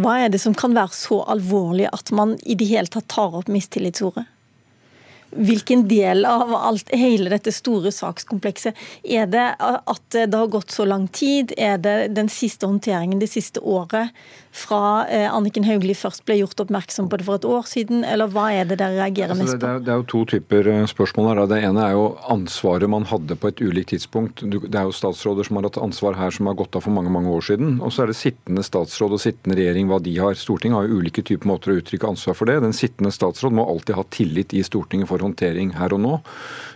hva 0.00 0.20
er 0.22 0.30
det 0.32 0.40
som 0.42 0.54
kan 0.56 0.76
være 0.76 0.94
så 0.96 1.20
alvorlig 1.34 1.90
at 1.90 2.14
man 2.14 2.38
i 2.42 2.56
det 2.58 2.70
hele 2.70 2.90
tatt 2.90 3.10
tar 3.12 3.42
opp 3.42 3.50
mistillitsordet? 3.52 4.30
hvilken 5.34 5.88
del 5.88 6.24
av 6.24 6.54
alt, 6.54 6.90
hele 6.94 7.30
dette 7.32 7.52
store 7.54 7.92
sakskomplekset 7.94 8.78
er 9.02 9.26
det 9.30 9.46
at 9.58 10.04
det 10.14 10.34
har 10.34 10.50
gått 10.52 10.74
så 10.74 10.86
lang 10.88 11.08
tid? 11.08 11.54
Er 11.58 11.78
det 11.82 12.14
den 12.14 12.30
siste 12.32 12.68
håndteringen 12.68 13.22
det 13.22 13.32
siste 13.32 13.60
året 13.60 14.14
fra 14.54 15.06
eh, 15.10 15.26
Anniken 15.26 15.64
Hauglie 15.66 15.96
først 15.98 16.22
ble 16.28 16.36
gjort 16.38 16.60
oppmerksom 16.62 17.08
på 17.10 17.18
det 17.18 17.26
for 17.26 17.40
et 17.40 17.46
år 17.48 17.66
siden, 17.66 18.04
eller 18.06 18.30
hva 18.30 18.46
er 18.54 18.68
det 18.70 18.78
dere 18.78 19.00
reagerer 19.00 19.34
altså, 19.34 19.42
mest 19.42 19.56
på? 19.56 19.60
Det 19.64 19.70
er, 19.70 19.80
det 19.82 19.92
er, 19.92 19.98
jo 19.98 20.06
to 20.12 20.20
typer 20.30 20.70
eh, 20.70 20.82
spørsmål 20.90 21.30
her. 21.30 21.40
Det 21.50 21.58
ene 21.66 21.82
er 21.88 21.96
jo 21.96 22.04
ansvaret 22.30 22.90
man 22.90 23.08
hadde 23.10 23.36
på 23.40 23.50
et 23.50 23.62
ulikt 23.64 23.90
tidspunkt. 23.90 24.44
Det 24.46 24.70
er 24.70 24.86
jo 24.86 24.94
statsråder 24.94 25.48
som 25.48 25.58
har 25.58 25.66
hatt 25.66 25.80
ansvar 25.82 26.18
her 26.20 26.34
som 26.34 26.50
har 26.50 26.58
gått 26.60 26.78
av 26.78 26.86
for 26.86 26.94
mange 26.94 27.10
mange 27.12 27.32
år 27.34 27.48
siden. 27.50 27.80
Og 27.82 27.90
så 27.94 28.04
er 28.04 28.12
det 28.12 28.18
sittende 28.20 28.62
statsråd 28.66 29.16
og 29.18 29.22
sittende 29.24 29.58
regjering 29.58 29.90
hva 29.90 29.98
de 30.04 30.14
har. 30.20 30.38
Stortinget 30.38 30.78
har 30.78 30.86
jo 30.86 31.00
ulike 31.02 31.26
typer 31.26 31.50
måter 31.50 31.74
å 31.74 31.78
uttrykke 31.80 32.14
ansvar 32.14 32.38
for 32.38 32.50
det. 32.50 32.60
Den 32.62 32.76
sittende 32.76 33.10
statsråd 33.14 33.58
må 33.58 33.66
alltid 33.66 33.98
ha 33.98 34.06
tillit 34.14 34.54
i 34.54 34.62
Stortinget 34.66 35.10
for 35.10 35.24
håndtering 35.24 35.74
her 35.80 35.96
og 35.98 36.04
nå. 36.04 36.14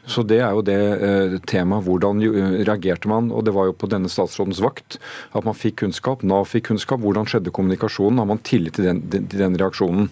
Så 0.08 0.24
det 0.26 0.40
er 0.40 0.56
jo 0.56 0.64
det 0.64 0.78
eh, 0.78 1.36
temaet. 1.48 1.84
Hvordan 1.86 2.22
reagerte 2.66 3.10
man? 3.10 3.30
Og 3.34 3.44
det 3.46 3.54
var 3.56 3.68
jo 3.68 3.76
på 3.76 3.90
denne 3.90 4.10
statsrådens 4.10 4.62
vakt 4.64 4.98
at 5.36 5.46
man 5.46 5.56
fikk 5.56 5.82
kunnskap. 5.84 6.24
Nav 6.26 6.48
fikk 6.48 6.70
kunnskap. 6.70 7.02
Hvordan 7.04 7.28
skjedde 7.28 7.52
kommunikasjonen? 7.54 8.20
Har 8.22 8.30
man 8.30 8.42
tillit 8.46 8.78
til 8.78 8.88
den, 8.88 9.02
til 9.12 9.42
den 9.42 9.58
reaksjonen? 9.60 10.08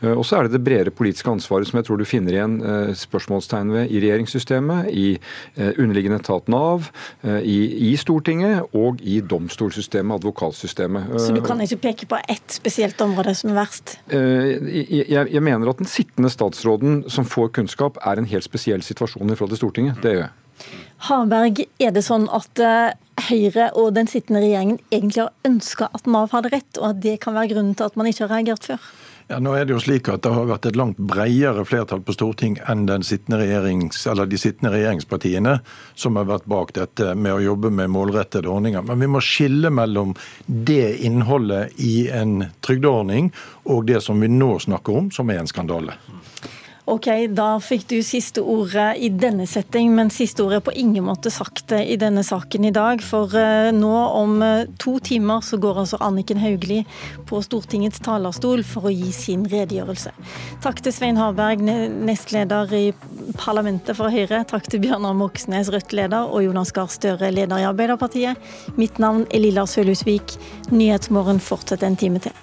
Eh, 0.00 0.14
og 0.14 0.24
så 0.28 0.38
er 0.38 0.46
det 0.46 0.56
det 0.56 0.62
bredere 0.66 0.94
politiske 0.94 1.30
ansvaret 1.32 1.68
som 1.68 1.80
jeg 1.80 1.88
tror 1.88 2.00
du 2.00 2.06
finner 2.08 2.36
igjen 2.36 2.58
eh, 2.62 2.92
spørsmålstegn 2.98 3.74
ved 3.74 3.90
i 3.92 4.02
regjeringssystemet, 4.02 4.90
i 4.92 5.06
underliggende 5.58 6.18
etat 6.20 6.48
Nav, 6.52 6.88
i, 7.24 7.56
i 7.88 7.92
Stortinget 7.98 8.74
og 8.76 9.00
i 9.06 9.18
domstolssystemet, 9.26 10.20
advokatsystemet. 10.20 11.10
Så 11.20 11.34
du 11.34 11.40
kan 11.44 11.60
ikke 11.64 11.78
peke 11.82 12.08
på 12.10 12.18
ett 12.30 12.54
spesielt 12.54 13.00
område 13.04 13.34
som 13.38 13.52
er 13.52 13.58
verst? 13.58 13.94
Jeg, 14.12 15.08
jeg 15.08 15.44
mener 15.44 15.70
at 15.72 15.80
den 15.82 15.90
sittende 15.90 16.30
statsråden 16.32 17.02
som 17.12 17.26
får 17.28 17.52
kunnskap, 17.58 17.98
er 18.06 18.20
en 18.20 18.28
helt 18.28 18.46
spesiell 18.46 18.84
situasjon 18.84 19.31
i 19.32 19.38
forhold 19.38 19.56
til 19.56 19.62
Stortinget. 19.64 20.00
Det 20.02 20.16
gjør 20.16 20.24
jeg. 20.26 20.32
Harberg, 21.08 21.64
er 21.82 21.94
det 21.94 22.04
sånn 22.06 22.28
at 22.30 22.60
eh, 22.62 22.92
Høyre 23.28 23.68
og 23.78 23.92
den 23.96 24.08
sittende 24.10 24.40
regjeringen 24.42 24.78
egentlig 24.92 25.24
har 25.24 25.32
ønska 25.46 25.88
at 25.94 26.06
Nav 26.10 26.32
hadde 26.32 26.52
rett, 26.54 26.78
og 26.80 26.92
at 26.92 27.00
det 27.04 27.18
kan 27.22 27.36
være 27.36 27.52
grunnen 27.52 27.74
til 27.78 27.88
at 27.88 27.98
man 27.98 28.08
ikke 28.08 28.24
har 28.24 28.32
reagert 28.36 28.68
før? 28.70 28.92
Ja, 29.30 29.38
nå 29.38 29.54
er 29.56 29.64
Det 29.64 29.72
jo 29.76 29.80
slik 29.80 30.08
at 30.12 30.24
det 30.26 30.32
har 30.34 30.48
vært 30.48 30.66
et 30.68 30.76
langt 30.76 30.98
bredere 30.98 31.64
flertall 31.64 32.02
på 32.04 32.12
Storting 32.12 32.58
enn 32.68 32.84
sittende 33.06 33.38
de 33.38 34.40
sittende 34.40 34.72
regjeringspartiene 34.74 35.54
som 35.94 36.18
har 36.18 36.26
vært 36.28 36.48
bak 36.50 36.74
dette 36.76 37.14
med 37.14 37.32
å 37.32 37.40
jobbe 37.40 37.70
med 37.70 37.92
målrettede 37.94 38.50
ordninger. 38.50 38.82
Men 38.82 39.00
vi 39.00 39.08
må 39.08 39.22
skille 39.24 39.70
mellom 39.70 40.12
det 40.46 40.98
innholdet 41.06 41.72
i 41.80 42.10
en 42.10 42.50
trygdeordning 42.60 43.32
og 43.64 43.86
det 43.88 44.02
som 44.02 44.20
vi 44.20 44.28
nå 44.28 44.58
snakker 44.58 44.98
om, 44.98 45.10
som 45.14 45.30
er 45.30 45.40
en 45.40 45.50
skandale. 45.50 45.96
Ok, 46.92 47.06
Da 47.32 47.56
fikk 47.62 47.86
du 47.88 48.02
siste 48.04 48.42
ordet 48.44 48.98
i 49.00 49.08
denne 49.08 49.46
setting, 49.48 49.94
men 49.96 50.10
siste 50.12 50.42
ordet 50.44 50.58
er 50.58 50.64
på 50.66 50.74
ingen 50.76 51.06
måte 51.06 51.30
sagt 51.32 51.72
i 51.72 51.96
denne 51.96 52.20
saken 52.26 52.66
i 52.68 52.72
dag. 52.74 53.00
For 53.00 53.32
eh, 53.38 53.70
nå 53.72 53.92
om 54.18 54.42
eh, 54.44 54.66
to 54.82 54.98
timer 55.00 55.40
så 55.40 55.56
går 55.62 55.80
altså 55.84 56.02
Anniken 56.04 56.42
Hauglie 56.42 56.84
på 57.30 57.40
Stortingets 57.46 58.02
talerstol 58.04 58.60
for 58.68 58.90
å 58.90 58.92
gi 58.92 59.08
sin 59.16 59.48
redegjørelse. 59.48 60.12
Takk 60.66 60.84
til 60.84 60.92
Svein 60.92 61.16
Harberg, 61.16 61.64
nestleder 61.64 62.76
i 62.76 62.84
parlamentet 63.40 63.96
for 63.96 64.12
Høyre. 64.12 64.44
Takk 64.52 64.68
til 64.68 64.84
Bjørnar 64.84 65.16
Moxnes, 65.16 65.72
Rødt-leder, 65.72 66.28
og 66.28 66.44
Jonas 66.44 66.76
Gahr 66.76 66.92
Støre, 66.92 67.32
leder 67.32 67.62
i 67.62 67.68
Arbeiderpartiet. 67.72 68.52
Mitt 68.76 69.00
navn 69.00 69.24
er 69.32 69.46
Lilla 69.46 69.64
Sølhusvik. 69.64 70.36
Nyhetsmorgen 70.68 71.40
fortsetter 71.40 71.88
en 71.88 72.02
time 72.04 72.20
til. 72.20 72.36